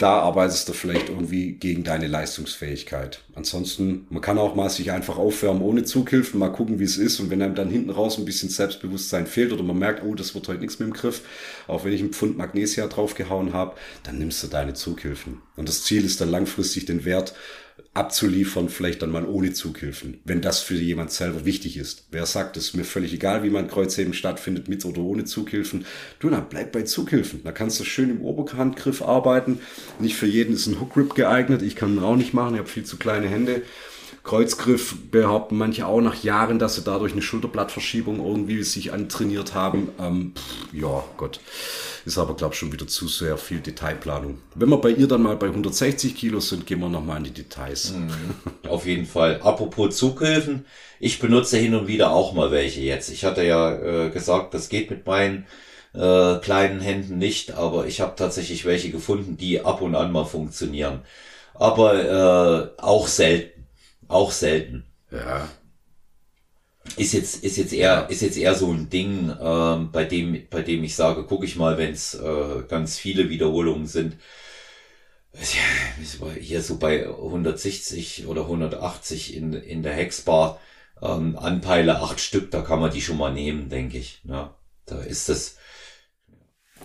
da 0.00 0.20
arbeitest 0.20 0.66
du 0.66 0.72
vielleicht 0.72 1.10
irgendwie 1.10 1.52
gegen 1.52 1.84
deine 1.84 2.06
Leistungsfähigkeit. 2.06 3.22
Ansonsten, 3.34 4.06
man 4.08 4.22
kann 4.22 4.38
auch 4.38 4.54
mal 4.54 4.70
sich 4.70 4.92
einfach 4.92 5.18
aufwärmen 5.18 5.60
ohne 5.60 5.84
Zughilfen, 5.84 6.40
mal 6.40 6.48
gucken, 6.48 6.78
wie 6.78 6.84
es 6.84 6.96
ist. 6.96 7.20
Und 7.20 7.28
wenn 7.28 7.42
einem 7.42 7.54
dann 7.54 7.68
hinten 7.68 7.90
raus 7.90 8.16
ein 8.16 8.24
bisschen 8.24 8.48
Selbstbewusstsein 8.48 9.26
fehlt 9.26 9.52
oder 9.52 9.62
man 9.62 9.78
merkt, 9.78 10.02
oh, 10.02 10.14
das 10.14 10.34
wird 10.34 10.48
heute 10.48 10.60
nichts 10.60 10.78
mit 10.78 10.88
dem 10.88 10.94
Griff, 10.94 11.20
auch 11.66 11.84
wenn 11.84 11.92
ich 11.92 12.00
einen 12.00 12.14
Pfund 12.14 12.38
Magnesia 12.38 12.86
draufgehauen 12.86 13.52
habe, 13.52 13.76
dann 14.02 14.18
nimmst 14.18 14.42
du 14.42 14.46
deine 14.46 14.72
Zughilfen. 14.72 15.42
Und 15.56 15.68
das 15.68 15.84
Ziel 15.84 16.02
ist 16.02 16.18
dann 16.22 16.30
langfristig 16.30 16.86
den 16.86 17.04
Wert 17.04 17.34
abzuliefern, 17.94 18.68
vielleicht 18.68 19.02
dann 19.02 19.10
mal 19.10 19.26
ohne 19.26 19.52
Zughilfen, 19.52 20.20
wenn 20.24 20.40
das 20.40 20.60
für 20.60 20.74
jemand 20.74 21.10
selber 21.10 21.44
wichtig 21.44 21.76
ist. 21.76 22.06
Wer 22.10 22.26
sagt, 22.26 22.56
es 22.56 22.68
ist 22.68 22.74
mir 22.74 22.84
völlig 22.84 23.12
egal, 23.12 23.42
wie 23.42 23.50
mein 23.50 23.68
Kreuzheben 23.68 24.14
stattfindet, 24.14 24.68
mit 24.68 24.84
oder 24.84 25.00
ohne 25.00 25.24
Zughilfen. 25.24 25.84
Du, 26.18 26.30
dann 26.30 26.48
bleib 26.48 26.72
bei 26.72 26.82
Zughilfen. 26.82 27.42
Da 27.44 27.52
kannst 27.52 27.78
du 27.80 27.84
schön 27.84 28.10
im 28.10 28.22
Oberhandgriff 28.22 29.02
arbeiten. 29.02 29.60
Nicht 29.98 30.16
für 30.16 30.26
jeden 30.26 30.54
ist 30.54 30.66
ein 30.66 30.80
Hook 30.80 31.14
geeignet. 31.14 31.62
Ich 31.62 31.76
kann 31.76 31.94
ihn 31.94 32.02
auch 32.02 32.16
nicht 32.16 32.34
machen. 32.34 32.54
Ich 32.54 32.60
habe 32.60 32.68
viel 32.68 32.84
zu 32.84 32.96
kleine 32.96 33.28
Hände. 33.28 33.62
Kreuzgriff 34.22 34.96
behaupten 35.10 35.56
manche 35.56 35.86
auch 35.86 36.00
nach 36.00 36.22
Jahren, 36.22 36.58
dass 36.58 36.74
sie 36.74 36.82
dadurch 36.82 37.12
eine 37.12 37.22
Schulterblattverschiebung 37.22 38.24
irgendwie 38.24 38.62
sich 38.62 38.92
antrainiert 38.92 39.54
haben. 39.54 39.88
Ähm, 39.98 40.32
pff, 40.36 40.74
ja, 40.74 41.04
Gott. 41.16 41.40
Ist 42.04 42.18
aber, 42.18 42.34
glaube 42.34 42.54
ich, 42.54 42.58
schon 42.58 42.72
wieder 42.72 42.86
zu 42.86 43.08
sehr 43.08 43.36
viel 43.36 43.60
Detailplanung. 43.60 44.38
Wenn 44.54 44.68
wir 44.70 44.78
bei 44.78 44.90
ihr 44.90 45.06
dann 45.06 45.22
mal 45.22 45.36
bei 45.36 45.48
160 45.48 46.14
Kilo 46.14 46.40
sind, 46.40 46.66
gehen 46.66 46.80
wir 46.80 46.88
nochmal 46.88 47.18
in 47.18 47.24
die 47.24 47.30
Details. 47.32 47.92
Mhm, 47.92 48.68
auf 48.68 48.86
jeden 48.86 49.06
Fall. 49.06 49.40
Apropos 49.42 49.96
Zughilfen, 49.96 50.64
ich 50.98 51.18
benutze 51.18 51.58
hin 51.58 51.74
und 51.74 51.86
wieder 51.86 52.12
auch 52.12 52.32
mal 52.32 52.50
welche 52.50 52.80
jetzt. 52.80 53.10
Ich 53.10 53.24
hatte 53.24 53.44
ja 53.44 54.06
äh, 54.06 54.10
gesagt, 54.10 54.54
das 54.54 54.68
geht 54.68 54.90
mit 54.90 55.06
meinen 55.06 55.46
äh, 55.94 56.36
kleinen 56.36 56.80
Händen 56.80 57.18
nicht, 57.18 57.52
aber 57.52 57.86
ich 57.86 58.00
habe 58.00 58.14
tatsächlich 58.16 58.64
welche 58.64 58.90
gefunden, 58.90 59.36
die 59.36 59.60
ab 59.60 59.82
und 59.82 59.94
an 59.94 60.12
mal 60.12 60.24
funktionieren. 60.24 61.00
Aber 61.54 62.74
äh, 62.78 62.82
auch 62.82 63.06
selten. 63.06 63.66
Auch 64.08 64.32
selten. 64.32 64.84
Ja 65.10 65.48
ist 66.96 67.12
jetzt 67.12 67.44
ist 67.44 67.56
jetzt 67.56 67.72
eher 67.72 68.08
ist 68.10 68.22
jetzt 68.22 68.36
eher 68.36 68.54
so 68.54 68.72
ein 68.72 68.90
Ding, 68.90 69.32
ähm, 69.40 69.90
bei 69.92 70.04
dem 70.04 70.46
bei 70.50 70.62
dem 70.62 70.84
ich 70.84 70.94
sage, 70.96 71.24
gucke 71.24 71.44
ich 71.44 71.56
mal, 71.56 71.78
wenn 71.78 71.92
es 71.92 72.14
äh, 72.14 72.62
ganz 72.68 72.98
viele 72.98 73.30
Wiederholungen 73.30 73.86
sind. 73.86 74.16
Hier 76.40 76.60
so 76.62 76.78
bei 76.78 77.06
160 77.06 78.26
oder 78.26 78.42
180 78.42 79.36
in 79.36 79.52
in 79.54 79.82
der 79.82 79.94
Hexbar 79.94 80.60
ähm, 81.02 81.36
Anteile 81.38 82.00
acht 82.00 82.20
Stück, 82.20 82.50
da 82.50 82.62
kann 82.62 82.80
man 82.80 82.90
die 82.90 83.00
schon 83.00 83.18
mal 83.18 83.32
nehmen, 83.32 83.68
denke 83.68 83.98
ich. 83.98 84.20
Ja, 84.24 84.54
da 84.86 85.00
ist 85.00 85.28
das. 85.28 85.56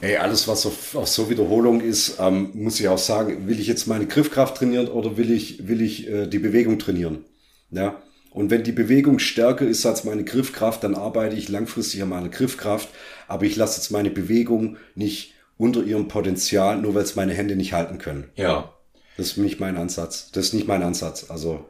Ey, 0.02 0.18
alles, 0.18 0.48
was 0.48 0.65
auf, 0.65 0.95
auf 0.95 1.07
so 1.07 1.30
Wiederholung 1.30 1.80
ist, 1.82 2.18
ähm, 2.19 2.52
muss 2.53 2.80
ich 2.80 2.88
auch 2.90 2.98
sagen, 2.98 3.48
will 3.48 3.60
ich 3.60 3.68
jetzt 3.68 3.88
meine 3.88 4.07
Griffkraft 4.07 4.57
trainieren 4.57 4.90
oder 4.90 5.15
will 5.18 5.32
ich, 5.32 5.68
will 5.68 5.82
ich 5.82 6.07
äh, 6.10 6.27
die 6.27 6.40
Bewegung 6.40 6.80
trainieren? 6.80 7.23
Ja, 7.72 8.02
und 8.36 8.52
wenn 8.52 8.66
die 8.66 8.74
Bewegung 8.74 9.20
stärker 9.20 9.66
ist 9.66 9.86
als 9.86 10.03
meine 10.03 10.26
Griffkraft, 10.26 10.84
dann 10.84 10.94
arbeite 10.94 11.38
ich 11.38 11.48
langfristig 11.48 12.03
an 12.03 12.10
meiner 12.10 12.28
Griffkraft. 12.28 12.90
Aber 13.30 13.45
ich 13.45 13.56
lasse 13.56 13.80
jetzt 13.80 13.91
meine 13.91 14.10
Bewegung 14.10 14.76
nicht 14.94 15.36
unter 15.57 15.82
ihrem 15.82 16.10
Potenzial, 16.10 16.82
nur 16.82 16.95
weil 16.95 17.03
es 17.03 17.16
meine 17.16 17.34
Hände 17.34 17.56
nicht 17.56 17.72
halten 17.72 17.98
können. 17.98 18.30
Ja. 18.36 18.74
Das 19.16 19.28
ist 19.28 19.38
nicht 19.38 19.62
mein 19.62 19.78
Ansatz. 19.78 20.32
Das 20.34 20.48
ist 20.48 20.53
nicht 20.53 20.68
mein 20.68 20.84
Ansatz. 20.84 21.30
Also, 21.30 21.64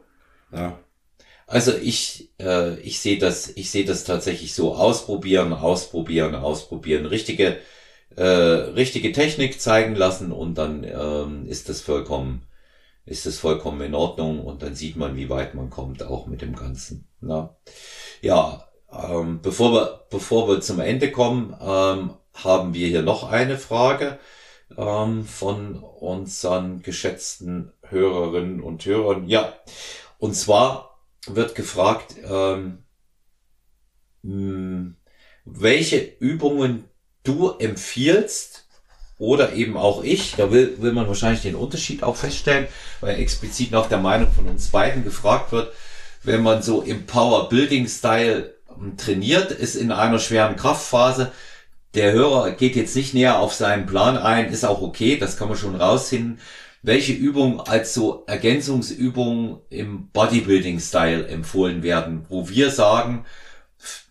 ja. 0.52 0.76
Also 1.46 1.72
ich, 1.72 2.30
äh, 2.40 2.76
ich 2.80 2.98
sehe 2.98 3.18
das, 3.18 3.48
ich 3.54 3.70
sehe 3.70 3.84
das 3.84 4.02
tatsächlich 4.02 4.52
so 4.52 4.74
ausprobieren, 4.74 5.52
ausprobieren, 5.52 6.34
ausprobieren, 6.34 7.06
richtige, 7.06 7.58
äh, 8.16 8.24
richtige 8.24 9.12
Technik 9.12 9.60
zeigen 9.60 9.94
lassen 9.94 10.32
und 10.32 10.58
dann 10.58 10.82
ähm, 10.82 11.46
ist 11.46 11.68
das 11.68 11.80
vollkommen 11.80 12.42
ist 13.06 13.24
es 13.26 13.38
vollkommen 13.38 13.80
in 13.80 13.94
Ordnung 13.94 14.44
und 14.44 14.62
dann 14.62 14.74
sieht 14.74 14.96
man, 14.96 15.16
wie 15.16 15.30
weit 15.30 15.54
man 15.54 15.70
kommt, 15.70 16.02
auch 16.02 16.26
mit 16.26 16.42
dem 16.42 16.54
Ganzen. 16.56 17.08
Na? 17.20 17.56
Ja, 18.20 18.68
ähm, 18.92 19.40
bevor 19.42 19.72
wir 19.72 20.06
bevor 20.10 20.48
wir 20.48 20.60
zum 20.60 20.80
Ende 20.80 21.10
kommen, 21.12 21.56
ähm, 21.60 22.14
haben 22.34 22.74
wir 22.74 22.88
hier 22.88 23.02
noch 23.02 23.30
eine 23.30 23.58
Frage 23.58 24.18
ähm, 24.76 25.24
von 25.24 25.78
unseren 25.78 26.82
geschätzten 26.82 27.72
Hörerinnen 27.82 28.60
und 28.60 28.84
Hörern. 28.84 29.28
Ja, 29.28 29.54
und 30.18 30.34
zwar 30.34 31.00
wird 31.26 31.54
gefragt, 31.54 32.16
ähm, 32.24 32.84
hm, 34.22 34.96
welche 35.44 35.98
Übungen 35.98 36.88
du 37.22 37.50
empfiehlst, 37.50 38.55
oder 39.18 39.52
eben 39.54 39.76
auch 39.76 40.02
ich. 40.04 40.34
Da 40.36 40.50
will, 40.50 40.76
will 40.80 40.92
man 40.92 41.08
wahrscheinlich 41.08 41.42
den 41.42 41.54
Unterschied 41.54 42.02
auch 42.02 42.16
feststellen, 42.16 42.66
weil 43.00 43.18
explizit 43.18 43.70
nach 43.70 43.88
der 43.88 43.98
Meinung 43.98 44.30
von 44.30 44.46
uns 44.46 44.68
beiden 44.68 45.04
gefragt 45.04 45.52
wird, 45.52 45.72
wenn 46.22 46.42
man 46.42 46.62
so 46.62 46.82
im 46.82 47.06
Power 47.06 47.48
Building 47.48 47.88
Style 47.88 48.54
ähm, 48.70 48.96
trainiert, 48.96 49.50
ist 49.50 49.76
in 49.76 49.92
einer 49.92 50.18
schweren 50.18 50.56
Kraftphase. 50.56 51.32
Der 51.94 52.12
Hörer 52.12 52.50
geht 52.50 52.76
jetzt 52.76 52.96
nicht 52.96 53.14
näher 53.14 53.38
auf 53.38 53.54
seinen 53.54 53.86
Plan 53.86 54.18
ein, 54.18 54.50
ist 54.50 54.64
auch 54.64 54.82
okay, 54.82 55.16
das 55.16 55.36
kann 55.36 55.48
man 55.48 55.56
schon 55.56 55.76
rausfinden. 55.76 56.40
Welche 56.82 57.12
Übungen 57.12 57.58
als 57.60 57.94
so 57.94 58.24
Ergänzungsübungen 58.26 59.58
im 59.70 60.08
Bodybuilding 60.08 60.78
Style 60.78 61.26
empfohlen 61.26 61.82
werden, 61.82 62.26
wo 62.28 62.48
wir 62.48 62.70
sagen, 62.70 63.24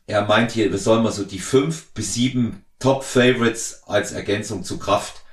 er 0.07 0.25
meint 0.25 0.51
hier, 0.51 0.71
wir 0.71 0.77
sollen 0.77 1.03
mal 1.03 1.11
so 1.11 1.23
die 1.23 1.39
fünf 1.39 1.93
bis 1.93 2.13
sieben 2.15 2.64
Top 2.79 3.03
Favorites 3.03 3.83
als 3.85 4.11
Ergänzung 4.11 4.63
zu 4.63 4.77
Kraft 4.79 5.23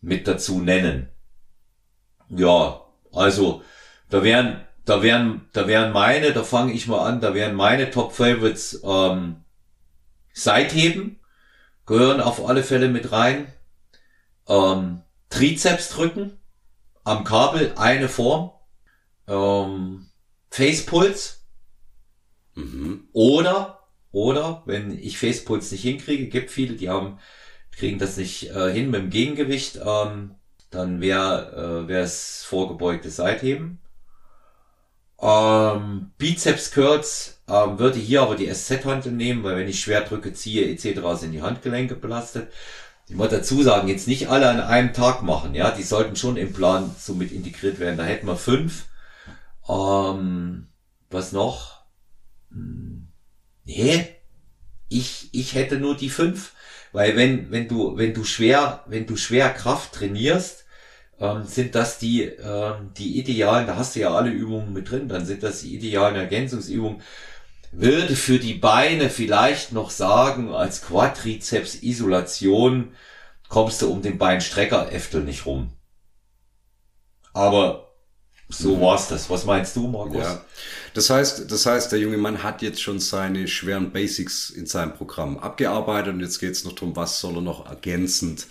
mit 0.00 0.26
dazu 0.26 0.60
nennen. 0.60 1.08
Ja, 2.28 2.82
also 3.12 3.62
da 4.10 4.22
wären, 4.22 4.66
da 4.84 5.02
wären, 5.02 5.48
da 5.52 5.66
wären 5.66 5.92
meine, 5.92 6.32
da 6.32 6.42
fange 6.42 6.72
ich 6.72 6.86
mal 6.86 7.06
an, 7.06 7.20
da 7.20 7.34
wären 7.34 7.54
meine 7.54 7.90
Top 7.90 8.12
Favorites 8.12 8.80
ähm, 8.84 9.44
Seitheben 10.32 11.18
gehören 11.86 12.20
auf 12.20 12.46
alle 12.46 12.62
Fälle 12.62 12.88
mit 12.88 13.12
rein. 13.12 13.52
Ähm, 14.46 15.02
Trizeps 15.30 15.88
drücken 15.90 16.38
am 17.04 17.24
Kabel 17.24 17.72
eine 17.76 18.08
Form. 18.08 18.52
Ähm, 19.26 20.06
Facepuls 20.50 21.44
mhm. 22.54 23.08
oder 23.12 23.77
oder 24.12 24.62
wenn 24.66 24.96
ich 24.98 25.18
Facepuls 25.18 25.70
nicht 25.70 25.82
hinkriege, 25.82 26.28
gibt 26.28 26.50
viele, 26.50 26.74
die 26.74 26.88
haben, 26.88 27.18
kriegen 27.72 27.98
das 27.98 28.16
nicht 28.16 28.50
äh, 28.50 28.72
hin 28.72 28.90
mit 28.90 29.02
dem 29.02 29.10
Gegengewicht, 29.10 29.78
ähm, 29.84 30.34
dann 30.70 31.00
wäre 31.00 31.86
äh, 31.88 31.92
es 31.94 32.44
vorgebeugte 32.44 33.10
Seitheben. 33.10 33.80
Ähm, 35.20 36.12
Bizeps 36.16 36.70
Curls 36.70 37.42
ähm, 37.48 37.78
würde 37.78 37.98
hier 37.98 38.22
aber 38.22 38.36
die 38.36 38.52
SZ-Handel 38.52 39.12
nehmen, 39.12 39.42
weil 39.42 39.56
wenn 39.56 39.68
ich 39.68 39.80
schwer 39.80 40.02
drücke, 40.02 40.32
ziehe 40.32 40.68
etc. 40.70 41.00
sind 41.20 41.32
die 41.32 41.42
Handgelenke 41.42 41.96
belastet. 41.96 42.52
Ich 43.08 43.16
muss 43.16 43.30
dazu 43.30 43.62
sagen, 43.62 43.88
jetzt 43.88 44.06
nicht 44.06 44.28
alle 44.28 44.48
an 44.48 44.60
einem 44.60 44.92
Tag 44.92 45.22
machen, 45.22 45.54
ja, 45.54 45.70
die 45.70 45.82
sollten 45.82 46.14
schon 46.14 46.36
im 46.36 46.52
Plan 46.52 46.94
so 46.98 47.14
mit 47.14 47.32
integriert 47.32 47.78
werden. 47.80 47.96
Da 47.96 48.04
hätten 48.04 48.26
wir 48.26 48.36
fünf. 48.36 48.86
Ähm, 49.68 50.68
was 51.10 51.32
noch? 51.32 51.82
Hm 52.50 53.07
nee, 53.68 54.08
ich, 54.88 55.28
ich 55.32 55.54
hätte 55.54 55.78
nur 55.78 55.96
die 55.96 56.10
fünf, 56.10 56.52
weil 56.92 57.16
wenn, 57.16 57.50
wenn 57.50 57.68
du, 57.68 57.96
wenn 57.96 58.14
du 58.14 58.24
schwer, 58.24 58.84
wenn 58.86 59.06
du 59.06 59.16
schwer 59.16 59.50
Kraft 59.50 59.92
trainierst, 59.92 60.64
ähm, 61.20 61.44
sind 61.44 61.74
das 61.74 61.98
die, 61.98 62.22
ähm, 62.22 62.92
die 62.96 63.18
idealen, 63.18 63.66
da 63.66 63.76
hast 63.76 63.94
du 63.94 64.00
ja 64.00 64.14
alle 64.14 64.30
Übungen 64.30 64.72
mit 64.72 64.90
drin, 64.90 65.08
dann 65.08 65.26
sind 65.26 65.42
das 65.42 65.60
die 65.60 65.76
idealen 65.76 66.16
Ergänzungsübungen. 66.16 67.02
Würde 67.70 68.16
für 68.16 68.38
die 68.38 68.54
Beine 68.54 69.10
vielleicht 69.10 69.72
noch 69.72 69.90
sagen, 69.90 70.54
als 70.54 70.80
Quadrizeps-Isolation 70.82 72.94
kommst 73.48 73.82
du 73.82 73.90
um 73.90 74.00
den 74.00 74.16
Beinstreckeräftel 74.16 75.22
nicht 75.22 75.44
rum. 75.44 75.70
Aber 77.34 77.87
so 78.48 78.80
war's 78.80 79.08
das. 79.08 79.28
Was 79.28 79.44
meinst 79.44 79.76
du, 79.76 79.86
Markus? 79.88 80.22
Ja. 80.22 80.44
Das 80.94 81.10
heißt, 81.10 81.50
das 81.50 81.66
heißt, 81.66 81.92
der 81.92 81.98
junge 81.98 82.16
Mann 82.16 82.42
hat 82.42 82.62
jetzt 82.62 82.80
schon 82.80 82.98
seine 82.98 83.46
schweren 83.46 83.92
Basics 83.92 84.50
in 84.50 84.66
seinem 84.66 84.94
Programm 84.94 85.38
abgearbeitet 85.38 86.14
und 86.14 86.20
jetzt 86.20 86.38
geht's 86.38 86.64
noch 86.64 86.72
darum, 86.72 86.96
was 86.96 87.20
soll 87.20 87.36
er 87.36 87.42
noch 87.42 87.68
ergänzend 87.68 88.46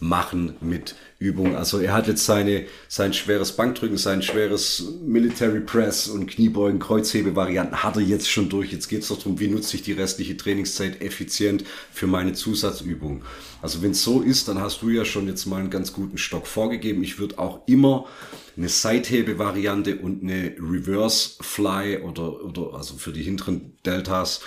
machen 0.00 0.56
mit 0.60 0.94
Übung. 1.18 1.56
Also 1.56 1.78
er 1.78 1.92
hat 1.92 2.06
jetzt 2.08 2.26
seine, 2.26 2.66
sein 2.88 3.12
schweres 3.12 3.52
Bankdrücken, 3.52 3.96
sein 3.96 4.22
schweres 4.22 4.84
Military 5.02 5.60
Press 5.60 6.08
und 6.08 6.26
Kniebeugen, 6.26 6.78
Kreuzhebe-Varianten 6.78 7.82
hat 7.82 7.96
er 7.96 8.02
jetzt 8.02 8.30
schon 8.30 8.48
durch. 8.48 8.72
Jetzt 8.72 8.88
geht 8.88 9.02
es 9.02 9.08
doch 9.08 9.18
darum, 9.18 9.40
wie 9.40 9.48
nutze 9.48 9.76
ich 9.76 9.82
die 9.82 9.92
restliche 9.92 10.36
Trainingszeit 10.36 11.00
effizient 11.00 11.64
für 11.92 12.06
meine 12.06 12.32
Zusatzübung. 12.32 13.22
Also 13.62 13.82
wenn 13.82 13.92
es 13.92 14.02
so 14.02 14.20
ist, 14.20 14.48
dann 14.48 14.60
hast 14.60 14.82
du 14.82 14.90
ja 14.90 15.04
schon 15.04 15.26
jetzt 15.26 15.46
mal 15.46 15.60
einen 15.60 15.70
ganz 15.70 15.92
guten 15.92 16.18
Stock 16.18 16.46
vorgegeben. 16.46 17.02
Ich 17.02 17.18
würde 17.18 17.38
auch 17.38 17.60
immer 17.66 18.06
eine 18.56 18.68
Seithebe-Variante 18.68 19.96
und 19.96 20.22
eine 20.22 20.54
Reverse 20.58 21.36
Fly 21.40 21.98
oder, 21.98 22.44
oder 22.44 22.74
also 22.74 22.96
für 22.96 23.12
die 23.12 23.22
hinteren 23.22 23.76
Deltas 23.84 24.40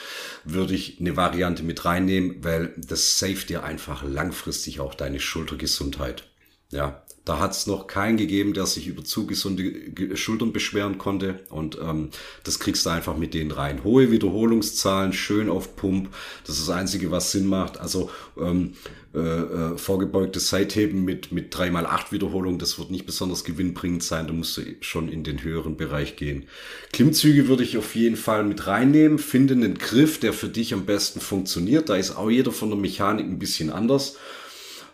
würde 0.43 0.73
ich 0.73 0.99
eine 0.99 1.17
Variante 1.17 1.63
mit 1.63 1.85
reinnehmen, 1.85 2.43
weil 2.43 2.73
das 2.77 3.19
saved 3.19 3.49
dir 3.49 3.63
einfach 3.63 4.03
langfristig 4.03 4.79
auch 4.79 4.95
deine 4.95 5.19
Schultergesundheit. 5.19 6.23
Ja, 6.71 7.03
da 7.27 7.39
hat 7.39 7.51
es 7.51 7.67
noch 7.67 7.87
keinen 7.87 8.15
gegeben, 8.15 8.53
der 8.53 8.65
sich 8.65 8.87
über 8.87 9.03
zu 9.03 9.27
gesunde 9.27 10.15
Schultern 10.15 10.53
beschweren 10.53 10.97
konnte. 10.97 11.41
Und 11.49 11.77
ähm, 11.81 12.09
das 12.43 12.59
kriegst 12.59 12.85
du 12.85 12.89
einfach 12.89 13.17
mit 13.17 13.33
denen 13.33 13.51
rein. 13.51 13.83
Hohe 13.83 14.11
Wiederholungszahlen, 14.11 15.11
schön 15.11 15.49
auf 15.49 15.75
Pump. 15.75 16.13
Das 16.45 16.57
ist 16.57 16.69
das 16.69 16.75
Einzige, 16.75 17.11
was 17.11 17.33
Sinn 17.33 17.47
macht. 17.47 17.79
Also 17.79 18.09
ähm, 18.37 18.75
äh, 19.13 19.19
äh, 19.19 19.77
vorgebeugtes 19.77 20.49
Seitheben 20.49 21.05
mit, 21.05 21.31
mit 21.31 21.55
3x8 21.55 22.11
Wiederholungen, 22.11 22.59
das 22.59 22.77
wird 22.77 22.91
nicht 22.91 23.05
besonders 23.05 23.43
gewinnbringend 23.43 24.03
sein. 24.03 24.27
Da 24.27 24.33
musst 24.33 24.57
du 24.57 24.61
schon 24.81 25.09
in 25.09 25.23
den 25.23 25.43
höheren 25.43 25.77
Bereich 25.77 26.15
gehen. 26.17 26.45
Klimmzüge 26.91 27.47
würde 27.47 27.63
ich 27.63 27.77
auf 27.77 27.95
jeden 27.95 28.17
Fall 28.17 28.43
mit 28.43 28.67
reinnehmen. 28.67 29.17
Finde 29.17 29.53
einen 29.53 29.77
Griff, 29.77 30.19
der 30.19 30.33
für 30.33 30.49
dich 30.49 30.73
am 30.73 30.85
besten 30.85 31.19
funktioniert. 31.21 31.89
Da 31.89 31.95
ist 31.95 32.15
auch 32.17 32.29
jeder 32.29 32.51
von 32.51 32.69
der 32.69 32.77
Mechanik 32.77 33.25
ein 33.25 33.39
bisschen 33.39 33.69
anders. 33.69 34.17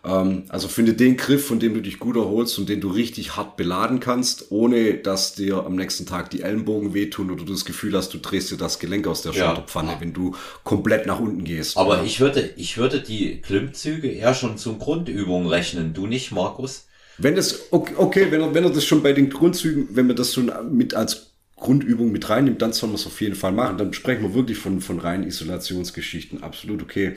Ähm, 0.06 0.44
also 0.50 0.68
finde 0.68 0.94
den 0.94 1.18
Griff, 1.18 1.48
von 1.48 1.60
dem 1.60 1.74
du 1.74 1.82
dich 1.82 2.00
gut 2.00 2.16
erholst 2.16 2.60
und 2.60 2.70
den 2.70 2.82
du 2.82 2.90
richtig 2.90 3.36
hart 3.36 3.56
beladen 3.56 4.00
kannst, 4.00 4.52
ohne 4.52 4.96
dass 4.96 5.34
dir 5.36 5.66
am 5.66 5.76
nächsten 5.76 6.06
Tag 6.06 6.30
die 6.30 6.42
Ellenbogen 6.42 6.94
wehtun 6.94 7.32
oder 7.32 7.46
du 7.46 7.54
das 7.54 7.66
Gefühl 7.66 7.96
hast, 7.96 8.14
du 8.14 8.18
drehst 8.18 8.52
dir 8.52 8.58
das 8.58 8.80
Gelenk 8.80 9.08
aus 9.08 9.22
der 9.22 9.34
ja. 9.34 9.46
Schulterpfanne, 9.46 9.96
wenn 10.00 10.14
du 10.14 10.36
komplett 10.64 11.06
nach 11.06 11.20
unten 11.20 11.44
gehst. 11.44 11.78
Aber 11.78 11.98
ja. 11.98 12.04
ich 12.04 12.20
würde, 12.20 12.54
ich 12.58 12.78
würde 12.78 13.02
die 13.02 13.42
Klimmzüge 13.42 14.10
eher 14.10 14.34
schon 14.34 14.58
zum 14.58 14.80
Grundübung 14.80 15.48
rechnen. 15.48 15.94
Du 15.94 16.08
nicht, 16.08 16.32
Markus? 16.32 16.88
Wenn 17.18 17.36
das, 17.36 17.72
okay, 17.72 17.94
okay 17.98 18.28
wenn 18.32 18.42
er, 18.42 18.54
wenn 18.54 18.64
er 18.64 18.72
das 18.72 18.86
schon 18.86 19.04
bei 19.04 19.14
den 19.14 19.30
Grundzügen, 19.30 19.90
wenn 19.92 20.08
wir 20.08 20.16
das 20.16 20.34
schon 20.34 20.52
mit 20.72 20.96
als 20.96 21.33
Grundübung 21.64 22.12
mit 22.12 22.30
reinnimmt, 22.30 22.62
dann 22.62 22.74
soll 22.74 22.90
man 22.90 22.98
es 22.98 23.08
auf 23.08 23.22
jeden 23.22 23.36
Fall 23.36 23.54
machen. 23.54 23.78
Dann 23.78 23.94
sprechen 23.94 24.22
wir 24.22 24.34
wirklich 24.34 24.58
von, 24.58 24.82
von 24.82 25.00
reinen 25.00 25.26
Isolationsgeschichten. 25.26 26.44
Absolut 26.44 26.84
okay. 26.84 27.14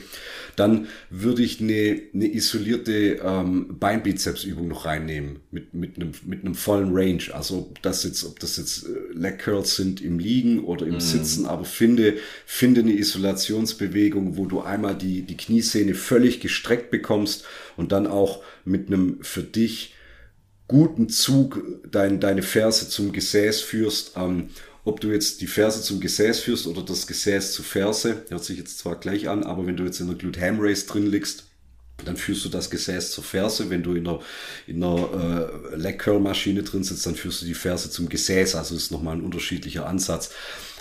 Dann 0.55 0.87
würde 1.11 1.43
ich 1.43 1.61
eine, 1.61 2.01
eine 2.15 2.33
isolierte 2.33 3.21
ähm, 3.23 3.77
Beinbizepsübung 3.79 4.69
noch 4.69 4.87
reinnehmen 4.87 5.41
mit, 5.51 5.75
mit, 5.75 5.97
einem, 5.97 6.13
mit 6.25 6.45
einem 6.45 6.55
vollen 6.55 6.97
Range. 6.97 7.25
Also 7.33 7.59
ob 7.59 7.83
das 7.83 8.05
jetzt, 8.05 8.25
ob 8.25 8.39
das 8.39 8.57
jetzt 8.57 8.87
äh, 8.87 9.13
Leg 9.13 9.41
Curls 9.41 9.75
sind 9.75 10.01
im 10.01 10.21
Liegen 10.21 10.61
oder 10.61 10.87
im 10.87 10.99
mm. 10.99 11.01
Sitzen, 11.01 11.47
aber 11.47 11.65
finde, 11.65 12.15
finde 12.47 12.83
eine 12.83 12.93
Isolationsbewegung, 12.93 14.37
wo 14.37 14.47
du 14.47 14.61
einmal 14.61 14.95
die, 14.95 15.23
die 15.23 15.37
Kniesehne 15.37 15.95
völlig 15.95 16.39
gestreckt 16.39 16.93
bekommst 16.93 17.45
und 17.77 17.91
dann 17.91 18.07
auch 18.07 18.43
mit 18.65 18.87
einem 18.87 19.19
für 19.23 19.43
dich 19.43 19.96
guten 20.69 21.09
Zug 21.09 21.63
dein, 21.91 22.21
deine 22.21 22.43
Ferse 22.43 22.89
zum 22.89 23.13
Gesäß 23.13 23.61
führst. 23.61 24.13
Ähm, 24.17 24.51
ob 24.85 25.01
du 25.01 25.09
jetzt 25.09 25.41
die 25.41 25.47
Ferse 25.47 25.83
zum 25.83 26.01
Gesäß 26.01 26.41
führst 26.41 26.67
oder 26.67 26.83
das 26.83 27.07
Gesäß 27.07 27.53
zu 27.53 27.63
Ferse, 27.63 28.23
hört 28.29 28.45
sich 28.45 28.59
jetzt 28.59 28.79
zwar 28.79 29.01
gleich 29.01 29.29
an, 29.29 29.43
aber 29.43 29.67
wenn 29.67 29.77
du 29.77 29.85
jetzt 29.85 30.01
in 30.01 30.07
der 30.07 30.17
Glute 30.17 30.41
Ham 30.41 30.59
Race 30.61 30.87
drin 30.87 31.07
liegst, 31.07 31.45
dann 32.05 32.17
führst 32.17 32.45
du 32.45 32.49
das 32.49 32.71
Gesäß 32.71 33.11
zur 33.11 33.25
Ferse. 33.25 33.71
Wenn 33.71 33.83
du 33.83 33.95
in 33.95 34.05
der, 34.05 34.21
in 34.67 34.81
der 34.81 35.71
äh, 35.73 35.77
Leg 35.77 35.99
Curl 35.99 36.21
Maschine 36.21 36.63
drin 36.63 36.85
sitzt, 36.85 37.07
dann 37.07 37.17
führst 37.17 37.43
du 37.43 37.47
die 37.47 37.55
Ferse 37.55 37.91
zum 37.91 38.09
Gesäß. 38.09 38.55
Also 38.55 38.77
ist 38.77 38.93
nochmal 38.93 39.17
ein 39.17 39.23
unterschiedlicher 39.23 39.87
Ansatz. 39.87 40.31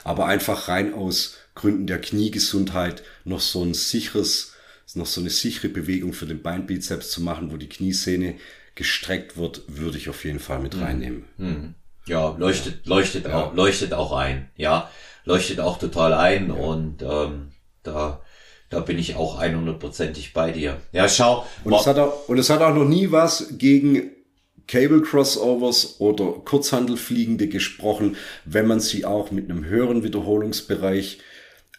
Aber 0.04 0.28
einfach 0.28 0.68
rein 0.68 0.94
aus 0.94 1.36
Gründen 1.56 1.88
der 1.88 2.02
Kniegesundheit 2.02 3.02
noch 3.24 3.40
so 3.40 3.64
ein 3.64 3.74
sicheres, 3.74 4.54
noch 4.94 5.06
so 5.06 5.22
eine 5.22 5.30
sichere 5.30 5.70
Bewegung 5.70 6.14
für 6.14 6.26
den 6.26 6.42
Beinbizeps 6.42 7.10
zu 7.10 7.22
machen, 7.22 7.52
wo 7.52 7.58
die 7.58 7.70
Kniesehne 7.70 8.36
gestreckt 8.76 9.38
wird, 9.38 9.64
würde 9.68 9.98
ich 9.98 10.10
auf 10.10 10.24
jeden 10.26 10.40
Fall 10.40 10.60
mit 10.60 10.76
mhm. 10.76 10.84
reinnehmen. 10.84 11.26
Mhm. 11.38 11.76
Ja, 12.08 12.36
leuchtet, 12.38 12.86
leuchtet 12.86 13.26
ja. 13.26 13.46
auch, 13.46 13.56
leuchtet 13.56 13.94
auch 13.94 14.12
ein. 14.12 14.50
Ja, 14.56 14.90
leuchtet 15.24 15.60
auch 15.60 15.80
total 15.80 16.14
ein 16.14 16.50
ja. 16.50 16.54
und 16.54 17.02
ähm, 17.02 17.52
da 17.84 18.22
da 18.70 18.80
bin 18.80 18.98
ich 18.98 19.16
auch 19.16 19.42
100%ig 19.42 20.34
bei 20.34 20.52
dir. 20.52 20.82
Ja, 20.92 21.08
schau. 21.08 21.46
Und 21.64 21.74
es, 21.74 21.88
hat 21.88 21.98
auch, 21.98 22.28
und 22.28 22.38
es 22.38 22.50
hat 22.50 22.62
auch 22.62 22.74
noch 22.74 22.86
nie 22.86 23.12
was 23.12 23.58
gegen 23.58 24.12
Cable 24.68 25.02
Crossovers 25.02 26.00
oder 26.00 26.26
Kurzhandelfliegende 26.44 27.48
gesprochen, 27.48 28.18
wenn 28.44 28.68
man 28.68 28.80
sie 28.80 29.06
auch 29.06 29.32
mit 29.32 29.50
einem 29.50 29.66
höheren 29.66 30.04
Wiederholungsbereich 30.04 31.20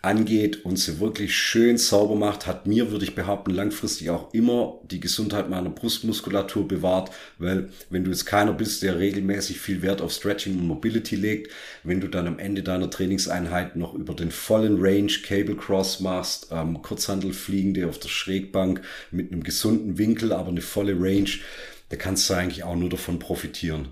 angeht 0.07 0.65
und 0.65 0.79
sie 0.79 1.01
wirklich 1.01 1.37
schön 1.37 1.79
sauber 1.79 2.15
macht, 2.15 2.47
hat 2.47 2.67
mir, 2.67 2.93
würde 2.93 3.05
ich 3.05 3.15
behaupten, 3.15 3.51
langfristig 3.51 4.11
auch 4.11 4.33
immer 4.33 4.81
die 4.91 5.01
Gesundheit 5.01 5.51
meiner 5.51 5.71
Brustmuskulatur 5.71 6.69
bewahrt, 6.69 7.11
weil 7.39 7.71
wenn 7.91 8.05
du 8.05 8.11
jetzt 8.11 8.25
keiner 8.25 8.53
bist, 8.53 8.83
der 8.83 8.99
regelmäßig 8.99 9.61
viel 9.61 9.83
Wert 9.83 10.01
auf 10.01 10.13
Stretching 10.13 10.59
und 10.59 10.67
Mobility 10.67 11.17
legt, 11.17 11.53
wenn 11.83 12.01
du 12.01 12.09
dann 12.09 12.29
am 12.29 12.39
Ende 12.39 12.63
deiner 12.63 12.89
Trainingseinheit 12.89 13.75
noch 13.75 13.95
über 13.95 14.15
den 14.15 14.31
vollen 14.31 14.79
Range 14.81 15.13
Cable 15.25 15.57
Cross 15.57 16.01
machst, 16.01 16.49
ähm, 16.53 16.81
Kurzhandelfliegende 16.81 17.89
auf 17.89 17.99
der 17.99 18.09
Schrägbank 18.09 18.83
mit 19.11 19.33
einem 19.33 19.43
gesunden 19.43 19.99
Winkel, 19.99 20.33
aber 20.33 20.51
eine 20.51 20.63
volle 20.63 20.95
Range, 20.99 21.31
da 21.89 21.97
kannst 21.97 22.31
du 22.31 22.35
eigentlich 22.35 22.63
auch 22.63 22.77
nur 22.77 22.89
davon 22.89 23.19
profitieren. 23.19 23.89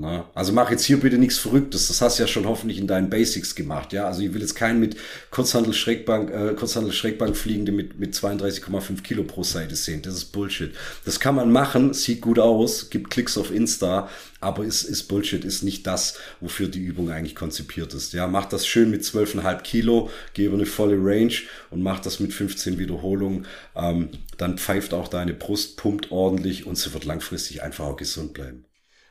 Na, 0.00 0.30
also 0.34 0.54
mach 0.54 0.70
jetzt 0.70 0.84
hier 0.84 0.98
bitte 0.98 1.18
nichts 1.18 1.36
Verrücktes. 1.36 1.88
Das 1.88 2.00
hast 2.00 2.18
du 2.18 2.22
ja 2.22 2.26
schon 2.26 2.46
hoffentlich 2.46 2.78
in 2.78 2.86
deinen 2.86 3.10
Basics 3.10 3.54
gemacht. 3.54 3.92
Ja, 3.92 4.06
also 4.06 4.22
ich 4.22 4.32
will 4.32 4.40
jetzt 4.40 4.54
keinen 4.54 4.80
mit 4.80 4.96
Kurzhandel 5.30 5.74
Schrägbank, 5.74 6.30
äh, 6.30 6.54
Kurzhandel 6.54 6.94
Schrägbank 6.94 7.36
fliegende 7.36 7.70
mit, 7.70 7.98
mit 7.98 8.14
32,5 8.14 9.02
Kilo 9.02 9.24
pro 9.24 9.42
Seite 9.42 9.76
sehen. 9.76 10.00
Das 10.00 10.14
ist 10.14 10.32
Bullshit. 10.32 10.74
Das 11.04 11.20
kann 11.20 11.34
man 11.34 11.52
machen, 11.52 11.92
sieht 11.92 12.22
gut 12.22 12.38
aus, 12.38 12.88
gibt 12.88 13.10
Klicks 13.10 13.36
auf 13.36 13.50
Insta, 13.50 14.08
aber 14.40 14.64
ist, 14.64 14.84
ist 14.84 15.02
Bullshit, 15.02 15.44
ist 15.44 15.64
nicht 15.64 15.86
das, 15.86 16.16
wofür 16.40 16.68
die 16.68 16.80
Übung 16.80 17.10
eigentlich 17.10 17.34
konzipiert 17.34 17.92
ist. 17.92 18.14
Ja, 18.14 18.26
mach 18.26 18.46
das 18.46 18.66
schön 18.66 18.90
mit 18.90 19.02
12,5 19.02 19.60
Kilo, 19.60 20.08
geh 20.32 20.46
über 20.46 20.54
eine 20.54 20.64
volle 20.64 20.96
Range 20.96 21.34
und 21.68 21.82
mach 21.82 22.00
das 22.00 22.20
mit 22.20 22.32
15 22.32 22.78
Wiederholungen. 22.78 23.44
Ähm, 23.76 24.08
dann 24.38 24.56
pfeift 24.56 24.94
auch 24.94 25.08
deine 25.08 25.34
Brust, 25.34 25.76
pumpt 25.76 26.10
ordentlich 26.10 26.66
und 26.66 26.78
sie 26.78 26.94
wird 26.94 27.04
langfristig 27.04 27.62
einfach 27.62 27.84
auch 27.84 27.96
gesund 27.98 28.32
bleiben. 28.32 28.64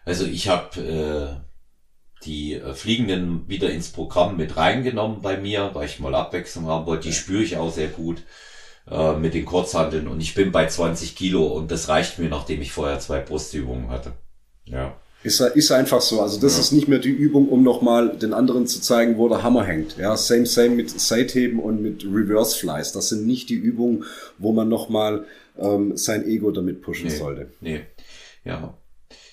Also 0.10 0.26
ich 0.26 0.49
habe 0.49 0.81
äh, 0.81 2.26
die 2.26 2.56
äh, 2.56 2.73
Fliegenden 2.73 3.48
wieder 3.48 3.69
ins 3.69 3.90
Programm 3.90 4.38
mit 4.38 4.57
reingenommen 4.57 5.22
bei 5.22 5.38
mir, 5.38 5.69
weil 5.73 5.86
ich 5.86 5.99
mal 5.99 6.15
Abwechslung 6.15 6.65
haben 6.65 6.88
wollte. 6.88 7.07
Die 7.07 7.14
spüre 7.14 7.44
ich 7.44 7.57
auch 7.57 7.72
sehr 7.72 7.90
gut 7.90 8.23
äh, 8.90 9.14
mit 9.14 9.36
den 9.36 9.45
Kurzhandeln 9.45 10.07
und 10.07 10.19
ich 10.19 10.34
bin 10.34 10.52
bei 10.52 10.65
20 10.65 11.15
Kilo 11.15 11.45
und 11.45 11.69
das 11.69 11.90
reicht 11.90 12.18
mir, 12.18 12.27
nachdem 12.27 12.60
ich 12.60 12.72
vorher 12.72 12.99
zwei 12.99 13.19
Brustübungen 13.19 13.91
hatte. 13.91 14.14
Ja. 14.65 14.95
Ist, 15.22 15.41
ist 15.41 15.72
einfach 15.72 16.02
so. 16.02 16.22
Also 16.23 16.40
das 16.40 16.56
ja. 16.56 16.61
ist 16.61 16.72
nicht 16.72 16.88
mehr 16.88 16.98
die 16.98 17.10
Übung, 17.10 17.48
um 17.48 17.61
nochmal 17.61 18.18
den 18.18 18.34
anderen 18.34 18.65
zu 18.65 18.81
zeigen, 18.81 19.19
wo 19.19 19.30
der 19.30 19.44
Hammer 19.44 19.64
hängt. 19.64 19.98
Ja, 19.98 20.18
same, 20.18 20.48
same 20.48 20.69
mit 20.69 20.99
Seitheben 20.99 21.60
und 21.60 21.84
mit 21.84 22.03
Reverse 22.03 22.57
Flies. 22.57 22.94
Das 22.94 23.10
sind 23.10 23.27
nicht 23.27 23.49
die 23.49 23.56
Übungen, 23.56 24.06
wo 24.40 24.53
man 24.53 24.69
nochmal 24.69 25.26
ähm, 25.60 25.95
sein 25.95 26.26
Ego 26.26 26.49
damit 26.49 26.81
pushen 26.81 27.10
nee, 27.10 27.15
sollte. 27.15 27.52
Nee. 27.61 27.81
Ja. 28.44 28.73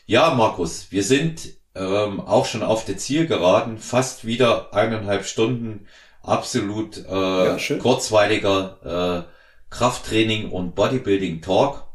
Ja, 0.09 0.33
Markus, 0.35 0.93
wir 0.93 1.03
sind 1.03 1.49
ähm, 1.75 2.21
auch 2.21 2.47
schon 2.47 2.63
auf 2.63 2.85
der 2.85 2.97
Zielgeraden, 2.97 3.77
fast 3.79 4.25
wieder 4.25 4.73
eineinhalb 4.73 5.25
Stunden 5.25 5.89
absolut 6.23 7.05
äh, 7.09 7.57
ja, 7.57 7.79
kurzweiliger 7.79 9.27
äh, 9.27 9.33
Krafttraining 9.69 10.53
und 10.53 10.77
Bodybuilding 10.77 11.43
Talk. 11.43 11.89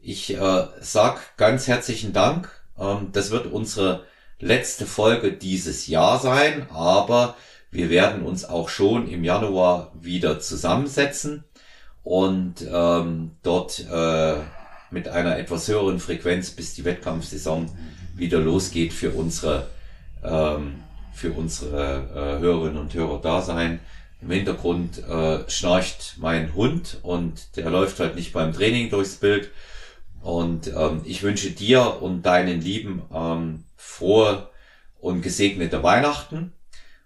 Ich 0.00 0.34
äh, 0.34 0.66
sag 0.80 1.36
ganz 1.36 1.68
herzlichen 1.68 2.12
Dank. 2.12 2.50
Ähm, 2.76 3.10
das 3.12 3.30
wird 3.30 3.46
unsere 3.46 4.04
letzte 4.40 4.84
Folge 4.84 5.32
dieses 5.32 5.86
Jahr 5.86 6.18
sein, 6.18 6.66
aber 6.70 7.36
wir 7.70 7.88
werden 7.88 8.24
uns 8.24 8.44
auch 8.44 8.68
schon 8.68 9.06
im 9.08 9.22
Januar 9.22 9.92
wieder 9.94 10.40
zusammensetzen 10.40 11.44
und 12.02 12.66
ähm, 12.68 13.36
dort 13.44 13.78
äh, 13.88 14.38
mit 14.94 15.08
einer 15.08 15.36
etwas 15.36 15.68
höheren 15.68 15.98
Frequenz, 15.98 16.52
bis 16.52 16.72
die 16.74 16.84
Wettkampfsaison 16.84 17.68
wieder 18.14 18.38
losgeht 18.38 18.92
für 18.92 19.10
unsere, 19.10 19.66
ähm, 20.22 20.76
für 21.12 21.32
unsere 21.32 22.38
äh, 22.38 22.40
Hörerinnen 22.40 22.78
und 22.78 22.94
Hörer 22.94 23.20
da 23.20 23.42
sein. 23.42 23.80
Im 24.22 24.30
Hintergrund 24.30 25.06
äh, 25.06 25.50
schnarcht 25.50 26.14
mein 26.18 26.54
Hund 26.54 27.00
und 27.02 27.56
der 27.56 27.68
läuft 27.68 28.00
halt 28.00 28.14
nicht 28.14 28.32
beim 28.32 28.54
Training 28.54 28.88
durchs 28.88 29.16
Bild. 29.16 29.50
Und 30.22 30.68
ähm, 30.68 31.02
ich 31.04 31.22
wünsche 31.22 31.50
dir 31.50 32.00
und 32.00 32.22
deinen 32.22 32.62
Lieben 32.62 33.02
ähm, 33.12 33.64
frohe 33.76 34.48
und 35.00 35.20
gesegnete 35.20 35.82
Weihnachten. 35.82 36.52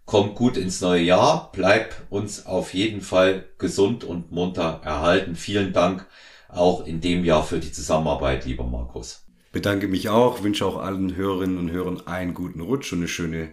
Kommt 0.04 0.36
gut 0.36 0.56
ins 0.56 0.80
neue 0.80 1.02
Jahr. 1.02 1.50
Bleib 1.52 1.94
uns 2.10 2.46
auf 2.46 2.72
jeden 2.72 3.00
Fall 3.00 3.46
gesund 3.58 4.04
und 4.04 4.30
munter 4.30 4.80
erhalten. 4.84 5.34
Vielen 5.34 5.72
Dank 5.72 6.06
auch 6.48 6.86
in 6.86 7.00
dem 7.00 7.24
Jahr 7.24 7.44
für 7.44 7.58
die 7.58 7.72
Zusammenarbeit, 7.72 8.44
lieber 8.44 8.64
Markus. 8.64 9.24
Bedanke 9.52 9.88
mich 9.88 10.08
auch, 10.08 10.42
wünsche 10.42 10.66
auch 10.66 10.76
allen 10.76 11.16
Hörerinnen 11.16 11.58
und 11.58 11.70
Hörern 11.70 12.06
einen 12.06 12.34
guten 12.34 12.60
Rutsch 12.60 12.92
und 12.92 12.98
eine 12.98 13.08
schöne 13.08 13.50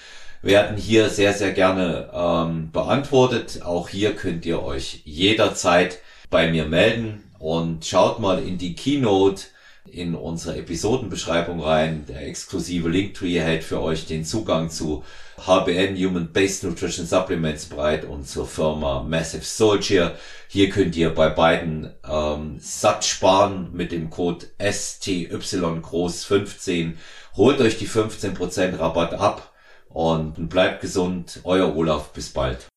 werden 0.41 0.77
hier 0.77 1.09
sehr, 1.09 1.33
sehr 1.33 1.51
gerne 1.51 2.09
ähm, 2.13 2.71
beantwortet. 2.71 3.61
Auch 3.63 3.89
hier 3.89 4.15
könnt 4.15 4.45
ihr 4.45 4.63
euch 4.63 5.01
jederzeit 5.05 5.99
bei 6.29 6.49
mir 6.51 6.65
melden 6.65 7.31
und 7.39 7.85
schaut 7.85 8.19
mal 8.19 8.41
in 8.41 8.57
die 8.57 8.75
Keynote 8.75 9.43
in 9.93 10.15
unsere 10.15 10.57
Episodenbeschreibung 10.57 11.61
rein. 11.61 12.05
Der 12.07 12.27
exklusive 12.27 12.89
Linktree 12.89 13.39
hält 13.39 13.63
für 13.63 13.81
euch 13.81 14.05
den 14.05 14.25
Zugang 14.25 14.69
zu 14.69 15.03
HBN 15.37 15.95
Human 15.97 16.31
Based 16.31 16.63
Nutrition 16.63 17.05
Supplements 17.05 17.65
bereit 17.65 18.05
und 18.05 18.27
zur 18.27 18.47
Firma 18.47 19.03
Massive 19.03 19.43
Soldier. 19.43 20.15
Hier 20.47 20.69
könnt 20.69 20.95
ihr 20.95 21.09
bei 21.13 21.29
beiden 21.29 21.91
ähm, 22.09 22.57
satt 22.59 23.05
sparen 23.05 23.69
mit 23.73 23.91
dem 23.91 24.09
Code 24.09 24.45
STY 24.61 25.29
groß 25.81 26.25
15. 26.25 26.97
Holt 27.35 27.59
euch 27.61 27.77
die 27.77 27.87
15% 27.87 28.79
Rabatt 28.79 29.13
ab 29.13 29.53
und 29.89 30.49
bleibt 30.49 30.81
gesund. 30.81 31.39
Euer 31.43 31.75
Olaf. 31.75 32.13
Bis 32.13 32.29
bald. 32.29 32.67